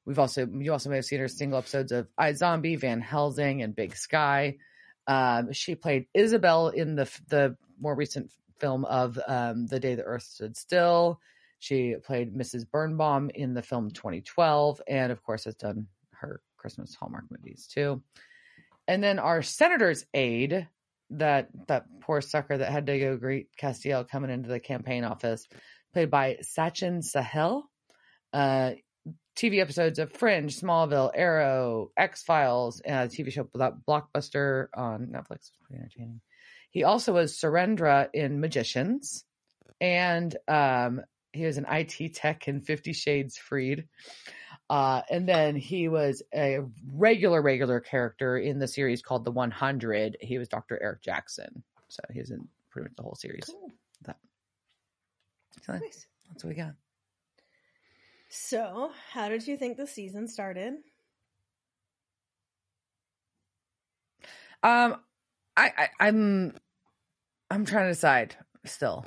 We've 0.05 0.19
also 0.19 0.47
you 0.47 0.71
also 0.71 0.89
may 0.89 0.97
have 0.97 1.05
seen 1.05 1.19
her 1.19 1.27
single 1.27 1.57
episodes 1.57 1.91
of 1.91 2.07
I 2.17 2.33
Zombie, 2.33 2.75
Van 2.75 3.01
Helsing, 3.01 3.61
and 3.61 3.75
Big 3.75 3.95
Sky. 3.95 4.57
Um, 5.07 5.53
she 5.53 5.75
played 5.75 6.07
Isabel 6.13 6.69
in 6.69 6.95
the 6.95 7.09
the 7.27 7.57
more 7.79 7.95
recent 7.95 8.31
film 8.59 8.85
of 8.85 9.19
um, 9.27 9.67
The 9.67 9.79
Day 9.79 9.95
the 9.95 10.03
Earth 10.03 10.23
Stood 10.23 10.57
Still. 10.57 11.19
She 11.59 11.95
played 12.03 12.35
Mrs. 12.35 12.69
Birnbaum 12.69 13.31
in 13.33 13.53
the 13.53 13.61
film 13.61 13.91
2012, 13.91 14.81
and 14.87 15.11
of 15.11 15.23
course 15.23 15.45
has 15.45 15.55
done 15.55 15.87
her 16.11 16.41
Christmas 16.57 16.95
Hallmark 16.95 17.25
movies 17.29 17.67
too. 17.71 18.01
And 18.87 19.03
then 19.03 19.19
our 19.19 19.41
senator's 19.41 20.05
aide, 20.13 20.67
that 21.11 21.49
that 21.67 21.85
poor 22.01 22.21
sucker 22.21 22.57
that 22.57 22.71
had 22.71 22.87
to 22.87 22.99
go 22.99 23.17
greet 23.17 23.49
Castiel 23.59 24.07
coming 24.07 24.31
into 24.31 24.49
the 24.49 24.59
campaign 24.59 25.03
office, 25.03 25.47
played 25.93 26.09
by 26.09 26.37
Sachin 26.41 27.03
Sahel. 27.03 27.69
Uh, 28.33 28.71
TV 29.35 29.59
episodes 29.59 29.99
of 29.99 30.11
Fringe, 30.13 30.57
Smallville, 30.57 31.11
Arrow, 31.13 31.91
X 31.97 32.23
Files, 32.23 32.81
a 32.85 33.07
TV 33.07 33.31
show 33.31 33.43
Blockbuster 33.43 34.67
on 34.73 35.07
Netflix. 35.07 35.29
was 35.29 35.51
pretty 35.63 35.81
entertaining. 35.81 36.21
He 36.71 36.83
also 36.83 37.13
was 37.13 37.37
Surendra 37.37 38.09
in 38.13 38.39
Magicians, 38.39 39.25
and 39.79 40.35
um, 40.47 41.01
he 41.35 41.45
was 41.45 41.57
an 41.57 41.65
IT 41.69 42.15
tech 42.15 42.47
in 42.47 42.61
Fifty 42.61 42.93
Shades 42.93 43.37
Freed. 43.37 43.87
Uh, 44.69 45.01
and 45.11 45.27
then 45.29 45.55
he 45.55 45.87
was 45.87 46.23
a 46.33 46.59
regular, 46.91 47.41
regular 47.41 47.79
character 47.79 48.37
in 48.37 48.57
the 48.57 48.67
series 48.67 49.01
called 49.01 49.23
The 49.23 49.31
100. 49.31 50.17
He 50.21 50.39
was 50.39 50.47
Dr. 50.47 50.81
Eric 50.81 51.03
Jackson. 51.03 51.63
So 51.87 52.01
he 52.11 52.19
was 52.19 52.31
in 52.31 52.47
pretty 52.71 52.89
much 52.89 52.95
the 52.95 53.03
whole 53.03 53.13
series. 53.15 53.45
Cool. 53.45 53.71
That. 54.05 54.17
So 55.65 55.73
Nice. 55.73 56.07
that's 56.29 56.43
what 56.43 56.49
we 56.49 56.55
got. 56.55 56.73
So, 58.29 58.91
how 59.11 59.29
did 59.29 59.47
you 59.47 59.55
think 59.55 59.77
the 59.77 59.87
season 59.87 60.27
started? 60.27 60.73
Um, 64.63 64.95
I, 65.55 65.71
I 65.77 65.89
I'm 65.99 66.57
I'm 67.51 67.65
trying 67.65 67.85
to 67.85 67.91
decide 67.91 68.35
still. 68.65 69.05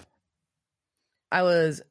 I 1.32 1.42
was 1.42 1.82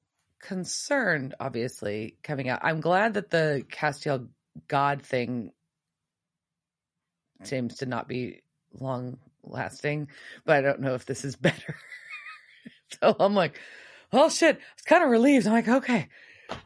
concerned, 0.42 1.36
obviously, 1.40 2.18
coming 2.24 2.50
out. 2.50 2.60
I'm 2.64 2.82
glad 2.82 3.16
that 3.16 3.30
the 3.30 3.66
Castiel 3.70 4.28
God 4.68 5.02
thing 5.02 5.52
seems 7.44 7.78
to 7.78 7.86
not 7.86 8.08
be 8.08 8.42
long 8.80 9.18
lasting, 9.44 10.10
but 10.46 10.58
I 10.58 10.62
don't 10.62 10.82
know 10.82 10.96
if 10.96 11.06
this 11.06 11.24
is 11.24 11.36
better. 11.38 11.76
so 13.02 13.16
I'm 13.20 13.36
like, 13.36 13.60
oh 14.14 14.30
shit, 14.30 14.56
I 14.56 14.60
was 14.60 14.84
kind 14.86 15.04
of 15.04 15.10
relieved. 15.10 15.48
I'm 15.48 15.54
like, 15.54 15.68
okay, 15.68 16.08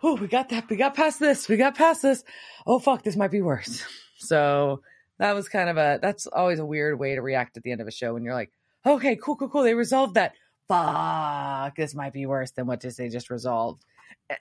oh, 0.03 0.15
we 0.15 0.27
got 0.27 0.49
that. 0.49 0.69
We 0.69 0.76
got 0.76 0.95
past 0.95 1.19
this. 1.19 1.48
We 1.48 1.57
got 1.57 1.76
past 1.76 2.02
this. 2.02 2.23
Oh 2.65 2.80
fuck, 2.80 3.03
this 3.03 3.15
might 3.15 3.31
be 3.31 3.41
worse. 3.41 3.84
So 4.18 4.81
that 5.18 5.34
was 5.34 5.49
kind 5.49 5.69
of 5.69 5.77
a, 5.77 5.99
that's 6.02 6.27
always 6.27 6.60
a 6.60 6.65
weird 6.65 6.99
way 6.99 7.15
to 7.15 7.22
react 7.22 7.57
at 7.57 7.64
the 7.64 7.72
end 7.72 7.81
of 7.81 7.88
a 7.88 7.91
show 7.91 8.14
when 8.14 8.23
you're 8.23 8.34
like, 8.34 8.52
okay, 8.85 9.15
cool, 9.15 9.35
cool, 9.35 9.49
cool. 9.49 9.64
They 9.64 9.73
resolved 9.73 10.15
that. 10.15 10.34
Fuck, 10.72 11.76
this 11.76 11.93
might 11.93 12.14
be 12.14 12.26
worse 12.26 12.52
than 12.52 12.65
what 12.65 12.81
they 12.81 13.10
just 13.10 13.30
resolved. 13.30 13.84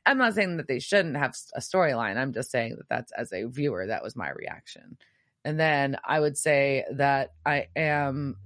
I'm 0.07 0.19
not 0.19 0.35
saying 0.35 0.59
that 0.59 0.69
they 0.69 0.79
shouldn't 0.79 1.17
have 1.17 1.35
a 1.55 1.61
storyline. 1.61 2.17
I'm 2.17 2.33
just 2.33 2.51
saying 2.51 2.77
that 2.77 2.89
that's 2.89 3.13
as 3.13 3.33
a 3.33 3.47
viewer, 3.47 3.89
that 3.89 4.03
was 4.03 4.15
my 4.15 4.31
reaction. 4.31 4.97
And 5.45 5.59
then 5.59 5.97
I 6.05 6.21
would 6.21 6.39
say 6.39 6.85
that 6.93 7.33
I 7.45 7.67
am 7.75 8.37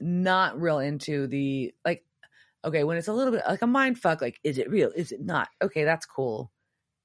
not 0.00 0.60
real 0.60 0.80
into 0.80 1.26
the 1.28 1.72
like 1.84 2.04
okay, 2.64 2.82
when 2.84 2.96
it's 2.96 3.08
a 3.08 3.12
little 3.12 3.32
bit 3.32 3.42
like 3.46 3.62
a 3.62 3.66
mind 3.66 3.98
fuck, 3.98 4.20
like, 4.20 4.40
is 4.42 4.58
it 4.58 4.70
real? 4.70 4.90
Is 4.94 5.12
it 5.12 5.20
not? 5.20 5.48
Okay, 5.62 5.84
that's 5.84 6.06
cool 6.06 6.50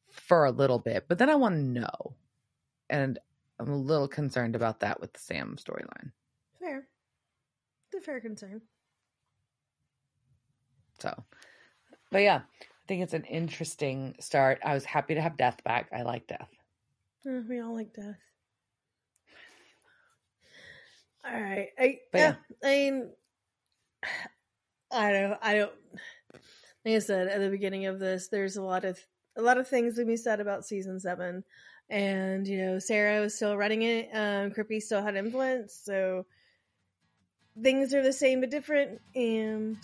for 0.10 0.46
a 0.46 0.52
little 0.52 0.80
bit. 0.80 1.06
But 1.08 1.18
then 1.18 1.30
I 1.30 1.36
want 1.36 1.56
to 1.56 1.62
know. 1.82 2.16
And 2.90 3.20
I'm 3.60 3.70
a 3.70 3.78
little 3.78 4.08
concerned 4.08 4.56
about 4.56 4.80
that 4.80 5.00
with 5.00 5.14
the 5.14 5.20
Sam 5.20 5.58
storyline. 5.60 6.12
Fair. 6.60 6.88
It's 7.88 8.02
a 8.02 8.06
fair 8.06 8.20
concern. 8.20 8.62
So, 11.00 11.24
but 12.12 12.22
yeah, 12.22 12.42
I 12.62 12.66
think 12.88 13.04
it's 13.04 13.14
an 13.14 13.24
interesting 13.24 14.16
start. 14.20 14.60
I 14.64 14.74
was 14.74 14.86
happy 14.86 15.16
to 15.16 15.22
have 15.22 15.38
Death 15.38 15.64
back. 15.64 15.90
I 15.94 16.02
like 16.04 16.28
Death. 16.28 16.50
Uh, 17.28 17.42
we 17.48 17.62
all 17.62 17.74
like 17.74 17.94
Death. 17.94 18.18
All 21.26 21.40
right. 21.40 21.70
I, 21.78 22.00
But 22.12 22.18
yeah, 22.20 22.36
yeah. 22.64 22.70
I 22.70 22.74
mean, 22.76 23.10
I 24.92 25.12
don't, 25.12 25.40
I 25.42 25.56
don't, 25.56 25.72
like 26.86 26.96
I 26.96 27.00
said 27.00 27.28
at 27.28 27.42
the 27.42 27.50
beginning 27.50 27.86
of 27.86 28.00
this, 28.00 28.30
there's 28.30 28.58
a 28.58 28.64
lot 28.64 28.86
of, 28.86 29.00
a 29.38 29.42
lot 29.42 29.58
of 29.58 29.68
things 29.68 29.96
to 29.96 30.06
be 30.06 30.18
said 30.18 30.40
about 30.40 30.66
season 30.66 31.00
seven. 31.00 31.44
And, 31.90 32.48
you 32.48 32.66
know, 32.66 32.80
Sera 32.80 33.20
was 33.20 33.36
still 33.36 33.58
running 33.58 33.82
it. 33.82 34.10
Um, 34.14 34.52
Kripke 34.52 34.82
still 34.82 35.02
had 35.02 35.16
influence. 35.16 35.80
So 35.84 36.26
things 37.62 37.94
are 37.94 38.04
the 38.04 38.14
same 38.14 38.42
but 38.42 38.50
different. 38.50 39.02
And 39.16 39.78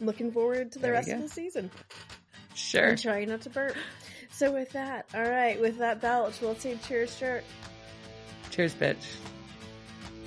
looking 0.00 0.32
forward 0.32 0.72
to 0.72 0.78
the 0.78 0.82
There 0.82 0.92
rest 0.92 1.10
of 1.10 1.22
the 1.22 1.28
season. 1.28 1.70
Sure. 2.54 2.88
And 2.88 2.98
trying 2.98 3.28
not 3.28 3.42
to 3.42 3.50
burp. 3.50 3.76
So 4.30 4.52
with 4.52 4.70
that, 4.70 5.06
all 5.14 5.28
right, 5.28 5.60
with 5.60 5.78
that 5.78 6.00
belch, 6.00 6.40
we'll 6.40 6.54
say 6.54 6.78
cheers, 6.86 7.14
shirt. 7.16 7.44
Cheers, 8.50 8.74
bitch. 8.74 9.16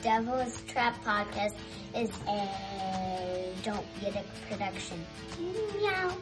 Devil's 0.02 0.62
Trap 0.64 1.02
Podcast 1.04 1.54
is 1.95 2.10
a 2.28 3.54
Don't 3.64 3.86
Get 4.02 4.16
It 4.16 4.26
production. 4.50 5.06
Meow. 5.82 6.16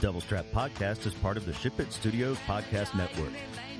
Devil's 0.00 0.24
Trap 0.24 0.46
Podcast 0.52 1.06
is 1.06 1.14
part 1.14 1.36
of 1.36 1.44
the 1.44 1.52
Ship 1.52 1.78
It 1.78 1.92
Studios 1.92 2.38
Podcast 2.46 2.94
Network. 2.96 3.32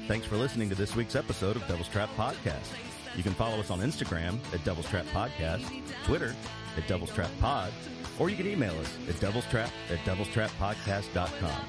Thanks 0.07 0.27
for 0.27 0.37
listening 0.37 0.69
to 0.69 0.75
this 0.75 0.97
week's 0.97 1.17
episode 1.17 1.57
of 1.57 1.67
Devil's 1.67 1.89
Trap 1.89 2.11
Podcast. 2.17 2.75
You 3.17 3.23
can 3.23 3.33
follow 3.35 3.59
us 3.59 3.71
on 3.71 3.81
Instagram 3.81 4.39
at 4.53 4.65
Devil's 4.65 4.89
Trap 4.89 5.07
Podcast, 5.07 5.65
Twitter 6.05 6.35
at 6.77 6.87
Devil's 6.87 7.13
Trap 7.13 7.31
Pod, 7.41 7.73
or 8.19 8.31
you 8.31 8.37
can 8.37 8.47
email 8.47 8.79
us 8.79 8.97
at 9.09 9.15
devilstrap 9.17 9.71
at 9.91 9.99
devilstrappodcast.com. 10.01 11.63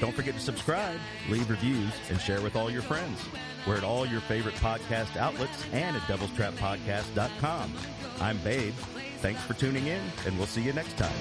Don't 0.00 0.14
forget 0.14 0.34
to 0.34 0.40
subscribe, 0.40 0.98
leave 1.28 1.48
reviews, 1.48 1.92
and 2.10 2.20
share 2.20 2.40
with 2.40 2.56
all 2.56 2.70
your 2.70 2.82
friends. 2.82 3.20
We're 3.66 3.76
at 3.76 3.84
all 3.84 4.04
your 4.04 4.20
favorite 4.22 4.56
podcast 4.56 5.16
outlets 5.16 5.64
and 5.72 5.96
at 5.96 6.02
devilstrappodcast.com. 6.02 7.72
I'm 8.20 8.38
Babe. 8.38 8.74
Thanks 9.18 9.42
for 9.42 9.54
tuning 9.54 9.86
in, 9.86 10.02
and 10.26 10.36
we'll 10.36 10.48
see 10.48 10.62
you 10.62 10.72
next 10.72 10.96
time. 10.98 11.12